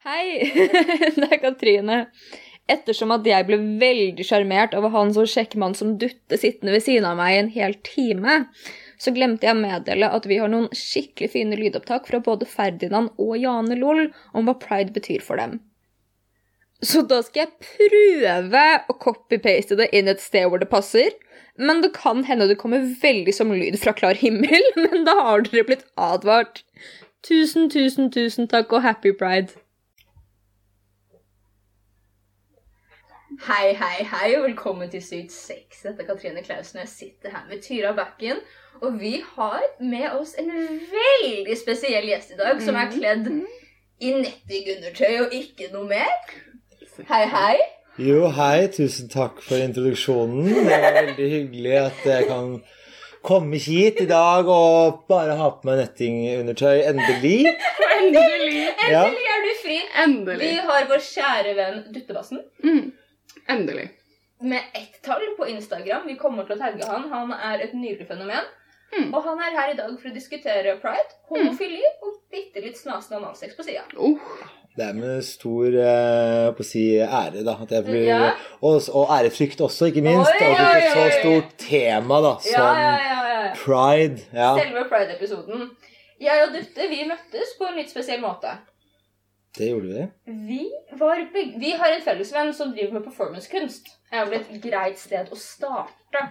Hei, 0.00 0.48
det 1.20 1.26
er 1.26 1.40
Katrine. 1.42 1.96
Ettersom 2.70 3.10
at 3.12 3.26
jeg 3.28 3.44
ble 3.44 3.58
veldig 3.82 4.24
sjarmert 4.24 4.72
over 4.78 4.94
han 4.94 5.10
så 5.12 5.26
kjekke 5.28 5.58
mann 5.60 5.74
som 5.76 5.98
Dutte 6.00 6.38
sittende 6.40 6.72
ved 6.72 6.86
siden 6.86 7.04
av 7.04 7.18
meg 7.18 7.34
i 7.34 7.40
en 7.42 7.50
hel 7.52 7.74
time, 7.84 8.36
så 8.96 9.12
glemte 9.12 9.44
jeg 9.44 9.58
å 9.58 9.60
meddele 9.60 10.08
at 10.16 10.28
vi 10.30 10.38
har 10.40 10.48
noen 10.48 10.70
skikkelig 10.76 11.34
fine 11.34 11.60
lydopptak 11.60 12.08
fra 12.08 12.22
både 12.24 12.48
Ferdinand 12.48 13.12
og 13.20 13.36
Jane 13.42 13.76
Loll 13.76 14.06
om 14.32 14.48
hva 14.48 14.56
pride 14.62 14.96
betyr 14.96 15.20
for 15.26 15.40
dem. 15.40 15.58
Så 16.80 17.04
da 17.04 17.20
skal 17.20 17.44
jeg 17.44 17.68
prøve 17.68 18.66
å 18.88 18.96
copy-paste 19.04 19.76
det 19.76 19.90
inn 19.92 20.08
et 20.08 20.24
sted 20.24 20.48
hvor 20.48 20.62
det 20.62 20.72
passer. 20.72 21.12
Men 21.60 21.84
det 21.84 21.92
kan 21.92 22.24
hende 22.24 22.48
det 22.48 22.56
kommer 22.62 22.86
veldig 23.02 23.34
som 23.36 23.52
lyd 23.52 23.76
fra 23.82 23.92
klar 23.92 24.16
himmel, 24.16 24.64
men 24.86 25.04
da 25.04 25.18
har 25.26 25.44
dere 25.44 25.68
blitt 25.68 25.84
advart. 26.00 26.62
Tusen, 27.26 27.68
tusen, 27.68 28.08
tusen 28.08 28.48
takk 28.48 28.72
og 28.72 28.86
happy 28.86 29.12
pride. 29.12 29.60
Hei, 33.38 33.74
hei, 33.78 34.02
hei, 34.10 34.28
og 34.36 34.42
velkommen 34.48 34.90
til 34.90 35.02
Sykt 35.06 35.30
sex. 35.32 35.84
Dette 35.84 36.02
er 36.02 36.06
Katrine 36.08 36.42
Klausen, 36.42 36.80
og 36.80 36.82
jeg 36.82 36.90
sitter 36.90 37.30
her 37.30 37.44
med 37.48 37.60
Tyra 37.62 37.92
Bakken. 37.94 38.40
Og 38.82 38.96
vi 39.00 39.20
har 39.36 39.62
med 39.80 40.08
oss 40.18 40.32
en 40.40 40.50
veldig 40.50 41.56
spesiell 41.60 42.08
gjest 42.10 42.34
i 42.34 42.38
dag, 42.40 42.58
som 42.64 42.74
er 42.80 42.90
kledd 42.90 43.28
i 44.02 44.10
nettingundertøy 44.16 45.20
og 45.22 45.36
ikke 45.36 45.70
noe 45.72 45.86
mer. 45.92 46.34
Hei, 47.06 47.22
hei. 47.30 47.54
Jo, 48.02 48.26
hei. 48.34 48.66
Tusen 48.74 49.10
takk 49.12 49.38
for 49.46 49.62
introduksjonen. 49.62 50.50
Det 50.50 50.66
var 50.82 50.98
veldig 50.98 51.30
hyggelig 51.36 51.76
at 51.84 52.04
jeg 52.10 52.26
kan 52.32 52.54
komme 53.22 53.60
hit 53.62 54.00
i 54.02 54.08
dag 54.10 54.48
og 54.50 55.04
bare 55.10 55.36
ha 55.38 55.52
på 55.54 55.70
meg 55.70 55.84
nettingundertøy. 55.84 56.80
Endelig. 56.90 57.44
Endelig. 58.00 58.64
Endelig 58.90 59.28
er 59.36 59.44
du 59.46 59.52
fri. 59.62 59.78
Endelig. 60.02 60.48
Vi 60.50 60.64
har 60.72 60.90
vår 60.90 61.06
kjære 61.12 61.54
venn 61.62 61.84
Duttebassen 61.94 62.42
Mm. 62.64 62.90
Endelig. 63.50 63.88
med 64.40 64.62
ett 64.74 65.02
tall 65.04 65.26
på 65.36 65.48
Instagram. 65.48 66.06
Vi 66.06 66.14
kommer 66.16 66.46
til 66.48 66.56
å 66.56 66.60
tagge 66.62 66.86
han. 66.88 67.10
Han 67.12 67.32
er 67.34 67.60
et 67.66 67.74
nydelig 67.76 68.06
fenomen. 68.08 68.46
Mm. 68.94 69.10
Og 69.14 69.20
han 69.22 69.38
er 69.38 69.52
her 69.54 69.72
i 69.74 69.76
dag 69.78 69.90
for 70.00 70.08
å 70.10 70.14
diskutere 70.14 70.72
pride, 70.82 71.12
homofili 71.28 71.82
og 72.02 72.16
bitte 72.32 72.62
litt 72.64 72.78
snasende 72.80 73.20
analsex 73.20 73.54
på 73.58 73.66
sida. 73.68 73.84
Uh. 73.98 74.16
Det 74.76 74.84
er 74.86 74.94
med 74.94 75.24
stor 75.26 75.74
eh, 75.82 76.48
på 76.54 76.62
å 76.62 76.66
si 76.66 76.82
ære, 77.02 77.42
da. 77.44 77.56
At 77.62 77.72
jeg 77.74 77.84
blir, 77.84 78.04
Ja. 78.06 78.30
og, 78.62 78.78
og 78.94 79.10
ærefrykt 79.12 79.60
også, 79.66 79.90
ikke 79.90 80.02
minst. 80.06 80.30
Oi, 80.30 80.46
oi, 80.46 80.54
det 80.56 80.66
oi, 80.66 80.78
et 80.78 80.92
så 80.92 81.00
oi, 81.00 81.06
oi. 81.10 81.16
stort 81.18 81.54
tema 81.58 82.20
da, 82.24 82.32
som 82.46 82.54
ja, 82.54 82.92
ja, 83.02 83.16
ja. 83.34 83.52
pride. 83.58 84.22
Ja, 84.32 84.52
Selve 84.56 84.84
pride-episoden. 84.88 85.66
Jeg 86.22 86.46
og 86.46 86.54
Dutte 86.54 86.86
vi 86.90 87.02
møttes 87.08 87.54
på 87.58 87.66
en 87.66 87.78
litt 87.82 87.90
spesiell 87.92 88.22
måte. 88.22 88.54
Det 89.58 89.70
gjorde 89.70 89.88
vi. 89.94 90.32
Vi, 90.46 90.60
var 90.98 91.22
vi 91.32 91.72
har 91.72 91.92
en 91.92 92.04
fellesvenn 92.04 92.52
som 92.54 92.72
driver 92.74 92.98
med 92.98 93.04
performancekunst. 93.04 93.90
Det 94.10 94.18
er 94.18 94.28
vel 94.28 94.40
et 94.40 94.62
greit 94.62 95.00
sted 95.00 95.30
å 95.32 95.38
starte. 95.38 96.22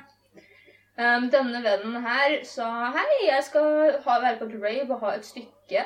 Um, 1.00 1.30
denne 1.32 1.62
vennen 1.64 2.02
her 2.04 2.42
sa 2.48 2.90
hei, 2.96 3.08
jeg 3.30 3.44
skal 3.48 4.00
ha, 4.04 4.16
være 4.20 4.40
på 4.42 4.50
rave 4.60 4.96
og 4.96 5.04
ha 5.04 5.14
et 5.16 5.28
stykke. 5.28 5.86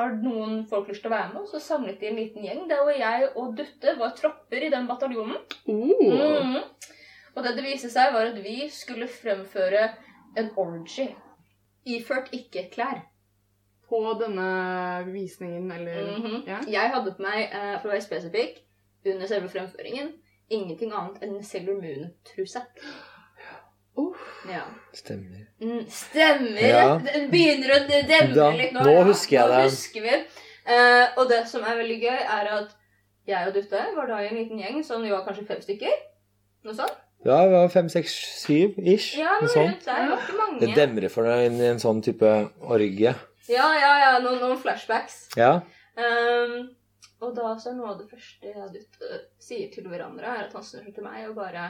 Har 0.00 0.14
noen 0.16 0.62
folk 0.68 0.88
lyst 0.88 1.02
til 1.04 1.10
å 1.10 1.16
være 1.16 1.32
med? 1.34 1.48
Så 1.50 1.60
samlet 1.60 2.00
de 2.00 2.08
en 2.08 2.20
liten 2.20 2.46
gjeng 2.46 2.62
der 2.70 2.80
hvor 2.86 2.96
jeg 2.96 3.28
og 3.34 3.56
Dutte 3.58 3.96
var 3.98 4.14
tropper 4.16 4.64
i 4.64 4.72
den 4.72 4.88
bataljonen. 4.88 5.42
oh. 5.68 6.06
Mm. 6.08 6.62
Og 7.36 7.44
det 7.44 7.52
det 7.56 7.66
viste 7.66 7.90
seg, 7.92 8.14
var 8.14 8.32
at 8.32 8.40
vi 8.42 8.64
skulle 8.72 9.08
fremføre 9.08 9.90
en 10.40 10.50
orgy. 10.60 11.10
Iført 11.88 12.32
ikke 12.36 12.68
klær. 12.72 13.04
På 13.90 14.00
denne 14.20 14.48
visningen, 15.10 15.70
eller 15.74 16.02
Mhm. 16.16 16.42
Ja. 16.46 16.60
Jeg 16.68 16.90
hadde 16.94 17.12
på 17.16 17.22
meg, 17.26 17.48
eh, 17.52 17.78
for 17.82 17.88
å 17.88 17.92
være 17.92 18.04
spesifikk, 18.06 18.60
under 19.04 19.26
selve 19.26 19.48
fremføringen, 19.50 20.12
ingenting 20.50 20.92
annet 20.92 21.22
enn 21.26 21.42
Sailor 21.42 21.80
Moon-truse. 21.82 22.62
Uh, 23.98 24.14
Ja. 24.48 24.62
Stemmer. 24.94 25.46
Mm, 25.60 25.84
stemmer! 25.90 26.60
Ja. 26.62 26.98
Det 26.98 27.24
begynner 27.32 27.74
å 27.74 27.80
demre 27.88 28.56
litt 28.56 28.72
nå. 28.72 28.84
nå 28.86 29.02
husker 29.10 29.36
jeg 29.36 29.48
nå 29.50 29.56
det. 29.56 29.64
Husker 29.70 30.02
vi. 30.06 30.14
Uh, 30.70 31.06
og 31.18 31.28
det 31.28 31.40
som 31.50 31.64
er 31.66 31.76
veldig 31.80 31.98
gøy, 32.00 32.20
er 32.20 32.50
at 32.54 32.76
jeg 33.26 33.48
og 33.48 33.54
Dutte 33.54 33.82
var 33.96 34.06
da 34.06 34.20
i 34.22 34.28
en 34.30 34.36
liten 34.38 34.58
gjeng, 34.62 34.84
som 34.86 35.02
vi 35.02 35.10
var 35.12 35.24
kanskje 35.26 35.46
fem 35.48 35.60
stykker. 35.64 35.98
Noe 36.64 36.74
sånt? 36.78 36.96
Ja, 37.24 37.42
vi 37.46 37.52
var 37.52 37.68
fem, 37.68 37.88
seks, 37.92 38.14
syv 38.46 38.78
ish. 38.78 39.18
Ja, 39.18 39.34
noe 39.40 39.42
noe 39.44 39.52
sånt. 39.52 39.74
rundt 39.74 39.84
der. 39.84 40.00
Det 40.00 40.10
var 40.10 40.22
ikke 40.24 40.38
mange. 40.38 40.60
Det 40.60 40.74
demrer 40.78 41.10
for 41.12 41.28
deg 41.28 41.50
inn 41.50 41.60
i 41.60 41.68
en 41.74 41.82
sånn 41.82 42.00
type 42.04 42.30
orgie. 42.62 43.14
Ja, 43.50 43.66
ja, 43.74 43.92
ja. 44.04 44.10
Noen, 44.22 44.38
noen 44.42 44.60
flashbacks. 44.60 45.24
Ja. 45.38 45.56
Um, 45.98 46.70
og 47.20 47.34
da 47.36 47.52
så 47.60 47.72
er 47.72 47.76
noe 47.76 47.92
av 47.92 47.98
det 48.00 48.08
første 48.08 48.52
og 48.56 48.72
Dutte 48.72 49.20
sier 49.42 49.68
til 49.74 49.88
hverandre, 49.90 50.24
er 50.24 50.46
at 50.46 50.54
han 50.56 50.64
snur 50.64 50.86
seg 50.86 50.94
til 50.96 51.04
meg 51.04 51.26
og 51.28 51.34
bare 51.36 51.66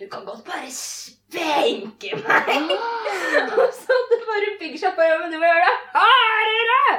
Du 0.00 0.06
kan 0.08 0.24
godt 0.24 0.46
bare 0.46 0.70
spenke 0.72 2.14
meg! 2.22 2.72
og 3.58 3.66
så 3.76 3.98
det 4.12 4.20
bare 4.24 4.54
bygger 4.62 4.80
seg 4.86 4.96
på, 4.96 5.04
ja, 5.04 5.18
men 5.20 5.34
du 5.34 5.36
må 5.42 5.50
gjøre 5.50 5.66
det 5.66 5.74
hardere! 5.98 6.96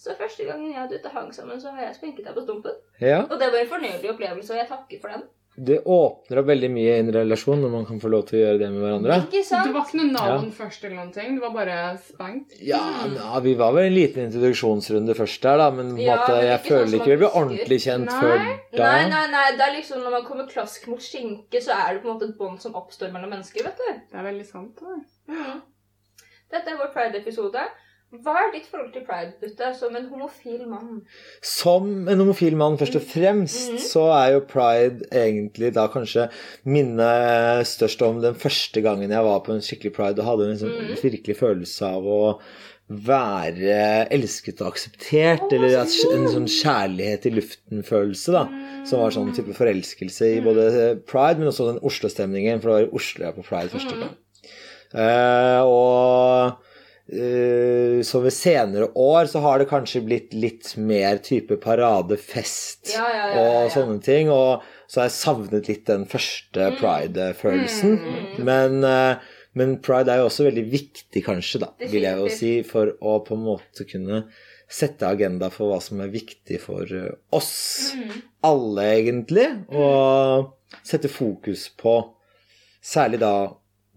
Så 0.00 0.14
første 0.16 0.46
gangen 0.48 0.72
jeg 0.72 0.80
og 0.86 0.94
Dutte 0.94 1.12
hang 1.12 1.28
sammen, 1.36 1.60
så 1.60 1.74
har 1.74 1.90
jeg 1.90 1.98
spenket 1.98 2.24
deg 2.24 2.38
på 2.38 2.46
stumpen. 2.46 2.78
ja. 3.02 3.20
Og 3.26 3.36
det 3.36 3.50
var 3.52 3.60
en 3.60 3.72
fornøyelig 3.74 4.14
opplevelse, 4.14 4.54
og 4.54 4.62
jeg 4.62 4.70
takker 4.70 5.02
for 5.02 5.12
den. 5.12 5.26
Det 5.56 5.80
åpner 5.82 6.38
opp 6.40 6.46
veldig 6.46 6.68
mye 6.72 6.92
i 6.94 7.00
en 7.02 7.10
relasjon 7.12 7.58
når 7.60 7.72
man 7.72 7.86
kan 7.88 7.98
få 8.00 8.08
lov 8.12 8.22
til 8.28 8.38
å 8.38 8.42
gjøre 8.44 8.60
det 8.62 8.68
med 8.70 8.84
hverandre. 8.84 9.16
Ikke 9.26 9.42
sant? 9.44 9.66
Det 9.66 9.74
var 9.74 9.88
ikke 9.88 9.98
noe 9.98 10.12
navn 10.14 10.52
først, 10.56 10.84
eller 10.86 10.96
noen 11.00 11.10
ting. 11.12 11.34
Det 11.36 11.42
var 11.42 11.52
bare 11.56 11.78
spengt 12.06 12.54
Ja, 12.64 12.80
na, 13.10 13.40
vi 13.44 13.56
var 13.58 13.74
vel 13.76 13.88
en 13.90 13.96
liten 13.96 14.28
introduksjonsrunde 14.28 15.16
først 15.18 15.42
der, 15.44 15.58
da, 15.60 15.66
men 15.74 15.90
på 15.98 16.06
Ja, 16.06 16.20
måte, 16.20 16.36
men 16.38 16.46
jeg 16.46 16.62
sånn 16.62 16.70
føler 16.70 16.96
ikke 17.00 17.10
vi 17.10 17.18
ble 17.24 17.32
ordentlig 17.42 17.80
kjent 17.84 18.08
Nei. 18.08 18.22
før 18.22 18.36
da. 18.38 18.86
Nei, 18.86 19.02
nei, 19.10 19.24
nei, 19.34 19.44
det 19.58 19.66
er 19.66 19.76
liksom 19.76 20.06
når 20.06 20.16
man 20.16 20.26
kommer 20.30 20.48
klask 20.54 20.86
mot 20.88 21.02
skinke, 21.04 21.60
så 21.66 21.76
er 21.76 21.98
det 21.98 22.04
på 22.04 22.08
en 22.08 22.14
måte 22.14 22.30
et 22.30 22.38
bånd 22.38 22.62
som 22.62 22.78
oppstår 22.78 23.12
mellom 23.12 23.34
mennesker, 23.34 23.66
vet 23.66 23.84
du. 23.84 24.00
Det 24.14 24.22
er 24.22 24.28
veldig 24.30 24.48
sant. 24.48 24.80
Da. 24.80 24.98
Ja. 25.34 25.58
Dette 26.54 26.72
er 26.72 26.78
vår 26.80 26.94
Pride-episode. 26.94 27.66
Hva 28.10 28.32
er 28.42 28.48
ditt 28.56 28.64
forhold 28.66 28.88
til 28.92 29.04
Pride, 29.06 29.36
Butte, 29.38 29.68
som 29.78 29.94
en 29.94 30.08
homofil 30.10 30.64
mann? 30.66 31.02
Som 31.46 32.08
en 32.10 32.18
homofil 32.18 32.56
mann, 32.58 32.74
først 32.80 32.96
og 32.98 33.02
fremst, 33.06 33.68
Mhm. 33.70 33.78
så 33.78 34.02
er 34.10 34.32
jo 34.32 34.40
pride 34.40 35.06
egentlig 35.12 35.72
da 35.76 35.86
kanskje 35.86 36.28
minnet 36.66 37.62
størst 37.70 38.02
om 38.02 38.20
den 38.20 38.34
første 38.34 38.82
gangen 38.82 39.10
jeg 39.14 39.22
var 39.22 39.40
på 39.46 39.52
en 39.54 39.60
skikkelig 39.62 39.92
pride 39.94 40.18
og 40.18 40.26
hadde 40.26 40.44
en 40.48 40.50
liksom, 40.56 40.72
Mhm. 40.74 40.96
virkelig 41.04 41.36
følelse 41.38 41.82
av 41.86 42.02
å 42.02 42.40
være 42.90 44.08
elsket 44.10 44.60
og 44.60 44.72
akseptert, 44.74 45.42
oh, 45.46 45.54
eller 45.54 45.78
en 45.78 46.26
sånn 46.26 46.48
kjærlighet 46.50 47.26
i 47.26 47.30
luften-følelse, 47.30 48.32
da. 48.32 48.44
Som 48.84 48.98
var 48.98 49.10
sånn 49.10 49.32
type 49.32 49.54
forelskelse 49.54 50.36
i 50.36 50.40
Mm. 50.40 50.44
både 50.44 51.06
pride, 51.06 51.38
men 51.38 51.46
også 51.46 51.72
den 51.72 51.78
Oslo-stemningen, 51.84 52.60
for 52.60 52.70
det 52.70 52.88
var 52.88 52.92
i 52.92 52.96
Oslo 52.98 53.24
jeg 53.24 53.34
var 53.36 53.42
på 53.42 53.46
pride 53.46 53.70
første 53.70 53.94
Mm. 53.94 54.00
gang. 54.00 54.16
Eh, 54.92 55.62
og 55.62 56.48
eh, 56.48 56.56
så 58.06 58.20
ved 58.22 58.32
senere 58.32 58.86
år 58.94 59.26
så 59.26 59.40
har 59.42 59.58
det 59.58 59.68
kanskje 59.70 60.02
blitt 60.06 60.34
litt 60.36 60.76
mer 60.78 61.18
type 61.26 61.56
paradefest 61.62 62.92
Ja, 62.94 63.06
ja, 63.10 63.24
ja, 63.34 63.40
og 63.64 63.72
sånne 63.74 63.98
ting. 64.04 64.30
Og 64.30 64.62
så 64.90 65.00
har 65.02 65.08
jeg 65.08 65.16
savnet 65.18 65.68
litt 65.70 65.84
den 65.90 66.06
første 66.10 66.68
Mm. 66.70 66.78
pride-følelsen. 66.80 67.96
Mm. 67.98 68.44
Men, 68.46 68.84
eh, 68.84 69.16
men 69.54 69.76
pride 69.82 70.08
er 70.12 70.18
jo 70.22 70.28
også 70.28 70.46
veldig 70.46 70.64
viktig, 70.70 71.24
kanskje, 71.26 71.60
da, 71.64 71.72
vil 71.90 72.02
jeg 72.06 72.18
jo 72.18 72.28
si, 72.28 72.52
for 72.62 72.92
å 73.02 73.16
på 73.26 73.34
en 73.34 73.44
måte 73.44 73.86
kunne 73.90 74.24
sette 74.70 75.02
agenda 75.02 75.48
for 75.50 75.72
hva 75.72 75.80
som 75.82 76.00
er 76.00 76.08
viktig 76.14 76.60
for 76.62 76.82
eh, 76.94 77.10
oss 77.32 77.92
Mm. 77.96 78.22
alle, 78.44 78.82
egentlig, 79.00 79.48
og 79.74 80.52
sette 80.86 81.08
fokus 81.10 81.68
på 81.76 81.96
særlig 82.82 83.18
da 83.18 83.34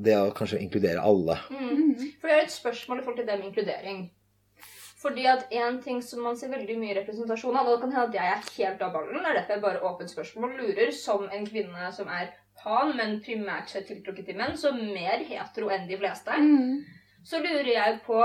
det 0.02 0.16
å 0.18 0.34
kanskje 0.34 0.60
inkludere 0.60 1.00
alle. 1.06 1.38
Mm. 1.52 1.83
For 2.24 2.32
det 2.32 2.36
er 2.38 2.46
et 2.46 2.54
spørsmål 2.56 3.02
i 3.02 3.04
forhold 3.04 3.18
til 3.20 3.26
det 3.28 3.34
med 3.40 3.50
inkludering. 3.50 3.98
Fordi 5.02 5.26
at 5.28 5.42
en 5.52 5.82
ting 5.84 5.98
som 6.00 6.22
man 6.24 6.38
ser 6.40 6.54
veldig 6.54 6.78
mye 6.80 6.94
representasjon 7.02 7.58
av, 7.60 7.68
og 7.68 7.74
det 7.74 7.82
kan 7.82 7.92
hende 7.92 8.06
at 8.08 8.14
jeg 8.16 8.30
er 8.32 8.46
helt 8.70 8.84
av 8.86 8.94
ballen, 8.94 9.18
det 9.20 9.26
er 9.34 9.36
derfor 9.42 9.58
jeg 9.58 9.64
bare 9.66 9.82
åpent 9.90 10.14
spørsmål 10.14 10.54
lurer, 10.62 10.92
som 10.96 11.26
en 11.28 11.48
kvinne 11.50 11.90
som 11.92 12.08
er 12.08 12.30
pan, 12.62 12.94
men 12.96 13.18
primært 13.26 13.74
sett 13.74 13.90
tiltrukket 13.92 14.30
til 14.30 14.38
menn, 14.40 14.56
så 14.56 14.72
mer 14.78 15.26
hetero 15.28 15.68
enn 15.76 15.90
de 15.90 15.98
fleste, 16.00 16.38
Mm. 16.40 16.86
så 17.28 17.42
lurer 17.44 17.72
jeg 17.74 18.00
på 18.06 18.22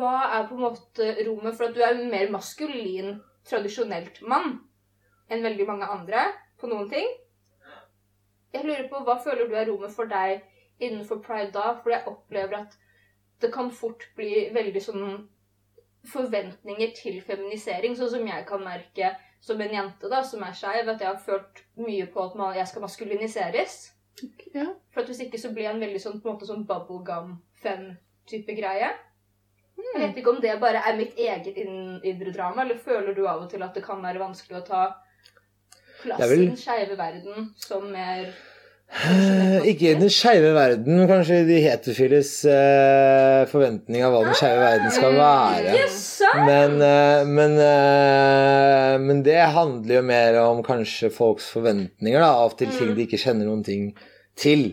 hva 0.00 0.16
er 0.40 0.48
på 0.48 0.58
en 0.58 0.64
måte 0.64 1.08
rommet 1.28 1.54
for 1.54 1.68
at 1.68 1.78
du 1.78 1.80
er 1.86 1.94
en 1.94 2.10
mer 2.10 2.34
maskulin, 2.34 3.20
tradisjonelt 3.46 4.18
mann 4.26 4.58
enn 5.30 5.46
veldig 5.46 5.66
mange 5.70 5.86
andre 5.86 6.26
på 6.58 6.66
noen 6.66 6.90
ting? 6.90 7.06
Jeg 8.52 8.66
lurer 8.66 8.90
på 8.90 9.04
hva 9.06 9.20
føler 9.22 9.46
du 9.46 9.54
er 9.54 9.70
rommet 9.70 9.94
for 9.94 10.10
deg 10.10 10.42
innenfor 10.80 11.22
pride 11.22 11.52
da? 11.54 11.76
For 11.78 11.94
jeg 11.94 12.02
opplever 12.10 12.64
at 12.64 12.76
det 13.40 13.52
kan 13.54 13.70
fort 13.70 14.08
bli 14.16 14.48
veldig 14.54 14.82
sånn 14.82 15.28
forventninger 16.08 16.92
til 16.96 17.20
feminisering, 17.22 17.96
sånn 17.98 18.10
som 18.10 18.26
jeg 18.26 18.46
kan 18.48 18.62
merke 18.64 19.12
som 19.40 19.60
en 19.60 19.74
jente 19.74 20.10
da, 20.10 20.22
som 20.26 20.42
er 20.42 20.56
skeiv, 20.56 20.88
at 20.88 21.02
jeg 21.02 21.08
har 21.08 21.20
følt 21.22 21.62
mye 21.78 22.06
på 22.10 22.24
at 22.24 22.36
man, 22.38 22.56
jeg 22.56 22.66
skal 22.70 22.82
maskuliniseres. 22.82 23.76
Ja. 24.54 24.66
For 24.90 25.02
at 25.02 25.10
hvis 25.10 25.22
ikke 25.26 25.38
så 25.38 25.52
blir 25.54 25.68
jeg 25.68 25.76
en 25.76 25.84
veldig 25.84 26.00
sånn, 26.02 26.18
på 26.22 26.28
en 26.28 26.38
måte 26.38 26.48
sånn 26.48 26.64
bubblegum 26.66 27.36
fem-type 27.62 28.56
greie. 28.58 28.90
Jeg 29.78 30.00
vet 30.02 30.16
ikke 30.18 30.32
om 30.34 30.40
det 30.42 30.56
bare 30.58 30.82
er 30.90 30.96
mitt 30.98 31.18
eget 31.18 31.58
indre 31.62 32.32
drama, 32.34 32.64
eller 32.64 32.80
føler 32.82 33.14
du 33.14 33.22
av 33.28 33.44
og 33.44 33.50
til 33.52 33.62
at 33.62 33.76
det 33.78 33.84
kan 33.86 34.02
være 34.02 34.22
vanskelig 34.22 34.58
å 34.58 34.66
ta 34.66 34.82
plass 36.02 36.24
vel- 36.24 36.42
i 36.42 36.46
den 36.48 36.58
skeive 36.58 36.98
verden 36.98 37.52
som 37.56 37.86
mer 37.92 38.32
Ikke 39.68 39.90
i 39.92 39.96
den 40.00 40.10
skeive 40.10 40.54
verden, 40.56 41.02
Kanskje 41.06 41.08
kanskje 41.10 41.38
de 41.46 41.58
heterofiles 41.60 42.30
uh, 42.48 43.44
forventning 43.50 44.02
av 44.06 44.14
hva 44.14 44.22
den 44.26 44.38
skeive 44.38 44.62
verden 44.62 44.94
skal 44.94 45.18
være. 45.18 45.74
Sant? 45.92 46.46
Men, 46.48 46.78
uh, 46.80 47.28
men, 47.28 47.56
uh, 47.60 48.94
men 49.04 49.20
det 49.26 49.38
handler 49.54 50.00
jo 50.00 50.04
mer 50.08 50.40
om 50.42 50.64
kanskje 50.66 51.12
folks 51.14 51.50
forventninger 51.52 52.24
da, 52.24 52.32
av 52.46 52.56
til 52.58 52.72
ting 52.74 52.94
de 52.96 53.04
ikke 53.04 53.20
kjenner 53.20 53.50
noen 53.50 53.62
ting 53.66 53.90
til. 54.38 54.70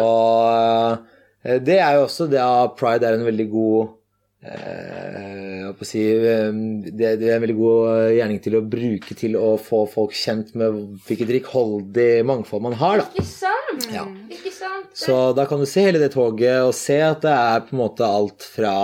Og 0.00 0.98
eh, 1.44 1.58
det 1.62 1.78
er 1.80 1.98
jo 1.98 2.06
også 2.06 2.28
det 2.32 2.40
at 2.42 2.76
pride 2.78 3.08
er 3.08 3.18
en 3.18 3.26
veldig 3.26 3.48
god 3.52 3.92
eh, 4.42 5.70
si, 5.86 6.02
eh, 6.02 6.52
det, 6.90 7.16
det 7.20 7.30
er 7.30 7.36
en 7.36 7.44
veldig 7.44 7.58
god 7.58 8.12
gjerning 8.16 8.40
til 8.44 8.58
å 8.58 8.64
bruke 8.74 9.16
til 9.18 9.38
å 9.38 9.54
få 9.60 9.84
folk 9.90 10.14
kjent 10.16 10.54
med 10.58 10.78
hvilket 11.06 11.32
rikholdig 11.38 12.10
mangfold 12.28 12.66
man 12.68 12.78
har. 12.80 13.02
da. 13.02 13.08
Ikke 13.12 13.26
sant? 13.28 13.88
Ja. 13.94 14.06
Ikke 14.30 14.54
sant? 14.54 14.90
Så 14.98 15.32
da 15.36 15.46
kan 15.48 15.62
du 15.62 15.66
se 15.68 15.86
hele 15.86 16.02
det 16.02 16.12
toget 16.14 16.62
og 16.66 16.74
se 16.76 16.98
at 17.02 17.22
det 17.24 17.32
er 17.34 17.66
på 17.66 17.76
en 17.76 17.82
måte 17.84 18.06
alt 18.06 18.44
fra 18.44 18.76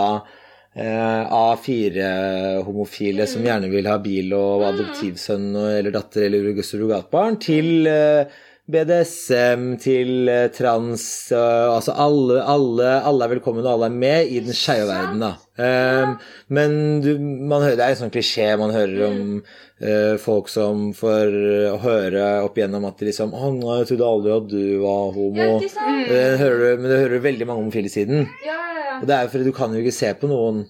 eh, 0.72 1.38
A4-homofile 1.38 3.26
som 3.28 3.44
gjerne 3.46 3.70
vil 3.72 3.88
ha 3.90 3.98
bil 4.02 4.32
og 4.38 4.66
adoptivsønn 4.72 5.50
eller 5.56 5.94
datter 5.94 6.28
eller 6.28 6.62
surrogatbarn, 6.64 7.40
til 7.42 7.88
eh, 7.90 8.38
BDSM, 8.68 9.62
til 9.80 10.28
eh, 10.28 10.50
trans 10.52 11.02
eh, 11.32 11.68
Altså 11.72 11.94
alle, 11.96 12.42
alle, 12.44 12.90
alle 13.08 13.24
er 13.24 13.32
velkommen, 13.32 13.64
og 13.64 13.70
alle 13.70 13.88
er 13.88 13.96
med 14.02 14.32
i 14.34 14.42
den 14.44 14.56
skeive 14.56 14.90
verden, 14.90 15.22
da. 15.24 15.30
Eh, 15.56 16.34
men 16.52 16.76
du, 17.04 17.14
man 17.18 17.64
hører, 17.64 17.78
det 17.80 17.86
er 17.86 17.94
en 17.94 18.00
sånn 18.02 18.12
klisjé 18.12 18.50
man 18.60 18.74
hører 18.76 19.06
om 19.08 19.22
uh, 19.40 20.14
folk 20.20 20.50
som 20.52 20.90
får 20.96 21.34
høre 21.82 22.28
opp 22.44 22.60
igjennom 22.60 22.84
at 22.88 23.00
de 23.00 23.08
liksom 23.08 23.32
Å, 23.34 23.50
nei, 23.56 23.80
jeg 23.80 23.90
trodde 23.92 24.12
aldri 24.12 24.36
at 24.36 24.48
du 24.52 24.62
var 24.84 25.12
homo. 25.16 25.50
Sant? 25.72 26.14
Hører, 26.44 26.78
men 26.78 26.92
det 26.92 27.02
hører 27.06 27.26
veldig 27.30 27.48
mange 27.48 27.64
homofile 27.64 27.92
siden. 27.92 28.26
Ja, 28.44 28.58
ja, 28.58 28.84
ja. 28.84 28.96
Og 29.00 29.08
det 29.08 29.16
er 29.16 29.24
jo 29.24 29.32
fordi 29.34 29.48
du 29.48 29.56
kan 29.56 29.74
jo 29.74 29.82
ikke 29.82 29.96
se 29.96 30.12
på 30.20 30.30
noen 30.30 30.66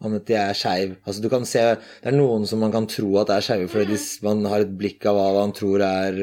om 0.00 0.16
at 0.16 0.28
de 0.28 0.36
er 0.40 0.56
skeiv. 0.56 0.96
Altså, 1.04 1.20
du 1.24 1.28
kan 1.32 1.44
se, 1.48 1.62
det 2.04 2.08
er 2.12 2.16
noen 2.16 2.44
som 2.48 2.60
man 2.60 2.72
kan 2.74 2.88
tro 2.90 3.14
at 3.20 3.32
er 3.32 3.44
skeive 3.44 3.68
fordi 3.72 3.94
de, 3.96 4.02
man 4.26 4.44
har 4.52 4.64
et 4.64 4.80
blikk 4.80 5.08
av 5.08 5.16
hva 5.16 5.30
man 5.40 5.56
tror 5.56 5.84
er 5.84 6.20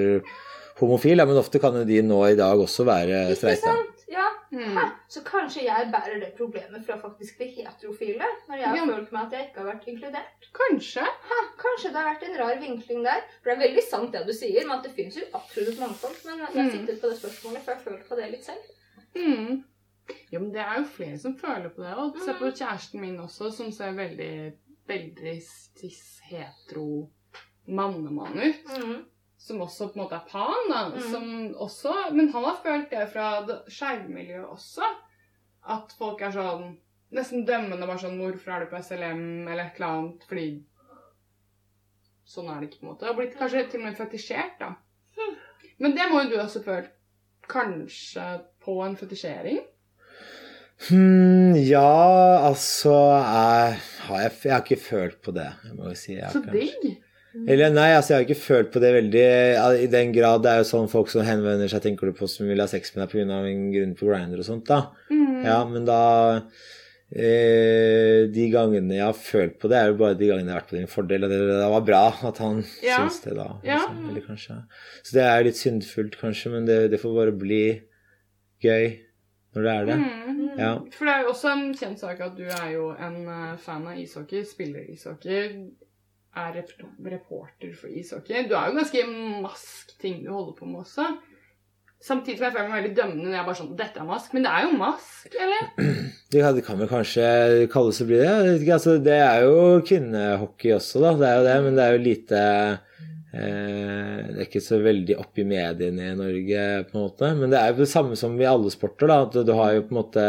homofil, 0.80 1.18
ja, 1.18 1.26
men 1.26 1.38
ofte 1.38 1.60
kan 1.60 1.74
jo 1.76 1.84
de 1.86 2.02
nå 2.06 2.20
i 2.32 2.36
dag 2.40 2.60
også 2.60 2.86
være 2.86 3.36
sant? 3.36 3.94
Ja. 4.10 4.28
Mm. 4.52 4.78
Så 5.12 5.20
kanskje 5.28 5.66
jeg 5.66 5.90
bærer 5.92 6.22
det 6.22 6.30
problemet 6.38 6.86
fra 6.88 6.96
faktisk 7.02 7.38
det 7.42 7.50
heterofile, 7.58 8.24
når 8.48 8.56
jeg 8.62 8.68
har 8.70 8.78
Ja. 8.78 8.86
følt 8.86 9.12
meg 9.12 9.26
at 9.26 9.32
jeg 9.36 9.48
ikke 9.50 9.60
har 9.60 9.68
vært 9.74 9.88
inkludert. 9.92 10.48
Kanskje. 10.56 11.04
Ha, 11.04 11.40
kanskje 11.60 11.92
det 11.92 12.00
har 12.00 12.08
vært 12.16 12.24
en 12.30 12.38
rar 12.40 12.56
vinkling 12.62 13.04
der. 13.04 13.22
For 13.44 13.50
det 13.52 13.58
er 13.58 13.66
veldig 13.68 13.84
sant 13.90 14.12
det 14.16 14.26
du 14.26 14.32
sier, 14.34 14.64
men 14.68 14.78
at 14.78 14.84
det 14.88 14.94
finnes 14.96 15.16
jo 15.20 15.26
absolutt 15.34 15.74
et 15.74 15.80
mangfold. 15.80 16.16
Men 16.26 16.38
jeg 16.40 16.48
har 16.48 16.64
Mm. 16.64 16.72
sittet 16.72 17.02
på 17.02 17.10
det 17.10 17.18
spørsmålet, 17.20 17.62
for 17.66 17.72
jeg 17.72 17.78
har 17.78 17.84
følt 17.84 18.08
på 18.10 18.16
det 18.16 18.32
litt 18.32 18.46
selv. 18.46 18.64
Mm. 19.16 19.64
Jo, 20.32 20.40
men 20.40 20.52
det 20.54 20.62
er 20.62 20.76
jo 20.80 20.84
flere 20.86 21.20
som 21.20 21.36
føler 21.38 21.70
på 21.70 21.84
det. 21.84 21.94
Og 21.98 22.16
se 22.24 22.32
på 22.40 22.52
kjæresten 22.56 23.02
min 23.02 23.18
også, 23.20 23.52
som 23.52 23.72
ser 23.72 23.92
veldig, 23.92 24.54
veldig 24.88 25.42
cis-hetero 25.76 27.10
mannemann 27.68 28.40
ut. 28.40 28.66
Mm. 28.78 29.06
Som 29.38 29.62
også 29.62 29.92
på 29.92 30.00
en 30.00 30.04
måte 30.04 30.18
er 30.18 30.30
pan, 30.30 30.72
da. 30.72 30.82
Mm. 30.94 31.04
Som 31.12 31.28
også, 31.68 31.94
men 32.16 32.32
han 32.34 32.48
har 32.48 32.58
følt 32.64 32.90
det 32.92 33.06
fra 33.14 33.30
skeive 33.70 34.42
også. 34.48 34.88
At 35.68 35.94
folk 36.00 36.24
er 36.26 36.34
sånn 36.34 36.72
nesten 37.16 37.46
dømmende 37.48 37.88
bare 37.88 38.02
sånn 38.02 38.18
'Hvorfor 38.20 38.54
er 38.54 38.66
du 38.66 38.72
på 38.72 38.82
SLM?' 38.82 39.48
eller 39.48 39.64
et 39.66 39.80
eller 39.80 39.88
annet. 39.88 40.26
Fordi 40.28 40.48
sånn 42.28 42.50
er 42.52 42.60
det 42.60 42.70
ikke, 42.70 42.82
på 42.82 42.86
en 42.86 42.92
måte. 42.92 43.10
Og 43.10 43.18
blitt 43.22 43.38
kanskje 43.38 43.70
til 43.70 43.82
og 43.82 43.86
med 43.88 43.98
fetisjert, 43.98 44.60
da. 44.60 44.76
Men 45.80 45.94
det 45.96 46.10
må 46.10 46.24
jo 46.24 46.30
du 46.30 46.38
også 46.42 46.64
føle 46.66 46.90
kanskje 47.48 48.28
på 48.64 48.82
en 48.84 48.96
fetisjering? 48.98 49.60
Hmm, 50.90 51.56
ja, 51.56 52.46
altså 52.46 52.94
jeg 52.94 53.78
har, 54.06 54.20
jeg, 54.22 54.32
jeg 54.44 54.54
har 54.54 54.64
ikke 54.64 54.82
følt 54.82 55.22
på 55.26 55.34
det. 55.34 55.48
Jeg 55.64 55.78
må 55.78 55.90
jo 55.90 55.96
si. 55.98 56.14
Jeg 56.18 56.32
Så 56.34 56.42
digg! 56.52 57.07
Eller 57.48 57.70
nei, 57.76 57.90
altså 57.96 58.14
jeg 58.14 58.18
har 58.22 58.26
ikke 58.28 58.42
følt 58.46 58.72
på 58.74 58.80
det 58.82 58.90
veldig 58.96 59.26
I 59.84 59.88
den 59.92 60.14
grad 60.16 60.42
det 60.44 60.52
er 60.54 60.64
jo 60.64 60.70
sånn 60.72 60.90
folk 60.92 61.12
som 61.14 61.22
henvender 61.28 61.70
seg, 61.72 61.84
tenker 61.86 62.10
du 62.10 62.16
på 62.18 62.28
som 62.32 62.48
vil 62.50 62.60
ha 62.64 62.68
sex 62.72 62.96
med 62.96 63.04
deg 63.06 63.14
pga. 63.14 63.38
en 63.52 63.68
grunn 63.76 63.94
på 64.00 64.08
Grindr 64.10 64.42
og 64.42 64.48
sånt, 64.48 64.66
da. 64.68 64.80
Mm. 65.12 65.46
Ja, 65.46 65.60
men 65.70 65.86
da 65.86 66.00
eh, 67.14 68.28
De 68.34 68.48
gangene 68.54 68.98
jeg 68.98 69.06
har 69.06 69.16
følt 69.18 69.58
på 69.62 69.70
det, 69.72 69.78
er 69.80 69.92
jo 69.92 70.00
bare 70.02 70.18
de 70.20 70.28
gangene 70.32 70.50
jeg 70.52 70.56
har 70.56 70.62
vært 70.64 70.72
på 70.74 70.80
din 70.80 70.92
fordel, 70.92 71.24
og 71.28 71.32
det, 71.34 71.40
det 71.52 71.70
var 71.74 71.86
bra 71.88 72.04
at 72.32 72.42
han 72.44 72.64
Ja. 72.84 73.00
syns 73.04 73.22
det 73.24 73.36
da. 73.38 73.50
Ja. 73.64 73.80
Liksom, 73.84 74.10
eller 74.12 74.26
kanskje. 74.28 74.58
Så 75.04 75.18
det 75.18 75.26
er 75.28 75.44
litt 75.48 75.60
syndfullt, 75.62 76.18
kanskje, 76.20 76.52
men 76.56 76.66
det, 76.70 76.80
det 76.92 77.00
får 77.02 77.16
bare 77.22 77.36
bli 77.38 77.64
gøy 78.64 78.98
når 79.56 79.64
det 79.64 79.74
er 79.74 79.86
det. 79.90 79.98
Mm. 79.98 80.44
Ja. 80.58 80.72
For 80.94 81.06
det 81.06 81.14
er 81.14 81.22
jo 81.26 81.32
også 81.34 81.50
en 81.54 81.68
kjent 81.78 82.00
sak 82.02 82.20
at 82.22 82.36
du 82.38 82.46
er 82.50 82.72
jo 82.74 82.90
en 82.98 83.20
eh, 83.30 83.58
fan 83.62 83.86
av 83.90 83.98
ishockey, 84.02 84.44
spiller 84.46 84.86
ishockey, 84.92 85.54
er 86.38 86.60
reporter 87.14 87.74
for 87.78 87.90
ishockey. 87.90 88.46
Du 88.48 88.56
er 88.58 88.70
jo 88.70 88.78
ganske 88.78 89.08
mask 89.44 89.98
ting 90.02 90.22
du 90.24 90.32
holder 90.34 90.56
på 90.58 90.70
med 90.70 90.84
også. 90.86 91.08
Samtidig 91.98 92.38
som 92.38 92.46
jeg 92.46 92.54
føler 92.54 92.68
meg 92.70 92.78
veldig 92.78 92.98
dømmende 92.98 93.26
når 93.26 93.36
jeg 93.40 93.46
bare 93.48 93.58
sånn 93.58 93.70
Dette 93.78 94.02
er 94.02 94.08
mask. 94.08 94.34
Men 94.36 94.44
det 94.46 94.52
er 94.54 94.66
jo 94.68 94.74
mask, 94.78 95.38
eller? 95.46 95.72
Det 96.28 96.44
kan, 96.68 96.76
vel 96.76 96.90
kanskje 96.92 97.28
kalles 97.72 98.02
å 98.04 98.06
bli 98.10 98.18
det. 98.20 98.32
Altså, 98.76 98.98
det 99.00 99.16
er 99.16 99.46
jo 99.46 99.78
kvinnehockey 99.88 100.74
også, 100.76 101.00
da. 101.00 101.14
Det 101.16 101.30
er 101.30 101.38
jo 101.38 101.46
det, 101.48 101.56
men 101.64 101.78
det 101.78 101.86
er 101.86 101.94
jo 101.96 102.02
lite 102.04 102.42
eh, 103.32 104.18
Det 104.28 104.36
er 104.36 104.42
ikke 104.44 104.64
så 104.66 104.82
veldig 104.84 105.16
opp 105.24 105.40
i 105.40 105.46
mediene 105.48 106.10
i 106.12 106.18
Norge, 106.20 106.66
på 106.90 106.98
en 106.98 107.06
måte. 107.06 107.32
Men 107.40 107.54
det 107.54 107.62
er 107.62 107.72
jo 107.72 107.80
det 107.80 107.90
samme 107.94 108.20
som 108.20 108.36
i 108.36 108.50
alle 108.50 108.74
sporter, 108.76 109.08
da. 109.08 109.22
At 109.24 109.40
du 109.48 109.54
har 109.56 109.78
jo 109.78 109.86
på 109.88 109.96
en 109.96 110.02
måte 110.02 110.28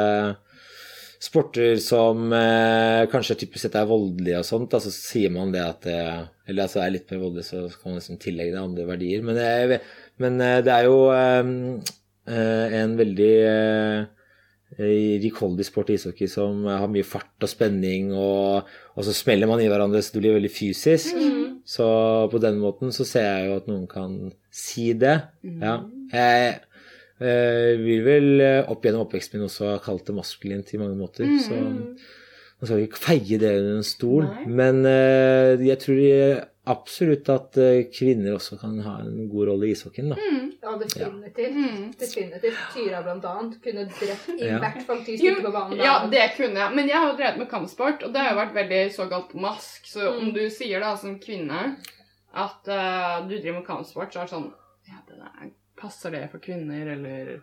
sporter 1.19 1.79
som 1.83 2.31
eh, 2.35 3.05
kanskje 3.11 3.41
typisk 3.41 3.65
sett 3.65 3.79
er 3.79 3.89
voldelige 3.91 4.39
og 4.39 4.47
sånt, 4.47 4.71
da, 4.71 4.81
så 4.83 4.93
sier 4.95 5.33
man 5.35 5.51
det 5.55 5.65
at 5.65 5.81
det 5.87 6.03
Eller 6.49 6.65
altså 6.65 6.81
er 6.81 6.95
litt 6.95 7.11
mer 7.13 7.25
voldelig, 7.25 7.49
så 7.51 7.65
kan 7.69 7.91
man 7.91 7.99
liksom 7.99 8.21
tillegge 8.23 8.55
det 8.55 8.61
andre 8.63 8.87
verdier. 8.89 9.25
Men 9.27 9.37
det 9.37 9.49
er, 9.49 9.75
men 10.23 10.39
eh, 10.41 10.61
det 10.65 10.73
er 10.73 10.87
jo 10.87 11.01
eh, 11.13 11.51
eh, 12.31 12.79
en 12.79 12.95
veldig 12.97 13.35
eh, 13.51 14.07
rikholdig 15.25 15.67
sport 15.67 15.91
i 15.91 15.99
ishockey 15.99 16.29
som 16.31 16.65
har 16.69 16.89
mye 16.93 17.07
fart 17.07 17.45
og 17.45 17.51
spenning, 17.51 18.15
og, 18.17 18.69
og 18.95 19.05
så 19.05 19.17
smeller 19.17 19.51
man 19.51 19.61
i 19.65 19.69
hverandre 19.69 20.01
så 20.05 20.15
det 20.15 20.23
blir 20.23 20.39
veldig 20.39 20.53
fysisk. 20.55 21.19
Mm. 21.19 21.59
Så 21.69 21.85
på 22.33 22.41
den 22.41 22.63
måten 22.63 22.95
så 22.95 23.05
ser 23.05 23.27
jeg 23.27 23.49
jo 23.51 23.59
at 23.59 23.69
noen 23.69 23.85
kan 23.91 24.17
si 24.55 24.95
det. 24.97 25.19
Ja. 25.45 25.83
Jeg 26.15 26.61
eh, 27.21 27.75
vil 27.83 28.05
vel 28.07 28.41
eh, 28.41 28.63
opp 28.71 28.83
gjennom 28.87 29.07
oppveksten 29.07 29.39
min 29.39 29.49
også 29.49 29.73
ha 29.73 29.79
kalt 29.85 30.07
det 30.07 30.15
maskulint 30.19 30.75
i 30.75 30.79
mange 30.83 30.97
måter. 30.99 31.27
Så 31.43 31.55
nå 31.59 32.67
skal 32.67 32.77
vi 32.81 32.87
ikke 32.89 32.99
feie 33.05 33.39
det 33.39 33.53
under 33.61 33.77
en 33.79 33.87
stol. 33.87 34.25
Nei. 34.27 34.47
Men 34.61 34.81
eh, 34.87 35.57
jeg 35.69 35.79
tror 35.85 36.47
absolutt 36.69 37.29
at 37.33 37.57
kvinner 37.97 38.35
også 38.37 38.59
kan 38.61 38.75
ha 38.85 38.99
en 39.01 39.29
god 39.33 39.47
rolle 39.49 39.71
i 39.71 39.73
ishockeyen, 39.73 40.11
da. 40.13 40.17
Ja, 40.61 40.75
definitivt. 40.77 41.55
Mm. 41.55 41.85
Definitivt. 41.97 42.59
Tyra 42.75 42.99
blant 43.07 43.25
annet 43.25 43.55
kunne 43.65 43.87
drept 43.89 44.27
i 44.35 44.51
Ja. 44.51 44.59
hvert 44.61 44.83
fall 44.85 45.01
ti 45.07 45.15
stykker 45.17 45.47
på 45.47 45.53
banen. 45.55 45.79
ja, 45.81 45.95
det 46.13 46.27
kunne 46.37 46.61
jeg. 46.61 46.75
Men 46.77 46.91
jeg 46.91 46.99
har 47.01 47.09
jo 47.09 47.17
drevet 47.17 47.39
med 47.41 47.49
kampsport, 47.49 48.03
og 48.05 48.13
det 48.13 48.21
har 48.21 48.35
jo 48.35 48.41
vært 48.43 48.53
veldig 48.59 48.83
såkalt 48.93 49.33
mask. 49.35 49.87
Så 49.89 50.11
om 50.19 50.27
Mm. 50.27 50.35
du 50.35 50.43
sier 50.51 50.81
da 50.85 50.95
som 50.97 51.17
kvinne 51.19 51.77
at 52.35 52.69
uh, 52.69 53.25
du 53.27 53.33
driver 53.39 53.61
med 53.63 53.67
kampsport, 53.67 54.13
så 54.13 54.21
er 54.21 54.27
det 54.29 54.35
sånn 54.35 54.53
Ja, 54.91 55.01
det 55.09 55.17
der, 55.17 55.51
passer 55.81 56.15
det 56.15 56.27
for 56.33 56.43
kvinner, 56.43 56.93
eller 56.97 57.39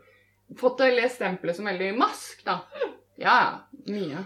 Fått 0.60 0.78
det 0.78 1.10
stempelet 1.10 1.58
som 1.58 1.66
veldig 1.66 1.96
mask, 1.98 2.46
da. 2.46 2.60
Ja, 3.18 3.34
ja. 3.34 3.52
Mye. 3.90 4.26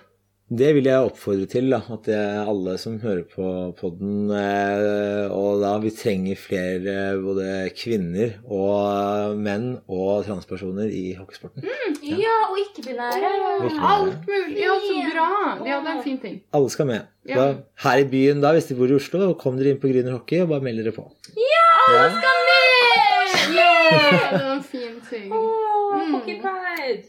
Det 0.49 0.71
vil 0.73 0.87
jeg 0.89 1.05
oppfordre 1.05 1.45
til, 1.45 1.67
da, 1.69 1.77
at 1.93 2.07
det 2.09 2.15
er 2.17 2.47
alle 2.49 2.73
som 2.81 2.95
hører 3.03 3.21
på 3.29 3.49
podden, 3.77 4.31
eh, 4.33 5.29
og 5.29 5.61
da 5.61 5.75
vi 5.83 5.91
trenger 5.93 6.39
flere 6.41 6.95
eh, 7.11 7.19
både 7.21 7.67
kvinner 7.77 8.33
og 8.49 9.37
menn 9.37 9.75
og 9.85 10.25
transpersoner 10.25 10.89
i 10.89 11.11
hockeysporten. 11.19 11.67
Ja, 12.01 12.33
og 12.49 12.57
ikke-binære. 12.63 13.29
Ikke-binære. 13.29 13.91
Alt 13.91 14.25
mulig. 14.25 14.57
Ja, 14.63 14.79
så 14.87 15.05
bra. 15.13 15.29
Ja, 15.69 15.79
det 15.85 15.93
er 15.93 15.95
en 15.99 16.03
fin 16.07 16.19
ting. 16.23 16.41
Alle 16.57 16.73
skal 16.73 16.89
med. 16.89 17.13
Ja. 17.29 17.37
Da, 17.37 17.47
her 17.85 18.01
i 18.01 18.09
byen, 18.09 18.41
da, 18.41 18.55
hvis 18.57 18.71
de 18.71 18.79
bor 18.79 18.89
i 18.89 18.97
Oslo, 18.97 19.29
kom 19.37 19.61
dere 19.61 19.75
inn 19.75 19.83
på 19.83 19.93
Grüner 19.93 20.17
Hockey 20.17 20.41
og 20.41 20.49
bare 20.55 20.65
meld 20.65 20.81
dere 20.81 20.97
på. 20.97 21.05
Ja! 21.37 23.18
Yeah! 23.47 24.31
Det 24.31 24.43
var 24.43 24.55
en 24.55 24.63
fin 24.63 25.01
ting. 25.09 25.25
Mm. 25.25 26.15
Occupied. 26.15 27.03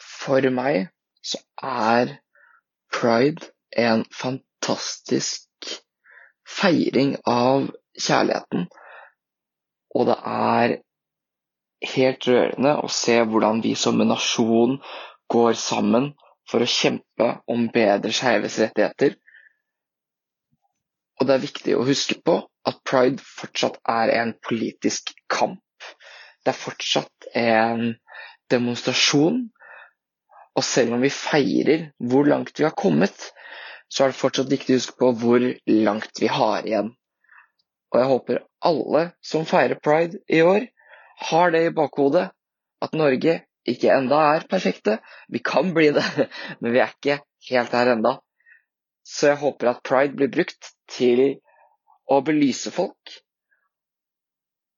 For 0.00 0.50
meg 0.50 0.88
så 1.22 1.38
er 1.62 2.16
pride 2.92 3.50
en 3.76 4.04
fantastisk 4.14 5.48
feiring 6.46 7.16
av 7.26 7.70
kjærligheten. 7.98 8.68
Og 9.96 10.06
det 10.10 10.16
er 10.32 10.76
helt 11.96 12.28
rørende 12.28 12.76
å 12.82 12.88
se 12.92 13.18
hvordan 13.22 13.62
vi 13.64 13.74
som 13.78 14.00
en 14.00 14.12
nasjon 14.14 14.78
går 15.32 15.58
sammen 15.60 16.12
for 16.50 16.62
å 16.62 16.70
kjempe 16.70 17.30
om 17.50 17.66
bedre 17.74 18.14
skeives 18.14 18.58
rettigheter. 18.62 19.16
Og 21.16 21.26
det 21.26 21.34
er 21.34 21.46
viktig 21.46 21.76
å 21.76 21.86
huske 21.86 22.18
på 22.22 22.38
at 22.66 22.82
pride 22.88 23.22
fortsatt 23.22 23.78
er 23.88 24.12
en 24.16 24.32
politisk 24.46 25.12
kamp. 25.32 25.62
Det 26.42 26.52
er 26.52 26.58
fortsatt 26.58 27.28
en 27.34 27.94
demonstrasjon. 28.50 29.44
Og 30.56 30.64
selv 30.64 30.96
om 30.96 31.02
vi 31.04 31.12
feirer 31.12 31.90
hvor 32.10 32.26
langt 32.28 32.58
vi 32.58 32.64
har 32.64 32.74
kommet, 32.78 33.30
så 33.88 34.04
er 34.04 34.12
det 34.12 34.18
fortsatt 34.18 34.50
viktig 34.50 34.74
å 34.74 34.80
huske 34.80 34.96
på 34.98 35.10
hvor 35.20 35.44
langt 35.70 36.22
vi 36.22 36.30
har 36.32 36.66
igjen. 36.66 36.94
Og 37.92 38.00
jeg 38.00 38.10
håper 38.10 38.42
alle 38.66 39.02
som 39.24 39.46
feirer 39.46 39.78
pride 39.82 40.18
i 40.26 40.42
år, 40.42 40.66
har 41.30 41.52
det 41.54 41.62
i 41.68 41.74
bakhodet 41.76 42.26
at 42.84 42.96
Norge 42.98 43.38
ikke 43.66 43.92
enda 43.94 44.18
er 44.34 44.46
perfekte. 44.50 44.98
Vi 45.32 45.40
kan 45.44 45.72
bli 45.74 45.90
det, 45.96 46.04
men 46.60 46.74
vi 46.74 46.82
er 46.82 46.92
ikke 46.94 47.20
helt 47.50 47.76
her 47.76 47.92
enda. 47.94 48.16
Så 49.06 49.30
jeg 49.30 49.42
håper 49.44 49.70
at 49.70 49.84
pride 49.86 50.18
blir 50.18 50.32
brukt 50.34 50.72
til 50.90 51.38
å 52.06 52.20
belyse 52.24 52.72
folk. 52.74 53.14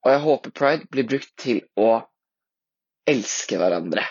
Og 0.05 0.13
jeg 0.15 0.23
håper 0.25 0.55
pride 0.61 0.89
blir 0.93 1.09
brukt 1.09 1.35
til 1.41 1.61
å 1.77 1.91
elske 3.09 3.59
hverandre. 3.61 4.05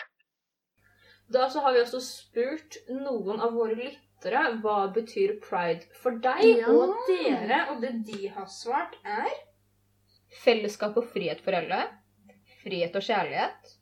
Da 1.28 1.48
så 1.52 1.62
har 1.64 1.74
vi 1.76 1.82
også 1.82 2.00
spurt 2.04 2.78
noen 2.88 3.40
av 3.44 3.52
våre 3.56 3.76
lyttere 3.76 4.44
hva 4.62 4.78
betyr 4.94 5.36
pride 5.44 5.88
for 6.00 6.16
deg. 6.24 6.44
Ja. 6.62 6.72
Og 6.72 6.94
dere, 7.08 7.64
og 7.72 7.82
det 7.84 7.92
de 8.08 8.30
har 8.32 8.48
svart, 8.52 8.96
er 9.04 9.28
fellesskap 10.44 10.96
og 11.00 11.10
frihet 11.12 11.42
for 11.44 11.56
alle. 11.58 11.82
Frihet 12.62 12.96
og 12.96 13.04
kjærlighet. 13.04 13.74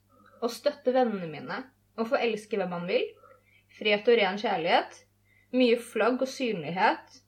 Å 0.43 0.49
støtte 0.51 0.93
vennene 0.95 1.29
mine. 1.31 1.61
Å 1.97 2.05
få 2.07 2.19
elske 2.19 2.59
hvem 2.59 2.75
man 2.75 2.89
vil. 2.89 3.07
Frihet 3.77 4.07
og 4.11 4.19
ren 4.19 4.41
kjærlighet. 4.41 4.99
Mye 5.55 5.79
flagg 5.79 6.21
og 6.21 6.29
synlighet. 6.29 7.21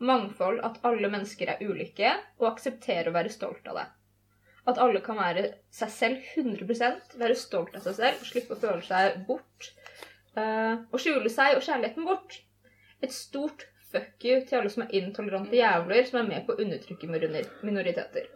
Mangfold, 0.00 0.60
at 0.64 0.80
alle 0.88 1.10
mennesker 1.12 1.54
er 1.54 1.64
ulike. 1.64 2.12
Og 2.40 2.52
akseptere 2.54 3.10
å 3.10 3.16
være 3.16 3.32
stolt 3.32 3.66
av 3.68 3.80
det. 3.80 3.88
At 4.70 4.78
alle 4.80 5.00
kan 5.04 5.18
være 5.20 5.46
seg 5.72 5.92
selv 5.92 6.30
100% 6.36 7.16
være 7.20 7.36
stolt 7.38 7.76
av 7.76 7.84
seg 7.86 7.96
selv, 7.96 8.24
slippe 8.28 8.56
å 8.56 8.60
føle 8.60 8.84
seg 8.86 9.22
bort. 9.28 9.70
Uh, 10.36 10.86
og 10.92 11.00
skjule 11.02 11.32
seg 11.32 11.56
og 11.56 11.64
kjærligheten 11.66 12.06
bort. 12.06 12.40
Et 13.00 13.12
stort 13.12 13.66
fuck 13.90 14.24
you 14.24 14.38
til 14.46 14.60
alle 14.60 14.70
som 14.70 14.84
er 14.84 14.94
intolerante 15.00 15.56
jævler 15.58 16.06
som 16.06 16.20
er 16.20 16.28
med 16.28 16.46
på 16.46 16.54
å 16.54 16.62
undertrykke 16.62 17.08
minori- 17.10 17.46
minoriteter. 17.66 18.28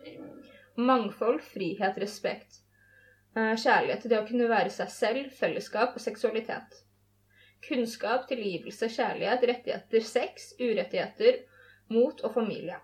Mangfold, 0.75 1.43
frihet, 1.53 2.01
respekt. 2.03 2.63
Uh, 3.37 3.55
kjærlighet 3.55 4.03
til 4.03 4.15
det 4.15 4.21
å 4.23 4.27
kunne 4.27 4.51
være 4.51 4.73
seg 4.75 4.91
selv, 4.95 5.31
fellesskap 5.39 5.95
og 5.95 6.03
seksualitet. 6.03 6.81
Kunnskap, 7.65 8.27
tilgivelse, 8.29 8.91
kjærlighet, 8.93 9.47
rettigheter, 9.49 10.05
sex, 10.05 10.53
urettigheter, 10.61 11.45
mot 11.93 12.21
og 12.25 12.35
familie. 12.35 12.79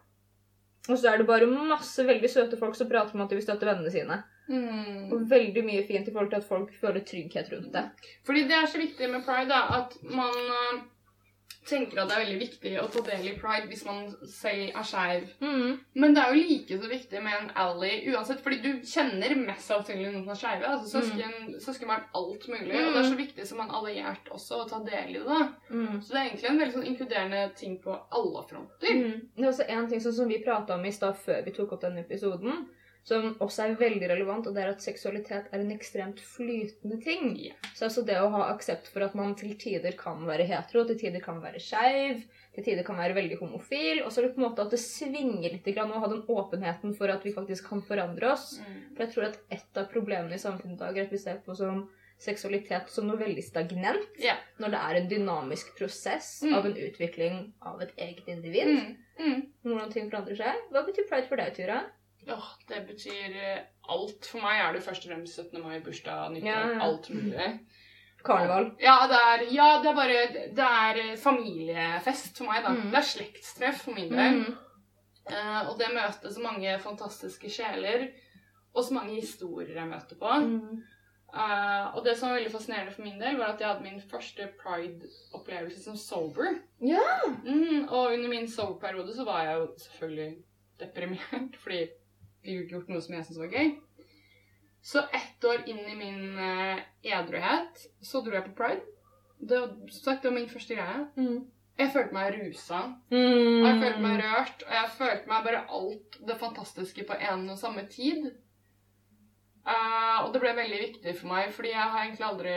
Og 0.89 0.99
så 0.99 1.11
er 1.11 1.21
det 1.21 1.29
bare 1.29 1.49
masse 1.49 2.05
veldig 2.07 2.31
søte 2.31 2.59
folk 2.59 2.77
som 2.77 2.89
prater 2.91 3.17
om 3.17 3.25
at 3.25 3.33
de 3.33 3.39
vil 3.39 3.45
støtte 3.45 3.69
vennene 3.69 3.93
sine. 3.93 4.23
Mm. 4.51 5.11
Og 5.13 5.27
veldig 5.31 5.63
mye 5.67 5.83
fint 5.87 6.09
i 6.09 6.13
forhold 6.15 6.33
til 6.33 6.41
at 6.41 6.49
folk 6.49 6.73
føler 6.81 7.05
trygghet 7.07 7.53
rundt 7.53 7.75
det. 7.77 7.85
Fordi 8.27 8.47
det 8.49 8.57
er 8.57 8.71
så 8.71 8.81
viktig 8.81 9.11
med 9.13 9.27
pride, 9.27 9.53
da, 9.53 9.61
at 9.83 9.95
man 10.03 10.41
øh, 10.57 10.81
tenker 11.69 12.01
at 12.01 12.09
det 12.09 12.17
er 12.17 12.23
veldig 12.25 12.39
viktig 12.41 12.73
å 12.81 12.87
ta 12.93 13.03
del 13.05 13.27
i 13.31 13.35
pride 13.39 13.69
hvis 13.71 13.83
man 13.87 14.09
selv 14.29 14.79
er 14.81 14.87
skeiv. 14.87 15.27
Mm. 15.43 15.77
Men 16.03 16.17
det 16.17 16.23
er 16.23 16.33
jo 16.33 16.47
like 16.49 16.79
så 16.81 16.91
viktig 16.91 17.23
med 17.25 17.37
en 17.37 17.51
ally 17.65 17.93
uansett, 18.11 18.41
fordi 18.45 18.61
du 18.65 18.87
kjenner 18.87 19.35
mest 19.39 19.69
sannsynlig 19.69 20.09
noen 20.09 20.25
som 20.25 20.35
er 20.35 20.41
skeive. 20.41 20.73
Altså 20.73 21.01
søsken, 21.01 21.55
søskenbarn, 21.63 22.09
alt 22.17 22.49
mulig. 22.51 22.75
Og 22.81 22.97
det 22.97 23.03
er 23.03 23.09
så 23.13 23.21
viktig 23.21 23.49
som 23.51 23.63
en 23.65 23.75
alliert 23.81 24.33
også 24.33 24.63
å 24.63 24.69
ta 24.71 24.83
del 24.87 25.21
i 25.21 25.25
det. 25.29 25.41
Mm. 25.71 26.01
Så 26.01 26.15
det 26.15 26.19
er 26.19 26.27
egentlig 26.27 26.51
en 26.51 26.61
veldig 26.65 26.77
sånn 26.79 26.91
inkluderende 26.95 27.47
ting 27.61 27.79
på 27.85 27.97
alle 28.19 28.45
fronter. 28.51 29.01
Mm. 29.01 29.25
Det 29.37 29.47
er 29.47 29.53
også 29.53 29.71
en 29.77 29.91
ting 29.93 30.05
som 30.05 30.31
vi 30.31 30.43
prata 30.45 30.79
om 30.79 30.87
i 30.89 30.95
stad 30.95 31.19
før 31.21 31.45
vi 31.47 31.57
tok 31.57 31.77
opp 31.77 31.85
denne 31.85 32.05
episoden, 32.07 32.65
som 33.05 33.35
også 33.41 33.65
er 33.65 33.77
veldig 33.81 34.09
relevant, 34.11 34.47
og 34.47 34.55
det 34.55 34.63
er 34.63 34.71
at 34.75 34.83
seksualitet 34.85 35.49
er 35.53 35.61
en 35.63 35.71
ekstremt 35.73 36.21
flytende 36.21 36.99
ting. 37.03 37.33
Ja. 37.41 37.55
Så 37.75 37.87
altså 37.89 38.05
det 38.07 38.19
å 38.21 38.29
ha 38.35 38.43
aksept 38.53 38.89
for 38.93 39.03
at 39.07 39.15
man 39.19 39.35
til 39.35 39.55
tider 39.59 39.97
kan 39.99 40.21
være 40.29 40.45
hetero, 40.47 40.85
til 40.87 40.99
tider 41.01 41.21
kan 41.25 41.41
være 41.43 41.59
skeiv, 41.65 42.25
til 42.55 42.65
tider 42.67 42.85
kan 42.87 42.97
være 43.01 43.15
veldig 43.17 43.39
homofil, 43.41 44.03
og 44.05 44.13
så 44.13 44.21
er 44.21 44.29
det 44.29 44.35
på 44.37 44.43
en 44.43 44.49
måte 44.51 44.63
at 44.67 44.71
det 44.75 44.83
svinger 44.83 45.49
litt, 45.55 45.65
grann, 45.75 45.91
og 45.93 46.03
ha 46.05 46.11
den 46.13 46.23
åpenheten 46.29 46.95
for 46.99 47.09
at 47.09 47.25
vi 47.25 47.33
faktisk 47.33 47.69
kan 47.73 47.83
forandre 47.83 48.33
oss. 48.35 48.59
Mm. 48.61 48.77
For 48.97 49.05
jeg 49.07 49.15
tror 49.15 49.29
at 49.31 49.41
et 49.51 49.81
av 49.81 49.89
problemene 49.93 50.35
i 50.37 50.43
samfunnet 50.43 50.77
i 50.77 50.83
dag 50.85 50.99
er 50.99 51.09
at 51.09 51.13
vi 51.17 51.19
ser 51.25 51.41
på 51.47 51.57
som 51.57 51.89
seksualitet 52.21 52.91
som 52.93 53.07
noe 53.09 53.17
veldig 53.17 53.43
stagnant, 53.47 54.11
Ja. 54.21 54.35
når 54.61 54.71
det 54.75 54.81
er 54.81 54.95
en 55.01 55.09
dynamisk 55.09 55.73
prosess 55.79 56.43
Mm. 56.45 56.55
av 56.55 56.67
en 56.67 56.75
utvikling 56.77 57.53
av 57.63 57.81
et 57.81 57.93
eget 57.97 58.29
individ. 58.29 58.67
Mm. 58.69 58.97
Mm. 59.19 59.41
Hvordan 59.65 59.93
ting 59.93 60.11
forandrer 60.11 60.37
seg. 60.37 60.55
Hva 60.71 60.85
betyr 60.85 61.09
pride 61.09 61.29
for 61.29 61.37
deg, 61.37 61.55
Tyra? 61.57 61.81
Åh, 62.29 62.49
det 62.69 62.81
betyr 62.89 63.37
eh, 63.37 63.61
alt. 63.89 64.27
For 64.27 64.43
meg 64.45 64.61
er 64.61 64.77
det 64.77 64.83
først 64.85 65.07
og 65.07 65.15
fremst 65.15 65.41
17. 65.41 65.63
mai, 65.65 65.79
bursdag, 65.85 66.33
nyttår, 66.35 66.75
Ja, 66.75 66.81
alt 66.85 67.11
mulig. 67.15 67.53
Karneval. 68.25 68.71
Ja, 68.81 68.97
det 69.09 69.21
er, 69.27 69.45
ja, 69.55 69.69
det 69.81 69.89
er 69.91 69.97
bare 69.97 70.25
Det 70.57 70.67
er 70.67 70.99
eh, 71.05 71.17
familiefest 71.19 72.37
for 72.39 72.51
meg, 72.51 72.65
da. 72.67 72.75
Mm. 72.77 72.91
Det 72.93 73.01
er 73.01 73.09
slektstreff 73.15 73.87
for 73.87 73.97
min 73.97 74.13
del. 74.13 74.43
Mm. 74.43 74.59
Uh, 75.31 75.69
og 75.71 75.77
det 75.79 75.93
møter 75.95 76.33
så 76.33 76.43
mange 76.43 76.73
fantastiske 76.83 77.51
sjeler, 77.53 78.09
og 78.75 78.83
så 78.83 78.95
mange 78.97 79.15
historier 79.21 79.77
jeg 79.77 79.89
møter 79.89 80.19
på. 80.19 80.33
Mm. 80.43 80.81
Uh, 81.31 81.95
og 81.95 82.03
det 82.05 82.17
som 82.19 82.29
var 82.29 82.41
veldig 82.41 82.51
fascinerende 82.51 82.95
for 82.95 83.07
min 83.07 83.21
del, 83.21 83.39
var 83.39 83.53
at 83.53 83.61
jeg 83.63 83.69
hadde 83.69 83.85
min 83.85 84.03
første 84.11 84.49
pride-opplevelse 84.59 85.85
som 85.85 85.97
sober. 85.97 86.57
Ja. 86.83 87.07
Mm, 87.45 87.87
og 87.87 88.17
under 88.17 88.29
min 88.29 88.51
sober-periode 88.51 89.15
så 89.15 89.25
var 89.29 89.45
jeg 89.47 89.61
jo 89.61 89.69
selvfølgelig 89.85 90.31
deprimert, 90.81 91.57
fordi 91.63 91.85
gjort 92.45 92.89
noe 92.89 93.01
som 93.05 93.15
jeg 93.15 93.25
syntes 93.27 93.41
var 93.43 93.55
gøy. 93.55 93.71
Så 94.83 95.03
ett 95.13 95.45
år 95.45 95.67
inn 95.69 95.81
i 95.93 95.97
min 95.99 96.21
uh, 96.41 96.79
edruhet 97.05 97.83
så 98.01 98.23
dro 98.25 98.33
jeg 98.39 98.47
på 98.49 98.55
pride. 98.63 98.85
Det, 99.41 99.59
var- 99.61 99.91
sagt, 99.93 100.23
det 100.23 100.31
var 100.31 100.39
min 100.39 100.49
første 100.49 100.77
greie. 100.77 101.03
Mm. 101.17 101.43
Jeg 101.81 101.93
følte 101.95 102.13
meg 102.17 102.35
rusa. 102.37 102.79
Mm. 103.13 103.65
Jeg 103.65 103.81
følte 103.83 104.01
meg 104.05 104.19
rørt, 104.21 104.65
og 104.67 104.73
jeg 104.77 104.91
følte 104.99 105.29
meg 105.33 105.45
bare 105.47 105.63
alt 105.79 106.19
det 106.29 106.39
fantastiske 106.41 107.05
på 107.09 107.17
en 107.31 107.47
og 107.53 107.59
samme 107.61 107.87
tid. 107.93 108.31
Uh, 109.65 110.25
og 110.25 110.33
det 110.35 110.41
ble 110.43 110.55
veldig 110.57 110.81
viktig 110.87 111.15
for 111.21 111.29
meg, 111.33 111.53
fordi 111.53 111.75
jeg 111.75 111.85
har 111.93 112.05
egentlig 112.05 112.27
aldri 112.27 112.57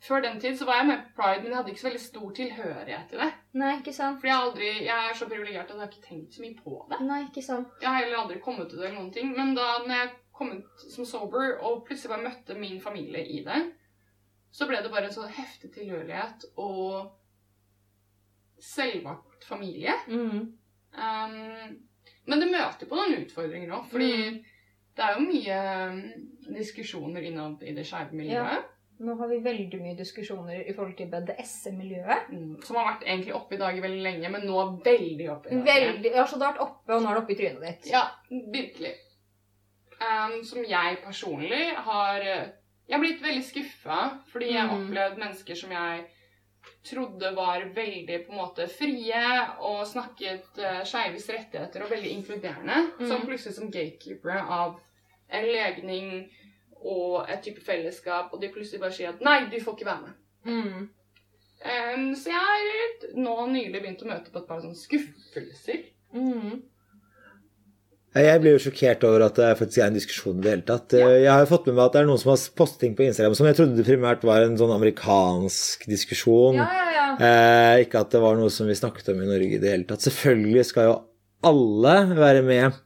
Før 0.00 0.22
den 0.24 0.38
tid 0.40 0.56
så 0.56 0.64
var 0.64 0.78
jeg 0.80 0.86
med 0.88 1.00
på 1.04 1.22
pride, 1.22 1.42
men 1.42 1.50
jeg 1.52 1.56
hadde 1.58 1.70
ikke 1.74 1.80
så 1.82 1.88
veldig 1.90 2.00
stor 2.00 2.30
tilhørighet 2.38 3.08
til 3.10 3.18
det. 3.20 3.28
Nei, 3.60 3.72
ikke 3.78 3.92
sant. 3.92 4.16
Fordi 4.22 4.30
jeg, 4.32 4.44
aldri, 4.46 4.68
jeg 4.86 5.08
er 5.10 5.18
så 5.18 5.26
privilegert 5.28 5.68
at 5.68 5.74
jeg 5.76 5.82
har 5.82 5.90
ikke 5.92 6.06
tenkt 6.08 6.34
så 6.38 6.44
mye 6.44 6.56
på 6.64 6.78
det. 6.92 7.00
Nei, 7.04 7.18
ikke 7.26 7.42
sant. 7.44 7.74
Jeg 7.82 7.88
har 7.90 7.98
heller 8.04 8.22
aldri 8.22 8.38
kommet 8.40 8.70
til 8.70 8.80
det 8.80 8.86
eller 8.88 8.96
noen 9.02 9.12
ting. 9.12 9.34
Men 9.36 9.52
da 9.58 9.66
når 9.84 9.92
jeg 9.98 10.10
kom 10.40 10.54
ut 10.56 10.86
som 10.94 11.04
sober 11.04 11.58
og 11.60 11.82
plutselig 11.84 12.14
bare 12.14 12.24
møtte 12.30 12.56
min 12.56 12.80
familie 12.80 13.26
i 13.28 13.42
det, 13.44 13.60
så 14.56 14.66
ble 14.70 14.80
det 14.82 14.90
bare 14.90 15.10
en 15.10 15.12
sånn 15.18 15.28
heftig 15.36 15.68
tilhørighet 15.76 16.48
og 16.58 17.12
selvvalgt 18.60 19.44
familie. 19.44 19.92
Mm. 20.08 20.40
Um, 20.96 21.76
men 22.26 22.40
det 22.42 22.50
møter 22.50 22.88
på 22.88 22.96
noen 22.98 23.20
utfordringer 23.20 23.76
òg, 23.76 23.86
fordi 23.92 24.10
Mm. 24.16 24.40
det 24.96 25.04
er 25.04 25.14
jo 25.14 25.28
mye 25.28 25.60
um, 25.92 26.00
diskusjoner 26.56 27.22
innad 27.22 27.62
i 27.62 27.74
det 27.76 27.86
skeive 27.86 28.12
miljøet. 28.16 28.64
Nå 29.00 29.14
har 29.16 29.28
vi 29.30 29.38
veldig 29.40 29.78
mye 29.80 29.96
diskusjoner 29.96 30.58
i 30.68 30.74
forhold 30.76 30.96
til 30.98 31.08
BDSM-miljøet. 31.08 32.26
Mm, 32.34 32.56
som 32.66 32.76
har 32.76 32.88
vært 32.90 33.06
egentlig 33.08 33.32
oppe 33.38 33.56
i 33.56 33.60
dag 33.62 33.78
veldig 33.80 34.02
lenge, 34.04 34.28
men 34.34 34.42
nå 34.44 34.64
veldig 34.84 35.28
oppe 35.32 35.48
i 35.48 35.56
dag. 35.56 35.68
Veldig, 35.70 36.12
ja, 36.18 36.24
så 36.28 36.36
det 36.36 36.44
har 36.46 36.52
vært 36.52 36.64
oppe, 36.66 36.92
og 36.98 37.02
nå 37.02 37.08
er 37.08 37.16
det 37.16 37.22
oppe 37.22 37.32
i 37.32 37.38
trynet 37.38 37.64
ditt. 37.64 37.88
Ja, 37.94 38.02
virkelig. 38.52 38.92
Um, 40.00 40.36
som 40.48 40.64
jeg 40.64 40.96
personlig 41.04 41.62
har 41.84 42.20
eh, 42.24 42.46
Jeg 42.88 42.96
har 42.96 43.02
blitt 43.04 43.20
veldig 43.22 43.42
skuffa 43.44 43.98
fordi 44.32 44.46
jeg 44.54 44.60
har 44.62 44.70
Mm. 44.72 44.86
opplevd 44.88 45.18
mennesker 45.20 45.54
som 45.60 45.70
jeg 45.70 46.06
trodde 46.88 47.28
var 47.36 47.64
veldig 47.76 48.16
på 48.26 48.32
en 48.32 48.38
måte 48.40 48.66
frie 48.68 49.20
og 49.60 49.84
snakket 49.86 50.58
uh, 50.58 50.80
skeives 50.84 51.28
rettigheter 51.30 51.84
og 51.84 51.90
veldig 51.92 52.10
inkluderende, 52.16 52.78
Mm. 52.98 53.08
som 53.08 53.22
plutselig 53.28 53.54
som 53.54 53.70
gatekeepere 53.70 54.40
av 54.48 54.80
en 55.30 55.44
legning 55.46 56.30
og 56.80 57.28
et 57.28 57.42
type 57.44 57.62
fellesskap, 57.64 58.32
og 58.32 58.40
de 58.40 58.50
plutselig 58.52 58.80
bare 58.82 58.96
sier 58.96 59.12
at 59.12 59.22
nei, 59.24 59.44
du 59.52 59.58
får 59.60 59.76
ikke 59.76 59.90
være 59.90 60.06
med. 60.06 60.18
Mm. 60.48 60.88
Um, 61.60 62.04
så 62.16 62.32
jeg 62.32 62.40
har 62.40 63.16
nå 63.20 63.36
nylig 63.52 63.80
begynt 63.82 64.04
å 64.06 64.08
møte 64.08 64.32
på 64.32 64.40
et 64.40 64.48
par 64.48 64.62
sånne 64.62 64.78
skuffelser. 64.80 65.82
Mm. 66.16 66.62
Jeg 68.10 68.40
blir 68.42 68.56
jo 68.56 68.62
sjokkert 68.64 69.04
over 69.06 69.22
at 69.28 69.36
det 69.38 69.52
faktisk 69.60 69.78
er 69.78 69.86
en 69.86 69.98
diskusjon 69.98 70.40
i 70.40 70.42
det 70.42 70.50
hele 70.50 70.66
tatt. 70.66 70.96
Jeg 70.98 71.28
har 71.30 71.44
jo 71.44 71.50
fått 71.52 71.68
med 71.68 71.76
meg 71.76 71.84
at 71.84 71.94
det 71.94 72.00
er 72.00 72.08
noen 72.08 72.18
som 72.18 72.32
har 72.32 72.40
postet 72.58 72.80
ting 72.82 72.96
på 72.98 73.04
Instagram 73.04 73.36
som 73.38 73.46
jeg 73.46 73.58
trodde 73.60 73.84
primært 73.86 74.24
var 74.26 74.42
en 74.42 74.56
sånn 74.58 74.72
amerikansk 74.74 75.84
diskusjon. 75.86 76.58
Ja, 76.58 76.66
ja, 76.74 76.88
ja. 76.96 77.04
Eh, 77.28 77.84
ikke 77.84 78.02
at 78.02 78.10
det 78.16 78.22
var 78.24 78.40
noe 78.40 78.50
som 78.50 78.66
vi 78.66 78.74
snakket 78.78 79.12
om 79.12 79.22
i 79.22 79.28
Norge 79.28 79.60
i 79.60 79.62
det 79.62 79.70
hele 79.76 79.86
tatt. 79.86 80.02
Selvfølgelig 80.08 80.66
skal 80.66 80.88
jo 80.88 80.96
alle 81.46 81.94
være 82.16 82.42
med 82.46 82.80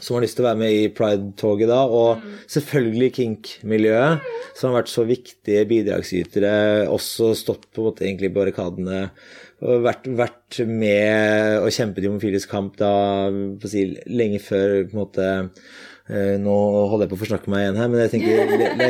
som 0.00 0.16
har 0.16 0.24
lyst 0.24 0.38
til 0.38 0.44
å 0.44 0.48
være 0.48 0.60
med 0.60 0.74
i 0.74 0.90
Pride-toget 0.94 1.70
da, 1.70 1.84
og 1.86 2.24
selvfølgelig 2.50 3.10
kink-miljøet, 3.18 4.26
som 4.58 4.70
har 4.70 4.82
vært 4.82 4.92
så 4.92 5.06
viktige 5.08 5.64
bidragsytere, 5.70 6.52
også 6.92 7.32
stått 7.38 7.68
på 7.70 7.82
en 7.82 7.90
måte 7.90 8.06
egentlig 8.06 8.32
i 8.32 8.36
barrikadene 8.36 9.00
og 9.64 9.84
vært, 9.86 10.08
vært 10.18 10.60
med 10.68 11.62
og 11.62 11.70
kjempet 11.72 12.04
i 12.04 12.10
homofiles 12.10 12.46
kamp 12.50 12.76
da, 12.80 12.92
på 13.30 13.70
si, 13.70 13.86
lenge 14.10 14.42
før 14.42 14.82
på 14.90 14.96
en 14.96 15.00
måte 15.00 15.28
Nå 16.04 16.54
holder 16.90 17.06
jeg 17.06 17.10
på 17.14 17.16
å 17.16 17.20
forsnakke 17.22 17.48
meg 17.48 17.62
igjen 17.62 17.78
her, 17.80 17.86
men 17.88 18.02
jeg 18.02 18.10
tenker 18.12 18.50
det, 18.60 18.66
det, 18.76 18.88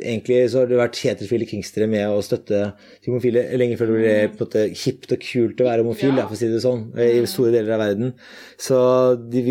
egentlig 0.00 0.38
så 0.50 0.62
har 0.62 0.70
det 0.72 0.80
vært 0.80 0.98
heterofile 1.04 1.46
kingstere 1.46 1.86
med 1.90 2.10
å 2.10 2.22
støtte 2.26 2.64
homofile 3.06 3.44
lenge 3.60 3.76
før 3.78 3.92
det 3.92 3.98
ble 4.00 4.14
på 4.32 4.40
en 4.40 4.48
måte 4.48 4.64
hipt 4.82 5.14
og 5.14 5.22
kult 5.22 5.62
å 5.62 5.68
være 5.68 5.84
homofil, 5.84 6.16
ja. 6.18 6.24
for 6.26 6.34
å 6.34 6.40
si 6.40 6.50
det 6.50 6.64
sånn, 6.64 6.88
i 6.98 7.22
store 7.30 7.54
deler 7.54 7.76
av 7.76 7.84
verden. 7.84 8.10
Så 8.58 8.80
de, 9.22 9.44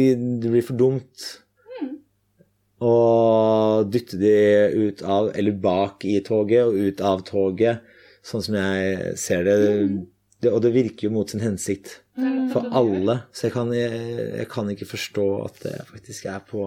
det 0.44 0.52
blir 0.52 0.68
for 0.68 0.82
dumt 0.84 1.30
å 2.82 2.94
dytte 3.88 4.20
de 4.20 4.36
ut 4.90 5.04
av, 5.06 5.32
eller 5.38 5.60
bak 5.64 6.04
i 6.10 6.18
toget 6.26 6.66
og 6.66 6.76
ut 6.76 7.04
av 7.06 7.22
toget, 7.28 7.86
sånn 8.26 8.44
som 8.44 8.58
jeg 8.58 9.16
ser 9.22 9.46
det. 9.48 9.58
det 10.42 10.52
og 10.52 10.60
det 10.66 10.74
virker 10.76 11.08
jo 11.08 11.16
mot 11.16 11.30
sin 11.30 11.44
hensikt 11.46 12.02
for 12.52 12.66
alle. 12.76 13.16
Så 13.32 13.48
jeg 13.48 13.54
kan, 13.56 13.70
jeg, 13.74 13.92
jeg 14.42 14.48
kan 14.52 14.68
ikke 14.74 14.86
forstå 14.90 15.28
at 15.46 15.62
det 15.64 15.76
faktisk 15.88 16.26
er 16.28 16.40
på 16.44 16.66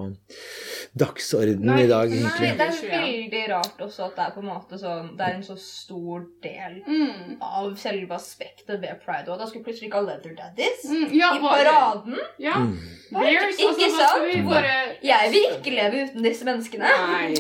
dagsordenen 0.99 1.69
Nei, 1.75 1.83
i 1.85 1.89
dag, 1.91 2.11
nei, 2.13 2.21
Nei, 2.23 2.51
det 2.57 2.67
er 2.67 2.79
veldig 2.93 3.43
rart 3.53 3.83
også 3.85 4.07
at 4.09 4.17
det 4.19 4.25
er 4.27 4.33
på 4.37 4.43
en 4.43 4.49
måte 4.49 4.79
sånn 4.81 5.11
Det 5.19 5.27
er 5.27 5.37
en 5.39 5.45
så 5.47 5.57
stor 5.61 6.25
del 6.45 6.81
Mm. 6.85 7.37
av 7.45 7.75
selve 7.81 8.15
aspektet 8.17 8.81
ved 8.83 8.99
pride. 9.05 9.29
Og 9.33 9.39
da 9.41 9.47
skulle 9.49 9.65
plutselig 9.67 9.89
ikke 9.89 10.01
ha 10.01 10.07
leather 10.09 10.35
daddies 10.37 10.85
Mm, 10.85 11.13
ja, 11.17 11.31
i 11.37 11.41
paraden. 11.43 12.17
Ja. 12.43 12.57
Mm. 12.61 12.75
Bare, 13.15 13.31
Ikke 13.31 13.69
altså, 13.69 14.25
vi 14.25 14.33
sant? 14.35 14.49
bare 14.49 14.75
Jeg 15.05 15.31
vil 15.33 15.47
ikke 15.55 15.75
leve 15.75 16.03
uten 16.09 16.23
disse 16.27 16.45
menneskene. 16.49 16.85
Nei. 16.85 17.35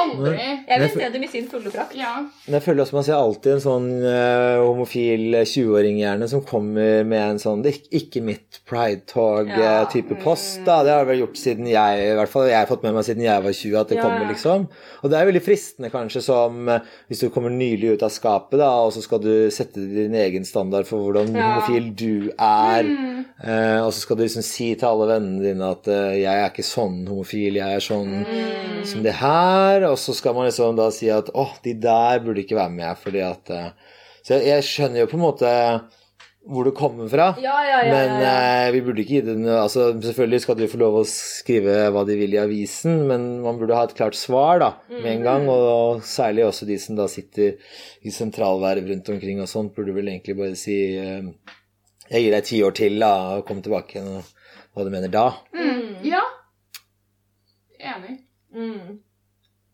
Aldri. 0.00 0.46
Jeg 0.68 0.80
vil 0.82 0.90
se 0.94 1.10
dem 1.14 1.22
i 1.26 1.30
sin 1.30 1.48
fulle 1.50 1.70
prakt. 1.74 1.94
Ja. 1.98 2.14
Men 2.46 2.58
jeg 2.58 2.62
føler 2.66 2.84
også 2.84 2.98
man 2.98 3.04
ser 3.06 3.18
alltid 3.18 3.52
en 3.56 3.64
sånn 3.64 3.88
uh, 4.02 4.58
homofil 4.66 5.38
20-åring 5.42 6.00
gjerne 6.02 6.28
som 6.30 6.42
kommer 6.46 7.04
med 7.08 7.24
en 7.34 7.38
sånn 7.42 7.47
det 7.56 7.74
er 7.74 7.98
ikke- 7.98 8.22
mitt 8.22 8.60
pride-tog-type 8.66 10.14
Ja. 10.16 10.22
post. 10.24 10.64
da, 10.64 10.82
Det 10.82 10.90
har 10.92 11.04
jeg 11.04 11.06
vel 11.06 11.20
gjort 11.26 11.36
siden 11.36 11.66
jeg 11.68 11.98
i 12.12 12.14
hvert 12.16 12.28
fall 12.28 12.48
jeg 12.48 12.56
har 12.56 12.66
fått 12.66 12.82
med 12.82 12.94
meg 12.94 13.04
siden 13.04 13.22
jeg 13.22 13.42
var 13.42 13.52
20 13.52 13.76
at 13.80 13.88
det 13.88 13.96
Ja, 13.98 14.02
kommer, 14.02 14.28
liksom. 14.32 14.68
Og 15.02 15.10
det 15.10 15.18
er 15.18 15.26
veldig 15.32 15.42
fristende 15.42 15.90
kanskje 15.90 16.22
som 16.22 16.68
eh, 16.68 16.80
hvis 17.10 17.20
du 17.20 17.30
kommer 17.30 17.50
nylig 17.50 17.92
ut 17.94 18.02
av 18.02 18.10
skapet, 18.10 18.58
da, 18.58 18.70
og 18.86 18.92
så 18.92 19.02
skal 19.02 19.18
du 19.20 19.48
sette 19.50 19.74
din 19.76 20.14
egen 20.14 20.44
standard 20.44 20.86
for 20.86 20.98
hvordan 20.98 21.34
homofil 21.34 21.94
du 21.94 22.30
er. 22.38 22.82
Mm. 22.84 23.24
Eh, 23.44 23.80
og 23.86 23.92
så 23.92 24.00
skal 24.00 24.16
du 24.16 24.22
liksom 24.24 24.42
si 24.42 24.74
til 24.74 24.88
alle 24.88 25.06
vennene 25.20 25.42
dine 25.42 25.70
at 25.70 25.86
eh, 25.88 26.18
'jeg 26.22 26.26
er 26.44 26.50
ikke 26.50 26.64
sånn 26.64 27.06
homofil, 27.08 27.54
jeg 27.54 27.76
er 27.76 27.80
sånn 27.80 28.26
Mm. 28.26 28.84
som 28.84 29.02
det 29.02 29.14
her', 29.14 29.84
og 29.90 29.96
så 29.96 30.14
skal 30.14 30.34
man 30.34 30.46
liksom 30.46 30.76
da 30.76 30.90
si 30.90 31.08
at 31.08 31.26
'å, 31.26 31.48
de 31.62 31.74
der 31.74 32.18
burde 32.20 32.44
ikke 32.44 32.56
være 32.56 32.70
med', 32.70 32.96
fordi 32.96 33.20
at 33.20 33.50
eh, 33.50 33.70
Så 34.24 34.34
jeg, 34.34 34.46
jeg 34.46 34.62
skjønner 34.62 34.98
jo 34.98 35.06
på 35.06 35.14
en 35.14 35.20
måte 35.20 35.80
hvor 36.48 36.64
det 36.64 36.74
kommer 36.76 37.08
fra. 37.12 37.26
Ja, 37.42 37.56
ja, 37.66 37.80
ja. 37.84 37.92
Men 37.92 38.14
ja, 38.22 38.30
ja. 38.32 38.66
eh, 38.66 38.72
vi 38.72 38.80
burde 38.86 39.02
ikke 39.02 39.18
gi 39.18 39.24
den 39.26 39.44
altså, 39.52 39.90
Selvfølgelig 40.04 40.40
skal 40.44 40.58
de 40.58 40.68
få 40.72 40.80
lov 40.80 40.96
å 41.00 41.04
skrive 41.08 41.76
hva 41.92 42.04
de 42.08 42.16
vil 42.18 42.36
i 42.36 42.40
avisen, 42.40 43.02
men 43.10 43.26
man 43.44 43.60
burde 43.60 43.76
ha 43.76 43.84
et 43.88 43.94
klart 43.98 44.16
svar 44.16 44.62
da, 44.62 44.70
med 44.90 45.10
en 45.12 45.26
gang. 45.26 45.48
Og 45.52 46.04
særlig 46.08 46.46
også 46.48 46.68
de 46.68 46.78
som 46.80 46.96
da 46.98 47.08
sitter 47.12 47.58
i 48.00 48.14
sentralverv 48.14 48.88
rundt 48.88 49.12
omkring 49.12 49.42
og 49.44 49.50
sånt, 49.50 49.74
burde 49.76 49.96
vel 49.96 50.08
egentlig 50.08 50.38
bare 50.38 50.56
si 50.58 50.78
eh, 50.96 51.28
Jeg 52.08 52.24
gir 52.24 52.36
deg 52.38 52.48
ti 52.48 52.62
år 52.64 52.78
til, 52.78 52.96
da, 53.02 53.12
og 53.36 53.44
kom 53.48 53.60
tilbake 53.64 53.98
igjen 53.98 54.14
og 54.16 54.32
hva 54.72 54.86
du 54.86 54.92
mener 54.94 55.12
da. 55.12 55.26
Mm. 55.52 55.98
Ja. 56.06 56.22
Enig. 57.78 58.14
Mm. 58.54 58.96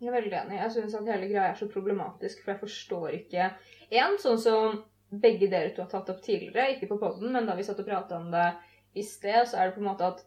Jeg 0.03 0.11
er 0.11 0.17
veldig 0.19 0.37
enig. 0.41 0.59
Jeg 0.59 0.73
syns 0.75 0.97
at 0.99 1.07
hele 1.13 1.31
greia 1.31 1.53
er 1.53 1.57
så 1.61 1.69
problematisk, 1.71 2.43
for 2.43 2.55
jeg 2.55 2.61
forstår 2.65 3.15
ikke 3.21 3.53
En, 3.95 4.19
sånn 4.19 4.41
som 4.43 4.81
begge 5.21 5.49
dere 5.51 5.75
to 5.75 5.83
har 5.83 5.91
tatt 5.91 6.11
opp 6.11 6.23
tidligere, 6.23 6.75
ikke 6.77 6.89
på 6.91 6.99
poden, 7.01 7.33
men 7.33 7.47
da 7.47 7.55
vi 7.59 7.63
satt 7.67 7.81
og 7.81 7.87
prata 7.89 8.17
om 8.17 8.31
det 8.33 8.47
i 8.95 9.03
sted, 9.03 9.47
så 9.49 9.59
er 9.59 9.67
det 9.71 9.75
på 9.77 9.83
en 9.83 9.89
måte 9.91 10.07
at 10.07 10.23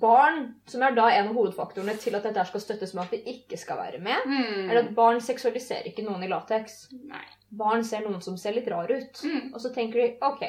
barn, 0.00 0.54
som 0.70 0.82
er 0.82 0.94
da 0.94 1.08
en 1.10 1.28
av 1.28 1.34
hovedfaktorene 1.34 1.96
til 1.98 2.14
at 2.14 2.22
dette 2.26 2.44
skal 2.46 2.62
støttes 2.62 2.94
med 2.94 3.04
at 3.04 3.14
vi 3.16 3.22
ikke 3.34 3.58
skal 3.58 3.78
være 3.80 3.98
med, 4.02 4.26
Mm. 4.26 4.70
er 4.70 4.76
at 4.84 4.94
barn 4.94 5.20
seksualiserer 5.20 5.86
ikke 5.90 6.04
noen 6.06 6.22
i 6.22 6.28
lateks. 6.28 6.88
Barn 7.50 7.84
ser 7.84 8.00
noen 8.00 8.20
som 8.22 8.36
ser 8.36 8.52
litt 8.54 8.68
rar 8.68 8.88
ut. 8.90 9.22
Mm. 9.24 9.52
Og 9.54 9.60
så 9.60 9.72
tenker 9.74 10.00
de 10.00 10.18
OK, 10.22 10.44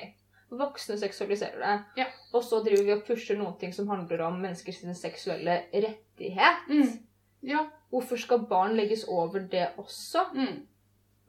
voksne 0.51 0.97
seksualiserer 0.97 1.59
det. 1.59 1.85
Ja. 1.97 2.05
Og 2.33 2.43
så 2.43 2.63
driver 2.63 2.83
vi 2.83 2.93
og 2.93 3.05
pusher 3.07 3.35
noen 3.37 3.57
ting 3.59 3.73
som 3.73 3.87
handler 3.89 4.21
om 4.21 4.39
menneskers 4.39 4.83
seksuelle 5.01 5.63
rettighet. 5.73 6.69
Mm. 6.69 6.99
Ja. 7.41 7.65
Hvorfor 7.91 8.17
skal 8.17 8.45
barn 8.49 8.75
legges 8.77 9.03
over 9.07 9.39
det 9.39 9.69
også? 9.77 10.29
Mm. 10.33 10.67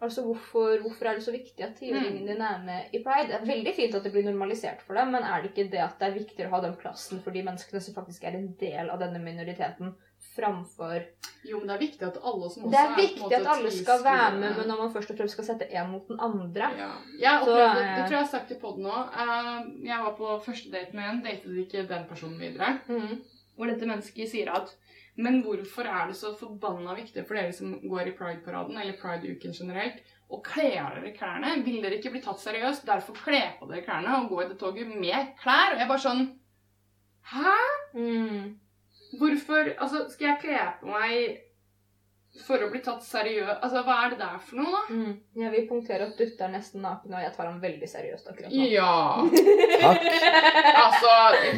Altså, 0.03 0.23
hvorfor, 0.27 0.81
hvorfor 0.83 1.07
er 1.07 1.15
det 1.15 1.23
så 1.25 1.33
viktig 1.33 1.63
at 1.65 1.77
tiåringen 1.79 2.27
din 2.27 2.41
er 2.43 2.59
med 2.65 2.93
i 2.93 2.99
pride? 3.05 3.29
Det 3.31 3.37
er 3.39 3.47
veldig 3.47 3.75
fint 3.77 3.95
at 3.95 4.03
det 4.05 4.13
blir 4.13 4.25
normalisert 4.27 4.83
for 4.83 4.99
dem, 4.99 5.13
men 5.15 5.23
er 5.23 5.43
det 5.43 5.53
ikke 5.53 5.71
det 5.73 5.81
at 5.81 5.95
det 6.01 6.09
er 6.09 6.17
viktigere 6.19 6.51
å 6.51 6.57
ha 6.57 6.61
den 6.67 6.75
plassen 6.77 7.23
for 7.25 7.31
de 7.33 7.45
menneskene 7.47 7.81
som 7.81 7.95
faktisk 7.95 8.25
er 8.27 8.37
en 8.37 8.51
del 8.61 8.91
av 8.91 8.99
denne 9.01 9.23
minoriteten, 9.23 9.95
framfor 10.35 11.05
Jo, 11.45 11.59
men 11.61 11.69
det 11.69 11.75
er 11.75 11.83
viktig 11.83 12.07
at 12.07 12.17
alle 12.25 12.49
som 12.51 12.65
også 12.65 12.73
Det 12.73 12.81
er 12.81 12.89
en 12.89 12.97
viktig 12.99 13.23
måte 13.23 13.39
at 13.39 13.49
alle 13.55 13.71
skal 13.71 14.05
være 14.05 14.31
med, 14.39 14.57
men 14.59 14.69
når 14.71 14.81
man 14.83 14.93
først 14.95 15.13
og 15.13 15.19
fremst 15.19 15.37
skal 15.37 15.49
sette 15.51 15.69
én 15.71 15.91
mot 15.93 16.09
den 16.09 16.21
andre 16.21 16.71
Ja. 16.79 16.91
Jeg 17.21 17.45
Så, 17.45 17.51
opplevde, 17.51 17.83
eh, 17.85 17.95
det 17.95 18.05
tror 18.05 18.11
jeg 18.11 18.19
jeg 18.19 18.25
har 18.25 18.33
sagt 18.33 18.51
i 18.51 18.59
poden 18.61 18.87
òg. 18.87 19.05
jeg 19.85 19.99
var 20.05 20.15
på 20.19 20.39
første 20.47 20.71
date 20.73 20.97
med 20.97 21.05
en, 21.11 21.23
datet 21.23 21.59
ikke 21.65 21.87
den 21.89 22.09
personen 22.09 22.41
videre. 22.41 22.79
mm. 22.89 23.23
Hvor 23.57 23.71
dette 23.71 23.87
mennesket 23.87 24.31
sier 24.31 24.51
at 24.51 24.75
Men 25.17 25.43
hvorfor 25.45 25.87
er 25.87 26.09
det 26.11 26.17
så 26.19 26.33
forbanna 26.39 26.97
viktig 26.99 27.23
for 27.27 27.39
dere 27.39 27.55
som 27.55 27.77
går 27.83 28.11
i 28.11 28.15
Pride-paraden, 28.19 28.79
eller 28.81 28.97
Pride-uken 28.99 29.55
generelt, 29.55 30.01
å 30.33 30.41
kle 30.43 30.73
av 30.81 30.97
dere 30.97 31.13
klærne? 31.15 31.53
Vil 31.67 31.83
dere 31.85 32.01
ikke 32.01 32.11
bli 32.17 32.23
tatt 32.25 32.43
seriøst? 32.43 32.87
Derfor 32.89 33.19
kle 33.23 33.45
på 33.61 33.69
dere 33.71 33.85
klærne 33.87 34.19
og 34.19 34.33
gå 34.33 34.43
i 34.43 34.49
det 34.51 34.59
toget 34.59 34.91
med 34.91 35.35
klær. 35.43 35.77
Og 35.77 35.83
jeg 35.83 35.91
bare 35.93 36.05
sånn 36.07 36.25
Hæ? 37.25 37.55
Mm. 37.95 38.55
Hvorfor 39.21 39.71
Altså, 39.79 40.05
skal 40.11 40.33
jeg 40.33 40.41
kle 40.43 40.65
på 40.81 40.91
meg 40.91 41.44
for 42.43 42.59
å 42.59 42.67
bli 42.73 42.81
tatt 42.83 43.05
seriøst? 43.07 43.61
Altså, 43.63 43.83
hva 43.87 43.95
er 44.05 44.11
det 44.11 44.19
der 44.19 44.39
for 44.43 44.59
noe, 44.59 44.71
da? 44.75 44.81
Mm. 44.91 45.13
Jeg 45.39 45.51
vil 45.53 45.67
punktere 45.69 46.09
at 46.09 46.17
Dutte 46.19 46.43
er 46.43 46.51
nesten 46.51 46.83
naken, 46.83 47.13
og 47.15 47.23
jeg 47.23 47.33
tar 47.37 47.47
ham 47.47 47.61
veldig 47.63 47.89
seriøst 47.93 48.27
akkurat 48.33 48.51
nå. 48.51 48.65
Ja 48.73 49.23
Takk. 49.85 50.09
Altså 50.85 51.13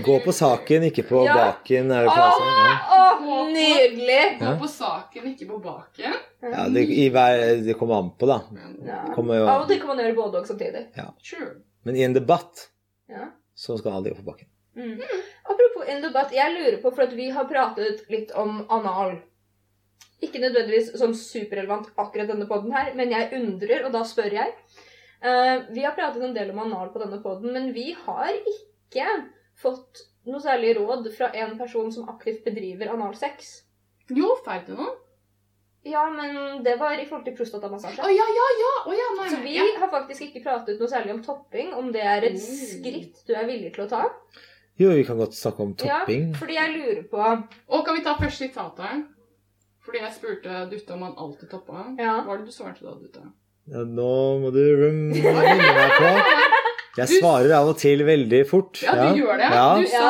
Gå 0.04 0.16
på 0.24 0.34
saken, 0.36 0.84
ikke 0.90 1.04
på 1.08 1.22
Ja. 1.26 1.34
baken. 1.38 1.90
Er 1.96 2.04
det 2.04 2.12
på 2.12 2.26
altså, 2.26 2.50
ja. 2.58 2.74
åh, 2.98 3.46
nydelig! 3.52 4.38
Gå 4.40 4.52
på 4.60 4.68
saken, 4.68 5.28
ikke 5.32 5.48
på 5.50 5.58
baken. 5.64 6.12
ja, 6.42 6.66
det, 6.68 6.82
i 6.90 7.08
hver, 7.10 7.62
det 7.66 7.78
kommer 7.78 8.02
an 8.02 8.10
på, 8.18 8.26
da. 8.30 8.40
Ja. 8.86 9.00
Kommer 9.14 9.40
jo, 9.40 9.46
Av 9.48 9.62
og 9.64 9.68
til 9.70 9.80
kan 9.80 9.88
man 9.94 10.02
gjøre 10.04 10.14
både 10.18 10.42
og 10.42 10.46
samtidig. 10.50 10.84
True. 11.24 11.54
men 11.84 11.96
i 11.96 12.02
en 12.04 12.12
debatt 12.14 12.68
Ja. 13.08 13.30
så 13.54 13.78
skal 13.78 13.92
alle 13.96 14.10
gå 14.12 14.16
på 14.20 14.26
baken. 14.28 14.48
Mm. 14.76 15.00
Apropos 15.46 15.88
en 15.88 16.02
debatt, 16.02 16.32
jeg 16.34 16.52
lurer 16.52 16.76
på, 16.82 16.90
for 16.94 17.02
at 17.06 17.12
vi 17.16 17.30
har 17.30 17.44
pratet 17.48 18.02
litt 18.10 18.30
om 18.36 18.66
anal. 18.68 19.16
Ikke 20.24 20.40
nødvendigvis 20.40 20.94
sånn 20.96 21.12
superrelevant 21.14 21.90
akkurat 22.00 22.30
denne 22.30 22.46
podden 22.48 22.72
her, 22.72 22.92
men 22.96 23.10
jeg 23.12 23.32
undrer, 23.36 23.84
og 23.84 23.92
da 23.92 24.00
spør 24.08 24.32
jeg. 24.32 24.52
Uh, 25.20 25.66
vi 25.74 25.82
har 25.84 25.96
pratet 25.96 26.22
en 26.24 26.34
del 26.36 26.50
om 26.54 26.62
anal 26.64 26.88
på 26.92 27.00
denne 27.02 27.18
podden, 27.24 27.52
men 27.52 27.72
vi 27.76 27.90
har 28.06 28.32
ikke 28.32 29.06
fått 29.60 30.06
noe 30.26 30.40
særlig 30.42 30.74
råd 30.78 31.10
fra 31.16 31.28
en 31.36 31.56
person 31.58 31.92
som 31.92 32.08
aktivt 32.12 32.44
bedriver 32.44 32.90
analsex. 32.92 33.62
Jo, 34.08 34.36
feil 34.46 34.64
til 34.66 34.78
noe. 34.80 34.94
Ja, 35.86 36.02
men 36.10 36.64
det 36.66 36.74
var 36.80 36.98
i 36.98 37.04
forhold 37.06 37.28
til 37.28 37.36
prostatamassasje. 37.38 38.02
Oh, 38.02 38.10
ja, 38.10 38.24
ja, 38.36 38.46
ja! 38.60 38.72
Oh, 38.88 38.94
ja, 38.96 39.10
nei, 39.20 39.28
Så 39.30 39.36
vi 39.44 39.54
ja. 39.54 39.66
har 39.78 39.90
faktisk 39.92 40.24
ikke 40.26 40.42
pratet 40.42 40.80
noe 40.82 40.90
særlig 40.90 41.14
om 41.14 41.22
topping, 41.22 41.72
om 41.78 41.92
det 41.94 42.02
er 42.02 42.26
et 42.26 42.34
Mm. 42.34 42.56
skritt 42.72 43.20
du 43.26 43.34
er 43.34 43.46
villig 43.46 43.72
til 43.74 43.84
å 43.84 43.88
ta. 43.88 44.02
Jo, 44.78 44.90
vi 44.90 45.04
kan 45.04 45.16
godt 45.18 45.34
snakke 45.38 45.62
om 45.62 45.74
topping. 45.74 46.32
Ja, 46.32 46.38
fordi 46.38 46.54
jeg 46.54 46.72
lurer 46.74 47.02
på 47.08 47.20
Og 47.68 47.84
kan 47.86 47.94
vi 47.96 48.02
ta 48.02 48.16
første 48.18 48.48
sitatet? 48.48 49.06
Fordi 49.86 50.00
jeg 50.02 50.12
spurte 50.16 50.54
Dutta 50.70 50.94
om 50.96 51.02
han 51.06 51.14
alltid 51.22 51.50
toppa. 51.52 51.84
Ja. 52.00 52.16
Hva 52.20 52.32
var 52.32 52.40
det 52.42 52.48
du 52.50 52.54
svarte 52.54 52.82
da, 52.82 52.96
Dutta? 52.98 53.22
Ja, 53.70 53.82
nå 53.86 54.10
må 54.42 54.50
du 54.54 54.62
minne 54.90 55.32
meg 55.78 55.94
på. 55.98 56.10
Jeg 56.96 57.20
svarer 57.20 57.52
av 57.58 57.68
og 57.70 57.76
til 57.78 58.00
veldig 58.08 58.40
fort. 58.48 58.80
Ja, 58.82 58.94
du 58.96 59.18
gjør 59.20 59.36
det. 59.38 59.48
Ja. 59.52 59.66
Du 59.76 59.86
sa 59.92 60.06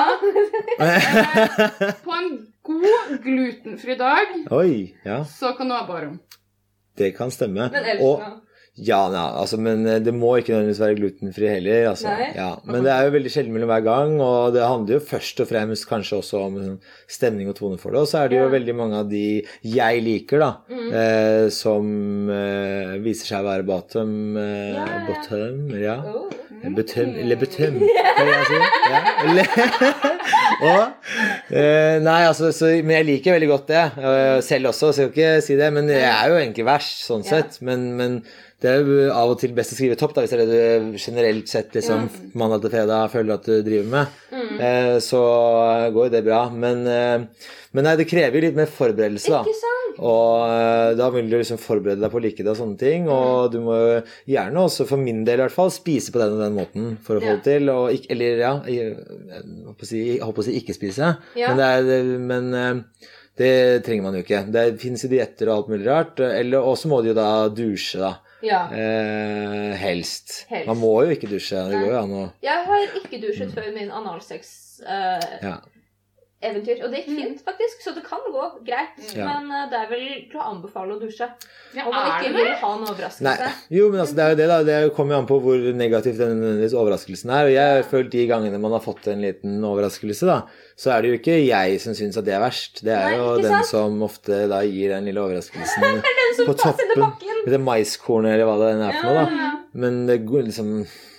på 2.06 2.12
en 2.14 2.28
god 2.66 3.14
glutenfri 3.24 3.96
dag, 3.98 4.32
Oi, 4.54 4.94
ja. 5.06 5.20
så 5.26 5.52
kan 5.58 5.68
du 5.70 5.74
ha 5.76 5.82
barom. 5.88 6.18
Det 6.96 7.10
kan 7.16 7.30
stemme. 7.34 7.68
Men 7.72 7.82
ellers 7.84 8.04
Og? 8.06 8.22
Ja, 8.76 8.98
ja, 9.12 9.24
altså, 9.40 9.56
men 9.58 9.86
eh, 9.88 9.98
det 10.04 10.12
må 10.14 10.34
ikke 10.36 10.52
nødvendigvis 10.52 10.80
være 10.82 10.96
glutenfri 10.98 11.48
heller. 11.48 11.88
Altså. 11.94 12.12
Ja, 12.36 12.50
men 12.68 12.84
det 12.84 12.92
er 12.92 13.06
jo 13.06 13.14
veldig 13.16 13.32
sjelden 13.32 13.54
mellom 13.56 13.70
hver 13.72 13.84
gang, 13.86 14.16
og 14.20 14.52
det 14.52 14.62
handler 14.66 14.98
jo 14.98 15.04
først 15.08 15.40
og 15.40 15.48
fremst 15.48 15.88
kanskje 15.88 16.18
også 16.20 16.42
om 16.44 16.58
stemning 17.08 17.48
og 17.48 17.56
tone 17.56 17.78
for 17.80 17.90
det. 17.96 18.02
Og 18.04 18.10
så 18.10 18.18
er 18.24 18.28
det 18.32 18.36
jo 18.40 18.44
Ja. 18.46 18.52
veldig 18.58 18.74
mange 18.76 18.98
av 19.00 19.08
de 19.10 19.22
jeg 19.64 20.02
liker, 20.04 20.38
da, 20.44 20.50
Mm. 20.68 20.92
eh, 20.92 21.48
som 21.50 22.30
eh, 22.30 22.96
viser 23.00 23.26
seg 23.32 23.40
å 23.44 23.48
være 23.48 23.66
bottom. 23.66 24.36
Eh, 24.36 24.74
Ja, 24.74 24.84
ja. 24.84 25.06
Bottom, 25.08 25.70
ja. 25.80 25.96
Oh. 26.04 26.28
Betum, 26.76 27.10
eller 27.20 27.36
betum, 27.36 27.74
kan 28.16 28.26
jeg 28.26 28.46
si. 28.48 28.60
Ja. 28.90 29.00
Eller, 29.24 29.46
og 30.66 30.92
Eh, 31.46 32.00
nei, 32.02 32.22
altså, 32.26 32.48
så, 32.50 32.66
men 32.82 32.96
jeg 32.96 33.06
liker 33.06 33.36
veldig 33.36 33.48
godt 33.52 33.68
det. 33.70 33.82
eh, 34.02 34.40
selv 34.42 34.72
også, 34.72 34.88
så 34.92 35.04
jeg 35.04 35.10
skal 35.12 35.22
ikke 35.22 35.42
si 35.46 35.56
det. 35.60 35.68
Men 35.76 35.86
jeg 35.92 36.02
er 36.10 36.28
jo 36.32 36.38
egentlig 36.40 36.64
verst, 36.66 37.04
sånn 37.06 37.22
sett. 37.24 37.60
Men, 37.62 37.84
men 37.96 38.16
det 38.64 38.70
er 38.72 38.86
jo 38.88 39.10
av 39.12 39.34
og 39.34 39.40
til 39.42 39.52
best 39.52 39.74
å 39.74 39.76
skrive 39.76 39.98
topp, 40.00 40.14
da, 40.16 40.22
hvis 40.24 40.32
det 40.32 40.38
er 40.40 40.48
det 40.48 40.60
du 40.94 40.94
generelt 40.96 41.50
sett 41.50 41.74
liksom, 41.76 42.06
mandag 42.40 42.62
til 42.64 42.72
fredag 42.72 43.10
føler 43.12 43.34
at 43.36 43.44
du 43.44 43.58
driver 43.66 43.90
med. 43.92 44.14
Mm. 44.32 44.54
Eh, 44.68 44.92
så 45.04 45.20
går 45.92 46.06
jo 46.08 46.12
det 46.14 46.22
bra. 46.24 46.38
Men, 46.50 46.86
eh, 46.88 47.50
men 47.76 47.84
nei, 47.84 47.92
det 48.00 48.06
krever 48.08 48.38
jo 48.38 48.46
litt 48.46 48.56
mer 48.56 48.70
forberedelse, 48.72 49.28
da. 49.34 49.42
Ikke 49.44 49.60
sant? 49.60 50.00
Og 50.00 50.46
eh, 50.54 50.94
da 50.96 51.10
vil 51.12 51.28
du 51.28 51.36
liksom 51.36 51.60
forberede 51.60 52.00
deg 52.00 52.12
på 52.12 52.18
å 52.20 52.24
like 52.24 52.44
det 52.44 52.52
og 52.54 52.58
sånne 52.62 52.80
ting. 52.80 53.04
Mm. 53.04 53.12
Og 53.12 53.52
du 53.52 53.58
må 53.64 53.76
gjerne 54.32 54.64
også, 54.64 54.88
for 54.88 55.04
min 55.04 55.20
del 55.28 55.42
i 55.42 55.44
hvert 55.44 55.56
fall, 55.56 55.72
spise 55.76 56.12
på 56.16 56.20
den 56.24 56.36
og 56.38 56.42
den 56.46 56.56
måten 56.56 56.90
for 57.04 57.20
å 57.20 57.24
få 57.24 57.34
Ja. 57.34 57.36
det 57.36 57.44
til. 57.50 57.70
Og 57.76 57.92
ikke, 57.92 58.10
eller 58.16 58.40
ja, 58.40 58.54
jeg, 58.72 58.96
holdt 59.68 59.80
på 59.84 60.44
å 60.44 60.48
si, 60.48 60.56
ikke 60.62 60.76
spise. 60.76 61.12
Ja. 61.36 61.52
Men, 61.52 61.60
det, 61.60 61.70
er, 62.00 62.12
men 62.32 62.54
eh, 62.56 63.10
det 63.36 63.54
trenger 63.84 64.08
man 64.08 64.16
jo 64.16 64.24
ikke. 64.24 64.46
Det 64.48 64.70
fins 64.80 65.04
jo 65.04 65.12
dietter 65.12 65.52
og 65.52 65.58
alt 65.60 65.74
mulig 65.76 65.88
rart. 65.92 66.24
Eller, 66.24 66.64
og 66.64 66.80
så 66.80 66.88
må 66.88 67.04
du 67.04 67.12
jo 67.12 67.18
da 67.20 67.28
dusje, 67.52 68.00
da. 68.00 68.14
Ja. 68.44 68.66
Eh, 68.72 69.76
helst. 69.80 70.44
Helst. 70.50 70.66
Man 70.68 70.76
må 70.80 71.04
jo 71.06 71.10
ikke 71.16 71.28
dusje. 71.30 71.56
Det 71.70 71.78
går 71.80 71.92
jo 71.94 72.00
an 72.02 72.12
å 72.12 72.24
Jeg 72.44 72.58
har 72.68 72.80
ikke 73.00 73.20
dusjet 73.22 73.50
før 73.56 73.68
min 73.74 73.90
analsex-eventyr, 73.94 76.76
ja. 76.76 76.84
og 76.84 76.90
det 76.92 76.98
gikk 77.00 77.10
fint, 77.16 77.40
faktisk, 77.46 77.76
så 77.86 77.90
det 77.96 78.04
kan 78.06 78.22
gå 78.32 78.44
greit. 78.66 78.98
Ja. 79.16 79.24
Men 79.30 79.42
eh, 79.50 79.70
det 79.72 79.78
er 79.80 79.88
vel 79.92 80.06
til 80.30 80.38
å 80.42 80.48
anbefale 80.52 80.90
å 80.96 81.00
dusje 81.00 81.26
Ja, 81.76 81.82
om 81.86 81.92
man 81.96 82.06
ikke 82.18 82.34
vil 82.36 82.52
ha 82.60 82.70
en 82.74 82.80
Nei. 82.84 82.90
overraskelse. 82.92 83.50
Jo, 83.78 83.84
men 83.92 83.98
altså, 84.04 84.14
det 84.18 84.24
er 84.26 84.30
jo 84.34 84.40
det, 84.42 84.48
da. 84.52 84.58
Det 84.68 84.76
kommer 84.98 85.12
jo 85.16 85.20
an 85.22 85.30
på 85.32 85.40
hvor 85.46 85.58
negativ 85.80 86.14
den 86.20 86.36
overraskelsen 86.66 87.30
er. 87.32 87.42
Og 87.48 87.52
jeg 87.56 87.66
har 87.78 87.88
følt 87.88 88.10
de 88.12 88.22
gangene 88.28 88.62
man 88.62 88.76
har 88.76 88.84
fått 88.84 89.02
en 89.12 89.24
liten 89.24 89.52
overraskelse, 89.64 90.24
da, 90.28 90.38
så 90.76 90.90
er 90.92 91.02
det 91.02 91.08
jo 91.10 91.16
ikke 91.18 91.36
jeg 91.40 91.78
som 91.80 91.94
syns 91.96 92.18
at 92.20 92.26
det 92.26 92.34
er 92.36 92.42
verst. 92.44 92.82
Det 92.84 92.92
er 92.92 93.06
Nei, 93.08 93.16
jo 93.16 93.28
den 93.40 93.54
sant? 93.54 93.68
som 93.70 94.02
ofte 94.04 94.42
da 94.50 94.58
gir 94.68 94.92
den 94.92 95.08
lille 95.08 95.22
overraskelsen 95.24 95.86
Den 96.36 96.46
på 96.50 96.54
toppen. 96.60 96.92
bakken. 97.00 97.42
Det 97.48 97.60
maiskornet 97.64 98.34
eller 98.36 98.44
hva 98.50 98.56
det 98.60 98.72
er 98.76 98.98
for 99.00 99.08
noe, 99.08 99.22
da. 99.24 99.52
Men 99.76 100.02
det 100.10 100.20
går 100.28 100.48
liksom 100.50 100.72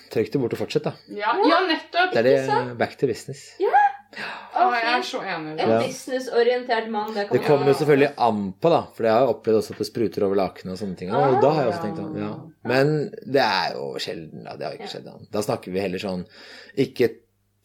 Tørk 0.08 0.30
det 0.32 0.38
bort 0.40 0.54
og 0.56 0.60
fortsett, 0.62 0.86
da. 0.86 0.94
Ja, 1.12 1.34
ja, 1.44 1.58
nettopp. 1.68 2.14
Det 2.14 2.22
er 2.22 2.46
det 2.48 2.78
back 2.80 2.94
to 2.96 3.04
business. 3.10 3.42
Å, 3.60 4.62
jeg 4.72 4.86
er 4.88 5.02
så 5.04 5.18
enig. 5.20 5.50
En. 5.60 5.68
Ja. 5.68 5.80
businessorientert 5.84 6.88
mann, 6.90 7.10
det 7.12 7.26
Det 7.28 7.42
kommer 7.44 7.68
jo 7.68 7.74
selvfølgelig 7.76 8.08
an 8.24 8.40
på, 8.56 8.70
da. 8.72 8.80
For 8.96 9.04
jeg 9.04 9.12
har 9.18 9.28
opplevd 9.34 9.58
også 9.60 9.74
at 9.76 9.82
det 9.82 9.88
spruter 9.90 10.24
over 10.24 10.40
lakenet 10.40 10.72
og 10.72 10.80
sånne 10.80 10.96
ting. 10.96 11.12
Og 11.12 11.36
da 11.44 11.50
har 11.58 11.66
jeg 11.66 11.74
også 11.74 11.84
tenkt 11.84 12.00
sånn, 12.00 12.16
ja. 12.22 12.30
Men 12.72 12.94
det 13.20 13.44
er 13.44 13.76
jo 13.76 13.90
sjelden, 14.00 14.46
da. 14.48 14.56
Det 14.56 14.68
har 14.70 14.78
ikke 14.80 14.90
skjedd. 14.94 15.10
Da. 15.10 15.18
da 15.36 15.44
snakker 15.44 15.74
vi 15.76 15.84
heller 15.84 16.02
sånn 16.02 16.24
Ikke 16.86 17.10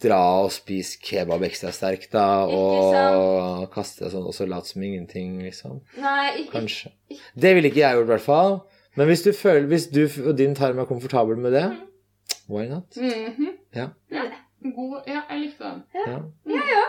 dra 0.03 0.19
og 0.43 0.51
spise 0.53 0.99
kebab 1.03 1.43
ekstra 1.47 1.71
sterk, 1.75 2.05
da, 2.13 2.27
og 2.45 3.65
kaste 3.73 4.05
deg 4.05 4.13
sånn, 4.13 4.27
og 4.29 4.35
så 4.35 4.47
lat 4.49 4.69
som 4.69 4.83
ingenting, 4.85 5.39
liksom. 5.45 5.81
Nei, 6.03 6.43
ikke, 6.43 6.59
Kanskje. 6.59 6.93
Det 7.35 7.55
ville 7.55 7.71
ikke 7.71 7.83
jeg 7.83 7.97
gjort, 7.97 8.07
i 8.09 8.13
hvert 8.13 8.27
fall. 8.27 8.57
Men 8.99 9.09
hvis 9.09 9.23
du 9.25 9.31
føler 9.33 9.65
Hvis 9.71 9.87
du 9.89 10.03
og 10.27 10.35
din 10.37 10.53
tarm 10.53 10.77
er 10.77 10.85
komfortabel 10.85 11.39
med 11.41 11.55
det, 11.57 11.65
why 12.49 12.67
not? 12.69 12.93
Mhm. 12.97 13.55
Ja. 13.73 13.87
ja. 14.13 14.27
God, 14.63 14.99
ja, 15.07 15.23
jeg 15.29 15.39
likte 15.47 15.63
den. 15.63 15.81
Ja. 15.95 16.19
Ja, 16.53 16.67
ja. 16.75 16.83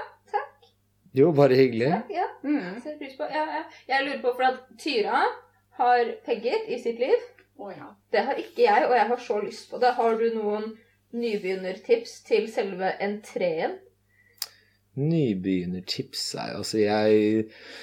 Jo, 1.15 1.31
bare 1.33 1.55
hyggelig. 1.55 1.93
Takk, 1.93 2.11
ja. 2.11 2.27
Mm. 2.43 2.81
Setter 2.83 2.99
pris 2.99 3.15
på. 3.19 3.27
Ja, 3.31 3.45
ja. 3.55 3.63
Jeg 3.89 4.07
lurer 4.07 4.23
på, 4.23 4.33
for 4.35 4.49
at 4.49 4.79
Tyra 4.83 5.21
har 5.79 6.11
pegget 6.27 6.67
i 6.75 6.79
sitt 6.83 6.99
liv. 6.99 7.21
Å 7.55 7.71
ja. 7.71 7.93
Det 8.11 8.25
har 8.27 8.41
ikke 8.41 8.65
jeg, 8.65 8.89
og 8.89 8.97
jeg 8.99 9.07
har 9.13 9.23
så 9.23 9.39
lyst 9.45 9.71
på 9.71 9.79
det. 9.83 9.93
Har 9.95 10.19
du 10.19 10.25
noen 10.35 10.73
nybegynnertips 11.15 12.19
til 12.29 12.49
selve 12.53 12.93
entreen? 13.03 13.79
Nybegynnertips 14.99 16.35
er 16.39 16.57
Altså, 16.59 16.79
jeg 16.79 17.75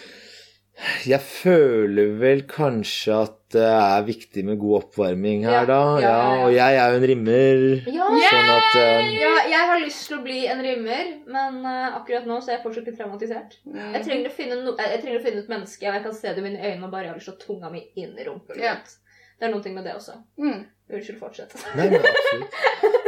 Jeg 1.05 1.19
føler 1.21 2.15
vel 2.17 2.39
kanskje 2.49 3.13
at 3.13 3.33
det 3.53 3.65
er 3.67 4.05
viktig 4.07 4.45
med 4.47 4.55
god 4.57 4.77
oppvarming 4.79 5.43
her, 5.45 5.51
Ja, 5.59 5.65
da. 5.67 5.79
ja, 5.99 6.07
Ja. 6.07 6.45
Og 6.45 6.53
jeg 6.55 6.75
er 6.79 6.93
jo 6.93 6.97
en 7.01 7.07
rimmer, 7.11 7.59
Ja, 7.91 8.07
sånn 8.31 8.51
at 8.53 8.77
um, 8.79 9.11
ja 9.19 9.33
jeg 9.51 9.67
har 9.67 9.79
lyst 9.83 10.07
til 10.07 10.17
å 10.17 10.21
bli 10.23 10.39
en 10.47 10.63
rimmer, 10.63 11.11
men 11.27 11.59
uh, 11.67 11.97
akkurat 11.99 12.25
nå 12.25 12.39
så 12.41 12.51
er 12.53 12.55
jeg 12.55 12.63
fortsatt 12.63 12.87
litt 12.87 12.97
traumatisert. 12.97 13.57
Jeg 13.67 14.03
trenger, 14.07 14.31
å 14.31 14.35
finne 14.39 14.57
no 14.63 14.73
jeg 14.79 15.01
trenger 15.03 15.19
å 15.19 15.23
finne 15.27 15.43
et 15.43 15.51
menneske, 15.51 15.85
og 15.89 15.97
jeg 15.99 16.03
kan 16.07 16.15
se 16.15 16.31
det 16.31 16.39
i 16.41 16.47
mine 16.47 16.63
øyne 16.63 16.87
og 16.87 16.91
bare 16.95 17.03
jeg 17.03 17.11
har 17.11 17.19
lyst 17.19 17.29
til 17.29 17.35
å 17.37 17.45
tunga 17.45 17.69
mi 17.75 17.83
inn 17.99 18.15
i 18.17 18.25
rumpehullet. 18.29 18.95
Det 19.41 19.49
er 19.49 19.61
ting 19.65 19.73
med 19.73 19.87
det 19.89 19.95
også. 19.97 20.19
Mm. 20.37 20.59
Unnskyld, 20.91 21.17
fortsett. 21.17 21.53
Nei, 21.77 21.87
men 21.89 22.03
absolutt. 22.03 22.57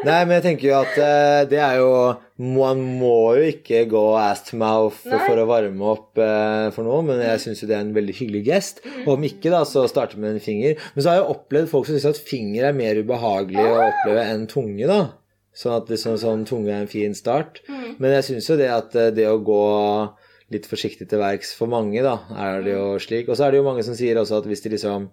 Nei, 0.08 0.20
men 0.26 0.32
jeg 0.38 0.44
tenker 0.48 0.66
jo 0.66 0.76
at 0.80 0.96
uh, 0.98 1.42
det 1.48 1.60
er 1.62 1.78
jo 1.80 1.92
Man 2.42 2.82
må 3.00 3.36
jo 3.38 3.44
ikke 3.52 3.84
gå 3.92 4.02
ass 4.20 4.42
to 4.48 4.58
mouth 4.60 5.04
Nei. 5.08 5.20
for 5.28 5.40
å 5.40 5.46
varme 5.48 5.92
opp 5.92 6.20
uh, 6.20 6.72
for 6.76 6.88
noe, 6.88 7.04
men 7.06 7.22
jeg 7.22 7.44
syns 7.44 7.62
jo 7.62 7.70
det 7.70 7.78
er 7.78 7.86
en 7.86 7.94
veldig 7.96 8.16
hyggelig 8.18 8.44
gest. 8.48 8.82
Mm. 8.82 9.04
Og 9.04 9.12
om 9.14 9.28
ikke, 9.30 9.52
da, 9.54 9.62
så 9.70 9.86
starte 9.92 10.18
med 10.18 10.34
en 10.34 10.44
finger. 10.44 10.82
Men 10.96 11.06
så 11.06 11.12
har 11.12 11.20
jeg 11.22 11.36
opplevd 11.36 11.72
folk 11.72 11.90
som 11.90 12.00
syns 12.00 12.16
at 12.16 12.32
finger 12.32 12.70
er 12.70 12.78
mer 12.78 12.98
ubehagelig 13.04 13.62
å 13.68 13.78
oppleve 13.86 14.26
enn 14.32 14.48
tunge, 14.50 14.90
da. 14.90 15.02
Sånn 15.54 15.78
at 15.78 15.94
liksom, 15.94 16.18
sånn 16.18 16.48
tunge 16.50 16.74
er 16.74 16.82
en 16.82 16.92
fin 16.92 17.14
start. 17.14 17.62
Mm. 17.70 17.90
Men 18.02 18.18
jeg 18.18 18.30
syns 18.32 18.50
jo 18.50 18.58
det 18.58 18.72
at 18.74 18.98
uh, 18.98 19.12
det 19.14 19.30
å 19.30 19.38
gå 19.44 19.64
litt 20.54 20.66
forsiktig 20.70 21.08
til 21.10 21.22
verks 21.22 21.54
for 21.58 21.70
mange, 21.72 22.02
da, 22.06 22.18
er 22.40 22.66
det 22.66 22.74
jo 22.76 22.96
slik. 23.02 23.30
Og 23.30 23.38
så 23.38 23.48
er 23.48 23.54
det 23.54 23.62
jo 23.62 23.68
mange 23.68 23.86
som 23.86 23.98
sier 23.98 24.18
også 24.20 24.42
at 24.42 24.50
hvis 24.50 24.66
de 24.66 24.74
liksom 24.76 25.12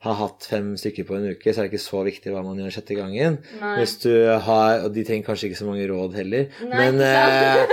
har 0.00 0.14
hatt 0.16 0.46
fem 0.48 0.70
stykker 0.80 1.04
på 1.04 1.16
en 1.18 1.26
uke, 1.34 1.52
så 1.52 1.60
er 1.60 1.66
det 1.66 1.74
ikke 1.74 1.82
så 1.84 2.00
viktig 2.06 2.32
hva 2.32 2.40
man 2.44 2.56
gjør 2.60 2.72
sjette 2.72 2.96
gangen. 2.96 3.34
Nei. 3.60 3.72
Hvis 3.80 3.98
du 4.00 4.12
har 4.46 4.86
Og 4.86 4.94
de 4.94 5.02
trenger 5.04 5.26
kanskje 5.26 5.50
ikke 5.50 5.58
så 5.60 5.66
mange 5.68 5.88
råd 5.90 6.14
heller. 6.16 6.46
Nei, 6.70 6.86
men, 6.88 7.02
sant. 7.04 7.68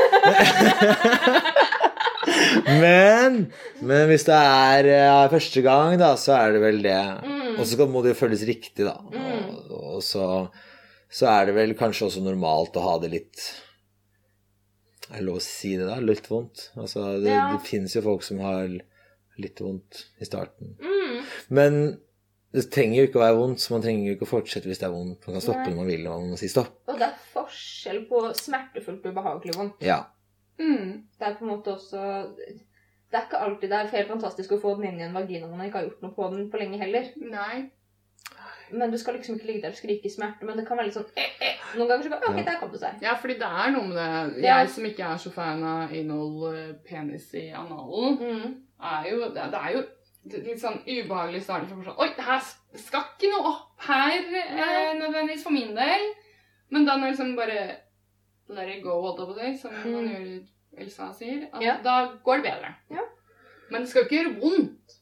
men 2.83 3.37
Men 3.79 4.09
hvis 4.11 4.25
det 4.27 4.35
er 4.37 4.89
eh, 4.91 5.29
første 5.31 5.63
gang, 5.65 5.95
da, 6.01 6.09
så 6.19 6.35
er 6.35 6.57
det 6.57 6.63
vel 6.65 6.81
det. 6.83 6.97
Mm. 7.23 7.53
Og 7.57 7.63
så 7.69 7.87
må 7.87 8.01
det 8.03 8.11
jo 8.11 8.19
føles 8.25 8.43
riktig, 8.49 8.83
da. 8.87 8.97
Og, 9.07 9.71
og 9.97 10.03
så, 10.05 10.25
så 11.07 11.29
er 11.31 11.47
det 11.49 11.55
vel 11.57 11.71
kanskje 11.79 12.09
også 12.09 12.25
normalt 12.25 12.75
å 12.77 12.83
ha 12.85 12.97
det 13.03 13.13
litt 13.13 13.45
Er 15.13 15.21
det 15.21 15.25
lov 15.29 15.39
å 15.39 15.45
si 15.45 15.77
det, 15.79 15.87
da? 15.87 16.01
Litt 16.03 16.27
vondt. 16.31 16.69
Altså, 16.75 17.05
det, 17.23 17.31
Ja. 17.31 17.47
det 17.55 17.63
fins 17.67 17.95
jo 17.95 18.03
folk 18.03 18.25
som 18.27 18.43
har 18.43 18.67
litt 19.37 19.61
vondt 19.63 20.03
i 20.19 20.27
starten. 20.27 20.75
Mm. 20.81 21.17
Men 21.53 21.79
det 22.53 22.71
trenger 22.71 22.97
jo 23.01 23.07
ikke 23.09 23.19
å 23.19 23.23
være 23.25 23.37
vondt, 23.37 23.59
så 23.59 23.73
man 23.75 23.81
trenger 23.83 24.07
jo 24.07 24.15
ikke 24.15 24.25
å 24.27 24.31
fortsette 24.31 24.67
hvis 24.69 24.79
det 24.79 24.87
er 24.87 24.93
vondt. 24.95 25.25
Man 25.27 25.35
kan 25.35 25.41
stoppe 25.43 25.63
Nei. 25.65 25.69
når 25.73 25.75
man 25.81 25.87
vil, 25.91 26.07
og 26.07 26.21
man 26.21 26.29
må 26.31 26.37
si 26.39 26.47
stopp. 26.51 26.71
Og 26.87 26.95
det 26.97 27.07
er 27.09 27.17
forskjell 27.33 28.05
på 28.09 28.21
smertefullt 28.39 29.05
og 29.05 29.11
ubehagelig 29.17 29.55
vondt. 29.57 29.81
Ja. 29.83 29.99
Mm. 30.59 31.03
Det 31.19 31.27
er 31.27 31.35
på 31.37 31.45
en 31.45 31.51
måte 31.51 31.75
også 31.75 31.99
Det 33.11 33.13
er 33.19 33.25
ikke 33.27 33.37
alltid 33.45 33.69
det 33.69 33.77
er 33.77 33.91
helt 33.93 34.09
fantastisk 34.09 34.51
å 34.55 34.57
få 34.59 34.71
den 34.79 34.87
inn 34.89 34.99
i 34.99 35.03
en 35.05 35.13
vagina 35.13 35.45
når 35.45 35.57
man 35.59 35.67
ikke 35.67 35.77
har 35.77 35.85
gjort 35.85 36.01
noe 36.01 36.15
på 36.15 36.29
den 36.33 36.47
på 36.51 36.57
lenge 36.59 36.79
heller. 36.81 37.05
Nei. 37.21 37.69
Men 38.71 38.91
du 38.91 38.97
skal 38.99 39.15
liksom 39.15 39.37
ikke 39.37 39.47
ligge 39.47 39.61
der 39.63 39.71
og 39.71 39.77
skrike 39.79 40.09
i 40.09 40.11
smerte. 40.11 40.43
Men 40.43 40.57
det 40.59 40.65
kan 40.67 40.75
være 40.79 40.89
litt 40.89 40.97
sånn 40.97 41.05
eh, 41.15 41.29
eh. 41.39 41.61
Noen 41.77 41.87
ganger 41.87 42.03
så 42.03 42.09
kan 42.11 42.25
Ok, 42.33 42.39
Ja. 42.41 42.43
der 42.49 42.57
kom 42.59 42.71
det 42.73 42.81
seg. 42.81 42.97
Ja, 43.05 43.13
fordi 43.21 43.37
det 43.39 43.47
er 43.47 43.71
noe 43.71 43.87
med 43.87 44.33
det 44.35 44.43
Ja. 44.43 44.57
Jeg 44.59 44.69
som 44.73 44.83
ikke 44.89 45.05
er 45.07 45.21
så 45.23 45.31
fan 45.31 45.63
av 45.63 45.93
anal 45.95 46.55
eh, 46.55 46.73
penis 46.89 47.29
i 47.33 47.45
analen, 47.55 48.17
Mm. 48.19 48.55
er 48.81 49.07
jo 49.11 49.19
Det, 49.29 49.45
det 49.53 49.61
er 49.61 49.71
jo 49.77 49.83
litt 50.33 50.59
sånn 50.61 50.79
ubehagelig 50.87 51.41
i 51.41 51.45
starten. 51.45 51.69
For 51.69 51.89
sånn, 51.91 51.99
Oi, 52.03 52.09
det 52.17 52.25
her 52.27 52.41
skal 52.75 53.03
ikke 53.17 53.31
noe 53.33 53.51
opp 53.53 53.87
her 53.87 54.17
eh, 54.17 54.93
nødvendigvis 54.99 55.43
for 55.43 55.51
min 55.55 55.73
del. 55.75 56.07
Men 56.69 56.85
da 56.85 56.97
når 56.97 57.13
liksom 57.13 57.35
bare 57.37 57.59
let 58.49 58.69
it 58.75 58.83
go, 58.83 59.01
holdt 59.01 59.19
jeg 59.19 59.27
på 59.27 59.33
å 59.33 59.39
si, 59.39 59.57
som 59.61 59.71
man 59.73 60.07
Mm. 60.07 60.13
gjør 60.13 60.81
Elsa 60.83 61.13
sier, 61.13 61.47
at 61.53 61.61
Ja. 61.61 61.77
da 61.83 62.11
går 62.25 62.41
det 62.43 62.51
bedre. 62.51 62.75
Ja. 62.91 63.01
Men 63.71 63.81
det 63.81 63.89
skal 63.89 64.03
jo 64.03 64.07
ikke 64.07 64.23
gjøre 64.23 64.39
vondt. 64.41 64.93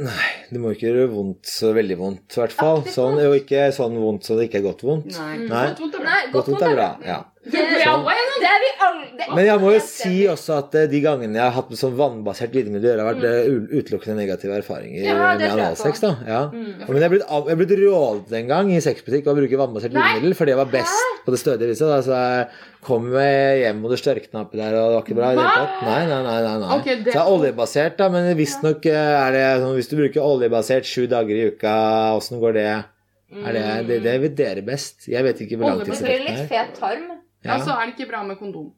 Nei, 0.00 0.30
det 0.50 0.58
må 0.60 0.70
ikke 0.72 0.88
gjøre 0.88 1.10
vondt 1.12 1.44
så 1.44 1.74
veldig 1.74 1.96
vondt, 1.98 2.36
i 2.36 2.40
hvert 2.40 2.52
fall. 2.56 2.82
Ja, 2.86 2.90
Sånn, 2.90 3.18
er 3.18 3.24
jo 3.28 3.34
ikke 3.36 3.66
sånn 3.74 3.98
vondt 4.00 4.22
så 4.24 4.36
det 4.38 4.48
ikke 4.48 4.60
er 4.62 4.72
godt 4.72 4.80
vondt. 4.82 5.12
Nei. 5.18 5.36
Nei. 5.44 5.66
Godt 5.68 5.78
vondt 5.80 5.94
er 5.94 5.98
bra. 6.00 6.10
Nei, 6.10 6.30
Godt 6.32 6.46
vondt 6.48 6.62
er 6.62 6.74
bra. 6.74 6.98
ja. 7.04 7.24
Det 7.50 7.60
er 7.60 7.82
Sånn. 7.84 8.04
Det 8.40 8.48
er 8.50 8.60
vi 8.62 8.70
alle 8.86 9.34
Men 9.36 9.44
jeg 9.46 9.60
må 9.60 9.72
jo 9.74 9.80
si 9.84 10.14
også 10.30 10.56
at 10.58 10.74
eh, 10.80 10.86
de 10.90 11.00
gangene 11.04 11.36
jeg 11.36 11.42
har 11.44 11.52
hatt 11.56 11.68
med 11.72 11.78
sånn 11.80 11.94
vannbasert 11.98 12.52
glidemiddel, 12.54 12.98
har 13.02 13.10
vært 13.14 13.24
eh, 13.28 13.78
utelukkende 13.80 14.16
negative 14.18 14.56
erfaringer 14.60 15.00
Mm. 15.00 15.06
Ja, 15.06 15.14
med 15.36 15.44
analsex. 15.50 16.00
da. 16.00 16.10
Ja. 16.26 16.40
Mm. 16.50 16.84
Men 16.88 16.96
jeg 16.96 17.04
er 17.04 17.14
blitt, 17.60 17.76
er 17.76 17.82
rådet 17.84 18.32
en 18.40 18.48
gang 18.48 18.70
i 18.72 18.80
sexbutikk 18.80 19.26
å 19.30 19.36
bruke 19.36 19.60
vannbasert 19.60 19.92
glidemiddel, 19.94 20.34
for 20.38 20.46
det 20.50 20.56
var 20.56 20.70
best 20.72 21.24
på 21.26 21.34
det 21.34 21.40
stødige 21.42 21.68
viset. 21.72 21.86
Da. 21.90 22.00
Så 22.06 22.16
jeg 22.16 22.48
kom 22.86 23.10
hjem, 23.12 23.84
og 23.84 23.90
det 23.94 24.00
størkna 24.00 24.44
oppi 24.46 24.56
der, 24.60 24.74
og 24.80 24.88
det 24.88 24.96
var 24.96 25.04
ikke 25.04 25.18
bra. 25.20 25.32
Nei, 25.34 26.06
nei, 26.06 26.22
nei. 26.22 26.38
nei, 26.42 26.56
nei. 26.64 26.78
Okay, 26.80 26.96
det- 27.02 27.12
Så 27.12 27.18
det 27.18 27.22
er 27.26 27.34
oljebasert, 27.34 27.96
da, 27.98 28.08
men 28.08 28.36
visstnok 28.36 28.86
eh, 28.86 29.26
er 29.26 29.32
det 29.32 29.44
sånn 29.62 29.76
hvis 29.76 29.88
du 29.90 29.96
bruker 29.96 30.20
oljebasert 30.24 30.84
sju 30.88 31.06
dager 31.06 31.34
i 31.36 31.50
uka, 31.52 31.74
åssen 32.16 32.40
går 32.40 32.52
det? 32.54 32.84
Er 33.30 33.52
det, 33.54 33.86
det, 33.86 34.02
det 34.02 34.20
vet 34.22 34.34
dere 34.36 34.62
best. 34.66 35.06
Jeg 35.06 35.22
vet 35.22 35.38
ikke 35.44 35.56
hvor 35.60 35.78
Det 35.78 35.86
blir 35.86 35.94
langtidseffekten 35.94 36.26
litt 36.26 36.40
er. 36.40 36.46
fet 36.50 36.74
tarm. 36.80 37.19
Ja, 37.44 37.58
så 37.58 37.70
er 37.76 37.86
det 37.86 37.94
ikke 37.98 38.10
bra 38.10 38.22
med 38.26 38.38
kondom. 38.38 38.72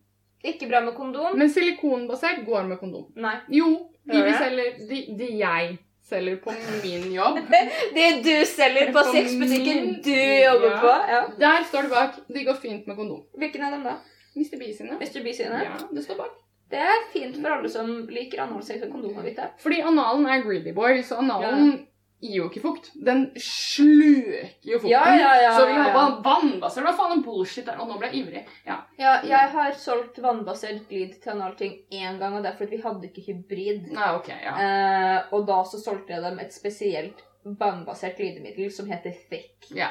Ikke 0.44 0.68
bra 0.70 0.80
med 0.84 0.94
kondom. 0.94 1.38
Men 1.38 1.50
silikonbasert 1.50 2.44
går 2.46 2.62
med 2.68 2.78
kondom. 2.80 3.08
Nei. 3.16 3.36
Jo, 3.48 3.68
de, 4.06 4.22
vi 4.26 4.32
selger, 4.38 4.76
de, 4.90 5.00
de 5.18 5.28
jeg 5.38 5.78
selger 6.02 6.36
på 6.42 6.50
min 6.82 7.04
jobb. 7.14 7.38
Det 7.96 8.06
du 8.26 8.32
selger 8.46 8.90
på 8.92 8.98
På 8.98 9.04
sexbutikken 9.12 9.84
min- 9.86 10.00
du 10.02 10.14
jobber 10.14 10.70
Ja. 10.70 10.80
på. 10.80 10.94
Ja. 11.14 11.20
Der 11.38 11.64
står 11.68 11.82
det 11.82 11.90
bak. 11.90 12.16
De 12.34 12.44
går 12.44 12.54
fint 12.62 12.86
med 12.86 12.96
kondom. 12.96 13.22
Hvilken 13.38 13.62
av 13.64 13.72
dem 13.76 13.84
da? 13.86 13.96
Mr. 14.36 14.56
B 14.58 14.72
sine. 14.74 14.96
Mr. 14.98 15.22
B 15.24 15.32
sine? 15.36 15.62
Ja, 15.64 15.76
det 15.94 16.04
står 16.04 16.16
bak. 16.22 16.38
Det 16.72 16.78
er 16.80 17.02
fint 17.12 17.36
for 17.36 17.52
alle 17.52 17.68
som 17.68 17.90
liker 18.08 18.40
analsex 18.46 18.82
og 18.86 18.92
kondomavite. 18.94 19.50
Fordi 19.60 19.80
analen 19.84 20.26
er 20.26 20.40
greedy 20.42 20.72
boy, 20.74 21.02
så 21.04 21.18
analen 21.20 21.86
gir 22.22 22.36
jo 22.38 22.44
ikke 22.48 22.62
fukt. 22.62 22.90
Den 22.94 23.24
sluker 23.34 24.68
jo 24.68 24.78
fukten. 24.78 24.92
Ja, 24.92 25.02
ja, 25.18 25.32
ja, 25.42 25.52
så 25.56 25.66
vi 25.66 25.74
har 25.74 25.88
ja. 25.90 25.94
bare 25.96 26.20
vannbasser. 26.24 26.84
Hva 26.86 26.92
faen 26.96 27.16
er 27.16 27.24
bullshit 27.24 27.66
der? 27.66 27.80
Og 27.82 27.90
nå 27.90 27.98
ble 27.98 28.12
jeg 28.12 28.22
ivrig. 28.22 28.44
Ja. 28.68 28.78
Ja, 29.00 29.16
jeg 29.26 29.50
har 29.56 29.74
solgt 29.78 30.20
vannbasert 30.22 30.86
glid 30.90 31.16
til 31.22 31.34
analting 31.34 31.74
én 31.90 32.20
gang, 32.20 32.36
og 32.36 32.44
det 32.44 32.52
er 32.52 32.58
fordi 32.60 32.78
vi 32.78 32.84
hadde 32.86 33.10
ikke 33.10 33.26
hybrid. 33.26 33.90
Nei, 33.96 34.12
ok, 34.20 34.30
ja. 34.38 34.54
Eh, 34.66 35.34
og 35.34 35.48
da 35.50 35.58
så 35.66 35.82
solgte 35.82 36.14
jeg 36.14 36.24
dem 36.24 36.38
et 36.42 36.54
spesielt 36.54 37.24
vannbasert 37.42 38.16
glidemiddel 38.20 38.70
som 38.72 38.90
heter 38.90 39.18
Thick. 39.26 39.72
ja. 39.74 39.90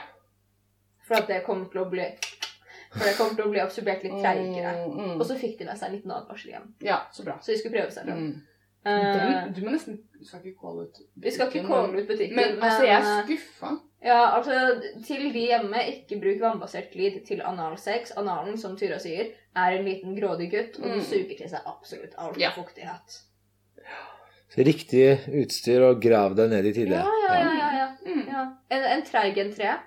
For 1.08 1.20
at 1.20 1.28
det 1.28 1.42
kommer 1.44 1.68
til 1.68 1.82
å 1.82 1.90
bli 1.92 2.06
For 2.92 3.04
det 3.04 3.16
kommer 3.18 3.36
til 3.36 3.48
å 3.48 3.52
bli 3.52 3.60
absorbert 3.64 4.04
litt 4.04 4.18
treigere. 4.20 4.72
Mm, 4.86 4.96
mm. 4.96 5.12
Og 5.18 5.26
så 5.28 5.36
fikk 5.40 5.58
de 5.60 5.68
med 5.68 5.80
seg 5.80 5.90
en 5.90 5.94
liten 5.96 6.12
advarsel 6.12 6.52
igjen. 6.52 6.72
Ja, 6.84 6.98
så 7.16 7.24
bra. 7.24 7.38
Så 7.40 7.54
de 7.54 7.60
skulle 7.60 7.78
prøve 7.78 7.92
seg 7.96 8.08
fram. 8.08 8.26
Mm. 8.26 8.51
Eh, 8.84 9.14
Den, 9.14 9.54
du 9.54 9.62
må 9.62 9.72
nesten 9.76 10.00
Du 10.18 10.26
skal 10.26 10.40
ikke 10.42 10.58
kåle 10.64 10.88
ut 10.88 10.96
vi 11.22 11.30
skal 11.32 11.52
ikke 11.52 11.68
kåle 11.68 12.00
ut 12.02 12.08
butikken, 12.10 12.36
Men 12.36 12.56
altså, 12.66 12.84
jeg 12.88 12.96
er 12.98 13.10
eh, 13.12 13.26
skuffa. 13.28 13.72
Ja, 14.02 14.22
altså, 14.38 14.56
til 15.06 15.28
de 15.34 15.44
hjemme, 15.52 15.84
ikke 15.92 16.18
bruk 16.24 16.40
vannbasert 16.42 16.88
glid 16.92 17.20
til 17.28 17.44
analsex. 17.46 18.12
Analen, 18.18 18.58
som 18.58 18.74
Tyra 18.78 18.98
sier, 19.00 19.30
er 19.56 19.76
en 19.78 19.86
liten 19.86 20.16
grådig 20.18 20.48
gutt, 20.52 20.80
og 20.80 20.88
den 20.90 20.98
Mm. 20.98 21.06
suger 21.06 21.38
til 21.38 21.50
seg 21.50 21.62
absolutt 21.70 22.16
all 22.18 22.34
Ja. 22.42 22.50
fuktighet. 22.58 23.20
Så 24.52 24.66
riktig 24.66 25.06
utstyr 25.44 25.86
og 25.92 26.02
grav 26.02 26.34
deg 26.36 26.50
ned 26.50 26.66
i 26.66 26.74
tide. 26.74 26.98
Ja, 26.98 27.06
ja, 27.28 27.36
ja. 27.38 27.54
ja, 27.60 27.70
ja. 27.78 27.88
Mm. 28.06 28.26
ja. 28.28 28.42
En, 28.72 28.84
en 28.98 29.04
treig 29.08 29.38
en 29.38 29.54
tre. 29.54 29.78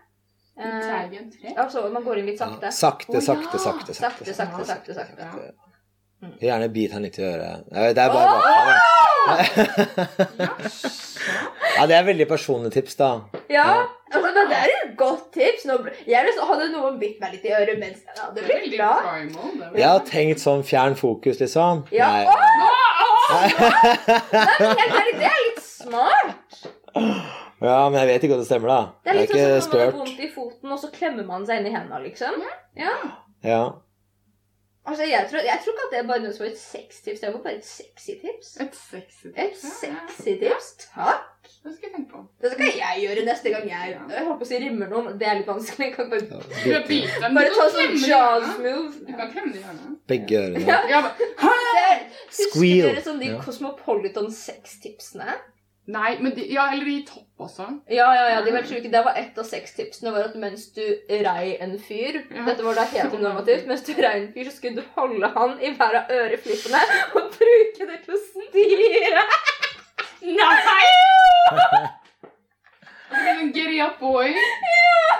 En 0.56 0.70
Eh, 0.70 0.80
treig 0.86 1.18
en 1.18 1.30
tre. 1.34 1.54
altså, 1.58 1.82
man 1.92 2.04
går 2.04 2.18
inn 2.22 2.26
litt 2.30 2.38
sakte. 2.38 2.70
Sakte, 2.72 3.20
sakte, 3.20 3.58
sakte, 3.58 3.92
Sakte, 3.94 3.94
sakte. 3.98 4.34
Sakte, 4.34 4.64
sakte, 4.64 4.94
sakte, 4.94 5.22
sakte. 5.22 5.54
Ja. 6.24 6.48
Gjerne 6.48 6.68
bite 6.74 6.96
han 6.96 7.04
litt 7.06 7.18
i 7.18 7.24
øret. 7.28 7.64
Det 7.70 8.02
er 8.04 8.10
bare 8.14 8.28
bakfra. 8.34 8.74
Ja, 11.74 11.86
det 11.90 11.96
er 11.96 12.04
veldig 12.06 12.26
personlig 12.30 12.70
tips, 12.74 12.94
da. 13.00 13.08
Ja, 13.50 13.64
altså, 14.12 14.28
men 14.30 14.50
det 14.50 14.58
er 14.58 14.72
et 14.74 14.92
godt 14.98 15.32
tips. 15.34 15.64
Nå, 15.66 15.78
jeg 16.06 16.34
hadde 16.50 16.68
noen 16.72 16.98
bitt 17.00 17.18
meg 17.22 17.34
litt 17.34 17.46
i 17.48 17.54
øret 17.56 17.80
mens 17.80 18.02
jeg 18.04 18.20
hadde 18.20 18.34
Det 18.36 18.44
blitt 18.46 18.76
glad. 18.76 18.98
Jeg 19.74 19.88
har 19.88 20.04
tenkt 20.06 20.42
sånn 20.44 20.62
fjern 20.66 20.94
fokus, 20.98 21.40
liksom. 21.42 21.84
Ja. 21.94 22.10
Nei. 22.12 22.24
Oh! 22.30 22.44
det 24.60 24.84
er 24.84 25.08
litt 25.10 25.62
smart. 25.64 26.60
Ja, 27.64 27.88
men 27.88 27.96
jeg 28.02 28.08
vet 28.12 28.26
ikke 28.26 28.36
om 28.36 28.42
det 28.42 28.48
stemmer, 28.48 28.70
da. 28.70 28.80
Det 29.02 29.14
er 29.14 29.20
litt 29.22 29.32
sånn 29.32 29.40
som 29.40 29.72
når 29.72 29.78
man 29.78 29.86
har 29.88 29.98
vondt 30.02 30.20
i 30.20 30.30
foten, 30.34 30.74
og 30.74 30.78
så 30.82 30.90
klemmer 30.94 31.26
man 31.26 31.46
seg 31.48 31.62
inn 31.62 31.70
i 31.70 31.74
hendene, 31.74 32.02
liksom. 32.04 32.42
Ja. 32.78 32.94
Ja. 33.44 33.62
Altså, 34.86 35.04
jeg 35.08 35.26
tror, 35.30 35.40
jeg 35.48 35.58
tror 35.64 35.72
ikke 35.72 35.84
at 35.86 35.92
det 35.94 35.98
er 36.02 36.08
bare 36.08 36.20
noe 36.20 36.32
som 36.36 36.44
er 36.44 36.50
et 36.50 36.58
sextips. 36.60 37.20
Det 37.22 37.28
var 37.32 37.40
bare 37.46 37.54
et 37.56 37.64
sexy 37.64 38.16
tips. 38.20 38.50
Et 38.60 38.74
sexy 38.76 39.30
Et 39.32 39.54
tips, 39.54 39.62
ja, 39.88 39.94
sexy 40.12 40.34
tips? 40.42 40.66
Takk. 40.94 41.30
Det 41.64 41.72
skal 41.72 41.86
jeg 41.88 41.92
tenke 41.94 42.10
på. 42.12 42.20
Det 42.44 42.50
skal 42.52 42.66
jeg 42.76 43.00
gjøre 43.04 43.22
neste 43.24 43.52
gang 43.54 43.64
jeg 43.70 43.94
Jeg 43.94 44.24
holdt 44.26 44.40
på 44.42 44.44
å 44.44 44.48
si 44.50 44.58
rimmer 44.60 44.90
noen. 44.92 45.14
Det 45.20 45.28
er 45.30 45.38
litt 45.40 45.48
vanskelig. 45.48 45.86
Jeg 45.88 45.94
kan 45.96 46.10
bare, 46.12 46.26
ja, 46.28 46.80
er 46.82 47.34
bare 47.38 47.54
ta 47.56 47.66
sånn 47.72 47.96
hjørnet. 48.04 48.58
move. 48.66 48.92
Du 49.08 49.12
kan 49.16 49.32
klemme 49.32 49.52
det 49.54 49.60
i 49.60 49.64
hjørnet. 49.64 49.96
Begge 50.12 50.42
ørene. 50.42 50.66
Ja. 50.68 50.78
Ja, 50.92 51.00
er- 51.88 52.04
Husker 52.28 52.60
dere 52.90 53.04
sånn 53.08 53.20
de 53.24 53.30
Ja. 53.32 53.40
Cosmopolitan 53.46 54.28
sextipsene? 54.36 55.38
Nei, 55.86 56.14
men 56.20 56.32
de, 56.36 56.44
ja, 56.52 56.68
eller 56.72 56.88
i 56.88 57.00
topp 57.06 57.44
også. 57.46 57.66
Ja, 57.92 58.06
ja, 58.16 58.28
ja, 58.32 58.42
de 58.44 58.52
var 58.54 58.64
sjuke. 58.68 58.90
Det 58.92 59.02
var 59.04 59.18
ett 59.20 59.38
av 59.38 59.44
seks 59.48 59.74
tipsene 59.76 60.12
var 60.14 60.28
at 60.30 60.36
mens 60.40 60.68
du 60.76 60.82
rei 61.10 61.56
en 61.60 61.74
fyr 61.82 62.22
Ja. 62.30 62.44
Dette 62.46 62.64
var 62.64 62.78
da 62.78 62.84
heteronormativt. 62.88 63.66
Mens 63.68 63.84
du 63.86 63.92
rei 63.98 64.14
en 64.22 64.30
fyr, 64.32 64.48
så 64.48 64.56
skulle 64.56 64.80
du 64.80 64.94
holde 64.96 65.28
han 65.34 65.58
i 65.60 65.72
hver 65.76 65.98
av 66.00 66.14
øreflippene 66.14 66.80
og 67.18 67.34
bruke 67.36 67.90
det 67.90 68.00
til 68.06 68.14
å 68.16 68.22
styre. 68.28 69.26
Nei! 70.24 70.86
Giddy 73.54 73.80
up 73.84 74.00
boy. 74.00 74.32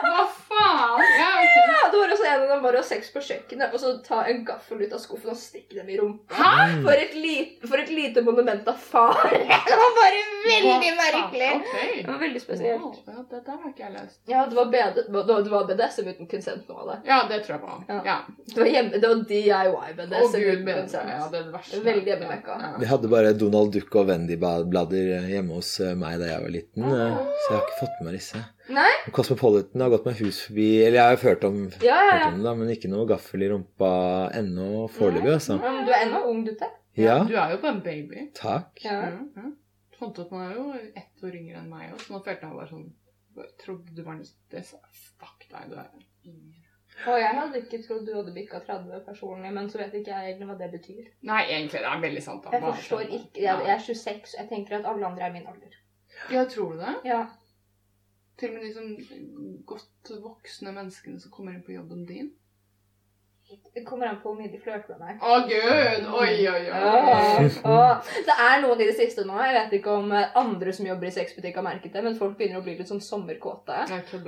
Hva 0.02 0.24
faen? 0.54 1.04
Ja, 1.18 1.30
okay. 1.42 1.64
Ja, 1.74 1.82
det 1.92 2.00
var 2.00 2.14
også 2.14 2.26
en 2.30 2.42
av 2.42 2.48
dem 2.48 2.62
bare 2.64 2.78
å 2.78 2.82
ha 2.82 2.86
sex 2.86 3.10
på 3.14 3.22
kjøkkenet 3.28 3.74
og 3.74 3.82
så 3.82 3.92
ta 4.06 4.22
en 4.30 4.44
gaffel 4.46 4.82
ut 4.84 4.94
av 4.94 5.02
skuffen 5.02 5.32
og 5.34 5.38
stikke 5.40 5.78
dem 5.80 5.90
i 5.90 5.98
rumpa. 6.00 6.38
Hæ? 6.38 6.80
For 6.84 7.04
et, 7.04 7.16
lite, 7.18 7.68
for 7.68 7.82
et 7.82 7.92
lite 7.94 8.24
monument 8.26 8.68
av 8.70 8.78
far. 8.80 9.20
Det 9.74 9.78
var 9.80 9.92
bare 9.96 10.22
veldig 10.44 10.90
Hva 10.94 10.98
merkelig. 11.00 11.50
Okay. 11.60 11.92
Det 12.02 12.08
var 12.10 12.18
veldig 12.20 12.42
spesielt. 12.42 12.82
Wow, 12.82 12.96
ja, 13.06 13.24
det 13.30 13.40
der 13.46 13.58
har 13.62 13.70
ikke 13.70 13.84
jeg 13.84 13.92
lest. 13.94 14.18
Ja, 14.30 14.44
det 14.50 14.58
var, 14.58 14.66
BD, 14.72 15.00
det 15.08 15.52
var 15.54 15.68
BDSM 15.70 16.10
uten 16.10 16.30
konsent 16.30 16.68
nå, 16.68 16.80
det. 16.90 16.98
Ja, 17.08 17.20
det 17.30 17.40
tror 17.46 17.56
jeg 17.56 17.62
på. 17.64 17.78
Ja. 17.88 18.00
Ja. 18.08 18.16
Det 18.50 18.58
var, 18.60 18.70
hjemme, 18.74 19.00
det 19.00 19.12
var 19.12 19.22
DIY 19.30 19.94
BDSM 20.00 20.36
gud, 20.38 20.50
uten 20.50 20.64
men, 20.64 20.90
ja, 20.92 21.28
det 21.32 21.40
var 21.40 21.52
verste. 21.58 21.82
Veldig 21.88 22.12
hjemmemekka. 22.12 22.58
Ja. 22.64 22.72
Vi 22.80 22.90
hadde 22.92 23.12
bare 23.12 23.32
Donald 23.38 23.72
Duck 23.74 23.96
og 24.00 24.10
Wendy-blader 24.10 25.30
hjemme 25.30 25.60
hos 25.60 25.76
eh, 25.80 25.96
meg 25.98 26.20
da 26.22 26.30
jeg 26.32 26.44
var 26.44 26.54
liten, 26.58 26.90
eh, 26.90 27.16
så 27.16 27.48
jeg 27.48 27.56
har 27.56 27.64
ikke 27.64 27.80
fått 27.80 27.98
med 28.00 28.10
meg 28.10 28.20
disse. 28.20 28.44
Nei? 28.72 28.90
Cosmopolitan 29.12 29.82
har 29.84 29.90
gått 29.92 30.06
meg 30.08 30.20
hus 30.24 30.38
forbi 30.46 30.68
Eller 30.86 30.96
jeg 30.96 31.04
har 31.04 31.16
jo 31.18 31.28
hørt 31.28 31.42
om, 31.44 31.58
Ja, 31.84 31.98
ja, 32.00 32.12
hørt 32.14 32.22
ja. 32.22 32.28
om 32.32 32.42
det, 32.46 32.54
men 32.62 32.70
ikke 32.72 32.88
noe 32.88 33.04
gaffel 33.10 33.44
i 33.44 33.50
rumpa 33.52 33.90
ennå 34.40 34.86
foreløpig, 34.94 35.34
altså. 35.34 35.58
Men 35.60 35.84
du 35.84 35.92
er 35.92 36.06
ennå 36.06 36.22
ung, 36.30 36.40
dutte. 36.46 36.70
Ja, 36.96 37.18
Du 37.28 37.34
er 37.36 37.50
jo 37.52 37.60
bare 37.60 37.74
en 37.74 37.82
baby. 37.84 38.30
takk. 38.34 38.80
Ja. 38.84 39.00
Ja. 39.10 39.20
ja. 39.36 39.50
Fant 39.98 40.16
ut 40.18 40.24
at 40.24 40.32
man 40.32 40.48
er 40.50 40.54
jo 40.56 40.66
ett 40.96 41.24
år 41.26 41.36
yngre 41.36 41.60
enn 41.60 41.68
meg 41.70 41.92
òg, 41.92 42.00
så 42.00 42.14
nå 42.14 42.22
følte 42.24 42.48
jeg 42.48 42.56
bare 42.56 42.70
sånn 42.72 42.86
jeg 43.34 43.50
trodde 43.64 43.94
du 43.96 44.02
var 44.06 44.14
90, 44.20 44.62
så 44.62 44.78
fuck 45.18 45.44
deg, 45.50 45.70
du 45.72 45.74
er 45.74 45.88
yngre. 46.30 46.60
Og 47.10 47.16
jeg 47.18 47.34
hadde 47.34 47.60
ikke 47.64 47.80
trodd 47.82 48.04
du 48.06 48.12
hadde 48.14 48.32
bikka 48.36 48.60
30 48.62 49.00
personlig, 49.06 49.50
men 49.56 49.66
så 49.70 49.80
vet 49.80 49.94
ikke 49.98 50.12
jeg 50.14 50.28
egentlig 50.34 50.46
hva 50.52 50.54
det 50.60 50.68
betyr. 50.76 51.08
Nei, 51.26 51.40
egentlig, 51.50 51.80
det 51.82 51.90
er 51.90 52.04
veldig 52.04 52.22
sant. 52.22 52.44
da. 52.44 52.52
Jeg 52.54 52.62
forstår 52.62 53.02
sånn. 53.02 53.16
ikke 53.18 53.42
Jeg, 53.42 53.64
jeg 53.66 53.74
er 53.74 53.82
26, 53.88 54.34
og 54.36 54.38
jeg 54.40 54.48
tenker 54.52 54.76
at 54.78 54.86
alle 54.92 55.08
andre 55.10 55.26
er 55.26 55.32
min 55.34 55.48
alder. 55.50 55.74
Ja, 56.30 56.44
tror 56.46 56.76
du 56.76 56.84
det? 56.84 56.94
Ja. 57.10 57.24
Til 58.40 58.50
og 58.50 58.56
med 58.56 58.64
de 58.66 58.72
sånn 58.74 59.60
godt 59.68 60.14
voksne 60.22 60.72
menneskene 60.74 61.20
som 61.22 61.32
kommer 61.34 61.54
inn 61.54 61.66
på 61.66 61.76
jobben 61.76 62.06
din? 62.08 62.32
Det 63.74 63.82
kommer 63.84 64.08
an 64.08 64.16
på 64.22 64.30
hvor 64.30 64.38
mye 64.38 64.48
de 64.50 64.58
flørter 64.62 64.96
med 64.96 65.02
meg. 65.04 65.18
Å, 65.20 65.34
gud! 65.46 66.06
Oi, 66.16 66.46
oi, 66.48 66.62
oi. 66.64 66.78
Åh, 66.78 67.66
oh. 67.68 68.14
Det 68.24 68.36
er 68.40 68.62
noen 68.62 68.80
i 68.80 68.86
det 68.88 68.94
siste 68.96 69.26
nå. 69.28 69.36
Jeg 69.44 69.54
vet 69.58 69.76
ikke 69.78 69.96
om 70.00 70.14
andre 70.14 70.72
som 70.74 70.88
jobber 70.88 71.10
i 71.10 71.12
sexbutikk 71.14 71.58
har 71.60 71.66
merket 71.66 71.92
det, 71.94 72.02
men 72.06 72.16
folk 72.18 72.38
begynner 72.38 72.62
å 72.62 72.64
bli 72.64 72.78
litt 72.78 72.90
sånn 72.90 73.04
sommerkåte. 73.04 73.82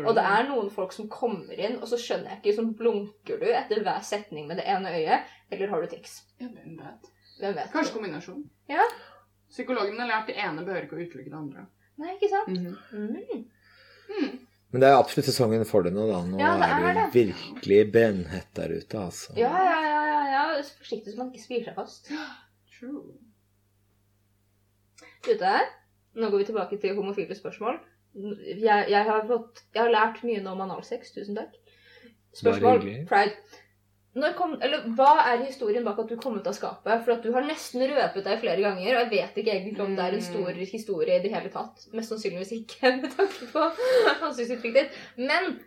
Og 0.04 0.12
det 0.18 0.26
er 0.36 0.46
noen 0.50 0.68
folk 0.74 0.92
som 0.94 1.08
kommer 1.10 1.56
inn, 1.56 1.78
og 1.80 1.88
så 1.90 1.98
skjønner 2.02 2.34
jeg 2.34 2.42
ikke, 2.42 2.56
sånn 2.60 2.74
blunker 2.78 3.40
du 3.40 3.48
etter 3.48 3.82
hver 3.86 4.04
setning 4.06 4.50
med 4.50 4.60
det 4.60 4.68
ene 4.76 4.92
øyet, 4.92 5.34
eller 5.50 5.72
har 5.72 5.82
du 5.82 5.90
tics? 5.96 6.20
Ja, 6.36 6.52
hvem 6.52 6.76
vet? 6.82 7.10
Hvem 7.40 7.56
vet? 7.56 7.72
Kanskje 7.72 7.96
kombinasjon. 7.96 8.44
Ja. 8.70 8.84
Psykologen 9.48 9.98
har 10.02 10.12
lært 10.12 10.28
det 10.28 10.36
ene 10.44 10.60
behøver 10.66 10.86
ikke 10.86 11.00
å 11.00 11.04
utelukke 11.06 11.32
det 11.32 11.40
andre. 11.40 11.66
Nei, 11.96 12.14
ikke 12.18 12.30
sant? 12.36 12.52
Mhm. 12.52 12.76
Mm. 12.92 13.46
Hmm. 14.08 14.32
Men 14.74 14.82
det 14.82 14.88
er 14.90 14.98
absolutt 14.98 15.28
sesongen 15.30 15.64
for 15.68 15.86
det 15.86 15.92
nå, 15.94 16.06
da. 16.10 16.20
Nå 16.26 16.40
Ja, 16.40 16.54
det 16.60 16.68
er 16.68 16.82
det 16.82 16.90
er 16.90 16.98
jo 17.00 17.10
virkelig 17.14 17.80
brennhett 17.94 18.50
der 18.58 18.74
ute, 18.76 18.98
altså. 19.00 19.34
Ja, 19.38 19.52
ja, 19.64 19.78
ja, 19.86 20.00
ja, 20.10 20.22
ja. 20.32 20.44
Forsiktig 20.80 21.14
så 21.14 21.20
man 21.22 21.30
ikke 21.32 21.44
spyr 21.44 21.66
seg 21.68 21.78
fast. 21.78 22.10
True. 22.76 23.16
Ute 25.26 25.42
her. 25.42 25.68
Nå 26.16 26.30
går 26.32 26.42
vi 26.42 26.48
tilbake 26.50 26.80
til 26.80 26.96
homofile 26.96 27.36
spørsmål. 27.36 27.78
Jeg, 28.16 28.86
jeg, 28.88 29.02
har, 29.04 29.24
fått, 29.28 29.62
jeg 29.74 29.82
har 29.82 29.92
lært 29.92 30.22
mye 30.24 30.42
nå 30.44 30.54
om 30.56 30.62
analsex. 30.64 31.12
Tusen 31.14 31.36
takk. 31.36 31.56
Spørsmål. 32.36 32.84
Pride. 33.08 33.62
Når 34.16 34.32
kom, 34.38 34.54
eller, 34.64 34.86
hva 34.96 35.12
er 35.28 35.44
historien 35.44 35.84
bak 35.84 35.98
at 36.00 36.08
du 36.08 36.16
kom 36.20 36.38
ut 36.40 36.48
av 36.48 36.56
skapet? 36.56 37.04
For 37.04 37.16
at 37.18 37.24
du 37.24 37.34
har 37.34 37.44
nesten 37.44 37.84
røpet 37.84 38.24
deg 38.24 38.40
flere 38.40 38.64
ganger, 38.64 38.88
og 38.94 39.00
jeg 39.02 39.12
vet 39.12 39.40
ikke 39.42 39.52
egentlig 39.52 39.84
om 39.84 39.96
det 39.98 40.06
er 40.06 40.16
en 40.16 40.24
stor 40.24 40.60
historie 40.64 41.18
i 41.18 41.24
det 41.24 41.32
hele 41.34 41.52
tatt. 41.52 41.84
Mest 41.92 42.14
sannsynligvis 42.14 42.54
ikke, 42.56 42.94
med 43.02 43.10
tanke 43.12 43.48
på 43.52 43.64
ansiktsuttrykket 43.68 44.78
ditt. 44.78 45.00
Men 45.20 45.58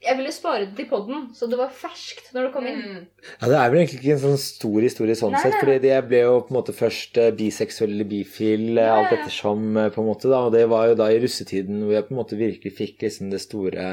jeg 0.00 0.16
ville 0.16 0.30
spare 0.32 0.62
det 0.62 0.78
til 0.78 0.86
podden, 0.88 1.26
så 1.36 1.44
det 1.50 1.58
var 1.60 1.74
ferskt 1.76 2.30
når 2.32 2.46
det 2.46 2.52
kom 2.54 2.70
inn. 2.70 2.80
Mm. 2.80 3.02
Ja, 3.34 3.50
Det 3.50 3.58
er 3.58 3.74
vel 3.74 3.80
egentlig 3.82 3.98
ikke 4.00 4.14
en 4.14 4.22
sånn 4.22 4.40
stor 4.40 4.78
historie 4.80 5.18
sånn 5.18 5.34
Nei, 5.36 5.42
sett, 5.42 5.58
for 5.58 5.74
jeg 5.74 6.06
ble 6.08 6.22
jo 6.22 6.38
på 6.46 6.54
en 6.54 6.60
måte 6.60 6.76
først 6.76 7.20
eh, 7.20 7.34
biseksuell 7.36 7.92
eller 7.98 8.08
bifil, 8.08 8.64
nei. 8.78 8.88
Alt 8.94 9.12
ettersom, 9.18 9.66
eh, 9.76 9.90
på 9.92 10.00
en 10.00 10.08
måte, 10.08 10.30
da. 10.32 10.46
Og 10.46 10.54
det 10.54 10.64
var 10.72 10.88
jo 10.88 10.96
da 11.02 11.10
i 11.12 11.20
russetiden 11.20 11.82
hvor 11.84 11.98
jeg 11.98 12.06
på 12.08 12.14
en 12.14 12.22
måte 12.22 12.40
virkelig 12.40 12.76
fikk 12.78 13.04
liksom 13.04 13.34
det 13.34 13.42
store 13.44 13.90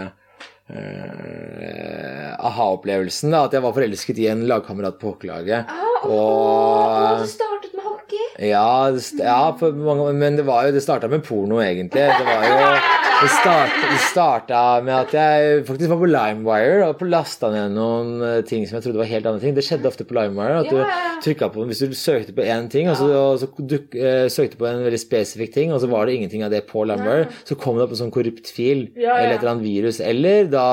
eh, 0.70 2.34
aha-opplevelsen. 2.40 3.34
At 3.36 3.54
jeg 3.56 3.64
var 3.66 3.74
forelsket 3.76 4.20
i 4.24 4.28
en 4.32 4.46
lagkamerat 4.50 5.00
på 5.02 5.14
hockeylaget. 5.14 5.66
Ah, 5.68 5.86
Og- 6.06 6.12
og 6.12 7.20
du 7.20 7.28
startet 7.28 7.74
med 7.76 7.84
hockey? 7.84 8.26
Ja, 8.50 8.92
det 8.92 9.04
ja 9.20 9.52
mange, 9.76 10.14
men 10.14 10.36
det 10.38 10.46
var 10.46 10.66
jo 10.68 10.72
Det 10.72 10.82
starta 10.84 11.08
med 11.10 11.24
porno, 11.24 11.60
egentlig. 11.60 11.92
Det 11.92 12.26
var 12.26 12.44
jo 12.48 12.58
Det 13.20 13.28
starta, 13.34 13.88
starta 14.00 14.60
med 14.80 14.94
at 14.96 15.12
jeg 15.12 15.64
faktisk 15.68 15.92
var 15.92 15.98
på 16.00 16.08
LimeWire 16.08 16.86
og 16.88 17.02
lasta 17.12 17.50
ned 17.52 17.74
noen 17.76 18.14
eh, 18.24 18.38
ting 18.48 18.64
som 18.64 18.78
jeg 18.78 18.86
trodde 18.86 19.02
var 19.02 19.10
helt 19.10 19.28
andre 19.28 19.42
ting. 19.44 19.58
Det 19.58 19.66
skjedde 19.68 19.90
ofte 19.90 20.06
på 20.08 20.16
LimeWire. 20.16 20.62
At 20.62 20.70
du 20.72 21.44
på 21.52 21.66
Hvis 21.68 21.84
du 21.84 21.98
søkte 22.00 22.32
på 22.38 22.46
én 22.48 22.70
ting, 22.72 22.88
og 22.88 22.96
så, 22.96 23.10
og 23.12 23.42
så 23.42 23.50
du, 23.60 23.76
uh, 24.00 24.30
søkte 24.32 24.56
på 24.56 24.70
en 24.70 24.86
veldig 24.86 25.02
spesifikk 25.02 25.52
ting, 25.58 25.74
og 25.76 25.82
så 25.84 25.90
var 25.92 26.08
det 26.08 26.16
ingenting 26.16 26.46
av 26.48 26.54
det 26.56 26.64
på 26.70 26.86
LimeWire, 26.88 27.28
så 27.44 27.60
kom 27.60 27.76
det 27.76 27.90
opp 27.90 27.98
en 27.98 28.02
sånn 28.06 28.16
korrupt 28.16 28.54
fil 28.56 28.88
eller 28.96 29.34
et 29.34 29.42
eller 29.42 29.52
annet 29.52 29.68
virus. 29.68 30.00
Eller 30.00 30.48
da 30.48 30.70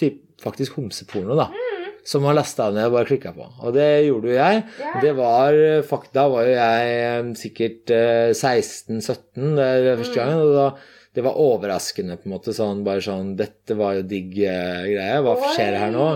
typ, 0.00 0.22
faktisk 0.40 0.80
homseporno, 0.80 1.36
da. 1.36 1.50
Mm. 1.52 1.74
som 2.04 2.24
man 2.24 2.36
lasta 2.36 2.70
ned 2.72 2.88
og 2.88 2.98
bare 2.98 3.08
klikka 3.08 3.32
på. 3.36 3.46
Og 3.64 3.76
det 3.76 4.06
gjorde 4.06 4.32
jo 4.32 4.34
jeg. 4.36 4.64
Det 5.00 5.14
var 5.16 5.56
eh, 5.56 5.94
Da 6.16 6.26
var 6.32 6.48
jo 6.48 6.56
jeg 6.56 6.98
eh, 7.04 7.30
sikkert 7.40 7.92
eh, 7.96 8.32
16-17 8.32 9.56
det 9.56 9.68
er 9.68 9.96
første 10.00 10.18
gangen, 10.20 10.42
og 10.44 10.52
da 10.56 10.66
det 11.14 11.22
var 11.22 11.36
overraskende, 11.38 12.16
på 12.18 12.26
en 12.28 12.32
måte. 12.34 12.52
sånn, 12.56 12.82
Bare 12.86 13.02
sånn 13.04 13.36
Dette 13.38 13.76
var 13.78 13.94
jo 14.00 14.02
digg 14.10 14.32
eh, 14.42 14.84
greie. 14.90 15.20
Hva 15.22 15.34
skjer 15.54 15.76
her 15.78 15.92
nå? 15.94 16.08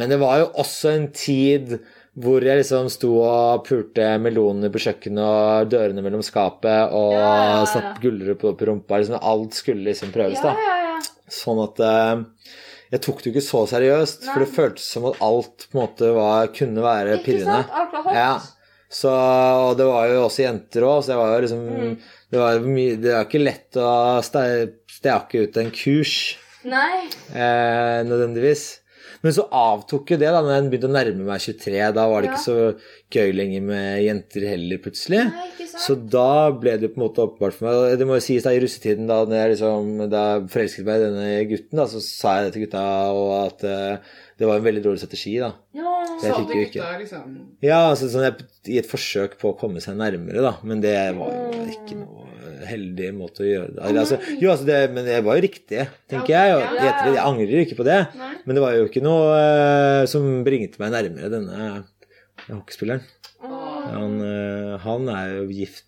Men 0.00 0.08
det 0.14 0.18
var 0.22 0.38
jo 0.42 0.50
også 0.64 0.94
en 0.96 1.08
tid 1.12 1.78
hvor 2.18 2.42
jeg 2.42 2.58
liksom 2.58 2.88
sto 2.90 3.12
og 3.22 3.60
pulte 3.68 4.06
meloner 4.18 4.72
på 4.74 4.80
kjøkkenet 4.82 5.22
og 5.22 5.68
dørene 5.70 6.02
mellom 6.02 6.24
skapet 6.26 6.90
og 6.96 7.12
Ja, 7.14 7.20
ja, 7.28 7.52
ja. 7.60 7.66
satt 7.70 8.00
gulrot 8.02 8.40
på, 8.40 8.54
på 8.58 8.66
rumpa. 8.72 8.98
Liksom, 8.98 9.20
alt 9.22 9.54
skulle 9.54 9.84
liksom 9.92 10.10
prøves, 10.16 10.40
da. 10.42 10.56
ja, 10.58 10.78
ja. 10.88 10.98
Sånn 11.30 11.60
at 11.62 11.78
uh, 11.84 12.24
jeg 12.90 13.02
tok 13.04 13.20
det 13.22 13.28
jo 13.28 13.34
ikke 13.36 13.44
så 13.44 13.60
seriøst, 13.70 14.26
for 14.32 14.42
det 14.42 14.50
føltes 14.56 14.88
som 14.96 15.06
at 15.12 15.20
alt 15.22 15.68
på 15.68 15.76
en 15.76 15.82
måte 15.84 16.10
var, 16.16 16.48
kunne 16.56 16.82
være 16.82 17.18
Ikke 17.20 17.26
pirrende. 17.28 17.60
sant? 17.68 17.74
Alt 17.84 17.92
var 17.94 18.06
hot. 18.08 18.16
Ja. 18.16 18.30
Så, 18.88 19.10
og 19.68 19.74
det 19.76 19.84
var 19.84 20.06
jo 20.08 20.22
også 20.24 20.46
jenter 20.46 20.86
òg, 20.88 21.02
så 21.04 21.12
jeg 21.12 21.20
var 21.20 21.34
jo 21.36 21.42
liksom 21.44 21.66
Mm. 21.68 21.98
Det 22.30 22.42
mye 22.66 22.96
Det 23.00 23.14
var 23.14 23.24
ikke 23.28 23.40
lett 23.44 23.78
å 23.80 23.88
stake 24.24 25.46
ut 25.46 25.56
en 25.62 25.70
kurs 25.72 26.36
Nei. 26.68 27.06
eh, 27.32 28.02
nødvendigvis. 28.04 28.66
Men 29.24 29.32
så 29.34 29.48
avtok 29.50 30.12
jo 30.12 30.18
det 30.20 30.28
da 30.30 30.40
når 30.44 30.52
jeg 30.52 30.66
begynte 30.70 30.88
å 30.90 30.94
nærme 30.94 31.24
meg 31.26 31.40
23. 31.42 31.78
Da 31.96 32.04
var 32.10 32.22
det 32.22 32.28
Ja. 32.28 32.34
ikke 32.36 32.44
så 32.44 32.58
gøy 33.10 33.32
lenger 33.34 33.62
med 33.66 34.02
jenter 34.04 34.44
heller, 34.46 34.78
plutselig. 34.78 35.24
Nei. 35.32 35.66
Så 35.78 35.96
da 36.10 36.50
ble 36.54 36.76
det 36.78 36.86
jo 36.88 36.92
på 36.94 37.00
en 37.00 37.06
måte 37.08 37.24
åpenbart 37.24 37.54
for 37.56 37.66
meg. 37.66 37.98
Det 37.98 38.06
må 38.06 38.14
jo 38.18 38.24
sies 38.26 38.42
da 38.46 38.50
i 38.54 38.60
russetiden, 38.62 39.06
da 39.08 39.24
jeg 39.24 39.56
liksom, 39.56 40.08
da 40.10 40.22
jeg 40.38 40.48
forelsket 40.54 40.86
meg 40.86 41.00
i 41.00 41.04
denne 41.06 41.48
gutten, 41.50 41.76
da, 41.80 41.86
så 41.90 42.00
sa 42.04 42.36
jeg 42.38 42.46
det 42.46 42.52
til 42.54 42.64
gutta 42.66 42.84
og 43.14 43.32
at 43.46 43.64
eh, 43.64 43.98
det 44.38 44.46
var 44.46 44.60
en 44.60 44.66
veldig 44.68 44.84
dårlig 44.84 45.00
strategi, 45.02 45.34
da. 45.42 45.50
ja. 45.74 45.94
så 46.20 46.30
Sa 46.30 46.36
fikk 46.38 46.54
jo 46.54 46.64
ikke. 46.68 46.88
liksom 47.00 47.34
Ja, 47.64 47.80
altså 47.88 48.08
sånn 48.12 48.26
jeg, 48.28 48.46
i 48.70 48.78
et 48.78 48.88
forsøk 48.90 49.34
på 49.40 49.52
å 49.52 49.56
komme 49.58 49.82
seg 49.82 49.98
nærmere, 49.98 50.42
da. 50.44 50.52
Men 50.66 50.82
det 50.84 50.94
var 51.18 51.32
jo 51.34 51.64
ikke 51.74 51.98
noe 51.98 52.26
heldig 52.68 53.10
måte 53.16 53.44
å 53.44 53.48
gjøre 53.48 53.74
det 53.74 53.82
Eller, 53.86 54.00
altså, 54.02 54.18
Jo, 54.40 54.52
altså 54.52 54.68
det, 54.68 54.78
men 54.94 55.06
det 55.08 55.18
var 55.26 55.38
jo 55.38 55.44
riktig, 55.44 55.84
tenker 56.10 56.34
jeg. 56.34 56.54
Og 56.56 56.64
Ja, 56.64 56.70
i 56.78 57.12
jeg 57.14 57.22
angrer 57.24 57.54
jo 57.54 57.66
ikke 57.66 57.80
på 57.80 57.86
det. 57.88 57.98
Nei. 58.18 58.32
Men 58.44 58.58
det 58.58 58.64
var 58.64 58.78
jo 58.78 58.88
ikke 58.88 59.04
noe 59.04 59.28
uh, 59.34 60.02
som 60.10 60.26
bringte 60.46 60.82
meg 60.82 60.94
nærmere 60.94 61.32
denne 61.34 61.68
hockeyspilleren. 62.48 63.04
Han, 63.42 64.18
uh, 64.22 64.74
han 64.84 65.06
er 65.14 65.36
jo 65.38 65.44
gift 65.54 65.86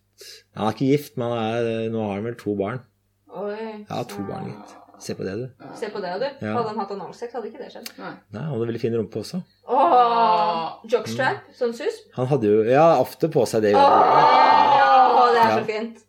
Han 0.57 0.69
er 0.69 0.77
ikke 0.77 0.91
gift, 0.93 1.17
men 1.21 1.33
han 1.33 1.41
er, 1.43 1.89
nå 1.93 2.05
har 2.07 2.19
han 2.19 2.29
vel 2.29 2.39
to 2.41 2.55
barn. 2.59 2.83
Oi. 3.31 3.85
Ja, 3.87 4.03
to 4.11 4.25
barn, 4.27 4.51
gitt. 4.51 4.80
Se 5.01 5.15
på 5.17 5.25
det, 5.25 5.33
du. 5.41 5.47
Se 5.81 5.89
på 5.93 6.01
det, 6.05 6.11
du. 6.21 6.27
Ja. 6.45 6.53
Hadde 6.59 6.69
han 6.75 6.79
hatt 6.83 6.91
analsex, 6.93 7.33
hadde 7.33 7.49
ikke 7.49 7.63
det 7.63 7.71
skjedd. 7.73 7.89
Nei. 7.99 8.11
Nei, 8.35 8.43
Han 8.45 8.51
hadde 8.53 8.67
veldig 8.69 8.83
fin 8.83 8.97
rumpe 8.99 9.23
også. 9.23 9.41
Åh, 9.71 10.85
Jockstrap, 10.93 11.47
sånn 11.57 11.73
sus. 11.77 12.03
Han 12.19 12.29
hadde 12.31 12.51
jo 12.53 12.63
ja, 12.69 12.85
ofte 13.01 13.31
på 13.33 13.47
seg 13.49 13.65
det. 13.69 13.75
Åh, 13.75 15.27
det 15.33 15.41
er 15.41 15.51
Ja. 15.51 15.59
så 15.59 15.65
fint. 15.69 16.07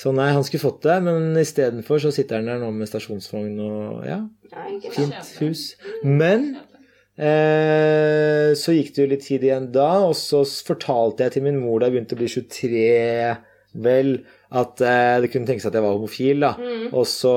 Så 0.00 0.12
nei, 0.16 0.30
han 0.32 0.44
skulle 0.46 0.62
fått 0.62 0.82
det, 0.86 0.96
men 1.04 1.34
istedenfor 1.36 1.98
så 2.00 2.12
sitter 2.14 2.38
han 2.40 2.46
der 2.48 2.60
nå 2.62 2.70
med 2.72 2.88
stasjonsvogn 2.88 3.58
og 3.64 4.04
ja, 4.08 4.20
nei, 4.54 4.78
fint 4.94 5.16
hus. 5.42 5.64
Men 6.06 6.54
eh, 7.20 8.52
så 8.56 8.72
gikk 8.76 8.94
det 8.96 9.02
jo 9.04 9.10
litt 9.10 9.24
tid 9.26 9.44
igjen 9.44 9.66
da, 9.74 9.88
og 10.08 10.14
så 10.18 10.40
fortalte 10.66 11.26
jeg 11.26 11.34
til 11.36 11.44
min 11.48 11.58
mor 11.60 11.80
da 11.82 11.88
jeg 11.90 11.96
begynte 11.98 12.16
å 12.16 12.20
bli 12.22 12.30
23, 12.32 12.84
vel, 13.84 14.12
at 14.50 14.82
eh, 14.82 15.16
det 15.22 15.30
kunne 15.30 15.46
tenkes 15.46 15.68
at 15.68 15.76
jeg 15.78 15.84
var 15.84 15.94
homofil, 15.94 16.42
da. 16.42 16.52
Mm. 16.58 16.88
Og 16.90 17.04
så 17.06 17.34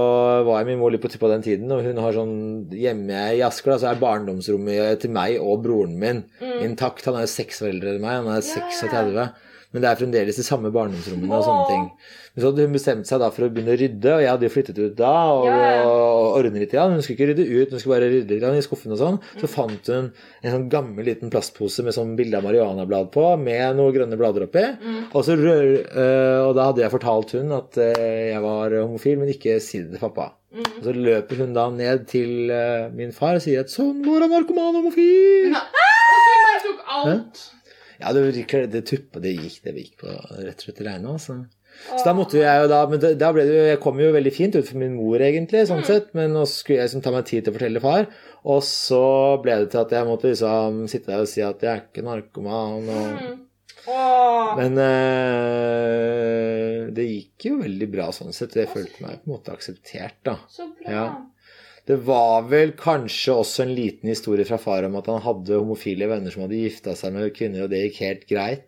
var 0.48 0.62
jeg 0.62 0.72
min 0.72 0.80
mor 0.82 0.94
litt 0.94 1.04
på, 1.04 1.12
på 1.22 1.30
den 1.30 1.46
tiden, 1.46 1.72
og 1.76 1.86
hun 1.86 2.02
har 2.02 2.18
sånn 2.18 2.36
hjemme 2.74 3.26
i 3.38 3.44
Asker, 3.46 3.76
da, 3.76 3.80
så 3.84 3.92
er 3.92 4.02
barndomsrommet 4.02 5.04
til 5.04 5.14
meg 5.14 5.38
og 5.44 5.62
broren 5.66 5.94
min 6.02 6.24
intakt. 6.66 7.06
Han 7.06 7.20
er 7.20 7.28
jo 7.28 7.36
seks 7.36 7.62
foreldre 7.62 7.74
eldre 7.74 7.98
enn 7.98 8.06
meg, 8.06 8.22
han 8.22 8.32
er 8.34 8.46
36. 8.46 9.14
Ja. 9.18 9.30
36. 9.34 9.53
Men 9.74 9.84
det 9.84 9.90
er 9.90 9.98
fremdeles 9.98 10.38
de 10.38 10.46
samme 10.46 10.70
barndomsrommene 10.74 11.38
og 11.40 11.46
sånne 11.48 11.64
ting. 11.70 11.86
Men 12.34 12.42
så 12.42 12.50
hadde 12.50 12.66
hun 12.68 12.76
bestemt 12.78 13.10
seg 13.10 13.22
da 13.22 13.30
for 13.34 13.46
å 13.46 13.50
begynne 13.54 13.74
å 13.74 13.78
rydde, 13.80 14.12
og 14.14 14.22
jeg 14.22 14.30
hadde 14.30 14.46
jo 14.48 14.54
flyttet 14.54 14.80
ut 14.82 14.96
da 14.98 15.14
og, 15.34 15.48
ja. 15.50 15.72
og 15.86 16.38
ordne 16.40 16.62
litt. 16.62 16.76
Ja. 16.78 16.86
Hun 16.90 17.02
skulle 17.02 17.18
ikke 17.18 17.30
rydde 17.32 17.48
ut, 17.50 17.74
hun 17.74 17.82
skulle 17.82 17.98
bare 17.98 18.12
rydde 18.12 18.38
litt 18.38 18.60
i 18.60 18.66
skuffen 18.66 18.94
og 18.94 19.02
sånn. 19.02 19.18
Så 19.42 19.50
fant 19.50 19.90
hun 19.90 20.12
en 20.14 20.56
sånn 20.56 20.70
gammel 20.74 21.10
liten 21.10 21.34
plastpose 21.34 21.86
med 21.86 21.98
sånn 21.98 22.14
bilde 22.20 22.38
av 22.38 22.46
marihuanablad 22.46 23.10
på, 23.14 23.26
med 23.42 23.80
noen 23.80 23.98
grønne 23.98 24.20
blader 24.20 24.46
oppi. 24.48 24.66
Og, 25.10 25.20
så 25.26 25.38
rør, 25.40 25.74
øh, 25.82 26.40
og 26.48 26.54
da 26.58 26.70
hadde 26.70 26.86
jeg 26.86 26.94
fortalt 26.94 27.36
hun 27.40 27.58
at 27.58 27.82
øh, 27.82 28.06
jeg 28.30 28.46
var 28.46 28.78
homofil, 28.80 29.20
men 29.22 29.34
ikke 29.34 29.58
si 29.64 29.82
det 29.82 29.96
til 29.96 30.06
pappa. 30.06 30.32
Og 30.54 30.86
så 30.86 30.94
løper 30.94 31.42
hun 31.42 31.56
da 31.56 31.66
ned 31.74 32.06
til 32.10 32.52
øh, 32.54 32.94
min 32.94 33.14
far 33.16 33.40
og 33.40 33.46
sier 33.46 33.66
at 33.66 33.74
sånn 33.74 34.04
går 34.06 34.28
han 34.28 34.34
narkoman 34.36 34.78
homofil. 34.78 35.50
Nei. 35.54 35.66
Og 36.14 36.24
så 36.28 36.64
tok 36.68 36.88
alt. 37.00 37.44
Ja, 38.04 38.14
det, 38.16 38.68
det 38.74 38.86
tuppa, 38.90 39.22
det 39.24 39.34
gikk, 39.38 39.60
det 39.66 39.76
gikk 39.80 40.00
på 40.04 40.14
rett 40.14 40.60
og 40.60 40.66
slett 40.68 40.82
regnet, 40.86 41.24
Så. 41.24 41.42
Så 41.88 42.04
da 42.06 42.12
måtte 42.14 42.38
jeg 42.38 42.62
jo 42.62 42.68
da 42.70 42.84
Men 42.86 43.00
da 43.02 43.32
ble 43.34 43.44
det 43.48 43.54
jo 43.56 43.62
Jeg 43.66 43.80
kom 43.82 43.98
jo 43.98 44.12
veldig 44.14 44.34
fint 44.36 44.54
ut 44.54 44.68
for 44.68 44.78
min 44.78 44.94
mor, 44.94 45.18
egentlig, 45.26 45.64
sånn 45.66 45.82
sett, 45.88 46.12
men 46.14 46.36
nå 46.36 46.44
skulle 46.50 46.84
jeg 46.84 46.92
liksom 46.92 47.02
ta 47.06 47.14
meg 47.16 47.26
tid 47.30 47.42
til 47.42 47.50
å 47.50 47.56
fortelle 47.58 47.82
far. 47.82 48.06
Og 48.44 48.60
så 48.68 49.06
ble 49.42 49.56
det 49.64 49.72
til 49.74 49.82
at 49.82 49.96
jeg 49.98 50.10
måtte 50.10 50.30
liksom 50.30 50.84
sitte 50.92 51.10
der 51.10 51.24
og 51.26 51.32
si 51.32 51.42
at 51.42 51.66
jeg 51.66 51.72
er 51.72 51.82
ikke 51.88 52.06
narkoman. 52.06 52.94
Og... 52.94 53.10
Mm. 53.24 53.42
Men 54.60 54.78
øh, 54.80 55.74
det 56.96 57.06
gikk 57.10 57.48
jo 57.50 57.58
veldig 57.60 57.90
bra 57.92 58.06
sånn 58.16 58.36
sett. 58.36 58.56
Jeg 58.56 58.72
følte 58.72 59.04
meg 59.04 59.18
på 59.20 59.28
en 59.28 59.34
måte 59.34 59.56
akseptert, 59.56 60.20
da. 60.28 60.38
Så 60.52 60.70
bra. 60.78 60.94
Ja. 60.94 61.06
Det 61.84 61.98
var 62.08 62.46
vel 62.48 62.72
kanskje 62.80 63.34
også 63.36 63.66
en 63.66 63.74
liten 63.76 64.08
historie 64.08 64.46
fra 64.48 64.56
far 64.62 64.86
om 64.88 64.94
at 64.96 65.10
han 65.12 65.20
hadde 65.26 65.58
homofile 65.60 66.08
venner 66.08 66.32
som 66.32 66.46
hadde 66.46 66.62
gifta 66.62 66.94
seg 66.96 67.12
med 67.16 67.34
kvinner, 67.36 67.66
og 67.66 67.74
det 67.74 67.82
gikk 67.88 67.98
helt 68.06 68.24
greit. 68.30 68.64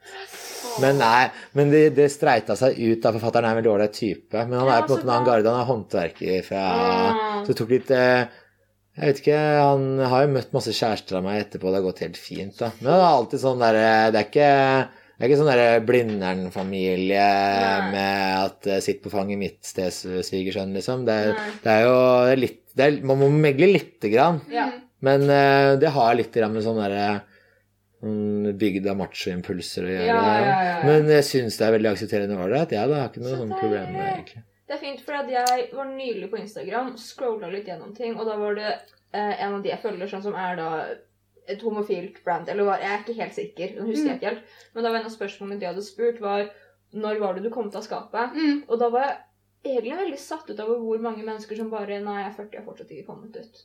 Men 0.83 0.97
nei, 0.99 1.29
men 1.55 1.71
det, 1.71 1.83
det 1.95 2.09
streita 2.11 2.57
seg 2.59 2.75
ut. 2.75 2.99
da 3.03 3.13
Forfatteren 3.15 3.47
er 3.47 3.55
en 3.55 3.59
veldig 3.61 3.71
ålreit 3.71 3.95
type. 3.95 4.41
Men 4.49 4.57
han 4.59 4.71
er 4.73 4.81
på 4.83 4.89
en 4.89 4.97
måte 4.97 5.07
en 5.07 5.13
annen 5.13 5.29
garde. 5.29 5.53
Han 5.53 5.61
er 5.61 5.69
håndverker 5.69 6.41
fra 6.43 6.63
Ah. 6.65 7.21
Så 7.45 7.53
det 7.53 7.57
tok 7.61 7.71
litt 7.71 7.93
eh, 7.95 8.25
Jeg 8.97 9.07
vet 9.07 9.21
ikke, 9.21 9.39
Han 9.63 9.87
har 10.11 10.25
jo 10.25 10.33
møtt 10.35 10.51
masse 10.55 10.73
kjærester 10.75 11.21
av 11.21 11.23
meg 11.23 11.39
etterpå. 11.45 11.71
Det 11.71 11.79
har 11.79 11.87
gått 11.87 12.03
helt 12.03 12.19
fint. 12.19 12.59
da 12.59 12.73
Men 12.81 12.89
det 12.89 12.97
er 12.97 13.07
alltid 13.13 13.43
sånn 13.45 13.63
der, 13.63 13.79
Det 14.11 14.19
er 14.19 14.27
ikke 14.27 14.51
det 15.15 15.23
er 15.23 15.29
ikke 15.31 15.39
sånn 15.39 15.47
der 15.47 15.83
Blindern-familie 15.87 17.25
med 17.93 18.23
at 18.41 18.67
eh, 18.67 18.81
'sitt 18.83 18.99
på 18.99 19.11
fanget 19.13 19.39
mitt, 19.39 19.61
stesvigersønn', 19.63 20.75
liksom. 20.75 21.05
Det 21.07 21.13
er, 21.15 21.37
det 21.63 21.71
er 21.71 21.85
jo 21.85 21.95
litt 22.41 22.64
er, 22.83 22.97
Man 23.05 23.21
må 23.21 23.29
megle 23.31 23.71
lite 23.71 24.11
grann. 24.11 24.41
Ja. 24.51 24.67
Men 25.05 25.25
uh, 25.29 25.75
det 25.79 25.93
har 25.95 26.17
litt 26.17 26.35
grann 26.35 26.53
med 26.55 26.65
sånn 26.65 26.81
derre 26.81 27.07
sånn 28.05 28.57
bygd 28.59 28.89
av 28.91 28.99
machoimpulser 28.99 29.87
å 29.87 29.93
gjøre. 29.93 30.09
Ja, 30.09 30.17
ja, 30.19 30.41
ja, 30.41 30.65
ja. 30.67 30.75
Men 30.85 31.09
jeg 31.11 31.25
syns 31.27 31.57
det 31.59 31.67
er 31.67 31.73
veldig 31.77 31.91
aksepterende 31.93 32.41
ålreit. 32.41 32.75
Jeg 32.75 32.91
da, 32.91 32.99
har 33.01 33.09
ikke 33.09 33.23
noe 33.23 33.33
Så 33.33 33.41
sånn 33.41 33.55
problem 33.55 33.89
med 33.93 34.01
det, 34.01 34.11
egentlig. 34.11 34.43
Det 34.65 34.75
er 34.75 34.81
fint, 34.81 35.01
for 35.05 35.17
at 35.19 35.29
jeg 35.29 35.65
var 35.77 35.89
nylig 35.91 36.29
på 36.31 36.39
Instagram, 36.41 36.93
scrolla 36.97 37.49
litt 37.53 37.67
gjennom 37.69 37.93
ting, 37.97 38.15
og 38.17 38.25
da 38.29 38.37
var 38.39 38.55
det 38.57 38.69
eh, 38.71 39.33
en 39.45 39.59
av 39.59 39.59
de 39.61 39.69
jeg 39.69 39.81
følger, 39.83 40.09
sånn 40.09 40.23
som 40.25 40.37
er 40.41 40.57
da 40.57 40.69
et 41.45 41.61
homofilt 41.61 42.17
brand, 42.25 42.49
eller 42.49 42.71
jeg 42.81 42.89
er 42.89 43.03
ikke 43.03 43.17
helt 43.19 43.37
sikker, 43.37 43.75
nå 43.77 43.85
husker 43.91 44.09
jeg 44.09 44.17
ikke 44.17 44.31
helt, 44.31 44.55
men 44.73 44.81
da 44.81 44.89
var 44.89 45.03
en 45.03 45.11
av 45.11 45.13
spørsmålene 45.13 45.61
de 45.61 45.69
hadde 45.69 45.85
spurt, 45.85 46.17
var 46.23 46.47
når 46.97 47.21
var 47.21 47.37
det 47.37 47.45
du 47.45 47.51
kom 47.53 47.69
til 47.69 47.81
å 47.81 47.85
skape? 47.85 48.23
Mm. 48.33 48.63
Og 48.65 48.81
da 48.81 48.89
var 48.89 49.05
jeg 49.05 49.15
egentlig 49.65 49.97
veldig 49.99 50.19
satt 50.19 50.49
ut 50.49 50.59
over 50.59 50.79
hvor 50.83 51.01
mange 51.03 51.23
mennesker 51.25 51.57
som 51.59 51.69
bare 51.73 51.99
Nei, 52.03 52.19
jeg 52.21 52.29
er 52.31 52.35
40, 52.37 52.51
jeg 52.53 52.61
har 52.61 52.67
fortsatt 52.69 52.91
ikke 52.95 53.07
kommet 53.09 53.35
ut. 53.41 53.63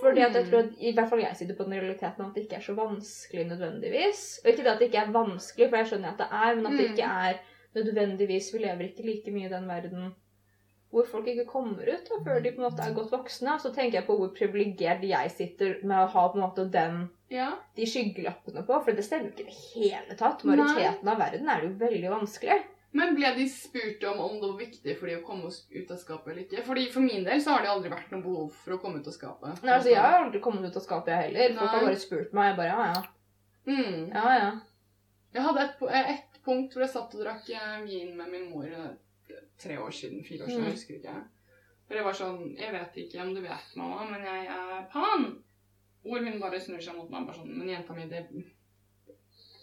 Fordi 0.00 0.22
at 0.24 0.34
jeg 0.34 0.46
tror 0.48 0.62
at 0.64 0.78
i 0.80 0.92
hvert 0.96 1.10
fall 1.10 1.20
jeg 1.20 1.36
sitter 1.36 1.56
på 1.58 1.64
den 1.68 1.76
realiteten 1.76 2.24
at 2.24 2.34
det 2.34 2.46
ikke 2.46 2.56
er 2.56 2.64
så 2.64 2.74
vanskelig 2.78 3.44
nødvendigvis. 3.50 4.22
Og 4.44 4.50
ikke 4.50 4.64
det 4.64 4.72
at 4.72 4.78
det 4.80 4.88
ikke 4.88 5.02
er 5.04 5.12
vanskelig, 5.12 5.68
for 5.68 5.76
jeg 5.76 5.90
skjønner 5.90 6.14
at 6.14 6.22
det 6.22 6.28
er, 6.32 6.54
men 6.56 6.66
at 6.66 6.78
det 6.78 6.86
Mm. 6.88 6.94
ikke 6.94 7.10
er 7.28 7.40
nødvendigvis 7.76 8.52
Vi 8.54 8.58
lever 8.64 8.88
ikke 8.88 9.04
like 9.06 9.30
mye 9.34 9.46
i 9.46 9.52
den 9.52 9.68
verden 9.68 10.10
hvor 10.90 11.06
folk 11.06 11.28
ikke 11.30 11.44
kommer 11.46 11.86
ut 11.86 12.08
da, 12.08 12.16
før 12.26 12.40
de 12.42 12.50
på 12.50 12.58
en 12.58 12.64
måte 12.66 12.82
er 12.82 12.94
godt 12.96 13.12
voksne. 13.12 13.52
Så 13.62 13.70
tenker 13.74 14.00
jeg 14.00 14.06
på 14.08 14.16
hvor 14.18 14.32
privilegert 14.34 15.04
jeg 15.06 15.30
sitter 15.30 15.76
med 15.86 15.96
å 16.02 16.08
ha 16.10 16.24
på 16.32 16.34
en 16.34 16.42
måte 16.42 16.64
den, 16.72 17.10
Ja. 17.30 17.52
de 17.76 17.86
skyggelappene 17.86 18.64
på. 18.66 18.80
For 18.84 18.90
det 18.92 19.04
stemmer 19.06 19.30
ikke 19.30 19.44
i 19.44 19.52
det 19.52 19.58
hele 19.76 20.16
tatt. 20.18 20.42
Majoriteten 20.42 21.06
av 21.12 21.18
verden 21.22 21.48
er 21.48 21.60
det 21.60 21.68
jo 21.70 21.86
veldig 21.86 22.10
vanskelig. 22.10 22.58
Men 22.92 23.14
ble 23.14 23.28
de 23.36 23.44
spurt 23.48 24.02
om 24.10 24.18
om 24.18 24.32
det 24.40 24.48
var 24.50 24.56
viktig 24.58 24.94
for 24.98 25.06
de 25.06 25.16
å 25.20 25.22
komme 25.26 25.46
ut 25.50 25.90
av 25.94 25.98
skapet 26.00 26.32
eller 26.32 26.42
ikke? 26.42 26.64
Fordi 26.66 26.86
For 26.90 27.00
min 27.04 27.22
del 27.24 27.40
så 27.42 27.52
har 27.54 27.62
det 27.62 27.70
aldri 27.70 27.90
vært 27.92 28.10
noe 28.10 28.22
behov 28.24 28.48
for 28.64 28.74
å 28.74 28.80
komme 28.82 28.98
ut 28.98 29.06
av 29.06 29.14
skapet. 29.14 29.60
Nei, 29.62 29.74
altså, 29.76 29.90
Jeg 29.92 30.00
har 30.02 30.16
aldri 30.24 30.40
kommet 30.42 30.66
ut 30.66 30.76
av 30.80 30.82
skapet, 30.82 31.12
jeg 31.14 31.28
heller. 31.28 31.54
Folk 31.60 31.70
har 31.76 31.84
bare 31.86 32.00
spurt 32.02 32.32
meg. 32.34 32.48
Jeg 32.50 32.56
bare 32.56 32.72
ja, 32.72 32.86
ja. 32.94 33.02
Mm. 33.70 34.08
ja, 34.10 34.32
ja. 34.40 34.50
Jeg 35.34 35.42
hadde 35.46 35.60
et, 35.68 35.82
eh, 35.86 36.10
et 36.16 36.40
punkt 36.44 36.72
hvor 36.74 36.82
jeg 36.82 36.90
satt 36.90 37.14
og 37.14 37.22
drakk 37.22 37.50
eh, 37.54 37.76
vin 37.86 38.16
med 38.18 38.32
min 38.32 38.48
mor 38.50 38.66
eh, 38.66 39.36
tre 39.60 39.76
år 39.78 39.90
siden, 39.94 40.24
fire 40.26 40.42
år 40.42 40.48
siden, 40.50 40.64
Mm. 40.64 40.66
jeg 40.66 40.74
husker 40.78 40.94
ikke. 40.98 41.14
For 41.86 41.94
jeg 41.98 42.04
var 42.04 42.12
sånn 42.18 42.56
Jeg 42.58 42.72
vet 42.72 42.96
ikke 43.04 43.22
om 43.22 43.34
du 43.34 43.40
vet, 43.42 43.70
mamma, 43.76 44.04
men 44.10 44.22
jeg 44.26 44.46
er 44.46 44.82
pan. 44.90 45.28
Hvor 46.02 46.18
hun 46.26 46.40
bare 46.40 46.58
snur 46.60 46.80
seg 46.82 46.96
mot 46.96 47.10
meg 47.10 47.26
bare 47.26 47.36
sånn 47.36 47.54
Men 47.58 47.68
jenta 47.68 47.94
mi, 47.94 48.08
det 48.08 48.26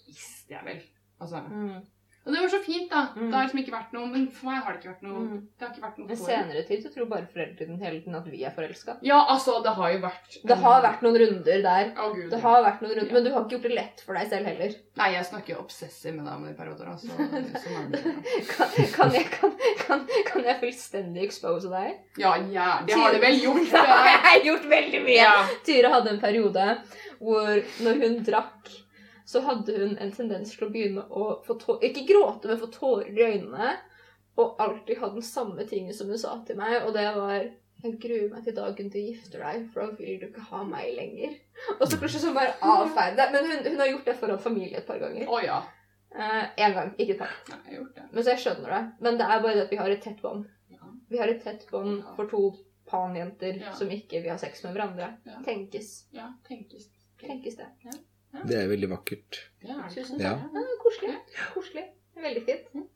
visste 0.08 0.54
jeg 0.54 0.64
vel. 0.66 0.82
Altså. 1.20 1.42
Mm. 1.52 1.82
Og 2.28 2.34
det 2.34 2.42
var 2.44 2.52
så 2.52 2.60
fint, 2.60 2.90
da. 2.92 3.02
Mm. 3.16 3.30
Det 3.30 3.38
har 3.38 3.46
liksom 3.48 3.60
ikke 3.62 3.74
vært 3.74 3.94
noe 3.96 4.08
Men 4.12 4.26
for 4.36 4.50
meg 4.50 4.58
har 4.66 4.76
det 4.76 4.82
ikke 4.82 4.92
vært 4.92 5.06
noe 5.08 5.16
Mm. 5.18 5.38
Det 5.58 5.66
har 5.66 5.72
ikke 5.74 5.84
vært 5.84 6.00
noe 6.00 6.08
Men 6.08 6.20
senere 6.20 6.62
tid 6.68 6.84
så 6.84 6.90
tror 6.94 7.08
bare 7.10 7.28
foreldrene 7.32 7.78
hele 7.82 8.02
tiden 8.04 8.18
at 8.20 8.28
vi 8.30 8.42
er 8.46 8.54
forelska. 8.54 8.98
Ja, 9.08 9.18
altså, 9.34 9.58
det 9.66 9.74
har 9.78 9.94
jo 9.94 10.02
vært 10.04 10.38
Det 10.52 10.58
har 10.62 10.84
vært 10.84 11.06
noen 11.06 11.18
runder 11.24 11.64
der. 11.66 11.90
Oh, 11.98 12.12
gud. 12.14 12.28
Det 12.32 12.42
har 12.44 12.64
vært 12.66 12.84
noen 12.84 12.94
runder, 13.00 13.14
Men 13.16 13.26
du 13.26 13.32
har 13.34 13.46
ikke 13.46 13.58
gjort 13.58 13.68
det 13.70 13.74
lett 13.80 14.04
for 14.06 14.20
deg 14.20 14.30
selv 14.32 14.52
heller. 14.52 14.76
Nei, 15.02 15.10
jeg 15.16 15.28
snakker 15.32 15.54
jo 15.56 15.60
obsessiv 15.64 16.16
med 16.18 16.28
damer 16.30 16.52
i 16.52 16.58
perioder, 16.58 16.92
altså. 16.94 17.08
Kan, 18.48 18.72
kan, 18.94 19.14
jeg, 19.14 19.28
kan, 19.34 19.54
kan, 19.82 20.04
kan 20.28 20.46
jeg 20.48 20.60
fullstendig 20.62 21.24
expose 21.28 21.70
deg? 21.72 21.98
Ja, 22.22 22.36
ja, 22.52 22.68
det 22.88 22.98
har 22.98 23.16
du 23.16 23.20
vel 23.24 23.40
gjort. 23.42 23.72
Det 23.78 23.84
har 23.88 24.34
jeg 24.36 24.46
gjort 24.50 24.68
veldig 24.72 25.02
mye. 25.06 25.18
Ja. 25.18 25.34
Tyra 25.68 25.92
hadde 25.98 26.14
en 26.16 26.22
periode 26.22 26.68
hvor 27.20 27.62
når 27.84 28.02
hun 28.04 28.20
drakk, 28.26 28.70
så 29.28 29.42
hadde 29.44 29.76
hun 29.76 29.98
en 30.00 30.12
tendens 30.16 30.54
til 30.56 30.68
å 30.68 30.72
begynne 30.72 31.04
å 31.12 31.28
få 31.46 31.58
tårer 31.60 31.90
ikke 31.90 32.06
gråte, 32.08 32.48
men 32.48 32.60
få 32.62 32.70
tårer 32.72 33.12
i 33.12 33.26
øynene. 33.28 33.74
Og 34.38 34.60
alltid 34.62 35.00
ha 35.02 35.10
den 35.12 35.26
samme 35.26 35.66
tingen 35.68 35.96
som 35.98 36.08
hun 36.14 36.20
sa 36.22 36.36
til 36.46 36.60
meg, 36.60 36.84
og 36.86 36.94
det 36.96 37.08
var 37.16 37.34
jeg 37.84 37.94
gruer 38.02 38.30
meg 38.32 38.44
til 38.46 38.56
dagen 38.58 38.90
du 38.94 38.98
gifter 39.02 39.42
deg, 39.44 39.66
for 39.74 39.84
da 39.84 39.98
vil 40.00 40.20
du 40.22 40.28
ikke 40.30 40.46
ha 40.52 40.62
meg 40.66 40.92
lenger. 40.98 41.34
Og 41.80 41.84
så 41.90 41.98
plutselig 42.00 42.24
så 42.24 42.32
bare 42.34 42.54
avfeide 42.66 43.18
det. 43.20 43.28
Men 43.34 43.50
hun, 43.52 43.66
hun 43.68 43.82
har 43.84 43.90
gjort 43.92 44.08
det 44.10 44.16
foran 44.22 44.40
familie 44.42 44.80
et 44.80 44.88
par 44.88 45.02
ganger. 45.02 45.28
Å 45.30 45.42
ja. 45.44 45.58
Én 46.58 46.74
gang, 46.78 46.94
ikke 46.98 47.18
et 47.18 47.20
par. 47.22 47.34
Nei. 47.52 47.82
Men 48.14 48.24
så 48.24 48.32
jeg 48.34 48.44
skjønner 48.46 48.74
det. 48.74 48.82
Men 49.06 49.20
det 49.20 49.28
er 49.28 49.44
bare 49.44 49.58
det 49.60 49.66
at 49.68 49.74
vi 49.76 49.82
har 49.82 49.94
et 49.94 50.02
tett 50.06 50.22
bånd. 50.24 50.48
Ja. 50.74 50.90
Vi 51.12 51.20
har 51.22 51.34
et 51.34 51.44
tett 51.44 51.66
bånd 51.74 52.06
for 52.16 52.30
to 52.32 52.44
panjenter 52.88 53.58
Ja. 53.62 53.74
som 53.76 53.90
ikke 53.92 54.22
vil 54.24 54.32
ha 54.32 54.38
sex 54.42 54.64
med 54.64 54.74
hverandre. 54.78 55.12
Ja. 55.28 55.42
Tenkes. 55.46 55.92
Ja, 56.16 56.30
tenkes. 56.48 56.88
Tenkes 57.22 57.58
det. 57.60 57.68
Det 58.46 58.58
er 58.60 58.70
veldig 58.70 58.90
vakkert. 58.92 59.42
Ja. 59.66 59.80
Tusen 59.90 60.20
Ja. 60.22 60.36
takk. 60.38 60.54
Ja, 60.54 60.78
koselig. 60.84 61.16
Koselig. 61.54 61.86
Veldig 62.18 62.44
fint. 62.46 62.88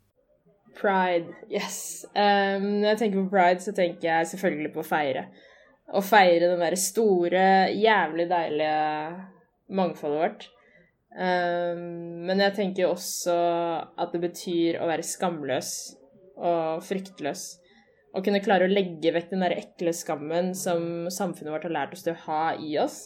Pride, 0.81 1.33
yes. 1.51 2.05
Um, 2.15 2.81
når 2.81 2.93
jeg 2.93 2.99
tenker 3.01 3.21
på 3.23 3.29
pride, 3.33 3.61
så 3.61 3.73
tenker 3.75 4.07
jeg 4.07 4.29
selvfølgelig 4.31 4.73
på 4.73 4.81
å 4.81 4.87
feire. 4.87 5.25
Å 5.91 6.01
feire 6.01 6.47
den 6.47 6.61
derre 6.63 6.79
store, 6.79 7.45
jævlig 7.75 8.27
deilige 8.29 9.27
mangfoldet 9.75 10.21
vårt. 10.21 10.47
Um, 11.11 12.23
men 12.27 12.39
jeg 12.39 12.55
tenker 12.55 12.87
også 12.87 13.35
at 13.99 14.13
det 14.15 14.21
betyr 14.23 14.79
å 14.79 14.87
være 14.87 15.03
skamløs 15.03 15.73
og 16.39 16.85
fryktløs. 16.87 17.43
Å 18.15 18.23
kunne 18.23 18.41
klare 18.43 18.67
å 18.67 18.71
legge 18.71 19.11
vekk 19.15 19.29
den 19.31 19.43
der 19.43 19.57
ekle 19.59 19.93
skammen 19.95 20.53
som 20.57 21.09
samfunnet 21.11 21.51
vårt 21.53 21.67
har 21.67 21.75
lært 21.75 21.93
oss 21.95 22.03
til 22.07 22.15
å 22.15 22.23
ha 22.25 22.55
i 22.59 22.73
oss. 22.79 23.05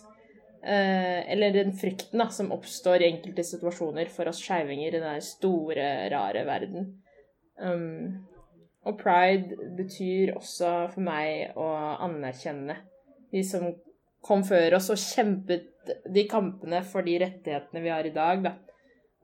Eh, 0.66 1.32
eller 1.32 1.52
den 1.54 1.74
frykten 1.78 2.20
da, 2.20 2.26
som 2.34 2.50
oppstår 2.52 3.04
i 3.04 3.10
enkelte 3.12 3.44
situasjoner 3.46 4.10
for 4.10 4.32
oss 4.32 4.40
skeivinger 4.42 4.96
i 4.98 5.02
den 5.04 5.22
store, 5.22 5.86
rare 6.10 6.42
verden. 6.48 6.88
Um, 7.62 8.26
og 8.86 8.98
pride 8.98 9.54
betyr 9.78 10.34
også 10.36 10.72
for 10.96 11.06
meg 11.06 11.54
å 11.58 11.68
anerkjenne 12.04 12.80
de 13.32 13.44
som 13.46 13.70
kom 14.26 14.42
før 14.46 14.80
oss 14.80 14.90
og 14.92 15.00
kjempet 15.00 15.94
de 16.10 16.26
kampene 16.30 16.82
for 16.90 17.06
de 17.06 17.20
rettighetene 17.22 17.86
vi 17.86 17.94
har 17.94 18.10
i 18.10 18.16
dag, 18.16 18.42
da. 18.50 18.56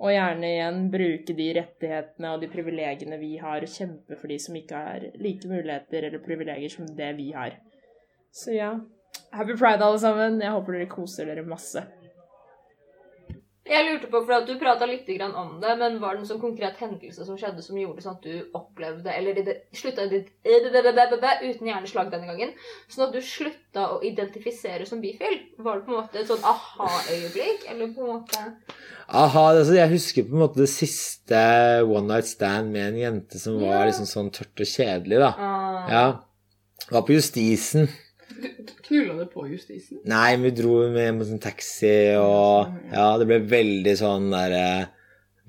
Og 0.02 0.14
gjerne 0.14 0.48
igjen 0.48 0.80
bruke 0.94 1.34
de 1.38 1.52
rettighetene 1.58 2.36
og 2.36 2.42
de 2.46 2.50
privilegiene 2.54 3.18
vi 3.22 3.36
har, 3.42 3.66
og 3.66 3.70
kjempe 3.82 4.18
for 4.18 4.30
de 4.30 4.38
som 4.42 4.58
ikke 4.58 4.86
har 4.86 5.10
like 5.22 5.50
muligheter 5.50 6.06
eller 6.06 6.22
privilegier 6.22 6.74
som 6.74 6.90
det 6.98 7.12
vi 7.18 7.32
har. 7.34 7.58
Så 8.34 8.54
ja, 8.54 8.76
happy 9.32 9.58
pride 9.58 9.84
alle 9.86 10.00
sammen. 10.02 10.40
Jeg 10.44 10.54
håper 10.56 10.78
dere 10.78 10.92
koser 10.92 11.30
dere 11.32 11.48
masse. 11.48 11.84
Jeg 13.72 13.86
lurte 13.86 14.08
på, 14.10 14.20
for 14.26 14.34
at 14.36 14.48
Du 14.50 14.56
prata 14.60 14.88
litt 14.90 15.06
grann 15.06 15.36
om 15.38 15.52
det, 15.62 15.76
men 15.78 16.00
var 16.02 16.16
det 16.16 16.24
en 16.24 16.30
sånn 16.32 16.42
konkret 16.42 16.80
hendelse 16.82 17.24
som 17.28 17.38
skjedde 17.40 17.62
som 17.62 17.78
gjorde 17.78 18.02
sånn 18.04 18.18
at 18.18 18.26
du 18.26 18.56
opplevde 18.58 19.14
Eller 19.14 19.38
det, 19.38 19.54
slutta 19.78 20.08
ditt 20.12 20.32
uten 20.44 21.70
hjerneslag 21.70 22.10
denne 22.12 22.32
gangen? 22.32 22.56
Sånn 22.90 23.06
at 23.06 23.14
du 23.14 23.22
slutta 23.24 23.86
å 23.94 24.02
identifisere 24.08 24.88
som 24.90 25.04
bifil? 25.04 25.38
Var 25.62 25.78
det 25.78 25.86
på 25.86 25.94
en 25.94 26.00
måte 26.02 26.24
et 26.24 26.32
sånn 26.32 26.42
aha-øyeblikk? 26.42 27.70
Eller 27.70 27.94
på 27.94 28.02
en 28.08 28.14
måte 28.18 28.44
Aha, 29.08 29.46
altså 29.54 29.78
jeg 29.78 29.94
husker 29.94 30.28
på 30.28 30.36
en 30.36 30.44
måte 30.48 30.64
det 30.64 30.72
siste 30.72 31.40
one 31.86 32.08
night 32.10 32.28
stand 32.32 32.74
med 32.74 32.90
en 32.90 33.02
jente 33.06 33.40
som 33.40 33.62
var 33.62 33.86
liksom 33.86 34.10
sånn 34.10 34.34
tørt 34.34 34.64
og 34.64 34.74
kjedelig, 34.74 35.22
da. 35.22 35.34
ah, 35.38 35.90
Ja. 35.92 36.06
Var 36.92 37.04
på 37.08 37.14
Justisen. 37.14 37.92
Knulla 38.88 39.18
du 39.20 39.28
på 39.32 39.46
justisen? 39.50 40.02
Nei, 40.10 40.36
vi 40.42 40.52
dro 40.56 40.78
med 40.92 41.20
på 41.20 41.28
sånn 41.30 41.42
taxi, 41.44 42.16
og 42.20 42.74
ja, 42.92 43.06
det 43.22 43.28
ble 43.30 43.40
veldig 43.52 43.96
sånn 44.00 44.32
derre 44.34 44.66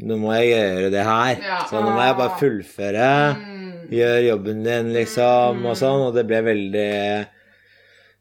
Nå 0.03 0.17
må 0.19 0.33
jeg 0.35 0.49
gjøre 0.49 0.89
det 0.91 1.03
her. 1.07 1.37
Ja. 1.45 1.59
Så 1.69 1.79
nå 1.79 1.93
må 1.93 2.01
jeg 2.03 2.15
bare 2.19 2.39
fullføre. 2.41 3.11
Mm. 3.39 3.73
Gjør 3.93 4.17
jobben 4.25 4.63
din, 4.65 4.89
liksom, 4.97 5.61
og 5.69 5.77
sånn. 5.79 6.07
Og 6.09 6.17
det 6.17 6.25
ble 6.27 6.41
veldig 6.47 6.89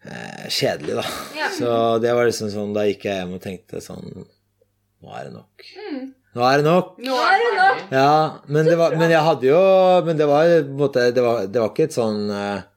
eh, 0.05 0.43
kjedelig, 0.51 0.97
da. 0.99 1.05
Ja. 1.39 1.49
Så 1.55 1.75
det 2.03 2.13
var 2.17 2.27
liksom 2.29 2.51
sånn 2.53 2.75
Da 2.75 2.85
gikk 2.89 3.07
jeg 3.07 3.21
hjem 3.21 3.37
og 3.37 3.43
tenkte 3.43 3.81
sånn 3.83 4.05
Nå 4.11 5.15
er 5.15 5.29
det 5.29 5.33
nok. 5.33 5.69
Mm. 5.79 6.03
Nå 6.37 6.43
er 6.47 6.61
det 6.61 6.65
nok. 6.67 6.91
Nå 7.03 7.15
er 7.17 7.41
det 7.41 7.53
nok. 7.57 7.79
Ja, 7.91 8.11
men, 8.47 8.67
det 8.67 8.75
var, 8.79 8.95
men 8.99 9.11
jeg 9.11 9.23
hadde 9.25 9.49
jo 9.49 9.63
Men 10.05 10.19
det 10.19 10.27
var 10.29 10.51
på 10.51 10.59
en 10.61 10.77
måte 10.79 11.07
Det 11.15 11.25
var, 11.25 11.47
det 11.47 11.63
var 11.63 11.73
ikke 11.73 11.89
et 11.89 11.97
sånn 11.97 12.21
eh, 12.35 12.67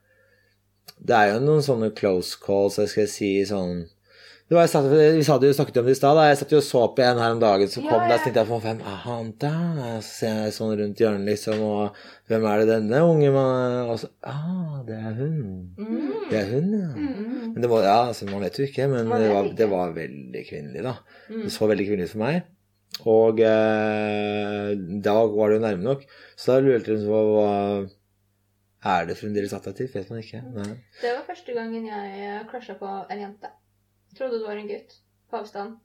Det 1.04 1.16
er 1.18 1.34
jo 1.34 1.40
noen 1.44 1.64
sånne 1.64 1.90
close 1.96 2.38
calls, 2.40 2.78
jeg 2.80 2.88
skal 2.94 3.10
si 3.12 3.34
sånn 3.48 3.84
det 4.44 4.58
var, 4.58 4.66
jeg 4.66 4.70
satt, 4.74 4.86
Vi 4.92 5.22
hadde 5.24 5.48
jo 5.48 5.54
snakket 5.56 5.78
om 5.80 5.86
det 5.88 5.92
i 5.94 5.96
stad. 5.96 6.18
Jeg 6.28 6.36
satt 6.36 6.50
jo 6.52 6.58
og 6.60 6.64
så 6.66 6.80
på 6.92 7.00
en 7.00 7.16
her 7.16 7.32
om 7.32 7.38
dagen 7.40 7.70
som 7.72 7.80
Ja, 7.86 7.88
kom 7.94 8.02
ja. 8.04 8.08
der. 8.10 8.18
Så 8.20 8.24
tenkte 8.26 8.42
jeg 8.42 8.48
på 8.50 8.58
hvem 8.60 8.82
er 8.84 8.98
han 9.06 9.30
der? 9.40 9.78
Så 10.04 10.10
ser 10.18 10.34
jeg 10.42 10.52
sånn 10.58 10.74
rundt 10.80 11.00
hjørnet, 11.00 11.24
liksom, 11.30 11.62
og 11.64 11.96
hvem 12.28 12.44
er 12.50 12.60
det 12.60 12.66
denne 12.68 13.00
unge 13.08 13.30
mannen 13.32 13.88
Og 13.88 14.02
så 14.02 14.10
Ah, 14.28 14.82
det 14.84 14.98
er 15.00 15.16
hun. 15.16 15.38
mm, 15.80 16.28
Det 16.28 16.38
er 16.42 16.50
hun, 16.52 16.68
ja. 16.76 16.90
mm, 16.92 17.54
Men 17.54 17.64
det 17.64 17.70
var, 17.72 17.88
ja, 17.88 17.96
altså, 18.10 18.28
Man 18.28 18.44
vet 18.44 18.60
jo 18.60 18.68
ikke, 18.68 18.90
men 18.92 19.08
det 19.16 19.32
var, 19.32 19.48
det 19.62 19.70
var 19.72 19.96
veldig 19.96 20.44
kvinnelig, 20.50 20.84
da. 20.90 20.94
mm. 21.32 21.40
Det 21.46 21.52
så 21.56 21.70
veldig 21.72 21.88
kvinnelig 21.88 22.10
ut 22.10 22.14
for 22.18 22.24
meg. 22.26 22.42
Og 23.16 23.40
eh, 23.40 24.70
da 25.08 25.16
var 25.24 25.50
det 25.50 25.56
jo 25.56 25.64
nærme 25.64 25.88
nok. 25.88 26.04
Så 26.36 26.52
da 26.52 26.60
lurte 26.68 26.94
hun 26.98 27.08
på 27.08 27.24
hva 27.32 27.50
Er 28.84 29.06
det 29.08 29.16
fremdeles 29.16 29.52
attraktivt? 29.56 29.94
Vet 29.96 30.10
man 30.12 30.20
ikke. 30.20 30.42
Nei. 30.54 30.74
Det 31.00 31.14
var 31.16 31.24
første 31.26 31.54
gangen 31.56 31.86
jeg 31.88 32.42
crusha 32.50 32.74
på 32.78 32.90
en 33.10 33.20
jente. 33.22 33.50
Trodde 34.18 34.38
det 34.42 34.46
var 34.48 34.60
en 34.60 34.68
gutt 34.68 34.98
på 35.30 35.38
avstand. 35.40 35.78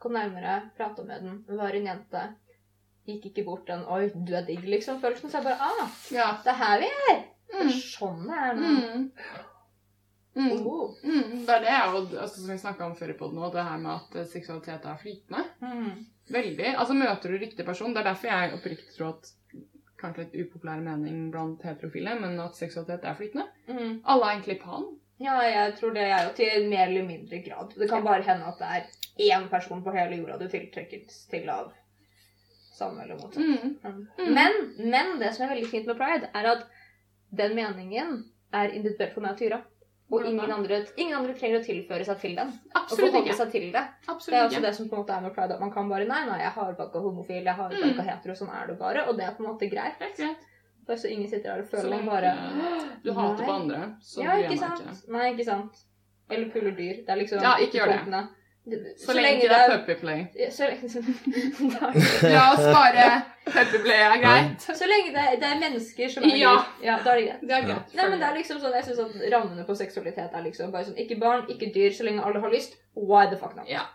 Kom 0.00 0.14
nærmere, 0.16 0.70
prata 0.78 1.02
med 1.04 1.22
den. 1.26 1.40
Var 1.58 1.74
en 1.76 1.86
jente. 1.90 2.22
Gikk 3.08 3.26
ikke 3.30 3.44
bort 3.44 3.66
den 3.66 3.82
'oi, 3.84 4.08
du 4.14 4.34
er 4.36 4.44
digg', 4.46 4.64
liksom. 4.68 5.00
Følelsen. 5.02 5.30
Så 5.30 5.38
jeg 5.40 5.44
bare 5.44 5.58
'ah, 5.60 5.88
Ja. 6.12 6.38
det 6.44 6.50
er 6.52 6.58
her 6.62 6.78
vi 6.78 6.86
er'. 7.10 7.22
Det 7.50 7.60
er 7.60 7.64
Mm. 7.64 7.80
sånn 7.82 8.26
det 8.28 8.38
er 8.38 8.54
nå. 8.54 8.68
Mm. 8.70 9.10
Mm. 10.36 10.66
Oh. 10.66 10.94
Mm. 11.02 11.44
Det 11.46 11.48
er 11.50 11.60
det 11.60 11.72
jeg, 11.74 12.18
altså, 12.20 12.36
som 12.36 12.48
vi 12.50 12.58
snakka 12.58 12.84
om 12.86 12.94
før 12.96 13.10
i 13.10 13.18
poden 13.18 13.38
òg, 13.38 13.52
det 13.52 13.64
her 13.64 13.78
med 13.78 13.90
at 13.90 14.14
eh, 14.20 14.24
seksualitet 14.30 14.84
er 14.86 14.96
flytende. 15.02 15.44
Mm. 15.60 16.06
Veldig. 16.30 16.74
Altså 16.78 16.94
Møter 16.94 17.28
du 17.32 17.38
riktig 17.38 17.66
person 17.66 17.92
Det 17.92 17.98
er 18.06 18.12
derfor 18.12 18.28
jeg 18.28 18.52
oppriktig 18.54 18.94
tror 18.96 19.08
at 19.08 19.32
Kanskje 20.00 20.24
litt 20.24 20.38
upopulær 20.44 20.80
mening 20.84 21.28
blant 21.34 21.62
heterofile, 21.66 22.16
men 22.20 22.38
at 22.40 22.56
seksualitet 22.58 23.04
er 23.04 23.18
flytende. 23.18 23.46
Mm. 23.68 24.00
Alle 24.04 24.26
er 24.26 24.36
egentlig 24.36 24.58
pan. 24.62 24.88
Ja, 25.20 25.36
jeg 25.44 25.74
tror 25.76 25.92
det 25.92 26.06
er 26.08 26.24
jo 26.24 26.32
til 26.38 26.70
mer 26.70 26.86
eller 26.86 27.04
mindre 27.04 27.42
grad. 27.44 27.74
Det 27.76 27.90
kan 27.90 28.04
bare 28.06 28.24
hende 28.24 28.48
at 28.48 28.60
det 28.62 28.70
er 28.78 29.34
én 29.36 29.48
person 29.52 29.82
på 29.84 29.92
hele 29.92 30.16
jorda 30.16 30.38
du 30.40 30.48
tiltrekkes 30.48 31.26
til 31.28 31.50
av 31.52 31.74
samme 32.80 33.04
eller 33.04 33.20
motsatt. 33.20 33.44
Mm. 33.44 33.74
Mm. 33.84 34.06
Mm. 34.18 34.30
Men, 34.38 34.60
men 34.94 35.18
det 35.20 35.34
som 35.36 35.44
er 35.44 35.52
veldig 35.54 35.68
fint 35.68 35.90
med 35.90 35.98
pride, 36.00 36.30
er 36.32 36.48
at 36.54 36.64
den 37.36 37.52
meningen 37.58 38.16
er 38.56 38.72
individuell 38.72 39.12
for 39.12 39.24
meg 39.24 39.36
og 39.36 39.42
Tyra. 39.42 39.60
Og 40.10 40.24
ingen 40.26 40.50
andre, 40.50 40.84
ingen 40.96 41.14
andre 41.16 41.34
trenger 41.38 41.60
å 41.60 41.64
tilføre 41.64 42.04
seg 42.04 42.18
til 42.20 42.34
den. 42.34 42.48
Absolutt 42.74 43.14
og 43.14 43.24
ikke. 43.26 43.34
seg 43.38 43.50
til 43.52 43.66
det. 43.72 43.82
Absolutt 44.08 44.30
Det 44.34 44.38
er 44.40 44.46
også 44.48 44.56
ikke. 44.58 44.62
det 44.66 44.74
som 44.76 44.88
på 44.88 44.96
en 44.96 45.02
måte 45.04 45.16
er 45.16 45.20
med 45.22 45.34
pride, 45.36 45.54
at 45.54 45.60
man 45.60 45.70
kan 45.70 45.88
bare 45.88 46.06
Nei, 46.08 46.24
nei, 46.26 46.38
jeg 46.42 46.50
har 46.56 46.72
ikke 46.72 47.02
homofil, 47.04 47.44
jeg 47.44 47.54
har 47.54 47.70
ikke 47.70 47.92
Mm. 47.94 48.08
hetero, 48.08 48.34
sånn 48.34 48.50
er 48.62 48.66
det 48.66 48.78
bare. 48.78 49.04
Og 49.08 49.16
det 49.16 49.24
er 49.26 49.32
på 49.38 49.44
en 49.44 49.50
måte 49.52 49.70
greit. 49.70 49.98
Greit. 49.98 50.36
Bare 50.86 50.96
så 50.98 51.06
ingen 51.12 51.28
sitter 51.30 51.54
der 51.54 51.62
og 51.62 51.68
føler 51.70 51.90
man 51.90 52.06
bare 52.06 52.32
du 53.04 53.12
hater 53.12 53.44
på 53.44 53.52
andre, 53.52 53.94
så 54.02 54.22
Ja, 54.24 54.30
bryr 54.34 54.40
jeg 54.42 54.50
meg 54.50 54.58
sant? 54.58 54.80
ikke. 54.80 55.12
Nei, 55.12 55.32
ikke 55.34 55.44
sant. 55.44 55.84
Eller 56.30 56.50
puller 56.50 56.70
dyr. 56.72 56.94
Det 57.06 57.08
er 57.08 57.16
liksom 57.22 57.42
Ja, 57.42 57.54
ikke 57.56 57.78
gjør 57.78 57.86
det. 58.10 58.28
Så, 59.00 59.12
lenge 59.16 59.42
det 59.48 59.56
er 59.56 59.72
puppyplay. 59.78 60.20
så, 60.56 60.68
La 62.30 62.44
oss 62.52 62.64
bare 62.70 63.06
Puppyplay 63.50 64.00
er 64.06 64.16
greit. 64.22 64.62
så 64.62 64.86
lenge 64.88 65.12
det 65.14 65.22
er, 65.26 65.36
det 65.42 65.48
er 65.50 65.60
mennesker 65.64 66.12
som 66.12 66.24
er 66.28 66.36
Ja. 66.38 66.54
dyr. 66.56 66.86
Ja, 66.86 66.96
da 67.04 67.12
er 67.14 67.20
det 67.20 67.26
greit. 67.28 67.40
Det 67.50 67.56
er 67.58 67.66
greit. 67.66 67.94
Nei, 67.98 68.08
men 68.12 68.18
det 68.22 68.28
er 68.28 68.36
liksom 68.38 68.60
sånn, 68.62 68.74
jeg 68.78 68.84
synes 68.88 69.00
at 69.06 69.32
Rammene 69.34 69.64
på 69.66 69.74
seksualitet 69.80 70.34
er 70.38 70.42
liksom 70.46 70.70
bare 70.74 70.84
sånn 70.90 70.98
Ikke 71.02 71.18
barn, 71.20 71.46
ikke 71.50 71.72
dyr, 71.74 71.90
så 71.96 72.06
lenge 72.06 72.24
alle 72.24 72.40
har 72.44 72.52
lyst. 72.52 72.76
Why 72.94 73.26
the 73.32 73.38
fuck 73.40 73.56
not? 73.56 73.68
Ja. 73.70 73.86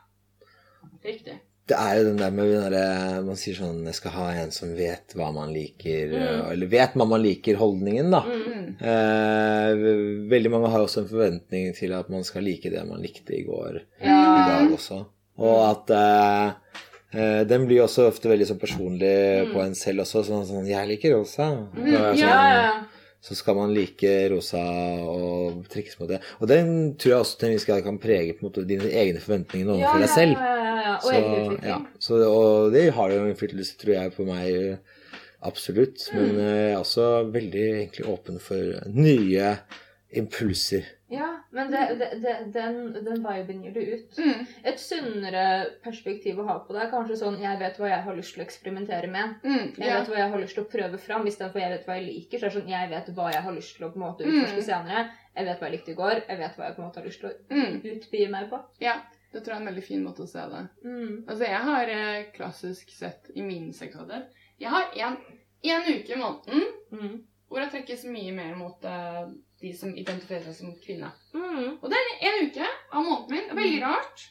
Riktig. 1.05 1.39
Det 1.67 1.75
er 1.81 1.95
jo 1.97 2.03
den 2.11 2.17
der 2.21 2.29
med 2.31 2.71
den 2.71 3.25
Man 3.25 3.35
sier 3.41 3.55
sånn 3.57 3.79
Jeg 3.87 3.95
skal 3.97 4.11
ha 4.11 4.25
en 4.37 4.51
som 4.53 4.75
vet 4.77 5.15
hva 5.17 5.31
man 5.33 5.49
liker, 5.53 6.11
Mm. 6.13 6.51
eller 6.51 6.67
vet 6.67 6.93
hva 6.93 7.07
man 7.09 7.23
liker, 7.23 7.55
holdningen, 7.57 8.11
da. 8.11 8.21
Mm. 8.21 8.75
Eh, 8.85 9.71
veldig 10.29 10.51
mange 10.53 10.69
har 10.69 10.79
også 10.85 11.01
en 11.03 11.09
forventning 11.09 11.73
til 11.75 11.93
at 11.97 12.09
man 12.09 12.23
skal 12.23 12.43
like 12.45 12.69
det 12.69 12.85
man 12.87 13.01
likte 13.01 13.33
i 13.33 13.43
går. 13.47 13.81
i 14.01 14.05
dag 14.05 14.69
også. 14.71 15.05
Og 15.37 15.69
at 15.71 15.89
eh, 15.89 16.53
Eh, 17.15 17.45
den 17.47 17.63
blir 17.65 17.79
også 17.85 18.09
ofte 18.09 18.27
veldig 18.27 18.45
sånn 18.49 18.59
personlig 18.59 19.45
Mm. 19.47 19.53
på 19.53 19.61
en 19.63 19.75
selv 19.75 20.01
også. 20.03 20.23
Sånn, 20.25 20.43
sånn 20.45 20.65
'Jeg 20.67 20.87
liker 20.89 21.13
rosa'. 21.15 21.69
Mm, 21.73 21.87
ja, 21.87 21.99
sånn, 22.11 22.17
Ja, 22.19 22.27
ja, 22.27 22.63
ja. 22.65 22.83
Så 23.25 23.33
skal 23.33 23.55
man 23.57 23.71
like 23.73 24.09
rosa 24.29 24.59
og 25.01 25.63
triks 25.73 25.95
mot 25.99 26.09
det. 26.11 26.19
Og 26.39 26.47
den 26.51 26.67
tror 27.01 27.09
jeg 27.15 27.23
også 27.23 27.39
til 27.41 27.47
en 27.49 27.55
viss 27.55 27.65
grad 27.65 27.81
kan 27.83 27.97
prege 27.97 28.35
på 28.37 28.43
en 28.45 28.49
måte 28.51 28.65
dine 28.69 28.85
egne 28.91 29.19
forventninger 29.23 29.71
overfor 29.73 29.97
Ja, 29.97 30.03
deg 30.05 30.11
selv. 30.13 30.35
Ja, 30.37 30.51
ja, 30.61 30.75
ja. 30.85 30.91
Og 30.95 31.07
Så, 31.07 31.13
egen 31.17 31.87
så, 31.99 32.19
og 32.29 32.71
det 32.75 32.83
har 32.93 33.09
jo 33.15 33.23
innflytelse, 33.25 33.77
tror 33.81 33.93
jeg, 33.95 34.13
på 34.13 34.27
meg 34.29 34.51
eh, 34.53 34.77
absolutt. 35.41 36.05
Men 36.13 36.29
Mm. 36.35 36.37
eh, 36.39 36.51
jeg 36.69 36.71
er 36.75 36.77
også 36.83 37.07
veldig 37.33 37.65
egentlig 37.73 38.05
åpen 38.13 38.37
for 38.39 38.91
nye 38.93 39.55
impulser. 40.15 40.85
Ja, 41.07 41.27
men 41.51 41.69
det, 41.71 41.81
det, 41.99 42.07
det, 42.23 42.31
den, 42.53 42.93
den 43.05 43.19
viben 43.21 43.59
gir 43.63 43.73
du 43.75 43.79
ut. 43.79 44.15
Mm. 44.17 44.47
Et 44.63 44.79
sunnere 44.81 45.43
perspektiv 45.83 46.39
å 46.41 46.45
ha 46.47 46.55
på 46.65 46.73
det 46.73 46.81
er 46.81 46.89
kanskje 46.89 47.17
sånn 47.19 47.37
Jeg 47.43 47.59
vet 47.59 47.77
hva 47.77 47.91
jeg 47.91 48.01
har 48.07 48.15
lyst 48.17 48.33
til 48.33 48.41
å 48.41 48.45
eksperimentere 48.47 49.07
med. 49.13 49.35
Mm. 49.43 49.67
Jeg 49.77 49.85
Ja. 49.87 49.99
vet 49.99 50.09
hva 50.09 50.17
jeg 50.17 50.31
har 50.31 50.39
lyst 50.41 50.55
til 50.57 50.63
å 50.65 50.71
prøve 50.71 50.97
fram, 50.97 51.27
istedenfor 51.29 51.61
jeg 51.61 51.69
vet 51.75 51.85
hva 51.85 51.97
jeg 51.99 52.07
liker. 52.07 52.39
Så 52.39 52.45
er 52.45 52.49
det 52.49 52.57
sånn, 52.57 52.69
Jeg 52.73 52.89
vet 52.89 53.11
hva 53.15 53.31
jeg 53.31 53.43
har 53.43 53.53
lyst 53.53 53.75
til 53.77 53.85
å 53.85 53.91
på 53.93 53.95
en 54.01 54.05
måte 54.07 54.25
utforske 54.25 54.57
Mm. 54.63 54.69
senere. 54.71 55.11
Jeg 55.35 55.45
vet 55.45 55.59
hva 55.59 55.69
jeg 55.69 55.75
likte 55.77 55.91
i 55.91 55.99
går. 56.01 56.15
Jeg 56.27 56.37
vet 56.39 56.55
hva 56.57 56.65
jeg 56.65 56.75
på 56.75 56.81
en 56.81 56.87
måte 56.89 56.99
har 56.99 57.05
lyst 57.05 57.19
til 57.19 57.29
å 57.29 57.33
Mm. 57.51 57.81
utbie 57.85 58.29
meg 58.29 58.49
på. 58.49 58.63
ja. 58.81 59.01
Det 59.35 59.43
tror 59.43 59.53
jeg 59.53 59.61
er 59.61 59.67
en 59.67 59.75
veldig 59.75 59.83
fin 59.83 60.03
måte 60.03 60.21
å 60.23 60.27
se 60.27 60.39
det. 60.39 60.69
Mm. 60.85 61.25
Altså, 61.27 61.43
jeg 61.43 61.61
har 61.61 61.89
eh, 61.89 62.23
klassisk 62.33 62.89
sett 62.89 63.29
i 63.35 63.41
min 63.41 63.73
seksualitet 63.73 64.29
Jeg 64.59 64.69
har 64.69 64.85
en 64.95 65.17
uke 65.99 66.09
i 66.09 66.15
måneden 66.15 66.63
Mm. 66.93 67.23
hvor 67.49 67.59
jeg 67.59 67.71
trekkes 67.71 68.05
mye 68.05 68.31
mer 68.33 68.55
mot 68.55 68.83
eh, 68.85 69.27
de 69.65 69.73
som 69.77 69.91
identifiserer 69.97 70.45
seg 70.45 70.55
som 70.61 70.73
kvinne. 70.85 71.09
Mm. 71.33 71.75
Og 71.81 71.85
det 71.91 71.99
er 71.99 72.29
en 72.29 72.47
uke 72.47 72.69
av 72.69 73.03
måneden 73.03 73.33
min. 73.35 73.43
Det 73.49 73.53
er 73.55 73.61
veldig 73.61 73.81
rart. 73.83 74.25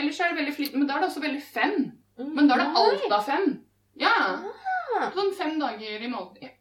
Ellers 0.00 0.20
er 0.20 0.30
det 0.32 0.40
veldig 0.42 0.54
flittig. 0.60 0.78
men 0.78 0.86
da 0.88 0.94
er 0.96 1.04
det 1.04 1.08
også 1.10 1.22
veldig 1.24 1.42
fem. 1.42 1.76
Men 2.20 2.48
da 2.50 2.54
er 2.56 2.62
det 2.64 2.80
alt 2.84 3.12
av 3.18 3.24
fem. 3.26 3.46
Ja. 4.00 4.14
Ah. 4.94 5.06
Sånn 5.14 5.32
fem 5.38 5.56
dager 5.60 6.04
i 6.04 6.10
måneden. 6.12 6.56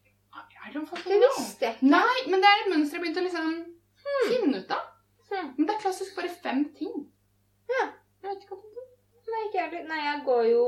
I 0.70 0.72
don't 0.74 0.86
fucking 0.86 1.10
Det 1.12 1.18
know. 1.18 1.38
visste 1.40 1.66
jeg 1.66 1.76
ikke. 1.76 1.88
Nei, 1.90 2.18
men 2.30 2.44
det 2.44 2.50
er 2.50 2.60
et 2.62 2.68
mønster 2.74 2.98
jeg 2.98 3.02
begynte 3.02 3.22
å 3.22 3.26
liksom 3.26 3.54
finne 4.30 4.60
ut 4.62 4.74
av. 4.76 4.84
Hmm. 5.30 5.48
Men 5.58 5.66
det 5.70 5.74
er 5.76 5.82
klassisk 5.82 6.16
bare 6.20 6.30
fem 6.44 6.60
ting. 6.78 7.00
Ja. 7.72 7.86
Jeg 8.22 8.30
vet 8.30 8.44
ikke 8.44 8.58
hva 8.58 8.76
det 8.76 8.86
Nei, 9.30 9.42
ikke 9.48 9.60
jeg. 9.64 9.82
Nei, 9.90 9.98
jeg 10.06 10.22
går 10.26 10.44
jo 10.50 10.62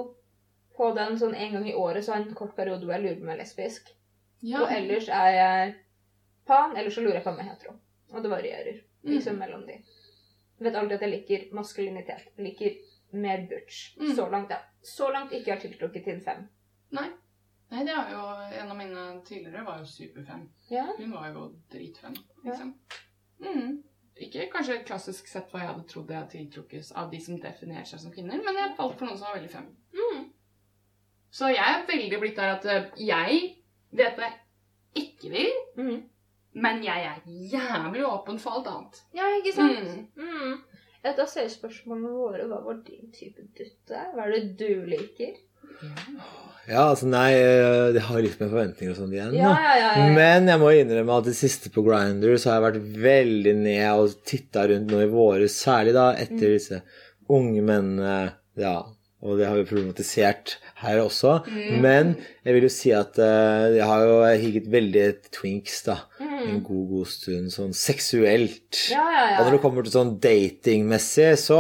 på 0.78 0.90
den 0.98 1.16
sånn 1.22 1.36
en 1.36 1.54
gang 1.58 1.68
i 1.70 1.74
året, 1.78 2.06
så 2.06 2.14
har 2.14 2.22
jeg 2.22 2.30
en 2.30 2.38
kort 2.40 2.56
periode 2.58 2.86
hvor 2.86 2.94
jeg 2.96 3.04
lurer 3.04 3.16
på 3.20 3.26
om 3.26 3.32
jeg 3.32 3.38
er 3.38 3.42
lesbisk. 3.44 3.90
ja. 4.42 4.62
Og 4.64 4.74
ellers 4.74 5.08
er 5.10 5.32
jeg 5.38 5.74
pan, 6.48 6.76
eller 6.78 6.90
så 6.90 7.02
lurer 7.02 7.20
jeg 7.20 7.24
på 7.24 7.30
om 7.34 7.38
jeg 7.42 7.48
er 7.48 7.54
hetero. 7.56 7.74
Og 8.14 8.24
det 8.24 8.32
varierer 8.32 8.80
Mm. 9.04 9.10
liksom 9.16 9.38
mellom 9.40 9.66
de. 9.66 9.74
Jeg 10.60 10.66
vet 10.68 10.76
aldri 10.76 10.94
at 10.96 11.02
jeg 11.02 11.10
liker 11.10 11.46
maskulinitet. 11.58 12.28
Jeg 12.38 12.46
liker 12.46 12.76
mer 13.14 13.48
butch. 13.50 13.96
Mm. 13.98 14.16
Så 14.16 14.30
langt, 14.30 14.50
ja. 14.52 14.60
Så 14.84 15.08
langt 15.12 15.32
ikke 15.34 15.52
har 15.56 15.60
tiltrukket 15.60 16.04
til 16.04 16.20
fem. 16.22 16.44
Nei. 16.92 17.08
Nei, 17.72 17.84
det 17.88 17.94
er 17.96 18.12
jo 18.12 18.22
En 18.62 18.70
av 18.72 18.78
mine 18.78 19.22
tidligere 19.26 19.66
var 19.66 19.80
jo 19.80 19.86
superfem. 19.86 20.50
Ja. 20.70 20.86
Hun 20.98 21.12
var 21.12 21.32
jo 21.34 21.48
dritfem, 21.72 22.14
liksom. 22.46 22.76
Mm. 23.40 23.84
Ikke 24.18 24.50
kanskje 24.54 24.84
klassisk 24.86 25.28
sett 25.28 25.50
hva 25.52 25.60
jeg 25.64 25.68
hadde 25.72 25.88
trodd 25.88 26.10
jeg 26.12 26.30
tiltrukkes 26.30 26.92
av 26.96 27.10
de 27.12 27.20
som 27.20 27.40
definerer 27.40 27.86
seg 27.86 28.00
som 28.00 28.12
kvinner, 28.12 28.38
men 28.44 28.56
jeg 28.56 28.76
falt 28.78 28.98
for 29.00 29.06
noen 29.08 29.18
som 29.18 29.28
var 29.32 29.40
veldig 29.40 29.50
fem. 29.50 29.76
Mm. 29.94 30.32
Så 31.32 31.48
jeg 31.50 31.58
er 31.64 31.86
veldig 31.88 32.20
blitt 32.20 32.36
der 32.36 32.56
at 32.58 32.66
eh, 32.66 32.90
jeg 32.98 33.56
vet 33.92 34.16
hva 34.20 34.30
jeg 34.30 35.06
ikke 35.08 35.30
vil, 35.32 35.52
Mm. 35.78 36.10
Men 36.54 36.82
jeg 36.84 37.06
er 37.08 37.22
jævlig 37.54 38.04
åpen 38.08 38.40
for 38.42 38.60
alt 38.60 38.68
annet. 38.72 39.02
Ja, 39.16 39.30
ikke 39.40 39.54
sant? 39.56 40.10
Mm. 40.18 40.28
Mm. 40.28 40.58
Et 41.02 41.20
av 41.24 41.30
spørsmålene 41.30 42.12
våre 42.14 42.44
hva 42.50 42.60
var 42.66 42.82
din 42.86 43.10
type 43.16 43.42
dutte? 43.58 44.02
Hva 44.14 44.28
er 44.28 44.36
det 44.36 44.44
du 44.60 44.84
liker? 44.90 45.40
Ja, 46.70 46.84
altså 46.92 47.08
nei, 47.10 47.32
eh, 47.34 47.88
det 47.96 48.04
har 48.06 48.22
litt 48.22 48.38
med 48.40 48.52
forventninger 48.52 48.94
og 48.94 49.00
sånn 49.00 49.14
igjen. 49.16 49.32
Da. 49.34 49.40
ja, 49.40 49.54
ja. 49.56 49.76
ja, 49.80 49.92
ja. 49.98 50.10
Men 50.14 50.50
jeg 50.52 50.62
må 50.62 50.70
innrømme 50.78 51.18
at 51.18 51.26
det 51.32 51.34
siste 51.40 51.72
på 51.74 51.82
Grinder 51.88 52.38
så 52.38 52.52
har 52.52 52.60
jeg 52.60 52.66
vært 52.68 53.00
veldig 53.08 53.54
ned 53.64 53.88
og 54.04 54.14
titta 54.30 54.68
rundt 54.70 54.94
nå 54.94 55.02
i 55.02 55.10
våre, 55.12 55.50
særlig 55.52 55.96
da 55.98 56.12
etter 56.14 56.52
Mm. 56.52 56.58
disse 56.60 56.82
unge 57.32 57.64
mennene. 57.66 58.16
Ja, 58.60 58.76
og 59.22 59.38
det 59.38 59.46
har 59.48 59.56
vi 59.60 59.66
problematisert 59.70 60.56
her 60.82 60.98
også. 61.04 61.36
Mm. 61.48 61.76
Men 61.84 62.12
jeg 62.46 62.56
vil 62.58 62.64
jo 62.66 62.72
si 62.74 62.90
at 62.98 63.20
uh, 63.22 63.70
jeg 63.76 63.86
har 63.86 64.02
jo 64.08 64.16
higget 64.42 64.70
veldig 64.74 65.06
twinks, 65.38 65.84
da. 65.90 66.00
En 66.20 66.28
Mm. 66.42 66.64
god, 66.66 66.86
god 66.90 67.06
stund 67.06 67.52
sånn 67.54 67.74
seksuelt. 67.78 68.80
Ja, 68.90 69.04
ja, 69.14 69.26
ja. 69.30 69.36
Og 69.38 69.46
når 69.46 69.52
det 69.54 69.62
kommer 69.62 69.86
til 69.86 69.94
sånn 69.94 70.16
datingmessig, 70.24 71.36
så 71.38 71.60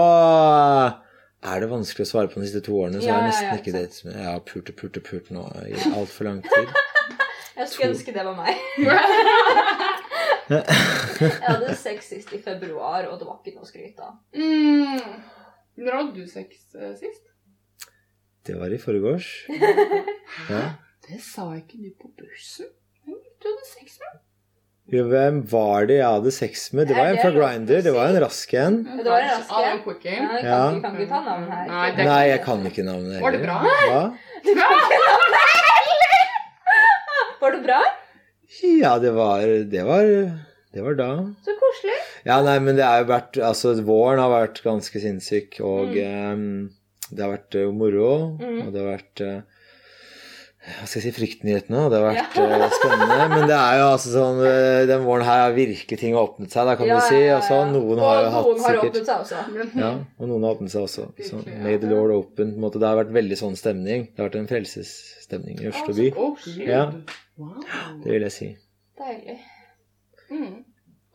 er 1.45 1.61
det 1.61 1.69
vanskelig 1.69 2.07
å 2.07 2.09
svare 2.09 2.31
på 2.33 2.41
de 2.41 2.47
siste 2.49 2.63
to 2.65 2.73
årene. 2.81 2.97
Så 2.97 3.05
Ja, 3.11 3.13
har 3.13 3.21
jeg 3.21 3.29
har 3.29 3.29
nesten 3.29 3.59
ikke 3.61 3.75
datet 3.77 4.05
med 4.07 4.15
Jeg 4.17 4.25
har 4.31 4.41
pult 4.49 4.69
og 4.73 4.75
pult 4.81 4.97
og 4.97 5.05
pult 5.05 5.29
nå 5.37 5.43
i 5.69 5.77
altfor 5.93 6.25
lang 6.31 6.41
tid. 6.41 6.73
Jeg 7.61 7.67
skulle 7.69 7.91
To. 7.91 7.93
ønske 7.93 8.13
det 8.15 8.23
var 8.25 8.37
meg. 8.41 8.57
Jeg 11.21 11.41
hadde 11.45 11.75
sex 11.79 12.09
sist 12.11 12.31
i 12.35 12.39
februar, 12.41 13.05
og 13.11 13.19
det 13.21 13.27
var 13.27 13.37
ikke 13.39 13.53
noe 13.55 13.65
å 13.65 13.69
skryte 13.69 14.01
av. 14.07 14.17
Mm. 14.33 15.21
Når 15.81 15.97
hadde 15.97 16.15
du 16.17 16.25
sex 16.31 16.57
eh, 16.75 16.93
sist? 16.99 17.27
Det 18.47 18.55
var 18.59 18.73
i 18.73 18.77
forgårs. 18.81 19.29
Ja. 20.49 20.61
Det 21.05 21.17
sa 21.21 21.43
ikke 21.57 21.75
du 21.83 21.89
på 21.99 22.07
bussen. 22.17 22.69
Hvem 23.05 23.17
du 23.43 23.47
hadde 23.49 23.65
sex 23.67 23.97
med? 23.99 24.19
Jo, 24.91 25.03
hvem 25.11 25.41
var 25.51 25.85
det 25.89 25.97
jeg 25.99 26.07
hadde 26.07 26.31
sex 26.33 26.63
med? 26.73 26.87
Det 26.89 26.95
var 26.97 27.09
Er 27.09 27.17
en 27.17 27.19
fra 27.21 27.31
Grinder. 27.35 27.81
Det 27.85 27.91
var 27.95 28.09
en 28.13 28.19
rask 28.23 28.53
en. 28.57 28.77
Det 28.87 29.05
var 29.05 29.19
en 29.25 29.29
rask 29.29 29.51
en. 29.51 29.59
Ja, 29.59 29.67
jeg 29.67 30.41
kan, 30.41 30.45
Ja. 30.47 30.61
kan 30.81 30.95
ikke 30.97 31.09
ta 31.11 31.19
navn 31.27 31.45
her. 31.51 31.95
Nei, 31.99 32.21
jeg 32.31 32.41
kan 32.47 32.65
ikke 32.71 32.83
navnet 32.87 33.21
Var 33.21 33.31
det 33.35 33.41
bra? 33.43 33.57
Hva? 33.91 34.01
Var 37.41 37.51
det 37.57 37.61
bra? 37.65 37.81
Ja, 38.81 38.97
det 38.99 39.11
var 39.15 39.41
Det 39.71 39.83
var, 39.87 40.03
det 40.73 40.81
var 40.85 40.95
da. 40.99 41.09
Så 41.45 41.55
koselig. 41.59 41.97
Ja, 42.25 42.41
nei, 42.45 42.57
men 42.63 42.75
det 42.77 42.85
har 42.85 43.01
jo 43.03 43.09
vært 43.11 43.39
Altså, 43.41 43.73
våren 43.85 44.19
har 44.21 44.29
vært 44.33 44.61
ganske 44.65 45.01
sinnssyk, 45.01 45.59
og 45.65 45.95
ehm, 45.97 46.69
det 47.11 47.23
har 47.25 47.33
vært 47.37 47.55
eh, 47.59 47.71
moro, 47.71 48.37
Mm. 48.39 48.61
og 48.67 48.73
det 48.73 48.81
har 48.81 48.91
vært 48.97 49.21
eh, 49.25 49.41
hva 50.61 50.85
skal 50.85 51.01
jeg 51.01 51.05
si, 51.07 51.11
fryktnyhetene, 51.17 51.77
og 51.85 51.89
det 51.89 51.97
har 51.99 52.05
vært 52.13 52.35
Ja. 52.37 52.43
eh, 52.45 52.69
spennende. 52.75 53.29
Men 53.33 53.47
det 53.49 53.55
er 53.57 53.77
jo 53.79 53.85
altså 53.95 54.09
sånn 54.13 54.41
Den 54.87 55.01
våren 55.07 55.23
her 55.25 55.39
har 55.47 55.53
virkelig 55.55 55.97
ting 55.97 56.13
åpnet 56.13 56.51
seg, 56.53 56.65
da, 56.69 56.75
kan 56.77 56.85
Ja, 56.85 56.99
du 56.99 57.07
si. 57.07 57.21
sånn. 57.49 57.71
Noen 57.73 57.97
har 57.99 58.23
jo 58.23 58.29
hatt 58.29 58.45
noen 58.45 58.61
har 58.61 58.75
sikkert 58.75 58.93
åpnet 58.93 59.05
seg 59.05 59.17
også. 59.25 59.75
Ja, 59.81 59.91
og 60.19 60.27
noen 60.29 60.43
har 60.45 60.55
åpnet 60.55 60.69
seg 60.69 60.81
også. 60.85 61.07
Så. 61.25 61.41
May 61.63 61.77
the 61.81 61.87
Lord 61.89 62.11
open. 62.11 62.51
På 62.53 62.57
en 62.57 62.61
måte, 62.61 62.79
det 62.79 62.87
har 62.87 62.95
vært 63.03 63.11
veldig 63.11 63.37
sånn 63.41 63.57
stemning. 63.57 64.05
Det 64.13 64.21
har 64.21 64.29
vært 64.29 64.39
en 64.43 64.47
frelsesstemning 64.53 65.61
i 65.65 65.67
Oslo 65.73 65.93
by. 65.97 66.11
Ja. 66.67 66.91
Det 68.03 68.11
vil 68.11 68.21
jeg 68.21 68.31
si. 68.31 68.51
Deilig. 69.01 69.39
Mm. 70.29 70.63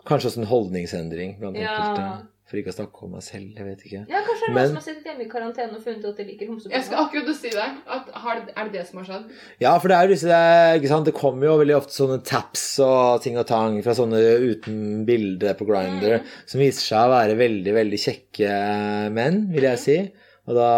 Kanskje 0.07 0.27
også 0.33 0.39
en 0.43 0.51
holdningsendring 0.51 1.39
blant 1.39 1.57
Ja. 1.57 2.19
For 2.47 2.61
ikke 2.61 2.71
å 2.71 2.77
snakke 2.77 3.03
om 3.03 3.11
meg 3.17 3.25
selv. 3.27 3.57
Jeg 3.59 3.67
vet 3.67 3.81
ikke. 3.83 4.01
Ja, 4.07 4.21
kanskje 4.23 4.47
det 4.47 4.51
er 4.51 4.55
Men- 4.55 4.69
noen 4.69 4.69
som 4.69 4.77
har 4.79 4.85
sittet 4.87 5.07
hjemme 5.11 5.25
i 5.25 5.31
karantene 5.31 5.75
og 5.75 5.83
funnet 5.83 6.05
ut 6.05 6.11
at 6.13 6.17
de 6.21 6.25
liker 6.29 6.47
Jeg 6.71 6.85
skal 6.87 7.01
akkurat 7.03 7.35
si 7.35 7.51
det. 7.51 7.65
At, 7.97 8.11
har, 8.23 8.37
er 8.55 8.69
det 8.69 8.73
det 8.73 8.85
som 8.87 9.01
har 9.01 9.07
skjedd? 9.09 9.25
Ja, 9.65 9.73
for 9.83 9.89
det 9.89 9.97
er 9.97 10.07
jo 10.07 10.15
disse 10.15 10.39
ikke 10.79 10.93
sant? 10.93 11.09
Det 11.11 11.15
kommer 11.15 11.49
jo 11.49 11.57
veldig 11.59 11.77
ofte 11.81 11.97
sånne 11.97 12.21
taps 12.23 12.79
og 12.87 13.21
ting 13.25 13.37
og 13.37 13.49
tang 13.51 13.83
fra 13.83 13.97
sånne 13.99 14.23
uten 14.47 15.05
bilde 15.09 15.57
på 15.59 15.67
Grinder 15.67 16.23
som 16.47 16.63
viser 16.63 16.87
seg 16.87 17.03
å 17.03 17.15
være 17.17 17.37
veldig, 17.37 17.75
veldig 17.81 18.01
kjekke 18.07 19.11
menn, 19.11 19.43
vil 19.51 19.67
jeg 19.73 19.79
si. 19.83 19.99
Og 20.47 20.55
da 20.55 20.71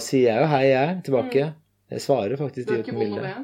sier 0.00 0.32
jeg 0.32 0.40
jo 0.40 0.48
hei, 0.56 0.64
jeg, 0.72 1.02
tilbake. 1.04 1.54
Jeg 1.90 2.00
svarer 2.00 2.36
faktisk 2.40 2.66
de 2.70 2.80
uten 2.80 2.96
bilde. 2.96 3.36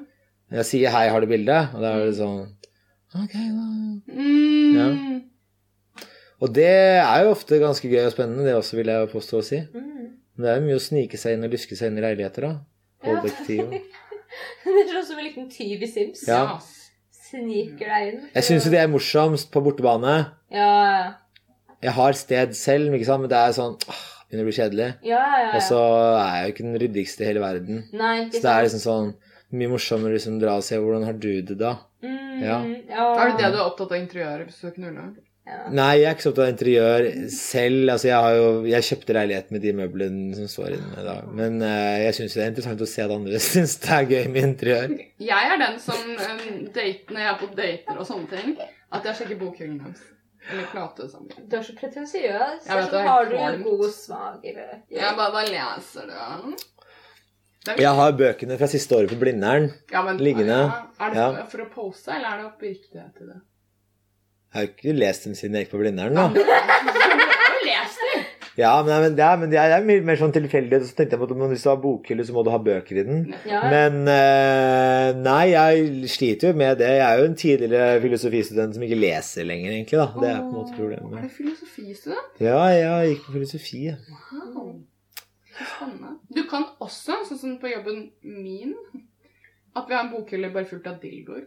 Jeg 0.56 0.64
sier 0.64 0.88
hei, 0.96 1.08
har 1.12 1.20
du 1.20 1.26
bilde? 1.28 1.60
Og 1.74 1.80
da 1.82 1.92
er 1.92 2.06
det 2.08 2.16
sånn 2.16 2.46
Ok, 3.16 3.32
da. 3.36 3.66
Mm. 4.16 5.22
Og 6.44 6.52
det 6.52 6.68
er 6.68 7.24
jo 7.24 7.32
ofte 7.32 7.58
ganske 7.62 7.88
gøy 7.88 8.04
og 8.04 8.12
spennende, 8.12 8.44
det 8.44 8.56
også, 8.58 8.76
vil 8.76 8.90
jeg 8.92 9.10
påstå 9.12 9.38
å 9.40 9.44
si. 9.46 9.60
Mm. 9.72 10.08
Men 10.36 10.44
det 10.44 10.50
er 10.52 10.58
jo 10.58 10.64
mye 10.66 10.78
å 10.80 10.84
snike 10.84 11.20
seg 11.20 11.36
inn 11.36 11.46
og 11.48 11.54
luske 11.56 11.78
seg 11.78 11.90
inn 11.92 12.00
i 12.00 12.04
leiligheter, 12.04 12.48
da. 12.48 12.54
Ja. 13.06 13.20
Det 14.66 14.72
er 14.82 14.88
sånn 14.90 15.04
som 15.06 15.20
en 15.20 15.24
liten 15.24 15.46
tyv 15.48 15.84
i 15.86 15.88
Sims. 15.88 16.24
Ja. 16.28 16.58
Sniker 17.14 17.88
deg 17.88 18.08
inn. 18.10 18.18
Jeg 18.34 18.46
syns 18.48 18.66
jo 18.66 18.72
det 18.74 18.80
er 18.82 18.90
morsomst 18.90 19.48
på 19.54 19.62
bortebane. 19.64 20.16
Ja. 20.52 21.14
Jeg 21.84 21.94
har 21.96 22.18
sted 22.18 22.52
selv, 22.58 22.92
ikke 22.96 23.08
sant? 23.08 23.24
men 23.24 23.32
det 23.32 23.38
er 23.38 23.54
sånn 23.56 23.78
åh, 23.86 24.02
Begynner 24.26 24.42
å 24.42 24.48
bli 24.48 24.56
kjedelig. 24.56 24.86
Ja, 25.06 25.20
ja, 25.22 25.42
ja. 25.44 25.50
Og 25.54 25.62
så 25.62 25.78
er 26.18 26.32
jeg 26.34 26.46
jo 26.48 26.52
ikke 26.52 26.64
den 26.66 26.78
ryddigste 26.82 27.22
i 27.22 27.28
hele 27.28 27.42
verden. 27.44 27.84
Nei, 27.94 28.14
ikke 28.24 28.40
Så 28.40 28.42
det 28.42 28.52
er 28.52 28.64
liksom 28.66 28.82
sånn 28.82 29.12
mye 29.54 29.70
morsommere 29.70 30.10
å 30.10 30.16
liksom 30.18 30.40
dra 30.42 30.56
og 30.58 30.64
se 30.66 30.80
hvordan 30.82 31.06
har 31.06 31.20
du 31.22 31.30
det 31.46 31.56
da. 31.60 31.76
Mm, 32.02 32.42
Ja. 32.42 32.56
ja. 32.90 33.04
Er 33.22 33.30
det 33.30 33.36
det 33.44 33.52
du 33.54 33.60
er 33.60 33.68
opptatt 33.68 33.94
av 33.94 34.00
interiøret 34.00 34.50
hvis 34.50 34.58
du 34.58 34.64
skal 34.64 34.74
knulle? 34.80 35.06
Ja. 35.46 35.60
Nei, 35.70 35.92
jeg 36.00 36.08
er 36.10 36.16
ikke 36.16 36.24
så 36.24 36.30
opptatt 36.32 36.48
av 36.48 36.52
interiør 36.56 37.04
selv. 37.30 37.90
Altså, 37.92 38.08
jeg 38.08 38.16
har 38.24 38.32
jo 38.34 38.46
Jeg 38.66 38.86
kjøpte 38.88 39.14
leilighet 39.14 39.52
med 39.54 39.62
de 39.62 39.74
møblene 39.78 40.34
som 40.34 40.48
står 40.50 40.74
inne 40.74 41.04
da. 41.06 41.14
Men 41.38 41.60
uh, 41.62 41.94
jeg 42.02 42.16
syns 42.18 42.34
det 42.34 42.42
er 42.42 42.50
interessant 42.50 42.82
å 42.82 42.88
se 42.90 43.04
at 43.04 43.14
andre 43.14 43.38
syns 43.52 43.76
det 43.84 43.92
er 43.94 44.10
gøy 44.10 44.26
med 44.34 44.48
interiør. 44.50 44.96
Jeg 45.22 45.52
er 45.54 45.62
den 45.62 45.78
som 45.84 46.02
um, 46.02 46.66
date, 46.74 47.06
når 47.12 47.22
jeg 47.22 47.30
er 47.30 47.40
på 47.44 47.50
dater 47.62 48.02
og 48.02 48.10
sånne 48.10 48.28
ting, 48.34 48.58
at 48.90 49.06
jeg 49.06 49.20
sjekker 49.20 49.40
bokhyllen 49.44 49.78
deres. 49.84 50.04
Eller 50.50 50.66
platesamlingen. 50.70 51.46
Du 51.50 51.56
er 51.58 51.64
så 51.66 51.74
pretensiøs. 51.78 52.66
Jeg 52.66 52.78
vet 52.82 52.92
Så 52.92 53.06
har 53.06 53.30
du 53.30 53.34
en 53.38 53.62
god 53.66 53.88
smak 53.94 54.44
i 54.46 54.52
bøker. 54.54 54.82
Jeg 54.94 55.16
bare, 55.18 55.32
bare 55.34 55.50
leser 55.50 56.10
det. 56.10 57.80
Jeg 57.82 57.98
har 57.98 58.14
bøkene 58.14 58.58
fra 58.58 58.68
siste 58.70 58.94
året 58.94 59.10
på 59.10 59.18
Blindern. 59.18 59.72
ja, 59.90 60.02
men, 60.06 60.18
liggende. 60.22 60.58
Ja, 60.66 60.86
er 61.02 61.14
det 61.14 61.18
Ja. 61.18 61.30
for, 61.34 61.50
for 61.54 61.64
å 61.64 61.70
pose, 61.74 62.10
eller 62.14 62.28
er 62.30 62.42
det 62.42 62.50
oppriktighet 62.52 63.22
i 63.22 63.30
det? 63.32 63.40
Jeg 64.52 64.58
har 64.58 64.66
jo 64.66 64.72
ikke 64.72 64.96
lest 64.96 65.26
dem 65.26 65.34
siden 65.36 65.56
jeg 65.58 65.66
gikk 65.66 65.74
på 65.74 65.82
Blindern, 65.82 66.16
da. 66.16 66.30
Ja, 68.56 68.82
men, 68.82 68.92
ja, 68.92 69.00
men, 69.00 69.16
ja, 69.20 69.32
men 69.36 69.50
det 69.52 69.58
er, 69.60 69.82
mye 69.84 70.00
mer 70.06 70.16
sånn 70.16 70.32
tilfeldig. 70.32 70.78
Så 70.88 70.96
tenkte 70.96 71.16
jeg 71.16 71.20
på 71.20 71.26
at 71.28 71.50
hvis 71.52 71.64
du 71.66 71.68
har 71.68 71.80
bokhylle, 71.82 72.24
så 72.24 72.32
må 72.32 72.44
du 72.44 72.48
ha 72.54 72.60
bøker 72.64 73.02
i 73.02 73.04
den. 73.04 73.26
Ja. 73.44 73.60
Men 73.68 73.98
uh, 74.08 75.10
nei, 75.20 75.42
jeg 75.52 76.12
sliter 76.14 76.50
jo 76.50 76.56
med 76.56 76.80
det. 76.80 76.88
Jeg 76.96 77.04
er 77.04 77.20
jo 77.20 77.26
en 77.28 77.36
tidligere 77.36 77.98
filosofistudent 78.04 78.78
som 78.78 78.86
ikke 78.86 78.98
leser 78.98 79.44
lenger, 79.48 79.74
egentlig. 79.74 80.00
da. 80.00 80.08
Det 80.22 80.30
er 80.30 80.40
på 80.40 80.48
en 80.48 80.56
måte 80.56 81.18
Er 81.20 81.26
du 81.26 81.34
filosofistudent? 81.36 82.40
Ja, 82.40 82.62
jeg 82.72 83.10
gikk 83.12 83.26
på 83.26 83.36
filosofi. 83.36 83.82
Wow. 84.14 84.72
Spennende. 85.56 86.16
Du 86.32 86.42
kan 86.48 86.64
også, 86.80 87.20
sånn 87.28 87.42
som 87.42 87.58
på 87.60 87.68
jobben 87.74 88.06
min, 88.24 88.72
at 89.76 89.84
vi 89.84 89.98
har 89.98 90.06
en 90.06 90.14
bokhylle 90.14 90.48
bare 90.56 90.68
fullt 90.70 90.88
av 90.88 90.96
dildoer. 91.04 91.44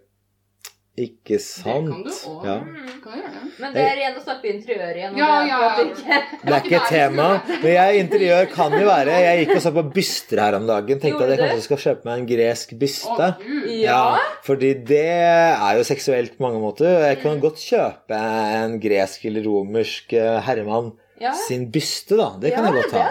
Ikke 0.99 1.37
sant? 1.39 1.85
Det 1.87 1.93
kan 1.93 2.03
du 2.03 2.09
òg. 2.11 2.45
Ja. 2.45 2.55
Det? 2.59 3.59
Men 3.59 3.73
det 3.75 3.83
er 3.87 3.99
igjen 4.01 4.17
å 4.19 4.23
snakke 4.23 4.49
interiør 4.51 4.97
igjen. 4.97 5.15
Ja, 5.19 5.27
det 5.39 5.49
ja. 5.49 5.59
ikke- 5.83 6.19
Det 6.43 6.53
er 6.53 6.59
ikke 6.65 6.75
et 6.75 6.89
tema. 6.89 7.27
Men 7.47 7.71
jeg, 7.71 7.99
interiør 8.03 8.49
kan 8.51 8.71
jo 8.75 8.85
være 8.87 9.15
Jeg 9.21 9.45
gikk 9.47 9.55
og 9.55 9.61
så 9.63 9.71
på 9.77 9.83
byster 9.93 10.41
her 10.43 10.55
om 10.55 10.67
dagen. 10.67 10.99
Tenkte 10.99 11.23
at 11.23 11.29
jeg 11.29 11.39
kanskje 11.39 11.61
skal 11.69 11.77
kjøpe 11.85 12.05
meg 12.09 12.19
en 12.19 12.27
gresk 12.27 12.73
byste. 12.79 13.29
Å, 13.29 13.37
gud. 13.39 13.69
Ja. 13.79 14.17
Fordi 14.43 14.73
det 14.83 15.05
er 15.07 15.77
jo 15.79 15.83
seksuelt 15.87 16.35
på 16.37 16.41
mange 16.47 16.59
måter. 16.59 16.99
Jeg 17.07 17.21
kan 17.21 17.39
godt 17.39 17.55
kjøpe 17.63 18.19
en 18.59 18.79
gresk 18.79 19.23
eller 19.25 19.43
romersk 19.47 20.13
eh, 20.13 20.41
herremann 20.41 20.93
Ja. 21.19 21.33
sin 21.33 21.69
byste, 21.71 22.15
da. 22.15 22.29
Det 22.39 22.53
kan 22.53 22.63
ja, 22.63 22.71
jeg 22.71 22.83
godt 22.83 22.91
det 22.91 23.01
ha. 23.01 23.09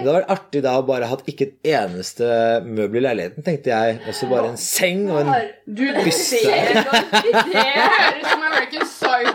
Det 0.00 0.08
hadde 0.08 0.16
vært 0.18 0.30
artig 0.34 0.60
da 0.64 0.72
å 0.80 0.84
bare 0.88 1.08
hatt 1.10 1.22
ikke 1.30 1.46
et 1.48 1.70
eneste 1.76 2.26
møbel 2.66 3.00
i 3.00 3.04
leiligheten, 3.06 3.44
tenkte 3.46 3.70
jeg. 3.72 3.98
Også 4.10 4.28
bare 4.30 4.50
en 4.52 4.58
seng 4.60 5.02
og 5.12 5.20
en 5.22 5.30
Du, 5.66 5.84
det 5.86 6.04
Byste. 6.08 6.40
ser 6.40 6.72
Det 6.74 6.84
høres 6.84 8.16
ut 8.16 8.26
som 8.30 8.42
American 8.48 8.84
Psycho. 8.88 9.32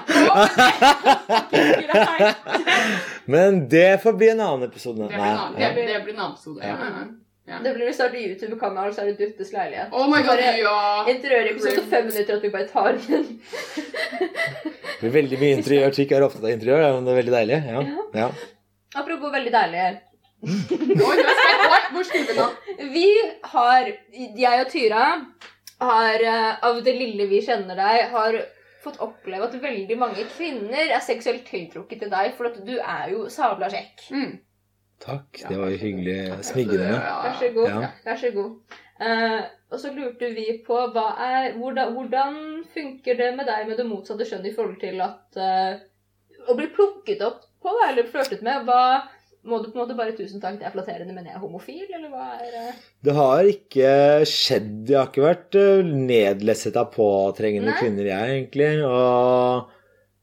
Men 3.26 3.61
det 3.70 4.01
får 4.03 4.13
bli 4.20 4.30
en 4.34 4.41
annen 4.47 4.63
episode. 4.70 4.97
Det 5.01 5.07
blir 5.13 5.20
en 5.20 5.38
annen, 5.38 5.53
Nei, 5.59 5.70
det, 5.76 5.86
det 5.93 6.01
blir 6.05 6.13
en 6.18 6.20
annen 6.26 6.36
episode. 6.36 6.59
Ja. 6.66 6.76
Ja. 6.82 7.05
Ja. 7.45 7.59
Det 7.61 7.76
blir 7.76 7.91
å 7.91 7.93
starte 7.93 8.18
YouTube-kanal, 8.18 8.89
så 8.95 9.03
er 9.03 9.11
det 9.11 9.20
Duttes 9.20 9.51
leilighet. 9.53 9.91
Oh 9.93 10.07
my 10.09 10.18
god, 10.26 10.39
Bare 10.41 10.55
ja. 10.57 10.78
Interiørepisode 11.11 11.84
fem 11.91 12.07
minutter 12.09 12.39
at 12.39 12.45
vi 12.47 12.49
bare 12.55 12.66
tar 12.72 12.97
den. 13.05 13.28
Det 14.95 15.03
blir 15.11 15.13
veldig 15.13 15.38
mye 15.41 15.55
interiør. 15.59 15.91
Trikk 15.93 16.13
er 16.16 16.24
opptatt 16.26 16.45
av 16.47 16.53
interiør, 16.55 16.86
men 16.95 17.05
det 17.05 17.11
er 17.11 17.18
veldig 17.20 17.34
deilig. 17.36 17.57
Ja. 17.68 17.82
Ja. 18.16 18.28
Apropos 18.95 19.34
veldig 19.34 19.51
deilig. 19.53 19.84
Oi, 20.45 21.17
Hvor 21.91 22.03
skulle 22.05 22.27
vi 22.29 22.37
nå? 22.37 22.47
Vi 22.93 23.07
har, 23.53 23.91
jeg 24.13 24.61
og 24.61 24.71
Tyra, 24.71 25.05
har 25.81 26.25
eh, 26.31 26.65
av 26.69 26.81
det 26.85 26.93
lille 26.95 27.27
vi 27.31 27.41
kjenner 27.43 27.77
deg, 27.79 28.09
har 28.13 28.37
fått 28.85 29.01
oppleve 29.03 29.47
at 29.47 29.57
veldig 29.61 29.97
mange 29.97 30.25
kvinner 30.35 30.93
er 30.93 31.03
seksuelt 31.03 31.47
tiltrukket 31.49 32.03
til 32.03 32.11
deg, 32.13 32.33
for 32.37 32.51
at 32.51 32.59
du 32.67 32.75
er 32.77 33.09
jo 33.13 33.25
sabla 33.33 33.69
kjekk. 33.73 34.05
Mm. 34.13 34.35
Takk. 35.03 35.41
Det 35.49 35.57
var 35.59 35.73
jo 35.73 35.79
hyggelig 35.81 36.19
smigrende. 36.45 36.99
Vær 37.01 37.39
så 37.39 37.49
god. 37.57 37.73
Ja. 37.73 37.89
Vær 38.05 38.21
så 38.21 38.31
god. 38.35 38.77
Uh, 38.95 39.41
og 39.73 39.81
så 39.81 39.91
lurte 39.91 40.29
vi 40.31 40.45
på 40.63 40.77
hva 40.95 41.07
er, 41.19 41.49
hvordan, 41.57 41.91
hvordan 41.97 42.37
funker 42.71 43.17
det 43.19 43.33
med 43.35 43.49
deg 43.49 43.65
med 43.67 43.81
det 43.81 43.87
motsatte 43.89 44.27
kjønn 44.29 44.47
i 44.47 44.53
forhold 44.55 44.77
til 44.79 45.01
at 45.03 45.35
uh, 45.35 45.81
Å 46.45 46.53
bli 46.55 46.69
plukket 46.71 47.23
opp 47.25 47.41
på 47.65 47.73
eller 47.89 48.07
flørtet 48.07 48.45
med, 48.45 48.63
hva 48.69 49.01
må 49.45 49.59
du 49.61 49.69
på 49.69 49.77
en 49.77 49.83
måte 49.83 49.97
bare 49.97 50.15
'tusen 50.17 50.41
takk, 50.41 50.57
det 50.59 50.67
er 50.67 50.73
flatterende, 50.73 51.13
men 51.13 51.27
jeg 51.29 51.35
er 51.37 51.43
homofil', 51.43 51.93
eller 51.93 52.09
hva 52.09 52.25
er 52.39 52.49
det? 52.55 52.65
Det 53.05 53.15
har 53.19 53.49
ikke 53.51 53.93
skjedd. 54.29 54.89
Jeg 54.89 54.99
har 54.99 55.11
ikke 55.11 55.27
vært 55.27 55.57
eh, 55.61 55.85
nedlesset 55.85 56.79
av 56.81 56.91
påtrengende 56.95 57.71
Nei. 57.71 57.79
kvinner, 57.79 58.09
jeg, 58.09 58.35
egentlig. 58.39 58.71
Og 58.89 59.71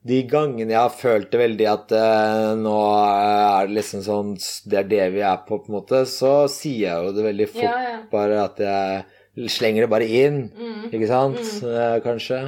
de 0.02 0.18
gangene 0.26 0.74
jeg 0.74 0.80
har 0.80 0.94
følt 0.98 1.30
det 1.30 1.38
veldig 1.38 1.68
at 1.70 1.94
eh, 1.94 2.52
nå 2.58 2.76
er 2.98 3.68
det 3.68 3.76
liksom 3.76 4.02
sånn 4.02 4.32
Det 4.66 4.80
er 4.80 4.88
det 4.90 5.04
vi 5.14 5.22
er 5.22 5.44
på, 5.46 5.60
på 5.62 5.70
en 5.70 5.78
måte, 5.78 6.02
så 6.10 6.34
sier 6.50 6.88
jeg 6.88 7.06
jo 7.06 7.16
det 7.16 7.26
veldig 7.30 7.50
fort. 7.54 7.68
Ja, 7.68 7.80
ja. 7.86 7.98
Bare 8.10 8.44
at 8.48 8.62
jeg 8.62 9.04
slenger 9.48 9.86
det 9.86 9.92
bare 9.92 10.06
inn. 10.06 10.44
Mm. 10.52 10.90
Ikke 10.90 11.08
sant? 11.08 11.40
Eh, 11.64 11.96
kanskje. 12.04 12.40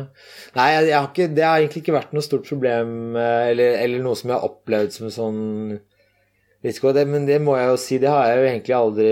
Nei, 0.58 0.68
jeg, 0.74 0.90
jeg 0.90 0.98
har 0.98 1.08
ikke, 1.08 1.30
det 1.32 1.46
har 1.46 1.62
egentlig 1.62 1.84
ikke 1.84 1.96
vært 1.96 2.12
noe 2.16 2.26
stort 2.26 2.46
problem, 2.48 3.14
eh, 3.16 3.50
eller, 3.54 3.78
eller 3.86 4.04
noe 4.04 4.18
som 4.18 4.30
jeg 4.30 4.36
har 4.38 4.48
opplevd 4.50 4.96
som 4.98 5.12
sånn 5.14 5.42
Hva 6.64 6.94
det, 6.96 7.04
men 7.10 7.26
det 7.28 7.42
må 7.44 7.58
jeg 7.58 7.68
jo 7.68 7.78
si, 7.80 8.00
det 8.00 8.08
har 8.08 8.30
jeg 8.30 8.38
jo 8.38 8.44
egentlig 8.48 8.74
aldri 8.78 9.08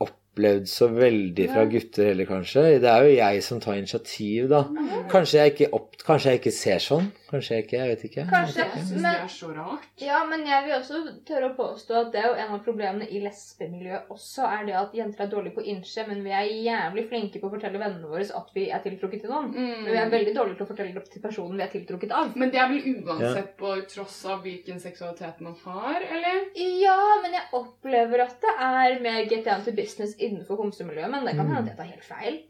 opplevd 0.00 0.70
så 0.70 0.88
veldig 0.88 1.48
fra 1.52 1.64
gutter 1.68 2.08
heller, 2.08 2.28
kanskje. 2.28 2.62
Det 2.80 2.88
er 2.88 3.04
jo 3.04 3.16
jeg 3.18 3.42
som 3.44 3.60
tar 3.60 3.76
initiativ, 3.76 4.46
da. 4.48 4.62
Kanskje 5.12 5.42
jeg 5.42 5.54
ikke, 5.54 5.68
opp, 5.76 5.98
kanskje 6.06 6.32
jeg 6.32 6.40
ikke 6.40 6.54
ser 6.56 6.80
sånn. 6.84 7.10
Kanskje 7.30 7.58
ikke, 7.62 7.76
jeg 7.78 7.88
vet 7.92 8.04
ikke. 8.08 8.24
Kanskje. 8.30 8.64
Jeg 8.74 8.84
syns 8.88 9.02
det 9.04 9.10
er 9.22 9.28
så 9.30 9.48
rart. 9.54 9.84
ja, 10.02 10.18
men 10.26 10.40
jeg 10.46 10.64
vil 10.66 10.74
også 10.80 11.00
tørre 11.28 11.50
å 11.52 11.56
påstå 11.56 11.94
at 12.00 12.08
det 12.12 12.20
er 12.24 12.26
jo 12.28 12.34
en 12.44 12.54
av 12.56 12.64
problemene 12.64 13.06
i 13.08 13.20
lesbemiljøet 13.22 14.10
også, 14.10 14.46
er 14.50 14.64
det 14.66 14.74
at 14.80 14.94
jenter 14.98 15.24
er 15.24 15.30
dårlige 15.30 15.54
på 15.54 15.62
å 15.62 15.68
innse, 15.74 16.04
men 16.08 16.24
vi 16.24 16.30
er 16.34 16.48
jævlig 16.66 17.04
flinke 17.08 17.40
på 17.40 17.46
å 17.46 17.52
fortelle 17.54 17.78
vennene 17.78 18.10
våre 18.10 18.26
at 18.40 18.50
vi 18.54 18.64
er 18.70 18.82
tiltrukket 18.84 19.22
til 19.24 19.30
noen. 19.30 19.50
Men 19.54 19.84
vi 19.86 19.96
er 19.96 20.06
Mm. 20.10 20.14
veldig 20.16 20.34
dårlige 20.34 20.56
til 20.58 20.66
å 20.66 20.70
fortelle 20.72 20.94
det 20.94 21.10
til 21.12 21.22
personen 21.22 21.56
vi 21.56 21.62
er 21.62 21.72
tiltrukket 21.74 22.12
av. 22.12 22.36
Men 22.36 22.50
det 22.50 22.58
er 22.58 22.68
vel 22.68 22.82
uansett 23.04 23.56
på 23.56 23.74
tross 23.94 24.24
av 24.26 24.42
hvilken 24.42 24.80
seksualitet 24.80 25.40
man 25.40 25.54
har, 25.64 26.00
eller? 26.10 26.40
Ja, 26.56 26.98
men 27.22 27.32
jeg 27.32 27.46
opplever 27.52 28.20
at 28.26 28.40
det 28.40 28.54
er 28.58 29.00
mer 29.00 29.24
get 29.30 29.44
down 29.44 29.62
to 29.64 29.70
business 29.72 30.16
innenfor 30.18 30.56
homsemiljøet, 30.56 31.10
men 31.10 31.24
det 31.24 31.36
kan 31.36 31.46
hende 31.46 31.60
at 31.60 31.66
jeg 31.70 31.76
tar 31.76 31.84
helt 31.94 32.04
feil. 32.04 32.40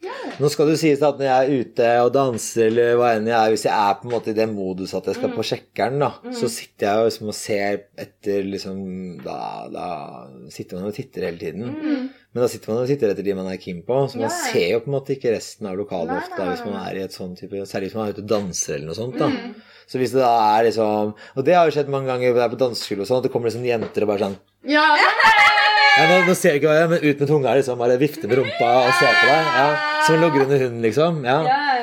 Nå 0.41 0.49
skal 0.51 0.66
det 0.72 0.78
sies 0.81 1.03
at 1.03 1.18
når 1.18 1.26
jeg 1.28 1.37
er 1.45 1.61
ute 1.61 1.91
og 2.05 2.12
danser, 2.14 2.66
eller 2.70 2.97
hva 2.97 3.12
enn 3.16 3.26
jeg 3.26 3.37
er, 3.37 3.51
hvis 3.51 3.64
jeg 3.68 3.74
er 3.74 3.95
på 4.01 4.09
en 4.09 4.14
måte 4.14 4.31
i 4.31 4.37
det 4.37 4.49
modus 4.70 4.94
at 4.96 5.10
jeg 5.10 5.18
skal 5.18 5.30
Mm. 5.30 5.36
på 5.36 5.44
sjekkeren, 5.50 5.98
da, 6.00 6.10
Mm. 6.24 6.32
så 6.40 6.48
sitter 6.48 6.86
jeg 6.86 7.04
liksom 7.10 7.28
og 7.28 7.34
ser 7.34 7.82
etter 7.98 8.42
liksom 8.46 8.78
Da, 9.24 9.68
da 9.68 10.26
sitter 10.48 10.78
man 10.78 10.86
og 10.88 10.94
titter 10.94 11.26
hele 11.28 11.38
tiden. 11.38 11.68
Mm. 11.74 12.08
Men 12.32 12.42
da 12.44 12.48
sitter 12.48 12.70
man 12.72 12.82
og 12.84 12.88
titter 12.88 13.10
etter 13.10 13.24
de 13.26 13.34
man 13.34 13.48
er 13.50 13.56
keen 13.58 13.82
på, 13.82 13.96
så 14.08 14.16
man 14.16 14.28
Ja, 14.30 14.36
ser 14.52 14.68
jo 14.70 14.80
på 14.80 14.86
en 14.88 14.94
måte 14.96 15.14
ikke 15.16 15.34
resten 15.34 15.66
av 15.66 15.76
lokalet 15.76 16.14
ofte 16.22 16.36
da, 16.38 16.46
hvis 16.54 16.64
man 16.64 16.78
er 16.86 16.94
i 17.00 17.02
et 17.04 17.10
sånn 17.12 17.36
type 17.36 17.58
Særlig 17.66 17.90
hvis 17.90 17.94
man 17.98 18.06
er 18.08 18.12
ute 18.14 18.22
og 18.22 18.28
danser 18.30 18.74
eller 18.76 18.86
noe 18.86 18.94
sånt, 18.94 19.18
da. 19.18 19.26
Mm. 19.28 19.54
Så 19.90 19.98
hvis 19.98 20.12
det 20.14 20.22
da 20.22 20.58
er 20.58 20.64
liksom 20.70 21.14
Og 21.36 21.44
det 21.44 21.54
har 21.54 21.66
jo 21.68 21.74
skjedd 21.74 21.88
mange 21.90 22.06
ganger 22.06 22.30
er 22.38 22.48
på 22.48 22.58
danseskole 22.60 23.00
og 23.02 23.08
sånn, 23.10 23.18
at 23.18 23.22
det 23.26 23.32
kommer 23.32 23.50
liksom 23.50 23.66
jenter 23.66 24.02
og 24.06 24.08
bare 24.14 24.22
sånn 24.22 24.36
Ja, 24.70 24.86
ja, 25.98 26.06
nå, 26.06 26.26
nå 26.28 26.34
ser 26.38 26.52
jeg 26.54 26.62
ikke 26.62 26.70
hva 26.70 26.76
jeg 26.78 26.84
gjør, 26.86 26.90
men 26.94 27.04
ut 27.10 27.20
med 27.20 27.28
tunga 27.28 27.54
liksom, 27.58 27.78
bare 27.82 27.98
vifte 27.98 28.28
med 28.28 28.38
rumpa 28.38 28.68
og 28.86 28.92
se 28.94 29.06
på 29.10 29.26
deg. 29.26 29.48
Ja, 29.58 29.66
som 30.06 30.14
en 30.14 30.22
logrende 30.22 30.58
hund, 30.62 30.82
liksom. 30.84 31.24
Ja. 31.26 31.38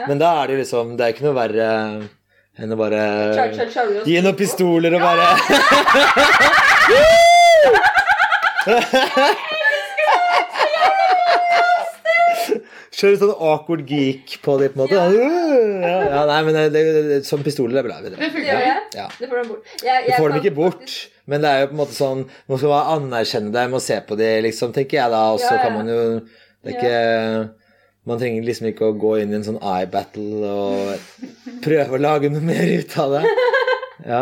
Men 0.07 0.17
da 0.21 0.29
er 0.43 0.47
det 0.47 0.55
jo 0.55 0.61
liksom 0.63 0.95
Det 0.97 1.03
er 1.05 1.13
ikke 1.13 1.25
noe 1.27 1.35
verre 1.35 2.09
enn 2.58 2.74
å 2.74 2.78
bare 2.80 3.01
gi 4.08 4.18
noen 4.22 4.36
pistoler 4.39 4.93
og 4.97 5.01
bare 5.05 5.28
Kjøre 12.97 13.18
sånn 13.22 13.34
awkward 13.45 13.84
geek 13.89 14.38
på 14.45 14.55
det, 14.58 14.72
på 14.74 14.80
en 14.80 14.82
måte. 14.82 14.95
Ja, 14.97 15.97
ja 16.16 16.22
nei, 16.30 16.38
men 16.47 16.55
det, 16.74 16.82
det, 17.12 17.18
som 17.28 17.43
pistoler 17.45 17.78
er 17.82 17.86
bra. 17.86 17.99
det 18.01 18.14
Det 18.16 18.30
jeg. 18.41 18.80
Ja. 18.95 19.05
Det 19.20 19.28
får 19.30 19.38
dem 19.43 19.51
bort. 19.51 19.74
Jeg, 19.86 20.08
Du 20.08 20.12
får 20.16 20.32
dem 20.34 20.39
ikke 20.41 20.53
bort, 20.58 20.80
faktisk- 20.82 21.14
men 21.28 21.43
det 21.43 21.49
er 21.51 21.60
jo 21.62 21.68
på 21.68 21.76
en 21.76 21.82
måte 21.82 21.93
sånn 21.97 22.22
Man 22.47 22.58
skal 22.58 22.70
bare 22.72 22.95
anerkjenne 22.95 23.51
dem 23.51 23.74
og 23.78 23.82
se 23.84 23.99
på 24.08 24.18
dem, 24.18 24.43
liksom, 24.47 24.72
tenker 24.74 24.97
jeg 25.01 25.12
da. 25.14 25.22
Og 25.36 25.39
så 25.43 25.51
Ja, 25.51 25.55
ja. 25.58 25.64
kan 25.64 25.74
man 25.78 25.88
jo 25.91 25.99
Det 26.64 26.74
er 26.74 26.78
ikke 26.80 27.49
Man 28.08 28.20
trenger 28.22 28.45
liksom 28.47 28.70
ikke 28.72 28.88
å 28.88 28.95
gå 28.99 29.18
inn 29.22 29.34
i 29.34 29.38
en 29.39 29.43
sånn 29.45 29.60
eye 29.60 29.88
battle 29.91 30.47
og 30.47 31.58
prøve 31.66 31.97
å 31.97 32.01
lage 32.01 32.30
noe 32.32 32.43
mer 32.45 32.70
ut 32.80 32.93
av 33.03 33.18
det. 33.18 33.24
Ja. 34.08 34.22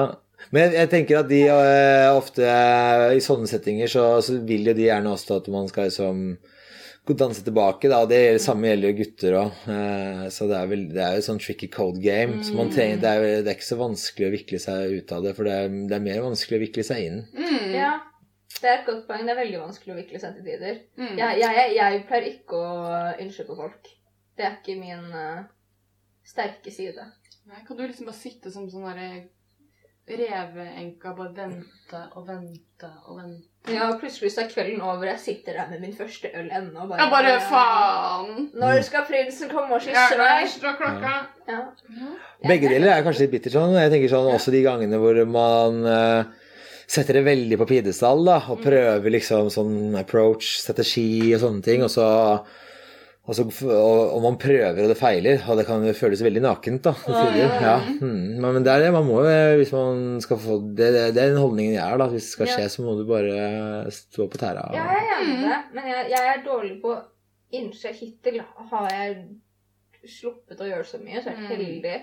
Men 0.56 0.74
jeg 0.78 0.90
tenker 0.92 1.20
at 1.20 1.30
de 1.30 1.44
øh, 1.52 2.10
ofte 2.16 2.46
øh, 2.48 3.12
i 3.18 3.22
sånne 3.24 3.50
settinger 3.50 3.90
så, 3.92 4.06
så 4.26 4.38
vil 4.46 4.70
jo 4.70 4.76
de 4.78 4.86
gjerne 4.88 5.12
også 5.14 5.40
at 5.42 5.50
man 5.54 5.68
skal 5.70 5.90
liksom 5.90 6.26
danse 7.06 7.44
tilbake, 7.46 7.86
da. 7.92 8.00
og 8.02 8.10
Det 8.10 8.18
gjelder- 8.24 8.42
samme 8.42 8.70
gjelder 8.72 8.90
jo 8.90 8.98
gutter 9.04 9.36
òg. 9.44 9.60
Så 10.34 10.48
det 10.50 10.56
er, 10.58 10.70
vel, 10.72 10.86
det 10.90 11.04
er 11.06 11.12
jo 11.14 11.22
et 11.22 11.28
sånn 11.28 11.42
tricky 11.44 11.68
code 11.70 12.02
game. 12.02 12.40
Så 12.42 12.56
man 12.58 12.72
trenger, 12.74 12.98
det, 13.04 13.12
er, 13.12 13.44
det 13.46 13.52
er 13.52 13.58
ikke 13.60 13.68
så 13.68 13.78
vanskelig 13.78 14.26
å 14.26 14.34
vikle 14.34 14.62
seg 14.64 14.96
ut 15.04 15.14
av 15.14 15.22
det, 15.28 15.36
for 15.38 15.46
det 15.46 15.54
er, 15.54 15.76
det 15.92 16.00
er 16.00 16.06
mer 16.08 16.24
vanskelig 16.26 16.58
å 16.58 16.64
vikle 16.66 16.86
seg 16.88 17.04
inn. 17.06 17.20
Mm. 17.38 17.76
Ja, 17.78 17.92
det 18.62 18.70
er 18.72 18.80
et 18.80 18.88
godt 18.88 19.04
poeng. 19.10 19.26
Det 19.28 19.34
er 19.36 19.42
veldig 19.42 19.62
vanskelig 19.62 19.94
å 19.94 20.00
vikle 20.00 20.22
seg 20.22 20.38
til 20.38 20.48
tider. 20.48 20.82
Mm. 20.98 21.14
Jeg, 21.20 21.40
jeg, 21.42 21.56
jeg, 21.60 21.76
jeg 21.80 22.04
pleier 22.10 22.28
ikke 22.32 22.60
å 22.62 23.14
ynske 23.26 23.46
på 23.50 23.58
folk. 23.60 23.92
Det 24.36 24.48
er 24.48 24.58
ikke 24.60 24.78
min 24.80 25.08
uh, 25.16 25.46
sterke 26.28 26.74
side. 26.74 27.06
Nei, 27.46 27.62
Kan 27.68 27.78
du 27.78 27.86
liksom 27.86 28.08
bare 28.10 28.18
sitte 28.18 28.52
som 28.52 28.70
sånn 28.72 28.88
derre 28.88 29.10
reveenka, 30.06 31.14
bare 31.18 31.34
vente 31.34 32.00
og 32.16 32.28
vente 32.28 32.90
og 33.10 33.20
vente? 33.20 33.52
Ja, 33.74 33.88
og 33.90 33.98
plutselig 34.02 34.30
så 34.36 34.44
er 34.44 34.50
kvelden 34.52 34.84
over, 34.86 35.08
jeg 35.10 35.22
sitter 35.24 35.58
der 35.58 35.70
med 35.72 35.82
min 35.82 35.96
første 35.98 36.30
øl 36.38 36.52
ennå. 36.54 36.86
Bare, 36.92 37.00
Ja, 37.02 37.08
bare 37.10 37.36
faen! 37.50 38.50
Når 38.54 38.84
skal 38.86 39.08
prinsen 39.10 39.50
komme 39.50 39.80
og 39.80 39.88
Ja, 39.90 40.06
kysse 40.06 40.20
meg? 40.22 40.50
Slå 40.54 40.76
klokka. 40.78 41.14
Ja. 41.50 41.62
Begge 42.46 42.70
deler 42.70 42.94
er 42.94 43.06
kanskje 43.06 43.26
litt 43.26 43.34
bittert 43.34 43.58
sånn. 43.58 43.74
Jeg 43.80 43.94
tenker 43.94 44.14
sånn 44.14 44.30
også 44.36 44.54
de 44.54 44.62
gangene 44.66 45.02
hvor 45.02 45.18
man 45.30 45.82
eh, 45.90 46.45
setter 46.88 47.18
det 47.20 47.26
veldig 47.26 47.58
på 47.62 47.68
pidestall 47.70 48.24
da, 48.28 48.38
og 48.54 48.62
prøver 48.64 49.14
liksom 49.18 49.50
sånn 49.54 49.96
approach, 50.00 50.56
strategi 50.62 51.34
og 51.36 51.42
sånne 51.44 51.66
ting, 51.66 51.84
og 51.86 51.92
så 51.94 52.06
og, 53.26 53.34
så, 53.34 53.42
og, 53.66 54.00
og 54.14 54.20
man 54.22 54.36
prøver 54.38 54.84
og 54.84 54.92
det 54.92 54.98
feiler, 55.00 55.40
og 55.50 55.58
det 55.58 55.64
kan 55.66 55.82
føles 55.98 56.22
veldig 56.22 56.44
nakent, 56.46 56.84
da. 56.86 56.92
tider. 57.08 57.56
Ja. 57.64 57.80
Mm. 57.98 58.36
Men, 58.38 58.52
men 58.60 58.68
det 58.68 58.70
er 58.76 58.84
det, 58.84 58.92
man 58.94 59.08
må 59.08 59.24
jo, 59.26 59.32
hvis 59.58 59.72
man 59.74 60.04
skal 60.22 60.38
få 60.44 60.60
Det, 60.78 60.92
det, 60.94 61.02
det 61.16 61.24
er 61.24 61.32
den 61.34 61.42
holdningen 61.42 61.74
jeg 61.74 61.82
er, 61.82 61.98
da. 61.98 62.06
Hvis 62.12 62.28
det 62.28 62.36
skal 62.36 62.52
skje, 62.52 62.68
så 62.70 62.86
må 62.86 62.94
du 63.00 63.02
bare 63.10 63.90
stå 63.90 64.28
på 64.30 64.38
tæra. 64.38 64.68
Ja, 64.78 64.86
jeg 64.94 65.10
er 65.10 65.24
enig 65.24 65.40
i 65.40 65.48
det, 65.50 65.58
men 65.74 65.90
jeg, 65.90 66.06
jeg 66.14 66.30
er 66.36 66.46
dårlig 66.46 66.76
på 66.84 66.94
å 66.94 67.02
hittil. 67.98 68.38
Har 68.70 68.94
jeg 68.94 69.18
sluppet 70.20 70.62
å 70.62 70.70
gjøre 70.70 70.86
så 70.86 71.02
mye, 71.02 71.22
så 71.26 71.32
er 71.32 71.40
jeg 71.40 71.50
Mm. 71.50 71.52
heldig. 71.56 71.98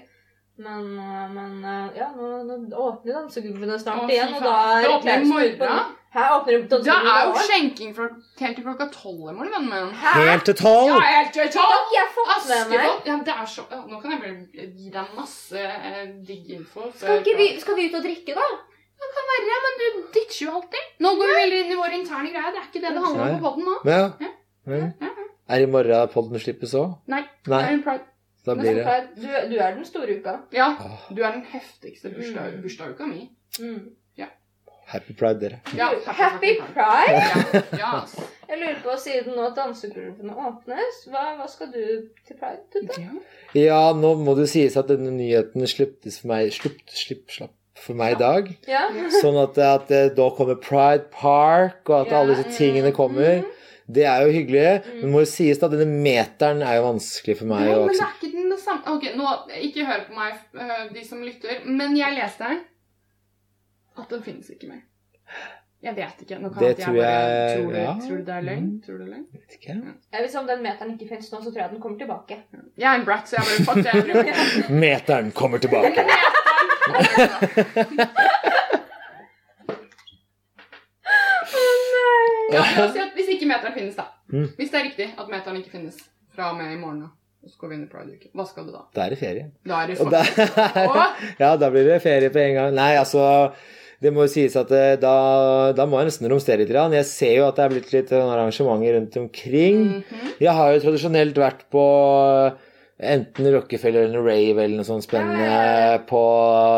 Men, 0.60 0.84
øh, 1.00 1.30
men 1.32 1.64
øh, 1.64 1.96
ja, 1.96 2.10
nå, 2.12 2.42
nå 2.44 2.76
åpner 2.76 3.22
dansegulvene 3.22 3.78
snart 3.80 4.10
igjen, 4.12 4.34
og 4.36 4.44
da 4.44 4.56
er 4.76 4.84
Det 4.84 4.90
åpner 4.98 5.22
i 5.24 5.28
morgen. 5.30 5.92
Her 6.12 6.34
åpner 6.36 6.66
Det 6.68 6.92
er 6.92 7.22
jo 7.24 7.44
skjenking 7.46 7.94
fra 7.96 8.08
helt 8.40 8.56
til 8.58 8.64
klokka 8.66 8.88
tolv 8.92 9.30
i 9.30 9.32
morgen, 9.32 9.52
vennen 9.54 9.70
min. 9.72 9.94
Hæ? 9.96 10.12
Helt 10.28 10.44
til 10.44 10.58
tolv! 10.60 10.92
Ja, 10.92 11.00
helt 11.16 11.32
til 11.32 11.48
tolv! 11.54 11.72
meg. 11.88 12.36
Askepott. 12.36 13.06
Ja, 13.08 13.16
det 13.26 13.34
er 13.42 13.46
så 13.48 13.64
ja, 13.70 13.80
Nå 13.88 14.00
kan 14.02 14.12
jeg 14.12 14.20
bare 14.20 14.66
gi 14.76 14.92
deg 14.92 15.16
masse 15.16 15.64
eh, 15.64 16.04
digg 16.28 16.52
info. 16.58 16.90
Skal, 16.96 17.22
ikke 17.22 17.36
vi, 17.40 17.48
skal 17.62 17.78
vi 17.78 17.88
ut 17.88 17.98
og 17.98 18.04
drikke, 18.04 18.36
da? 18.36 18.46
Det 19.02 19.10
kan 19.16 19.32
være, 19.32 19.58
men 19.64 19.80
du 19.80 19.86
ditcher 20.14 20.46
jo 20.46 20.54
alltid. 20.60 20.92
Nå 21.02 21.14
går 21.18 21.32
vi 21.32 21.40
veldig 21.40 21.60
inn 21.64 21.72
i 21.72 21.80
våre 21.80 21.98
interne 21.98 22.30
greier. 22.30 22.52
Det 22.54 22.60
er 22.60 22.68
ikke 22.68 22.84
det 22.84 22.94
det 22.94 23.04
handler 23.06 23.24
om 23.24 23.40
på 23.40 23.48
podden 23.48 23.68
nå. 23.70 23.76
Ja. 23.88 24.02
Ja. 24.22 24.32
Ja, 25.02 25.10
er 25.52 25.64
i 25.64 25.66
morgen 25.66 26.12
podden 26.12 26.38
slippes 26.38 26.76
òg? 26.78 26.92
Nei. 27.10 27.24
Nei, 27.50 27.58
Det 27.58 27.68
er 27.72 27.78
en 27.78 27.84
pride. 27.88 28.11
Da 28.46 28.54
blir 28.58 28.74
det 28.74 28.84
du, 29.16 29.26
du 29.50 29.56
er 29.58 29.74
den 29.76 29.84
store 29.86 30.18
uka. 30.18 30.36
Ja, 30.52 30.70
du 31.10 31.22
er 31.22 31.32
den 31.38 31.44
heftigste 31.52 32.10
bursdag, 32.14 32.54
Mm. 32.56 32.62
bursdagsuka 32.62 33.06
mi. 33.06 33.28
Mm. 33.60 33.90
Happy 34.92 35.14
pride, 35.14 35.38
dere. 35.40 35.58
Ja, 35.78 35.86
happy 36.04 36.56
Pride! 36.74 37.62
Ja. 37.78 38.02
Jeg 38.48 38.58
lurer 38.60 38.80
på, 38.84 38.96
siden 39.00 39.36
nå 39.38 39.46
dansegulvene 39.56 40.34
åpnes, 40.36 40.98
hva, 41.08 41.22
hva 41.38 41.46
skal 41.48 41.70
du 41.72 42.10
til 42.26 42.36
Pride? 42.36 42.60
Tutte? 42.74 42.98
Ja. 43.00 43.14
Ja, 43.56 43.78
nå 43.96 44.10
må 44.20 44.34
det 44.36 44.48
sies 44.52 44.76
at 44.76 44.90
denne 44.90 45.14
nyheten 45.14 45.64
slippes 45.70 46.18
for 46.20 46.32
meg 46.34 46.50
slupp, 46.52 46.82
slipp, 46.92 47.24
slapp 47.32 47.54
for 47.78 47.96
meg 47.96 48.18
i 48.18 48.20
dag. 48.20 48.50
Ja? 48.68 48.82
Sånn 49.22 49.38
at, 49.40 49.56
at 49.64 49.94
eh, 49.96 50.10
da 50.18 50.28
kommer 50.36 50.58
Pride 50.60 51.08
Park, 51.14 51.80
og 51.88 52.02
at 52.02 52.12
Ja, 52.12 52.20
alle 52.20 52.36
disse 52.42 52.52
tingene 52.58 52.92
kommer. 52.92 53.38
Mhm. 53.40 53.58
Det 53.88 54.04
er 54.06 54.22
jo 54.26 54.30
hyggelig, 54.32 54.82
Mm. 54.86 55.00
men 55.02 55.10
må 55.12 55.18
jo 55.24 55.26
sies 55.26 55.58
da, 55.58 55.68
denne 55.68 55.86
meteren 56.04 56.62
er 56.62 56.76
jo 56.78 56.82
vanskelig 56.92 57.36
for 57.38 57.46
meg 57.46 57.66
Ja, 57.68 57.78
men 57.78 57.88
det 57.88 58.00
er 58.00 58.12
ikke 58.20 58.32
den 58.32 58.58
samme 58.58 58.82
Ok, 58.96 59.02
nå, 59.16 59.26
ikke 59.60 59.84
hør 59.86 60.04
på 60.08 60.14
meg, 60.14 60.32
øh, 60.54 60.94
de 60.94 61.04
som 61.04 61.22
lytter, 61.22 61.64
men 61.66 61.96
jeg 61.96 62.14
leste 62.18 62.44
den. 62.44 62.60
at 63.98 64.08
den 64.08 64.22
finnes 64.22 64.48
ikke 64.50 64.68
mer. 64.68 64.82
Jeg 65.82 65.96
vet 65.96 66.20
ikke. 66.22 66.38
Nå 66.40 66.48
kan 66.54 66.62
Det 66.62 66.68
jeg 66.78 66.86
tror 66.86 66.94
bare 66.94 67.06
jeg- 67.10 67.58
tror, 67.58 67.70
du, 67.72 67.76
ja. 67.78 67.92
tror 68.06 68.16
du 68.16 68.22
det 68.24 68.34
er 68.34 68.40
løgn? 68.40 68.62
Mm. 68.70 68.82
Tror 68.86 68.92
du 68.92 68.98
det 68.98 69.06
er 69.08 69.12
løgn? 69.16 69.26
Vet 69.32 69.52
ikke. 69.58 69.74
Ja, 70.12 70.18
Hvis 70.22 70.34
om 70.38 70.46
den 70.46 70.62
meteren 70.62 70.92
ikke 70.94 71.08
finnes 71.08 71.32
nå, 71.32 71.38
så 71.42 71.50
tror 71.50 71.60
jeg 71.62 71.70
den 71.70 71.80
kommer 71.80 71.98
tilbake. 71.98 72.36
Jeg 72.78 72.86
er 72.94 72.98
en 73.00 73.04
brat, 73.04 73.26
så 73.28 73.36
jeg 73.36 73.44
bare 73.50 73.64
fuck 73.66 73.82
det. 73.84 74.70
Meteren 74.84 75.32
kommer 75.32 75.58
tilbake. 75.58 76.06
la 82.78 82.86
oss 82.86 82.94
si 82.96 83.02
at 83.02 83.16
Hvis 83.18 83.28
ikke 83.36 83.48
meteren 83.50 83.74
finnes, 83.76 83.96
da. 83.98 84.08
Mm. 84.32 84.48
Hvis 84.58 84.70
det 84.72 84.78
er 84.80 84.86
riktig 84.88 85.08
at 85.16 85.28
meteren 85.32 85.58
ikke 85.60 85.74
finnes 85.74 85.98
fra 86.32 86.50
og 86.52 86.56
med 86.60 86.72
i 86.72 86.78
morgen, 86.80 87.04
og 87.42 87.50
så 87.50 87.58
går 87.60 87.72
vi 87.72 87.76
inn 87.76 87.84
i 87.84 87.90
pride-uke, 87.90 88.30
hva 88.38 88.44
skal 88.48 88.66
du 88.68 88.72
da? 88.72 88.82
Da 88.94 89.04
er 89.04 89.14
det 89.14 89.20
ferie. 89.20 89.46
Da 89.66 89.82
er 89.82 89.92
det 89.92 90.00
Og 90.00 90.10
da, 90.12 90.22
ja, 91.42 91.52
da 91.58 91.70
blir 91.74 91.88
det 91.90 92.00
ferie 92.04 92.30
på 92.32 92.38
en 92.42 92.54
gang. 92.58 92.74
Nei, 92.76 92.92
altså 93.00 93.24
Det 94.02 94.10
må 94.14 94.24
jo 94.26 94.30
sies 94.32 94.54
at 94.58 94.70
eh, 94.74 94.96
da, 94.98 95.14
da 95.78 95.84
må 95.86 96.00
jeg 96.00 96.08
nesten 96.10 96.30
romstere 96.30 96.62
litt. 96.64 96.72
Jeg 96.74 97.06
ser 97.06 97.36
jo 97.36 97.44
at 97.46 97.58
det 97.58 97.64
er 97.64 97.74
blitt 97.74 97.92
litt 97.94 98.12
eh, 98.14 98.30
arrangementer 98.34 98.96
rundt 98.98 99.18
omkring. 99.20 99.80
Mhm. 100.02 100.32
Jeg 100.42 100.54
har 100.58 100.72
jo 100.74 100.82
tradisjonelt 100.86 101.38
vært 101.38 101.66
på 101.70 101.84
enten 103.02 103.48
Rockefeller 103.54 104.06
eller 104.08 104.22
Rave 104.22 104.62
eller 104.64 104.78
noe 104.78 104.86
sånt 104.86 105.06
spennende 105.06 105.42
Ja, 105.42 105.62
ja, 105.62 105.90
ja. 105.92 105.98
på 106.06 106.22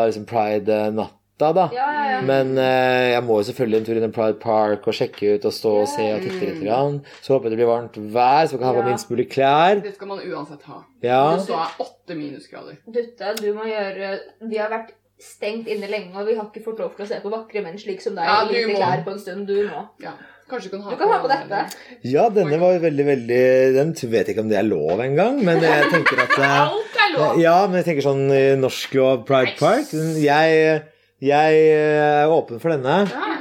liksom 0.09 0.25
Pride-natta, 0.29 1.13
da. 1.39 1.65
Ja, 1.75 1.85
ja, 1.91 2.03
ja. 2.13 2.19
Men 2.23 2.53
uh, 2.55 3.11
jeg 3.11 3.23
må 3.27 3.39
jo 3.41 3.45
selvfølgelig 3.49 3.79
en 3.81 3.85
tur 3.89 3.97
innom 3.99 4.13
Pride 4.15 4.39
Park 4.39 4.85
og 4.87 4.93
sjekke 4.95 5.35
ut 5.35 5.45
og 5.49 5.53
stå 5.53 5.71
og 5.81 5.87
se 5.91 6.05
og 6.15 6.21
titte 6.23 6.39
litt. 6.47 6.61
Grann. 6.63 7.01
Så 7.21 7.33
håper 7.35 7.49
jeg 7.49 7.55
det 7.55 7.59
blir 7.63 7.71
varmt 7.71 7.97
vær, 8.15 8.45
så 8.47 8.55
vi 8.55 8.61
kan 8.61 8.69
ha 8.69 8.75
på 8.77 8.83
Ja. 8.85 8.89
minst 8.91 9.09
mulig 9.11 9.27
klær. 9.33 9.81
Det 9.83 9.95
skal 9.97 10.07
man 10.07 10.19
uansett 10.23 10.63
ha. 10.69 10.83
Ja. 11.03 11.23
Det 11.35 11.47
så 11.49 11.57
er 11.59 11.81
åtte 11.83 12.15
minusgrader. 12.15 12.77
Dutte, 12.87 13.33
du 13.41 13.49
må 13.57 13.65
gjøre 13.67 14.19
Vi 14.47 14.57
har 14.61 14.69
vært 14.71 14.93
stengt 15.19 15.67
inne 15.71 15.87
lenge, 15.87 16.11
og 16.19 16.27
vi 16.27 16.35
har 16.35 16.47
ikke 16.49 16.63
fått 16.63 16.79
lov 16.79 16.95
til 16.95 17.05
å 17.05 17.07
se 17.09 17.19
på 17.23 17.29
vakre 17.31 17.61
menn 17.63 17.77
slik 17.79 18.01
som 18.03 18.15
deg 18.15 18.25
Ja, 18.27 18.39
i 18.43 18.47
du 18.47 18.55
lite 18.55 18.71
må. 18.73 18.79
klær 18.79 19.03
på 19.05 19.11
en 19.15 19.19
stund. 19.19 19.45
Du 19.47 19.59
må. 19.69 19.83
Ja. 20.03 20.11
Kanskje 20.47 20.69
du 20.69 20.75
kan 20.77 20.81
ha 20.85 20.91
Du 20.91 20.97
kan 20.99 21.09
ha 21.09 21.19
på 21.23 21.29
dette. 21.31 21.59
ja, 22.05 22.29
denne 22.29 22.59
var 22.61 22.75
veldig, 22.79 23.05
veldig 23.07 23.39
Den 23.73 23.93
vet 24.11 24.27
ikke 24.29 24.43
om 24.43 24.49
det 24.51 24.59
er 24.59 24.67
lov 24.67 24.99
engang, 25.01 25.39
men 25.43 25.59
jeg 25.63 25.87
tenker 25.89 26.19
at 26.21 26.35
eh, 26.37 26.59
Alt 26.61 26.99
er 27.01 27.13
lov! 27.17 27.39
Ja, 27.41 27.55
men 27.67 27.79
jeg 27.81 27.85
tenker 27.87 28.05
sånn 28.05 28.27
i 28.29 28.43
norsk 28.59 28.93
lov 28.99 29.23
Pride 29.25 29.55
Park 29.57 29.89
Jeg, 30.21 30.83
jeg 31.23 31.59
er 31.71 32.27
åpen 32.33 32.59
for 32.59 32.73
denne. 32.75 32.97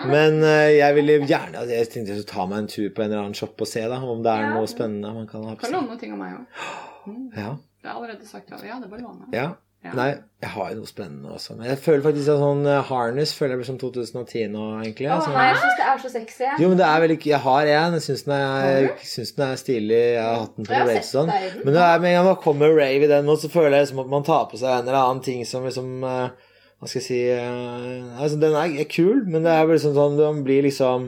Men 0.07 0.43
eh, 0.45 0.77
jeg 0.79 0.95
ville 0.99 1.15
gjerne 1.27 1.59
altså, 1.63 1.75
Jeg 1.75 1.89
tenkte 1.91 2.19
å 2.21 2.27
ta 2.29 2.45
meg 2.47 2.59
en 2.59 2.67
tur 2.69 2.91
på 2.93 3.03
en 3.03 3.09
eller 3.11 3.23
annen 3.25 3.35
shop 3.39 3.61
og 3.65 3.67
se 3.71 3.81
da, 3.89 3.99
om 4.05 4.23
det 4.23 4.31
er 4.37 4.51
noe 4.53 4.69
spennende 4.69 5.15
man 5.17 5.27
kan 5.31 5.43
ha 5.49 5.55
på 5.57 5.65
Kan 5.65 5.73
låne 5.79 5.89
noen 5.95 6.01
ting 6.03 6.13
av 6.13 6.19
meg 6.21 6.35
òg. 6.39 6.65
Mm. 7.09 7.29
Ja, 7.43 7.51
Det 7.83 7.89
er 7.91 7.95
allerede 7.99 8.27
sagt. 8.29 8.51
Ja, 8.53 8.59
Ja, 8.65 8.81
det 8.83 8.91
bare 8.93 9.01
låne. 9.05 9.31
ja. 9.33 9.53
Ja. 9.85 9.91
Nei, 9.93 10.07
jeg 10.41 10.49
har 10.49 10.71
jo 10.73 10.77
noe 10.79 10.89
spennende 10.89 11.29
også. 11.37 11.59
Men 11.59 11.67
jeg 11.69 11.77
føler 11.85 12.01
faktisk 12.07 12.31
at 12.33 12.39
sånn 12.41 12.63
eh, 12.73 12.79
harness 12.89 13.35
føler 13.37 13.53
jeg 13.53 13.59
blir 13.61 13.67
som 13.69 13.77
2010 13.83 14.47
nå, 14.55 14.63
egentlig. 14.81 15.11
Å 15.13 15.19
Sånn- 15.21 15.35
nei, 15.37 15.43
jeg 15.51 15.59
syns 15.61 15.75
det 15.77 15.85
er 15.91 15.99
så 16.01 16.11
sexy. 16.15 16.47
Jo, 16.63 16.71
men 16.71 16.79
det 16.81 16.87
er 16.89 17.03
vel 17.03 17.13
ikke 17.19 17.29
Jeg 17.35 17.41
har 17.45 17.69
en. 17.75 17.97
Jeg 17.99 18.05
syns 18.07 18.23
den, 18.25 19.35
den 19.37 19.51
er 19.51 19.61
stilig. 19.61 19.99
Jeg 20.15 20.23
har 20.25 20.39
hatt 20.47 20.57
den 20.57 20.65
på 20.71 20.73
Rave 20.79 21.03
sånn. 21.05 21.29
Men 21.67 21.77
med 21.77 22.09
en 22.09 22.17
gang 22.17 22.25
man 22.31 22.41
kommer 22.47 22.73
rave 22.73 23.05
i 23.05 23.11
den 23.13 23.29
nå, 23.29 23.37
så 23.37 23.51
føler 23.53 23.77
jeg 23.77 23.85
liksom 23.91 24.01
at 24.07 24.09
man 24.17 24.25
tar 24.25 24.47
på 24.49 24.57
seg 24.63 24.73
en 24.73 24.89
eller 24.89 25.01
annen 25.03 25.21
ting 25.29 25.45
som 25.45 25.69
liksom 25.69 25.93
eh, 26.09 26.49
Hva 26.85 26.91
skal 26.91 27.01
jeg 27.01 27.07
si 27.07 27.21
uh, 27.33 28.21
altså 28.21 28.37
Den 28.43 28.57
er, 28.61 28.75
er 28.85 28.89
kul, 28.93 29.23
men 29.25 29.47
det 29.47 29.53
er 29.57 29.63
vel 29.65 29.79
liksom 29.79 29.95
sånn 29.97 30.19
Den 30.21 30.43
blir 30.45 30.67
liksom 30.67 31.07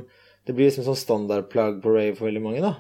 Det 0.49 0.55
blir 0.57 0.71
liksom 0.71 0.87
sånn 0.87 0.97
standardplagg 0.97 1.83
på 1.85 1.93
rave 1.93 2.15
for 2.17 2.31
veldig 2.31 2.45
mange, 2.45 2.63
da. 2.65 2.73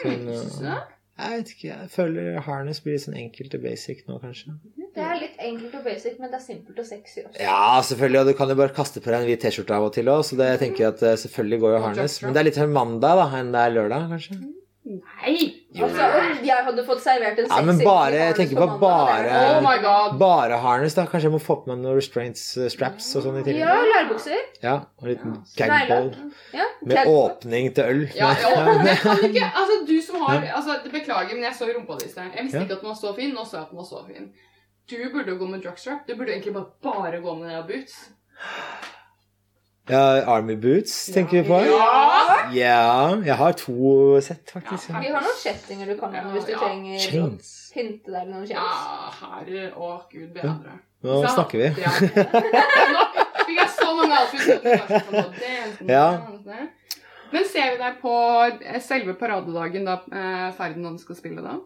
Sånn, 0.00 0.24
Syns 0.26 0.56
du 0.58 0.64
det? 0.64 0.80
jeg 1.20 1.36
vet 1.36 1.50
ikke. 1.52 1.68
Jeg 1.68 1.90
føler 1.92 2.38
harness 2.46 2.78
blir 2.80 2.94
litt 2.96 3.02
sånn 3.04 3.18
enkelt 3.20 3.56
og 3.58 3.64
basic 3.66 3.98
nå, 4.08 4.16
kanskje. 4.22 4.54
Det 4.96 5.02
er 5.04 5.18
litt 5.20 5.42
enkelt 5.50 5.74
og 5.76 5.82
basic, 5.84 6.14
men 6.16 6.32
det 6.32 6.38
er 6.38 6.44
simpelt 6.46 6.80
og 6.80 6.86
sexy 6.88 7.20
også. 7.26 7.36
Ja, 7.44 7.82
selvfølgelig. 7.84 8.22
Og 8.22 8.30
du 8.30 8.38
kan 8.38 8.50
jo 8.50 8.56
bare 8.58 8.74
kaste 8.74 9.02
på 9.04 9.12
deg 9.12 9.18
en 9.20 9.28
hvit 9.28 9.44
T-skjorte 9.44 9.76
av 9.76 9.90
og 9.90 9.92
til 9.94 10.08
òg, 10.08 10.24
så 10.26 10.38
det 10.40 10.48
jeg 10.54 10.62
tenker 10.64 10.88
at 10.88 11.04
eh, 11.04 11.18
selvfølgelig 11.20 11.60
går 11.66 11.76
jo 11.76 11.82
harness. 11.84 12.16
Men 12.24 12.32
det 12.32 12.40
er 12.40 12.48
litt 12.48 12.62
mer 12.62 12.72
mandag 12.78 13.20
da, 13.20 13.28
enn 13.36 13.52
det 13.52 13.66
er 13.66 13.76
lørdag, 13.76 14.08
kanskje. 14.14 14.40
Nei! 14.82 15.34
Altså, 15.76 16.06
jeg 16.42 16.64
hadde 16.64 16.82
fått 16.88 17.02
servert 17.04 17.36
en 17.38 17.44
Ja, 17.44 17.56
sexy 17.58 17.66
men 17.68 17.78
bare- 17.84 18.14
jeg 18.16 18.34
tenker 18.38 18.56
på 18.56 18.66
på 18.66 18.78
bare- 18.80 19.34
Oh 19.50 19.60
my 19.60 19.74
god! 19.82 20.18
Bare 20.18 20.56
harness, 20.58 20.94
da. 20.96 21.04
Kanskje 21.06 21.28
jeg 21.28 21.32
må 21.34 21.40
få 21.40 21.56
på 21.62 21.68
meg 21.68 21.82
noen 21.82 21.94
restraints 21.98 22.56
uh, 22.56 22.64
straps 22.72 23.10
og 23.16 23.22
sånn 23.26 23.36
i 23.40 23.44
tillegg. 23.44 23.60
Ja, 23.60 23.76
lærbukser. 23.92 24.40
Ja, 24.64 24.74
og 24.98 25.04
en 25.04 25.10
liten 25.12 25.36
Ja. 25.60 25.66
gagball 25.68 26.08
Ja, 26.56 26.64
med 26.82 27.06
åpning 27.12 27.74
til 27.74 27.84
øl. 27.84 28.02
Ja, 28.16 28.32
ja, 28.40 28.64
men 28.82 28.96
kan 28.96 29.16
du 29.20 29.28
ikke 29.28 29.52
Altså, 29.60 29.86
du 29.86 30.00
som 30.00 30.16
har 30.22 30.40
altså, 30.48 30.80
Beklager, 30.90 31.34
men 31.34 31.42
jeg 31.44 31.52
så 31.60 31.68
rumpa 31.74 31.98
di 32.00 32.06
i 32.06 32.08
sted. 32.08 32.32
Jeg 32.34 32.44
visste 32.48 32.56
Ja. 32.58 32.64
ikke 32.64 32.72
at 32.78 32.80
den 32.80 32.88
var 32.88 32.96
så 32.96 33.14
fin. 33.14 33.34
Nå 33.34 33.44
så 33.44 33.52
jeg 33.60 33.62
at 33.62 33.70
den 33.70 33.78
var 33.78 33.84
så 33.92 34.06
fin. 34.08 34.32
Du 34.90 34.96
burde 35.12 35.28
jo 35.30 35.36
gå 35.44 35.46
med 35.50 35.62
drugstrap. 35.62 36.06
Du 36.08 36.16
burde 36.16 36.32
egentlig 36.32 36.54
bare, 36.54 36.66
bare 36.82 37.20
gå 37.20 37.34
med 37.38 37.66
boots. 37.68 38.08
Ja, 39.90 40.02
Army 40.34 40.56
boots 40.56 40.94
tenker 41.14 41.42
vi 41.42 41.48
på. 41.48 41.58
Ja! 41.66 42.48
Ja, 42.52 43.16
jeg 43.24 43.36
har 43.36 43.52
to 43.52 44.20
sett, 44.24 44.50
faktisk. 44.50 44.88
Ja. 44.90 45.00
Vi 45.04 45.10
har 45.12 45.20
noen 45.22 45.36
kjettinger 45.42 45.86
du 45.92 45.96
kan 46.00 46.14
ha 46.14 46.22
hvis 46.32 46.46
du 46.48 46.52
Ja, 46.52 46.58
trenger 46.64 46.96
å 46.96 47.02
Chains. 47.04 47.50
pynte 47.74 48.10
deg 48.10 48.26
med 48.26 48.34
noen 48.34 48.48
Ja, 48.50 48.64
chains. 48.64 49.20
herre 49.20 49.70
Å, 49.76 49.90
gud 50.10 50.32
bedre. 50.34 50.78
Nå 51.02 51.20
Så- 51.24 51.34
snakker 51.36 51.58
vi. 51.58 51.68
Ja. 51.80 51.90
Nå 52.94 53.04
fikk 53.46 53.56
jeg 53.60 53.70
så 53.76 53.88
mange 53.96 54.18
outfits. 54.20 55.86
Ja. 55.88 56.06
sånn. 56.18 56.68
Men 57.32 57.44
ser 57.46 57.70
vi 57.70 57.76
deg 57.78 58.00
på 58.02 58.14
selve 58.82 59.14
paradedagen 59.14 59.84
da 59.86 60.00
eh, 60.10 60.48
Ferdinand 60.58 60.98
skal 61.00 61.16
spille, 61.16 61.42
da? 61.44 61.58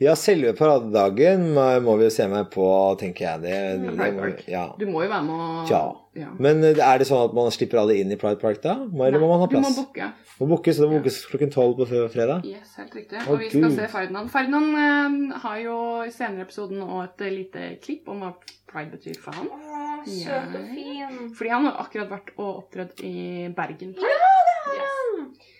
Ja, 0.00 0.12
selve 0.18 0.50
paradedagen 0.56 1.46
må 1.56 1.62
må 1.80 1.94
vi 1.96 2.04
jo 2.04 2.12
se 2.12 2.26
meg 2.28 2.50
på, 2.52 2.64
tenker 3.00 3.24
jeg. 3.24 3.40
Det, 3.46 3.54
det, 3.80 3.94
Pride 3.96 4.18
Park. 4.20 4.42
ja. 4.48 4.64
Du 4.78 4.84
må 4.90 5.02
jo 5.04 5.08
være 5.08 5.22
med 5.24 5.40
og 5.40 5.70
Ja. 5.72 5.80
ja. 6.20 6.28
Men 6.38 6.60
eh, 6.64 6.76
er 6.84 6.98
det 7.00 7.06
sånn 7.08 7.22
at 7.30 7.34
man 7.36 7.48
slipper 7.54 7.80
alle 7.80 7.96
inn 7.96 8.12
i 8.12 8.18
Pride 8.20 8.36
Park 8.42 8.60
da? 8.64 8.74
Eller 8.84 9.06
eller 9.08 9.24
må 9.24 9.30
man 9.32 9.40
ha 9.40 9.48
plass? 9.48 9.70
Du 9.72 9.80
må 9.80 9.86
booke. 9.86 10.10
Må 10.40 10.48
bookes, 10.52 10.76
så 10.76 10.84
det 10.84 10.90
må 10.90 10.98
bookes 11.00 11.18
klokken 11.30 11.52
tolv 11.54 11.78
på 11.80 11.86
fredag? 12.12 12.44
Yes, 12.44 12.74
helt 12.76 12.92
riktig. 12.98 13.22
Å, 13.22 13.30
Og 13.32 13.40
vi 13.40 13.48
skal 13.48 13.64
Gud. 13.70 13.78
se 13.78 13.88
Ferdinand. 13.94 14.30
Ferdinand 14.36 14.76
eh, 14.84 15.38
har 15.46 15.58
jo 15.64 15.78
i 16.04 16.12
senere 16.12 16.44
episoden 16.44 16.84
òg 16.84 17.02
et 17.06 17.24
eh, 17.24 17.32
lite 17.40 17.66
klipp 17.80 18.12
om 18.12 18.20
hva 18.26 18.34
pride 18.68 18.92
betyr 18.92 19.16
for 19.24 19.32
han. 19.40 19.48
Å, 19.48 20.04
søt 20.04 20.60
og 20.60 20.68
fin. 20.76 21.32
Fordi 21.38 21.54
han 21.56 21.64
har 21.70 21.80
akkurat 21.86 22.12
vært 22.12 22.34
og 22.36 22.50
opptredd 22.66 23.00
i 23.00 23.16
Bergen. 23.56 23.96
Pride. 23.96 24.12
Ja, 24.12 24.40
det 24.50 24.58
har 24.60 24.74
Yes. 24.76 25.54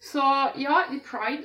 Så 0.00 0.22
ja, 0.56 0.78
pride, 1.04 1.44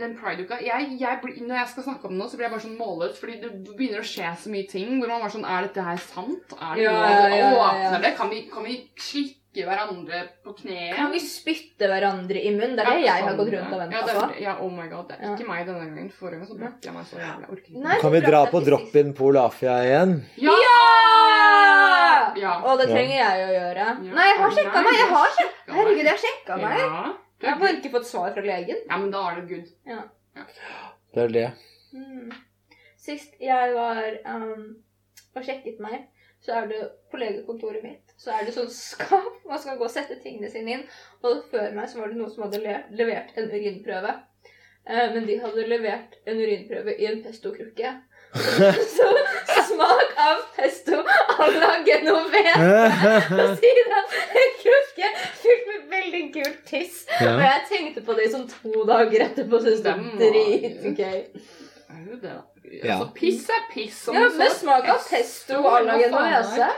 den 0.00 0.16
pride-uka 0.18 0.56
jeg, 0.66 0.96
jeg 0.98 1.20
Når 1.46 1.54
jeg 1.60 1.68
skal 1.70 1.84
snakke 1.86 2.08
om 2.08 2.16
det 2.16 2.18
nå, 2.18 2.26
så 2.26 2.34
blir 2.40 2.48
jeg 2.48 2.54
bare 2.56 2.64
sånn 2.64 2.74
målløs, 2.80 3.20
fordi 3.20 3.36
det 3.44 3.50
begynner 3.76 4.00
å 4.02 4.08
skje 4.08 4.32
så 4.42 4.50
mye 4.50 4.66
ting 4.66 4.96
hvor 4.98 5.12
man 5.12 5.22
bare 5.22 5.30
sånn 5.36 5.46
Er 5.46 5.68
dette 5.68 5.84
her 5.86 6.00
sant? 6.02 6.56
Er 6.58 6.74
det 6.74 6.82
Ja, 6.88 6.90
noe? 6.90 7.06
ja, 7.06 7.28
ja, 7.30 7.38
ja. 7.38 7.52
Åpner 7.62 8.02
det? 8.02 8.10
Kan 8.18 8.32
vi, 8.34 8.40
kan 8.50 8.66
vi 8.66 8.74
slikke 8.98 9.68
hverandre 9.68 10.24
på 10.42 10.56
kneet? 10.58 10.96
Kan 10.98 11.12
vi 11.14 11.20
spytte 11.22 11.86
hverandre 11.86 12.42
i 12.42 12.50
munnen? 12.56 12.74
Det 12.74 12.82
er 12.82 12.90
det 12.98 13.04
jeg 13.06 13.22
har 13.28 13.38
gått 13.38 13.52
rundt 13.54 13.70
og 13.70 13.78
ja, 13.78 13.86
venta 13.86 14.14
på. 14.18 14.42
ja, 14.42 14.56
oh 14.66 14.70
my 14.74 14.88
god. 14.90 15.06
Det 15.12 15.20
er 15.20 15.22
Ja. 15.28 15.34
ikke 15.38 15.46
meg 15.52 15.66
denne 15.70 15.86
gangen. 15.86 16.10
Forrige 16.18 16.40
gang 16.42 16.48
så 16.50 16.58
brakk 16.58 16.82
jeg 16.90 16.94
meg 16.98 17.06
så 17.06 17.20
jævlig. 17.22 17.46
Jeg 17.46 17.50
orker 17.54 17.70
ikke. 17.70 17.84
Nei, 17.86 18.00
Kan 18.02 18.12
vi 18.18 18.20
dra 18.26 18.40
på 18.50 18.64
drop-in 18.66 19.14
Polafia 19.14 19.76
igjen? 19.86 20.16
Ja! 20.42 20.56
Ja! 20.66 22.34
Ja. 22.42 22.54
Og 22.66 22.78
det 22.82 22.88
trenger 22.90 23.14
jeg 23.20 23.44
å 23.46 23.52
gjøre. 23.54 23.84
Ja. 24.08 24.14
Nei, 24.18 24.26
jeg 24.32 24.40
har 24.42 24.56
sjekka 24.58 24.82
meg! 24.82 24.96
Jeg 24.98 25.10
har 25.14 25.36
sjekka 25.38 25.70
meg. 25.70 25.76
Herregud, 25.78 26.02
jeg 26.02 26.10
har 26.10 26.22
sjekka 26.24 26.58
meg. 26.58 27.14
Ja. 27.40 27.46
Jeg 27.46 27.52
har 27.52 27.60
bare 27.60 27.76
ikke 27.78 27.92
fått 27.96 28.08
svar 28.08 28.32
fra 28.34 28.44
legen. 28.44 28.82
ja, 28.88 28.98
men 28.98 29.10
da 29.12 29.22
er 29.30 29.40
det 29.40 29.48
good. 29.50 29.70
Det 31.14 31.22
er 31.22 31.32
det. 31.34 31.46
Mm. 31.94 32.32
Sist 32.98 33.34
jeg 33.42 33.74
var 33.74 34.00
um, 34.34 34.68
og 35.34 35.44
sjekket 35.44 35.82
meg, 35.82 36.06
så 36.44 36.60
er 36.60 36.70
det 36.70 36.80
på 37.10 37.18
legekontoret 37.20 37.84
mitt 37.84 38.12
Så 38.20 38.32
er 38.34 38.44
det 38.44 38.54
sånn 38.54 38.70
skap 38.72 39.44
man 39.48 39.60
skal 39.60 39.78
gå 39.80 39.86
og 39.86 39.92
sette 39.92 40.16
tingene 40.22 40.50
sine 40.52 40.78
inn. 40.78 40.86
Og 41.24 41.44
før 41.50 41.74
meg 41.76 41.90
så 41.90 42.00
var 42.00 42.12
det 42.12 42.18
noen 42.20 42.32
som 42.32 42.46
hadde 42.46 42.62
le 42.64 42.78
levert 42.96 43.36
en 43.38 43.50
urinprøve. 43.50 44.14
Uh, 44.88 45.06
men 45.14 45.28
de 45.28 45.38
hadde 45.42 45.68
levert 45.70 46.18
en 46.24 46.40
urinprøve 46.40 46.96
i 46.98 47.08
en 47.10 47.22
pestokrukke. 47.24 47.94
Så 48.34 49.08
smak 49.68 50.14
av 50.18 50.40
pesto 50.56 50.96
à 51.38 51.46
la 51.54 51.72
genovese. 51.86 53.12
Og 53.34 53.52
siden 53.60 53.92
en 54.42 54.56
krukke 54.62 55.10
fylt 55.42 55.68
med 55.70 55.84
veldig 55.92 56.22
gult 56.34 56.64
tiss. 56.68 57.04
Og 57.20 57.42
jeg 57.44 57.60
tenkte 57.70 58.02
på 58.06 58.16
det 58.18 58.26
i 58.28 58.32
sånn 58.34 58.48
to 58.50 58.84
dager 58.88 59.26
etterpå. 59.28 59.60
Syns 59.64 59.84
det 59.84 59.94
var 59.94 60.18
dritgøy. 60.22 61.20
Er 61.94 62.02
det, 62.08 62.18
da. 62.24 62.34
Ja. 62.64 62.96
Altså, 62.98 63.10
piss 63.14 63.46
er 63.54 63.62
piss. 63.70 64.00
Ja, 64.10 64.26
du 64.28 64.38
med 64.40 64.52
smak 64.58 64.88
av 64.90 65.04
pesto 65.10 65.60
à 65.70 65.78
la 65.86 65.98
genovese. 66.00 66.72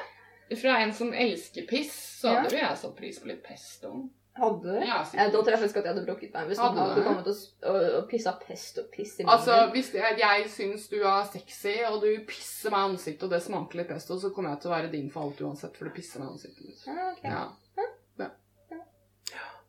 Fra 0.61 0.77
en 0.85 0.93
som 0.95 1.09
elsker 1.15 1.65
piss, 1.67 1.95
så 2.21 2.29
Ja. 2.29 2.41
hadde 2.43 2.55
jo 2.55 2.61
jeg 2.63 2.77
satt 2.79 2.97
pris 2.97 3.17
på 3.19 3.27
litt 3.33 3.43
pesto. 3.43 4.09
Hadde 4.37 4.63
du? 4.63 4.81
Ja, 4.85 4.99
Jeg, 5.17 5.33
da 5.33 5.41
tror 5.41 5.51
jeg 5.55 5.61
faktisk 5.63 5.77
at 5.81 5.85
jeg 5.89 5.95
hadde 5.95 6.07
brukket 6.07 6.35
meg 6.35 6.47
hvis 6.51 6.59
noen 6.61 6.77
Hadde 6.77 6.83
hadde 6.91 6.97
du? 7.01 7.07
kommet 7.09 7.29
og, 7.33 7.37
og, 7.73 7.79
og 8.01 8.09
pissa 8.11 8.33
pesto 8.41 8.83
piss 8.93 9.15
i 9.21 9.25
munnen. 9.25 9.33
Altså, 9.39 9.59
hvis 9.73 9.91
det, 9.95 10.03
jeg 10.21 10.49
syns 10.53 10.89
du 10.93 10.97
er 11.03 11.23
sexy, 11.33 11.77
og 11.89 12.01
du 12.05 12.11
pisser 12.29 12.75
meg 12.75 12.83
i 12.85 12.91
ansiktet, 12.93 13.25
og 13.25 13.33
det 13.33 13.43
smaker 13.47 13.81
litt 13.81 13.89
pesto, 13.95 14.19
så 14.21 14.31
kommer 14.37 14.53
jeg 14.55 14.61
til 14.65 14.71
å 14.73 14.75
være 14.77 14.91
din 14.93 15.09
for 15.15 15.25
alt 15.31 15.41
uansett, 15.47 15.77
for 15.79 15.89
du 15.89 15.95
pisser 15.97 16.21
meg 16.21 16.29
i 16.29 16.37
ansiktet. 16.37 16.85
Ja, 16.87 17.13
ok. 17.15 17.25
Ja. 17.25 17.45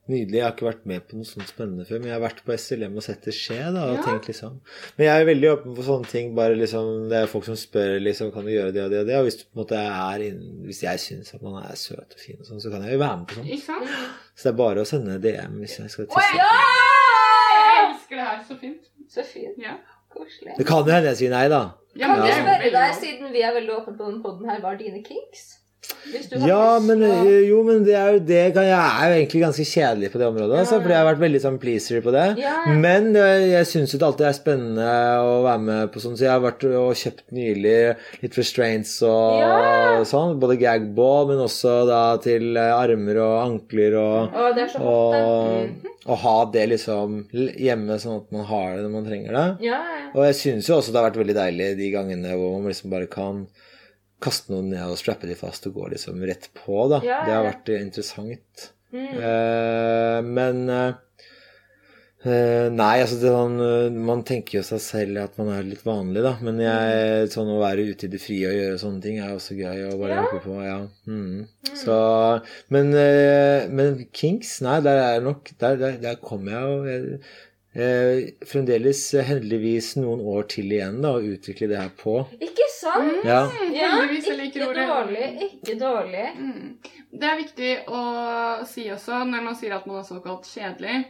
Nydelig. 0.08 0.38
Jeg 0.40 0.44
har 0.46 0.54
ikke 0.56 0.68
vært 0.70 0.86
med 0.88 1.04
på 1.08 1.18
noe 1.20 1.28
sånt 1.28 1.50
spennende 1.52 1.84
før, 1.88 2.00
men 2.00 2.08
jeg 2.12 2.16
har 2.16 2.22
vært 2.24 2.38
på 2.48 2.54
SLM 2.56 2.96
og 2.96 3.04
sett 3.04 3.26
det 3.28 3.34
skje. 3.36 3.58
da, 3.76 3.82
og 3.92 3.98
Ja. 3.98 4.04
tenkt 4.06 4.28
liksom. 4.30 4.60
Men 4.98 5.06
jeg 5.08 5.22
er 5.22 5.26
veldig 5.28 5.50
åpen 5.52 5.76
for 5.76 5.84
sånne 5.84 6.08
ting. 6.10 6.36
bare 6.36 6.56
liksom, 6.56 7.10
Det 7.10 7.18
er 7.18 7.28
folk 7.28 7.44
som 7.46 7.56
spør 7.56 8.00
liksom, 8.02 8.32
kan 8.32 8.46
du 8.46 8.52
gjøre 8.52 8.72
det 8.74 8.84
og 8.86 8.90
det 8.92 9.00
og 9.02 9.08
det. 9.08 9.16
Og 9.18 9.24
hvis, 9.28 9.38
du 9.38 9.44
på 9.44 9.56
en 9.58 9.64
måte 9.66 9.76
er 9.76 10.20
inn, 10.30 10.64
hvis 10.66 10.82
jeg 10.84 10.98
syns 11.00 11.34
at 11.36 11.42
man 11.42 11.62
er 11.64 11.76
søt 11.76 12.00
og 12.00 12.20
fin, 12.20 12.38
og 12.40 12.46
sånn, 12.46 12.62
så 12.62 12.72
kan 12.72 12.84
jeg 12.84 12.94
jo 12.94 13.00
være 13.00 13.18
med 13.18 13.28
på 13.28 13.60
sant? 13.60 13.90
Så 14.36 14.44
det 14.44 14.54
er 14.54 14.58
bare 14.64 14.80
å 14.82 14.86
sende 14.88 15.20
DM 15.20 15.60
hvis 15.60 15.78
jeg 15.80 15.90
skal 15.90 16.06
tisse. 16.06 16.16
teste. 16.16 16.38
jeg, 16.38 16.48
jeg 17.58 17.90
elsker 17.90 18.16
det 18.16 18.26
her. 18.28 18.44
Så 18.48 18.60
fint. 18.60 18.84
Så 19.10 19.24
fint. 19.26 19.58
Ja. 19.58 19.78
Koselig. 20.14 20.56
Det 20.58 20.66
kan 20.66 20.86
jo 20.86 20.92
hende 20.92 21.10
jeg 21.12 21.18
sier 21.18 21.30
nei, 21.32 21.48
da. 21.50 21.74
Ja, 21.98 22.08
Kan 22.16 22.22
er 22.24 22.32
spørre 22.32 22.72
deg, 22.72 22.96
siden 22.96 23.32
vi 23.34 23.42
er 23.42 23.54
veldig 23.54 23.74
åpne 23.74 23.98
på 23.98 24.06
denne 24.06 24.22
podden 24.24 24.50
her, 24.50 24.60
hva 24.62 24.72
er 24.74 24.78
dine 24.78 25.04
kinks? 25.04 25.57
Ja, 26.48 26.80
men 26.80 27.02
øh, 27.04 27.50
jo, 27.50 27.58
men 27.68 27.84
det 27.84 27.94
er 28.00 28.14
jo 28.16 28.20
det 28.24 28.42
kan, 28.56 28.64
Jeg 28.64 28.80
er 28.80 29.10
jo 29.12 29.16
egentlig 29.18 29.42
ganske 29.44 29.66
kjedelig 29.68 30.10
på 30.14 30.20
det 30.22 30.28
området, 30.28 30.60
altså, 30.62 30.78
fordi 30.82 30.94
jeg 30.96 31.02
har 31.02 31.08
vært 31.10 31.22
veldig 31.24 31.42
sånn 31.44 31.58
pleaser 31.62 32.02
på 32.06 32.14
det. 32.16 32.24
Men 32.84 33.10
øh, 33.16 33.44
jeg 33.52 33.68
syns 33.70 33.94
jo 33.94 34.00
det 34.02 34.08
alltid 34.08 34.28
er 34.30 34.38
spennende 34.38 34.88
å 35.24 35.34
være 35.46 35.64
med 35.68 35.92
på 35.94 36.04
sånn, 36.04 36.16
så 36.20 36.28
jeg 36.28 36.32
har 36.34 36.44
vært 36.46 36.64
og 36.70 36.96
kjøpt 37.02 37.26
nylig 37.36 37.76
litt 38.24 38.40
restraints 38.40 38.96
og 39.08 40.08
sånn. 40.08 40.38
Både 40.42 40.58
gagball, 40.62 41.28
men 41.32 41.44
også 41.44 41.76
da 41.90 42.02
til 42.24 42.50
øh, 42.56 42.72
armer 42.78 43.22
og 43.24 43.36
ankler 43.44 44.00
og 44.00 44.38
Å, 44.38 44.50
det 44.56 44.66
er 44.68 44.74
så 44.76 44.84
hot, 44.84 45.14
det. 45.14 45.22
og, 45.28 45.54
Mhm. 45.68 45.94
og 46.08 46.18
ha 46.24 46.36
det 46.54 46.66
liksom 46.72 47.16
hjemme, 47.60 47.98
sånn 48.00 48.22
at 48.22 48.32
man 48.32 48.46
har 48.48 48.76
det 48.78 48.84
når 48.86 48.94
man 48.96 49.08
trenger 49.10 49.34
det. 49.36 49.48
Ja, 49.68 49.80
ja. 49.84 50.04
Og 50.16 50.24
jeg 50.30 50.36
syns 50.40 50.70
jo 50.70 50.78
også 50.80 50.94
det 50.94 51.02
har 51.02 51.10
vært 51.10 51.20
veldig 51.20 51.36
deilig 51.36 51.72
de 51.82 51.92
gangene 51.92 52.36
hvor 52.40 52.56
man 52.62 52.72
liksom 52.72 52.90
bare 52.94 53.10
kan 53.12 53.42
kaste 54.24 54.52
noen 54.54 54.70
ned 54.74 54.86
og 54.90 54.98
strappe 54.98 55.28
de 55.30 55.36
fast 55.38 55.68
og 55.70 55.76
gå 55.78 55.90
liksom 55.94 56.24
rett 56.26 56.50
på, 56.58 56.88
da. 56.92 57.02
Ja, 57.06 57.20
Det 57.28 57.34
har 57.36 57.44
vært 57.52 57.70
eh, 57.74 57.82
interessant. 57.86 58.72
Mm. 58.94 59.10
Eh, 59.20 60.22
men 60.24 60.62
eh, 60.72 60.94
eh, 62.24 62.68
Nei, 62.72 62.94
altså 63.04 63.18
det 63.20 63.28
er 63.28 63.34
sånn 63.36 63.58
eh, 63.66 63.98
Man 64.08 64.22
tenker 64.28 64.58
jo 64.60 64.64
seg 64.64 64.80
selv 64.80 65.20
at 65.26 65.36
man 65.42 65.50
er 65.54 65.66
litt 65.68 65.84
vanlig, 65.88 66.24
da. 66.26 66.32
Men 66.46 66.62
jeg, 66.64 67.28
sånn 67.34 67.52
å 67.52 67.60
være 67.62 67.84
ute 67.92 68.08
i 68.08 68.12
det 68.14 68.22
frie 68.24 68.48
og 68.50 68.56
gjøre 68.58 68.80
sånne 68.82 69.04
ting 69.04 69.20
er 69.20 69.34
også 69.36 69.58
gøy 69.60 69.84
å 69.90 69.98
bare 70.00 70.16
Ja. 70.16 70.24
hoppe 70.24 70.40
på. 70.46 70.56
Ja. 70.66 70.78
Mm. 71.06 71.44
Så 71.84 71.98
Men, 72.74 72.94
eh, 72.96 73.68
men 73.70 74.06
Kinks, 74.16 74.62
nei, 74.66 74.80
der 74.88 74.98
er 75.04 75.12
jeg 75.18 75.28
nok 75.28 75.52
Der, 75.60 75.76
der, 75.84 76.00
der 76.08 76.16
kommer 76.24 76.56
jeg 76.56 76.64
jo 76.64 77.20
fremdeles 77.78 79.02
eh, 79.14 79.26
heldigvis 79.28 79.92
noen 80.00 80.22
år 80.26 80.48
til 80.50 80.72
igjen 80.74 81.02
da, 81.04 81.12
å 81.18 81.24
utvikle 81.36 81.70
det 81.72 81.78
her 81.78 81.92
på. 82.00 82.16
Ikke 82.42 82.66
sant? 82.74 83.26
Ja. 83.28 83.44
Ja, 83.76 83.92
liker 84.10 84.42
ikke 84.48 84.68
ordet. 84.70 84.88
dårlig. 84.90 85.28
Ikke 85.52 85.76
dårlig. 85.80 86.26
Mm. 86.38 86.78
Det 87.18 87.30
er 87.30 87.42
viktig 87.42 87.74
å 87.94 88.02
si 88.70 88.88
også 88.94 89.24
når 89.30 89.46
man 89.50 89.58
sier 89.60 89.76
at 89.78 89.86
man 89.90 90.02
er 90.02 90.08
såkalt 90.08 90.50
kjedelig. 90.50 91.04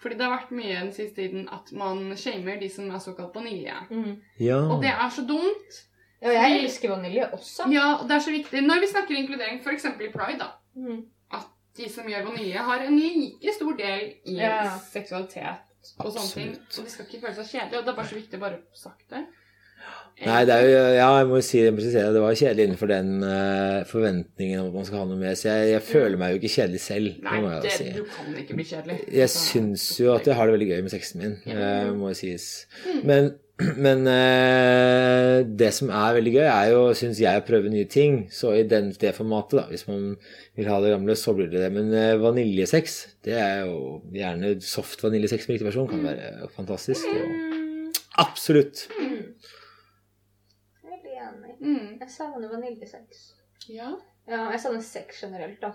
Fordi 0.00 0.18
det 0.20 0.26
har 0.26 0.34
vært 0.36 0.52
mye 0.52 0.76
den 0.82 0.92
siste 0.92 1.16
tiden 1.16 1.46
at 1.52 1.70
man 1.72 2.10
shamer 2.20 2.58
de 2.60 2.68
som 2.72 2.88
er 2.92 3.00
såkalt 3.00 3.36
vanilje. 3.36 3.76
Mm. 3.90 4.14
ja. 4.44 4.60
Og 4.68 4.82
det 4.84 4.92
er 4.92 5.10
så 5.12 5.24
dumt. 5.28 5.82
Ja, 6.24 6.32
jeg 6.32 6.62
elsker 6.64 6.92
vanilje 6.92 7.28
også. 7.36 7.68
Ja, 7.72 7.98
og 8.00 8.08
det 8.08 8.16
er 8.16 8.24
så 8.24 8.32
viktig. 8.32 8.62
Når 8.64 8.80
vi 8.80 8.88
snakker 8.92 9.16
inkludering, 9.18 9.60
f.eks. 9.60 9.84
i 9.92 10.10
pride, 10.12 10.40
da. 10.40 10.54
Mm. 10.76 11.02
De 11.74 11.88
som 11.90 12.06
gjør 12.06 12.28
vanilje, 12.28 12.60
har 12.62 12.84
en 12.86 12.94
like 13.00 13.52
stor 13.56 13.72
del 13.74 14.02
i 14.30 14.36
Ja. 14.38 14.76
seksualitet 14.92 15.64
og 15.98 16.12
sånne 16.12 16.34
ting. 16.34 16.52
Og 16.78 16.84
de 16.84 16.92
skal 16.92 17.08
ikke 17.08 17.22
føle 17.26 17.36
seg 17.38 17.50
kjedelige. 17.52 17.80
Og 17.80 17.86
det 17.86 17.92
er 17.92 17.98
bare 18.00 18.10
så 18.12 18.18
viktig 18.20 18.38
å 18.40 18.44
bare 18.44 18.60
få 18.64 18.84
sagt 18.88 19.08
det. 19.14 19.24
Nei, 20.24 20.44
det 20.46 20.54
er 20.54 20.62
jo, 20.62 20.82
ja, 20.94 21.06
jeg 21.18 21.26
må 21.26 21.38
jo 21.40 21.44
si 21.44 21.60
presisere, 21.74 22.12
det 22.14 22.20
var 22.22 22.36
kjedelig 22.38 22.64
innenfor 22.68 22.88
den 22.88 23.08
uh, 23.26 23.80
forventningen 23.90 24.60
om 24.62 24.68
at 24.68 24.76
man 24.78 24.86
skal 24.86 25.00
ha 25.00 25.06
noe 25.10 25.18
med. 25.18 25.34
Så 25.36 25.48
jeg, 25.50 25.72
jeg 25.72 25.82
føler 25.88 26.20
meg 26.20 26.30
jo 26.32 26.38
ikke 26.38 26.52
kjedelig 26.54 26.82
selv. 26.84 27.16
Nei, 27.24 27.32
det 27.34 27.42
må 27.42 27.50
jeg 27.50 27.64
det, 27.64 27.72
si. 27.74 27.88
du 27.96 28.04
kan 28.14 28.36
ikke 28.44 28.58
bli 28.60 28.66
kjedelig. 28.68 28.98
Jeg 29.18 29.32
syns 29.34 29.86
jo 29.98 30.12
at 30.14 30.30
jeg 30.30 30.38
har 30.38 30.48
det 30.48 30.54
veldig 30.54 30.68
gøy 30.70 30.84
med 30.86 30.94
sexen 30.94 31.24
min, 31.24 31.34
Ja. 31.50 31.72
uh, 31.88 31.90
må 31.98 32.12
sies. 32.16 32.46
Mm. 32.86 33.00
Men, 33.10 33.28
men 33.86 34.00
eh, 34.10 35.44
det 35.46 35.68
som 35.76 35.90
er 35.94 36.16
veldig 36.16 36.32
gøy, 36.34 36.46
er 36.50 36.70
jo, 36.72 36.80
syns 36.98 37.20
jeg, 37.22 37.38
å 37.38 37.44
prøve 37.46 37.70
nye 37.70 37.86
ting. 37.90 38.24
Så 38.34 38.50
i 38.58 38.64
den, 38.66 38.90
det 38.98 39.12
formatet, 39.14 39.60
da, 39.60 39.64
hvis 39.70 39.86
man 39.86 40.16
vil 40.58 40.70
ha 40.72 40.80
det 40.82 40.90
gamle, 40.94 41.14
så 41.18 41.34
blir 41.38 41.50
det 41.52 41.62
det. 41.62 41.70
Men 41.76 41.92
eh, 41.94 42.16
vaniljesex, 42.22 42.96
det 43.26 43.36
er 43.38 43.64
jo 43.68 44.00
gjerne 44.14 44.56
soft 44.66 45.04
vaniljesex 45.06 45.46
med 45.46 45.54
riktig 45.58 45.68
versjon, 45.70 45.90
kan 45.92 46.02
være 46.10 46.50
fantastisk. 46.56 47.06
Og, 47.14 47.34
Mm. 47.34 47.90
absolutt. 48.22 48.84
Mm. 48.98 49.34
Enig. 50.84 51.54
Mm. 51.60 51.98
Jeg 52.00 52.10
savner 52.10 52.50
vaniljesex. 52.52 53.24
Ja. 53.70 53.94
Ja, 54.28 54.48
jeg 54.52 54.60
savner 54.62 54.82
sex 54.84 55.18
generelt, 55.22 55.60
da. 55.62 55.70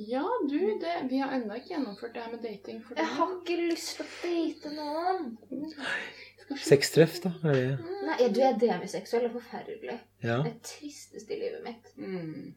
ja, 0.00 0.22
du, 0.48 0.56
det, 0.80 0.94
vi 1.10 1.18
har 1.20 1.34
ennå 1.36 1.58
ikke 1.58 1.74
gjennomført 1.74 2.14
det 2.16 2.22
her 2.24 2.32
med 2.32 2.42
dating. 2.46 2.78
For 2.86 2.96
Jeg 2.96 3.10
har 3.16 3.32
ikke 3.36 3.56
lyst 3.68 4.00
til 4.00 4.06
å 4.06 4.08
date 4.22 4.72
noen. 4.76 5.34
Sextreff, 6.58 7.20
da? 7.22 7.30
Er 7.44 7.52
det 7.54 7.78
Nei, 8.06 8.28
du 8.34 8.40
er 8.42 8.56
demiseksuell. 8.58 9.22
Det 9.22 9.30
er 9.30 9.36
forferdelig. 9.36 9.98
Ja. 10.24 10.38
Det 10.42 10.56
tristeste 10.66 11.36
i 11.36 11.40
livet 11.40 11.62
mitt. 11.64 11.92
Mm. 11.96 12.54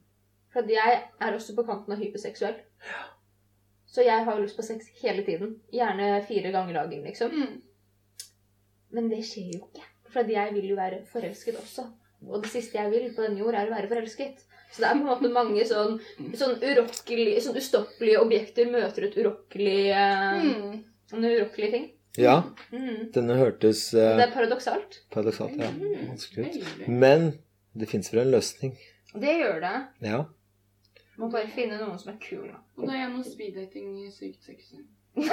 For 0.54 0.66
jeg 0.70 1.02
er 1.22 1.34
også 1.38 1.56
på 1.58 1.66
kanten 1.68 1.94
av 1.94 2.00
hyperseksuell. 2.02 2.56
Så 3.94 4.02
jeg 4.06 4.26
har 4.26 4.36
jo 4.38 4.42
lyst 4.44 4.58
på 4.58 4.66
sex 4.66 4.88
hele 5.04 5.22
tiden. 5.26 5.60
Gjerne 5.74 6.24
fire 6.28 6.52
ganger 6.52 6.74
dagen, 6.80 7.04
liksom. 7.06 7.32
Mm. 7.32 7.62
Men 8.94 9.10
det 9.10 9.22
skjer 9.26 9.52
jo 9.54 9.60
ikke. 9.68 9.86
For 10.14 10.30
jeg 10.30 10.54
vil 10.56 10.68
jo 10.72 10.78
være 10.78 11.04
forelsket 11.10 11.58
også. 11.62 11.86
Og 12.30 12.42
det 12.44 12.50
siste 12.54 12.78
jeg 12.80 12.92
vil 12.94 13.10
på 13.16 13.26
denne 13.26 13.42
jord, 13.42 13.54
er 13.58 13.70
å 13.70 13.74
være 13.76 13.90
forelsket. 13.92 14.42
Så 14.74 14.82
det 14.82 14.88
er 14.90 14.98
på 14.98 15.04
en 15.04 15.10
måte 15.12 15.30
mange 15.34 15.66
sånn, 15.70 16.00
sånn, 16.40 16.56
urokkelig, 16.66 17.36
sånn 17.46 17.58
ustoppelige 17.60 18.22
objekter 18.24 18.70
møter 18.74 19.06
et 19.10 19.18
urokkelig 19.22 19.82
eh, 19.94 20.46
Mm. 20.48 20.80
en 21.14 21.26
urokkelig 21.30 21.70
ting. 21.76 21.86
Ja. 22.20 22.36
Mm. 22.72 23.10
Denne 23.16 23.38
hørtes 23.40 23.88
Det 23.96 24.04
eh, 24.04 24.22
er 24.28 24.34
paradoksalt. 24.34 25.00
paradoksalt 25.14 25.58
ja. 25.58 25.72
vanskelig 26.10 26.52
ut. 26.52 26.88
Men 26.88 27.32
det 27.74 27.90
fins 27.90 28.12
vel 28.14 28.28
en 28.28 28.34
løsning. 28.36 28.76
Det 29.14 29.38
gjør 29.40 29.62
det. 29.64 29.76
Ja. 30.06 30.24
Må 31.22 31.30
bare 31.34 31.50
finne 31.54 31.78
noen 31.78 31.98
som 32.02 32.14
er 32.14 32.20
kul. 32.22 32.48
da. 32.50 32.60
Og 32.78 32.88
da 32.88 32.94
er 32.96 33.04
gjennom 33.04 33.26
speeddating 33.26 33.96
sykt 34.14 34.46
sexy. 34.46 34.82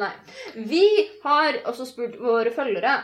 Nei. 0.00 0.12
Vi 0.54 0.84
har 1.24 1.58
også 1.66 1.86
spurt 1.88 2.18
våre 2.20 2.52
følgere 2.54 3.00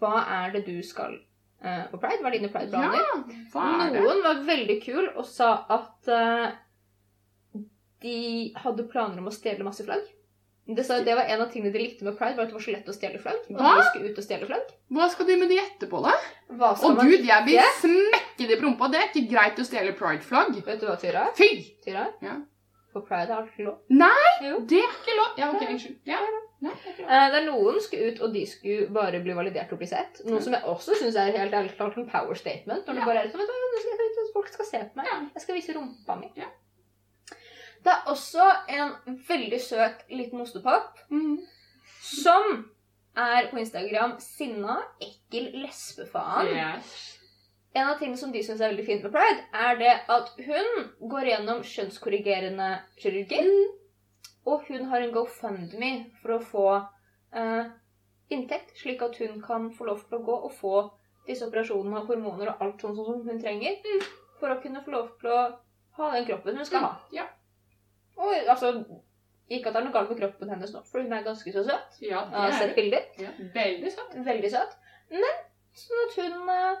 hva 0.00 0.16
er 0.40 0.54
det 0.56 0.64
du 0.66 0.80
skal 0.82 1.14
eh, 1.62 1.84
på 1.90 2.00
pride. 2.02 2.18
Hva 2.22 2.30
er 2.30 2.38
dine 2.38 2.50
pride-planer? 2.50 2.98
Ja, 2.98 3.42
hva 3.52 3.66
er 3.84 3.94
det? 3.94 4.02
Noen 4.02 4.22
var 4.24 4.42
veldig 4.48 4.78
kul 4.82 5.04
og 5.12 5.26
sa 5.30 5.52
at 5.76 6.10
eh, 6.10 6.48
de 8.02 8.18
hadde 8.58 8.88
planer 8.90 9.22
om 9.22 9.30
å 9.30 9.34
stjele 9.34 9.66
masse 9.66 9.86
flagg. 9.86 10.06
Det, 10.66 10.82
sa, 10.84 10.96
det 11.06 11.14
var 11.14 11.28
En 11.30 11.40
av 11.44 11.50
tingene 11.52 11.70
de 11.72 11.78
likte 11.78 12.02
med 12.04 12.16
pride, 12.18 12.34
var 12.36 12.42
at 12.42 12.48
det 12.50 12.56
var 12.56 12.64
så 12.64 12.72
lett 12.74 12.88
å 12.90 12.94
stjele 12.96 13.18
flagg. 13.22 13.44
Og 13.52 13.60
Hva? 13.60 13.74
de 13.78 13.84
skulle 13.90 14.08
ut 14.10 14.18
og 14.18 14.24
stjele 14.26 14.46
flagg. 14.48 14.72
Hva 14.96 15.06
skal 15.12 15.26
de 15.28 15.36
med 15.38 15.48
de 15.52 15.58
etterpå, 15.62 16.00
da? 16.02 16.14
Hva 16.58 16.72
skal 16.76 16.90
Å 16.90 16.96
man 16.96 17.06
gud, 17.06 17.22
jeg 17.28 17.44
vil 17.46 17.60
ikke? 17.60 17.76
smekke 17.84 18.48
det 18.50 18.58
på 18.58 18.66
rumpa. 18.66 18.88
Det 18.90 18.98
er 18.98 19.06
ikke 19.12 19.30
greit 19.30 19.62
å 19.62 19.66
stjele 19.68 19.92
pride-flagg. 19.94 20.58
Vet 20.66 20.80
du 20.82 20.86
hva, 20.88 20.96
Tyra? 20.98 21.28
Fy! 21.38 21.48
Tyra? 21.86 22.08
Ja. 22.26 22.34
For 22.92 23.04
pride 23.06 23.30
er 23.36 23.46
ikke 23.46 23.64
lov. 23.68 23.78
Nei, 23.92 24.26
Jo. 24.42 24.58
det 24.66 24.82
er 24.82 24.90
ikke 24.98 25.16
lov. 25.20 25.30
Ja, 25.38 25.50
ok, 25.54 25.62
unnskyld. 25.70 25.96
Ja. 26.08 26.18
Ja, 26.64 26.72
det 26.82 26.98
lov. 26.98 27.10
Eh, 27.12 27.30
Der 27.36 27.42
noen 27.46 27.80
skulle 27.84 28.10
ut, 28.10 28.20
og 28.24 28.32
de 28.32 28.42
skulle 28.48 28.86
bare 28.90 29.20
bli 29.22 29.34
validert 29.36 29.70
og 29.72 29.78
bli 29.78 29.86
sett. 29.86 30.22
Noe 30.24 30.40
som 30.42 30.52
jeg 30.56 30.62
også 30.64 30.96
syns 30.98 31.14
er 31.20 31.30
helt 31.36 31.52
ærlig 31.54 31.76
klart 31.76 31.96
en 32.00 32.08
power 32.10 32.34
statement. 32.34 32.86
Når 32.88 32.94
Ja. 32.94 33.00
du 33.00 33.06
bare 33.06 33.22
er 33.22 33.28
sånn, 33.28 33.38
vet 33.38 34.16
du 34.16 34.32
folk 34.32 34.48
skal 34.48 34.64
se 34.66 34.78
på 34.78 34.96
meg. 34.96 35.06
Ja. 35.06 35.18
Jeg 35.34 35.42
skal 35.42 35.54
vise 35.54 35.74
rumpa 35.76 36.16
mi. 36.18 36.32
Ja. 36.36 36.48
Det 37.86 37.92
er 37.94 38.08
også 38.10 38.46
en 38.74 39.18
veldig 39.28 39.60
søt 39.62 40.00
liten 40.10 40.40
ostepop 40.42 40.98
mm. 41.06 41.36
som 42.02 42.64
er 43.16 43.46
på 43.52 43.60
Instagram 43.62 44.16
sinna, 44.20 44.80
ekkel 44.98 45.52
lesbefaen. 45.62 46.50
Yes. 46.50 46.96
En 47.76 47.92
av 47.92 48.00
tingene 48.00 48.18
som 48.18 48.32
de 48.34 48.42
syns 48.42 48.58
er 48.58 48.72
veldig 48.72 48.86
fint 48.88 49.06
med 49.06 49.14
Pride, 49.14 49.46
er 49.54 49.78
det 49.78 49.94
at 50.12 50.32
hun 50.48 50.84
går 51.12 51.30
gjennom 51.30 51.62
kjønnskorrigerende 51.68 52.68
kirurgi. 52.98 53.42
Mm. 53.46 54.30
Og 54.50 54.66
hun 54.66 54.86
har 54.90 55.04
en 55.04 55.14
GoFundMe 55.14 55.92
for 56.22 56.36
å 56.36 56.42
få 56.42 56.66
eh, 57.36 57.70
inntekt, 58.34 58.74
slik 58.80 59.02
at 59.06 59.18
hun 59.22 59.42
kan 59.44 59.70
få 59.76 59.90
lov 59.90 60.02
til 60.06 60.18
å 60.18 60.24
gå 60.26 60.38
og 60.48 60.54
få 60.56 60.76
disse 61.26 61.46
operasjonene 61.46 62.02
og 62.02 62.10
hormoner 62.10 62.52
og 62.52 62.66
alt 62.66 62.82
sånn 62.82 62.98
som 62.98 63.22
hun 63.26 63.42
trenger, 63.42 63.78
for 64.40 64.54
å 64.54 64.60
kunne 64.62 64.82
få 64.82 64.94
lov 64.94 65.10
til 65.20 65.34
å 65.34 65.40
ha 65.98 66.12
den 66.14 66.26
kroppen 66.28 66.58
hun 66.58 66.68
skal 66.68 66.88
ha. 66.88 66.94
Ja. 67.14 67.26
Og 68.16 68.32
altså, 68.48 68.70
ikke 69.50 69.68
at 69.68 69.74
det 69.74 69.80
er 69.80 69.84
noe 69.86 69.92
galt 69.94 70.10
med 70.10 70.18
kroppen 70.20 70.48
hennes 70.50 70.72
nå, 70.74 70.82
for 70.90 71.02
hun 71.04 71.12
er 71.12 71.22
ganske 71.26 71.52
så 71.54 71.62
søt. 71.66 71.98
Ja, 72.02 72.24
det 72.32 72.44
er 72.46 72.58
sett 72.58 72.74
bilder. 72.76 73.02
Ja, 73.22 73.30
veldig 73.54 73.92
søtt. 73.92 74.14
Veldig 74.26 74.50
søt. 74.50 74.76
Men 75.10 75.42
sånn 75.76 76.04
at 76.06 76.14
hun 76.20 76.48
eh, 76.54 76.78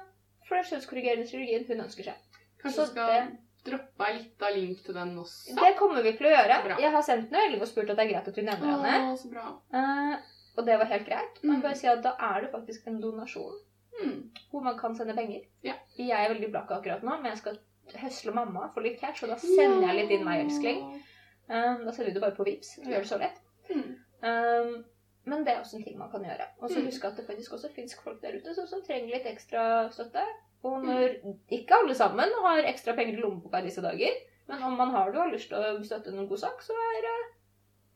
får 0.48 0.56
den 0.62 0.68
kjønnskorrigerende 0.70 1.28
kirurgien 1.30 1.66
hun 1.68 1.84
ønsker 1.86 2.08
seg. 2.08 2.40
Kanskje 2.62 2.80
Så 2.80 2.86
skal 2.90 3.12
det- 3.12 3.36
droppe 3.66 4.06
ei 4.06 4.12
lita 4.18 4.50
link 4.54 4.82
til 4.84 4.94
den 4.94 5.12
også? 5.18 5.54
Det 5.58 5.76
kommer 5.78 6.02
vi 6.02 6.12
til 6.16 6.26
å 6.26 6.30
gjøre. 6.36 6.56
Bra. 6.64 6.76
Jeg 6.80 6.90
har 6.92 7.02
sendt 7.02 7.30
den 7.30 7.60
og 7.60 7.66
spurt 7.68 7.90
at 7.90 7.96
det 7.96 8.06
er 8.06 8.12
greit 8.14 8.28
at 8.28 8.34
du 8.34 8.42
nevner 8.42 8.72
henne. 8.72 9.12
Å, 9.12 9.16
så 9.18 9.30
bra. 9.30 9.46
Eh, 9.74 10.16
og 10.56 10.64
det 10.66 10.78
var 10.78 10.86
helt 10.86 11.06
greit. 11.06 11.40
Men 11.42 11.56
Mm. 11.60 11.62
jeg 11.68 11.76
si 11.76 11.86
at 11.88 12.02
da 12.02 12.14
er 12.18 12.40
det 12.42 12.52
faktisk 12.52 12.86
en 12.86 13.00
donasjon 13.00 13.58
Mm. 14.02 14.30
hvor 14.50 14.62
man 14.62 14.78
kan 14.78 14.94
sende 14.94 15.14
penger. 15.14 15.42
Ja. 15.62 15.74
Jeg 15.98 16.10
er 16.10 16.34
veldig 16.34 16.50
blakk 16.52 16.70
akkurat 16.70 17.02
nå, 17.02 17.16
men 17.22 17.30
jeg 17.32 17.38
skal 17.38 17.58
høsle 17.96 18.32
mamma 18.34 18.70
for 18.74 18.80
litt 18.82 19.00
cash, 19.00 19.22
og 19.24 19.30
da 19.30 19.36
sender 19.36 19.86
jeg 19.88 19.96
litt 19.96 20.10
inn 20.18 20.24
meg, 20.24 20.44
elskling. 20.46 21.02
Eh, 21.48 21.84
da 21.84 21.92
sender 21.92 22.10
du 22.12 22.14
det 22.18 22.22
bare 22.22 22.34
på 22.36 22.44
VIPS, 22.44 22.76
Du 22.84 22.90
gjør 22.90 23.04
det 23.04 23.08
så 23.08 23.18
lett. 23.18 23.40
Mm. 23.70 23.96
Um, 24.22 24.84
men 25.26 25.44
det 25.44 25.52
er 25.54 25.60
også 25.60 25.76
en 25.76 25.84
ting 25.84 25.98
man 25.98 26.10
kan 26.10 26.22
gjøre. 26.24 26.46
Og 26.60 26.70
så 26.70 26.78
Mm. 26.80 26.86
husk 26.86 27.04
at 27.04 27.16
det 27.16 27.26
faktisk 27.26 27.52
også 27.52 27.72
finnes 27.74 27.94
folk 28.02 28.20
der 28.22 28.36
ute 28.38 28.54
som, 28.54 28.66
som 28.66 28.82
trenger 28.82 29.14
litt 29.14 29.26
ekstra 29.26 29.88
støtte. 29.92 30.22
Og 30.64 30.84
når 30.84 31.16
ikke 31.50 31.74
alle 31.74 31.94
sammen 31.94 32.30
har 32.42 32.62
ekstra 32.66 32.94
penger 32.96 33.18
i 33.18 33.20
lommeboka 33.20 33.58
i 33.58 33.66
disse 33.68 33.82
dager, 33.82 34.10
men 34.48 34.62
om 34.62 34.72
man 34.78 34.90
har 34.90 35.10
det 35.10 35.16
og 35.18 35.24
har 35.26 35.32
lyst 35.32 35.48
til 35.48 35.58
å 35.58 35.84
støtte 35.84 36.08
en 36.14 36.28
god 36.28 36.38
sak, 36.38 36.62
så 36.62 36.72
er 36.72 37.04
eh, 37.10 37.32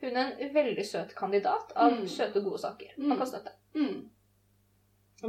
hun 0.03 0.17
en 0.17 0.55
veldig 0.55 0.87
søt 0.87 1.15
kandidat 1.15 1.73
av 1.77 1.93
Mm. 1.93 2.07
søte, 2.09 2.43
gode 2.43 2.59
saker 2.59 2.87
man 2.99 3.17
Mm. 3.17 3.19
kan 3.19 3.27
støtte. 3.27 3.53
Mm. 3.75 4.09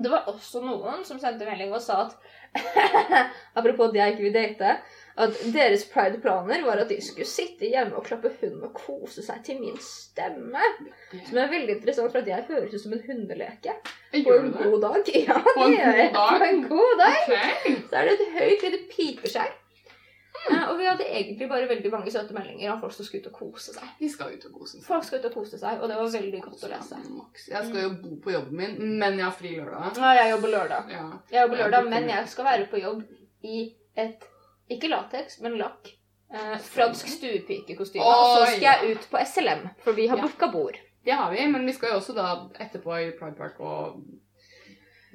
Det 0.03 0.11
var 0.11 0.24
også 0.28 0.61
noen 0.63 1.03
som 1.05 1.19
sendte 1.19 1.45
melding 1.45 1.74
og 1.74 1.82
sa 1.82 2.05
at 2.05 2.15
Apropos 3.55 3.89
at 3.89 3.95
jeg 3.95 4.11
ikke 4.13 4.24
vil 4.24 4.34
date. 4.34 4.78
At 5.20 5.36
deres 5.53 5.84
pride-planer 5.91 6.62
var 6.64 6.80
at 6.80 6.89
de 6.89 6.97
skulle 7.03 7.28
sitte 7.28 7.68
hjemme 7.68 7.97
og 7.99 8.05
klappe 8.07 8.32
hund 8.41 8.62
og 8.64 8.74
kose 8.78 9.24
seg 9.26 9.41
til 9.43 9.59
min 9.59 9.76
stemme. 9.84 10.62
Som 11.28 11.38
er 11.41 11.49
veldig 11.51 11.76
interessant, 11.80 12.12
for 12.14 12.22
at 12.24 12.28
jeg 12.32 12.45
høres 12.47 12.74
ut 12.78 12.82
som 12.86 12.93
en 12.95 13.03
hundeleke. 13.07 13.74
På 14.24 14.38
en 14.38 14.51
god 14.55 14.78
dag. 14.82 15.12
Ja, 15.28 15.39
På 15.43 15.66
en 15.66 15.74
god 15.76 16.14
dag? 16.14 16.38
På 16.38 16.45
en 16.47 16.64
god 16.70 16.93
dag. 17.01 17.26
Så 17.89 17.99
er 17.99 18.07
det 18.07 18.14
et 18.20 18.32
høyt 18.39 18.64
lite 18.70 18.80
pipeskjær. 18.93 19.51
Eh, 20.41 20.64
Og 20.72 20.78
vi 20.80 20.86
hadde 20.88 21.05
egentlig 21.05 21.49
bare 21.51 21.68
veldig 21.70 21.91
mange 21.93 22.12
søte 22.12 22.34
meldinger 22.34 22.72
om 22.74 22.80
folk 22.82 22.95
som 22.95 23.05
skulle 23.05 23.22
ut 23.22 23.28
og 23.34 23.36
kose 23.36 23.76
seg. 23.76 23.91
De 23.99 24.07
skal 24.09 24.32
ut 24.34 24.45
og 24.47 24.55
kose 24.62 24.78
seg. 24.80 24.86
Folk 24.88 25.05
skal 25.05 25.20
ut 25.22 25.28
og 25.30 25.36
kose 25.36 25.59
seg, 25.59 25.84
og 25.84 25.91
det 25.91 25.99
var 25.99 26.09
veldig 26.16 26.39
godt 26.47 26.64
å 26.66 26.72
lese. 26.72 27.01
Jeg 27.51 27.68
skal 27.68 27.84
jo 27.84 27.91
bo 28.01 28.16
på 28.24 28.34
jobben 28.34 28.57
min, 28.64 28.80
men 29.03 29.20
jeg 29.20 29.28
har 29.28 29.36
fri 29.38 29.51
lørdag. 29.59 29.99
Ja, 30.01 30.14
jeg 30.22 30.32
jobber 30.38 30.55
lørdag. 30.55 30.89
Ja. 30.95 31.03
Jeg 31.36 31.43
jobber 31.45 31.62
lørdag, 31.66 31.91
men 31.93 32.09
jeg 32.16 32.32
skal 32.32 32.47
være 32.47 32.70
på 32.72 32.82
jobb 32.82 33.03
i 33.43 33.59
et 34.05 34.26
ikke 34.70 34.89
lateks, 34.89 35.39
men 35.41 35.57
lakk. 35.57 35.88
Eh, 36.34 36.57
fransk 36.64 37.07
stuepikekostyme. 37.07 38.03
Og 38.03 38.38
så 38.38 38.45
skal 38.55 38.62
jeg 38.62 38.95
ut 38.95 39.07
på 39.12 39.18
SLM, 39.26 39.70
for 39.84 39.91
vi 39.93 40.07
har 40.07 40.18
Ja. 40.18 40.24
booka 40.24 40.47
bord. 40.51 40.78
Det 41.03 41.12
har 41.12 41.32
vi, 41.32 41.47
men 41.47 41.66
vi 41.66 41.74
skal 41.74 41.89
jo 41.89 41.95
også 41.95 42.14
da 42.16 42.49
etterpå 42.59 42.93
i 43.07 43.12
Pride 43.18 43.36
Park 43.36 43.59
og 43.59 44.03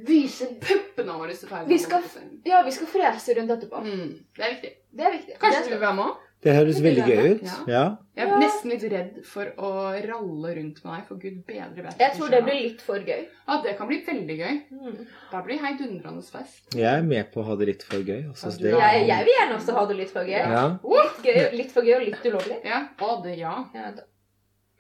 vise 0.06 0.46
puppene 0.60 1.12
våre. 1.12 1.66
Vi 1.66 1.78
skal- 1.78 2.02
Ja, 2.44 2.62
vi 2.62 2.70
skal 2.70 2.86
frese 2.86 3.34
rundt 3.38 3.50
etterpå. 3.50 3.80
mm, 3.82 4.24
Det 4.36 4.44
er 4.44 4.50
viktig. 4.54 4.72
Det 4.96 5.06
er 5.06 5.12
viktig. 5.12 5.38
Kanskje 5.38 5.58
Det 5.58 5.64
du 5.64 5.70
vil 5.70 5.80
være 5.80 5.94
med 5.94 6.04
òg? 6.04 6.16
Det 6.44 6.52
høres 6.54 6.78
veldig 6.84 7.04
gøy 7.08 7.22
ut. 7.34 7.42
Ja. 7.46 7.54
Ja. 7.66 7.84
Jeg 8.16 8.28
er 8.32 8.38
nesten 8.40 8.70
litt 8.72 8.84
redd 8.92 9.16
for 9.28 9.48
å 9.60 9.70
ralle 9.92 10.52
rundt 10.56 10.78
med 10.84 10.92
deg, 10.94 11.02
for 11.08 11.18
gud 11.20 11.38
bedre 11.48 11.82
vet 11.84 11.98
Jeg 12.00 12.14
tror 12.16 12.30
det 12.32 12.40
blir 12.46 12.60
litt 12.62 12.80
for 12.84 12.96
gøy. 13.04 13.26
Ja, 13.48 13.56
det 13.64 13.74
kan 13.78 13.88
bli 13.90 13.98
veldig 14.06 14.36
gøy. 14.38 14.54
Mm. 14.72 14.98
Da 15.32 15.42
blir 15.44 15.56
det 15.58 15.64
heidundrende 15.66 16.22
fest. 16.24 16.62
Jeg 16.76 16.86
er 16.92 17.02
med 17.04 17.32
på 17.34 17.42
å 17.42 17.46
ha 17.50 17.56
det 17.60 17.66
litt 17.72 17.82
for 17.84 17.98
gøy. 18.00 18.22
Altså, 18.30 18.52
Ja, 18.52 18.62
det, 18.62 18.72
Jeg, 18.78 19.06
jeg 19.10 19.24
vil 19.28 19.34
gjerne 19.40 19.56
også 19.58 19.76
ha 19.76 19.86
det 19.90 19.96
litt 20.00 20.12
for 20.16 20.24
gøy. 20.24 20.38
ja. 20.38 20.66
Litt, 20.96 21.22
gøy, 21.26 21.40
litt 21.60 21.72
for 21.72 21.82
gøy 21.88 21.96
og 22.00 22.06
litt 22.08 22.28
ulovlig. 22.30 22.60
Ja, 22.64 22.82
å 23.00 23.22
det 23.24 23.38
ja. 23.38 23.56
Ja, 23.74 23.90
da- 23.96 24.06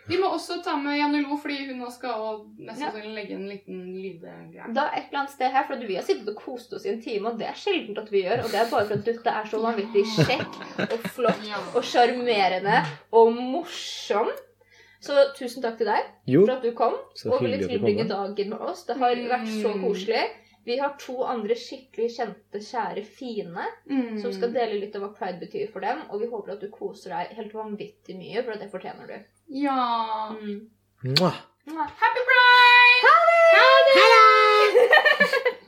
Vi 0.08 0.16
må 0.18 0.28
også 0.30 0.62
ta 0.62 0.76
med 0.76 0.98
Janne 0.98 1.20
Lo, 1.24 1.36
fordi 1.42 1.66
hun 1.66 1.78
nå 1.82 1.90
skal 1.90 2.10
og 2.10 2.46
mest 2.58 2.80
Ja. 2.80 2.90
sannsynlig 2.92 3.14
legge 3.14 3.34
en 3.34 3.48
liten 3.48 3.80
lydgreie. 4.02 4.72
Da 4.74 4.84
et 4.94 5.08
eller 5.08 5.18
annet 5.24 5.30
sted 5.34 5.50
her, 5.50 5.64
for 5.66 5.76
vi 5.76 5.94
har 5.96 6.02
sittet 6.06 6.28
og 6.28 6.36
kost 6.36 6.72
oss 6.72 6.86
i 6.86 6.90
en 6.92 7.02
time, 7.02 7.26
og 7.32 7.38
det 7.38 7.48
er 7.48 7.54
sjeldent 7.58 7.98
at 7.98 8.10
vi 8.12 8.22
gjør, 8.22 8.44
og 8.44 8.50
det 8.52 8.60
er 8.60 8.70
bare 8.70 8.86
for 8.86 8.94
at 8.94 9.04
dette 9.04 9.26
er 9.26 9.44
så 9.50 9.58
vanvittig 9.64 10.04
kjekk 10.14 10.90
og 10.92 10.98
flott 11.16 11.46
Ja. 11.48 11.58
og 11.74 11.82
sjarmerende 11.82 12.86
og 13.12 13.32
morsom. 13.34 14.30
Så 15.00 15.12
tusen 15.36 15.62
takk 15.62 15.76
til 15.78 15.86
deg 15.86 16.04
Jo, 16.26 16.46
for 16.46 16.54
at 16.56 16.62
du 16.62 16.72
kom 16.72 16.94
så 17.14 17.32
og 17.32 17.42
ville 17.42 17.58
tilbringe 17.68 18.08
dagen 18.08 18.48
med 18.50 18.58
oss. 18.60 18.84
Det 18.86 18.96
har 18.96 19.14
vært 19.14 19.46
så 19.62 19.74
Mm. 19.74 19.82
koselig. 19.84 20.24
Vi 20.64 20.78
har 20.78 20.96
to 20.98 21.22
andre 21.22 21.54
skikkelig 21.54 22.10
kjente, 22.16 22.58
kjære, 22.58 23.04
fine 23.04 23.66
Mm. 23.88 24.20
som 24.20 24.32
skal 24.32 24.52
dele 24.52 24.80
litt 24.80 24.96
av 24.96 25.02
hva 25.02 25.14
pride 25.16 25.38
betyr 25.40 25.70
for 25.72 25.80
dem, 25.80 26.02
og 26.10 26.20
vi 26.20 26.26
håper 26.26 26.52
at 26.52 26.60
du 26.60 26.68
koser 26.70 27.10
deg 27.10 27.36
helt 27.36 27.52
vanvittig 27.52 28.16
mye, 28.18 28.42
for 28.44 28.52
at 28.52 28.58
det 28.60 28.72
fortjener 28.72 29.06
du. 29.06 29.24
Ja. 29.48 30.36
Mm. 30.40 30.60
Mwah. 31.02 31.34
Happy 32.00 32.20
Pride! 32.28 33.00
Ha 33.02 33.14
det! 33.28 35.42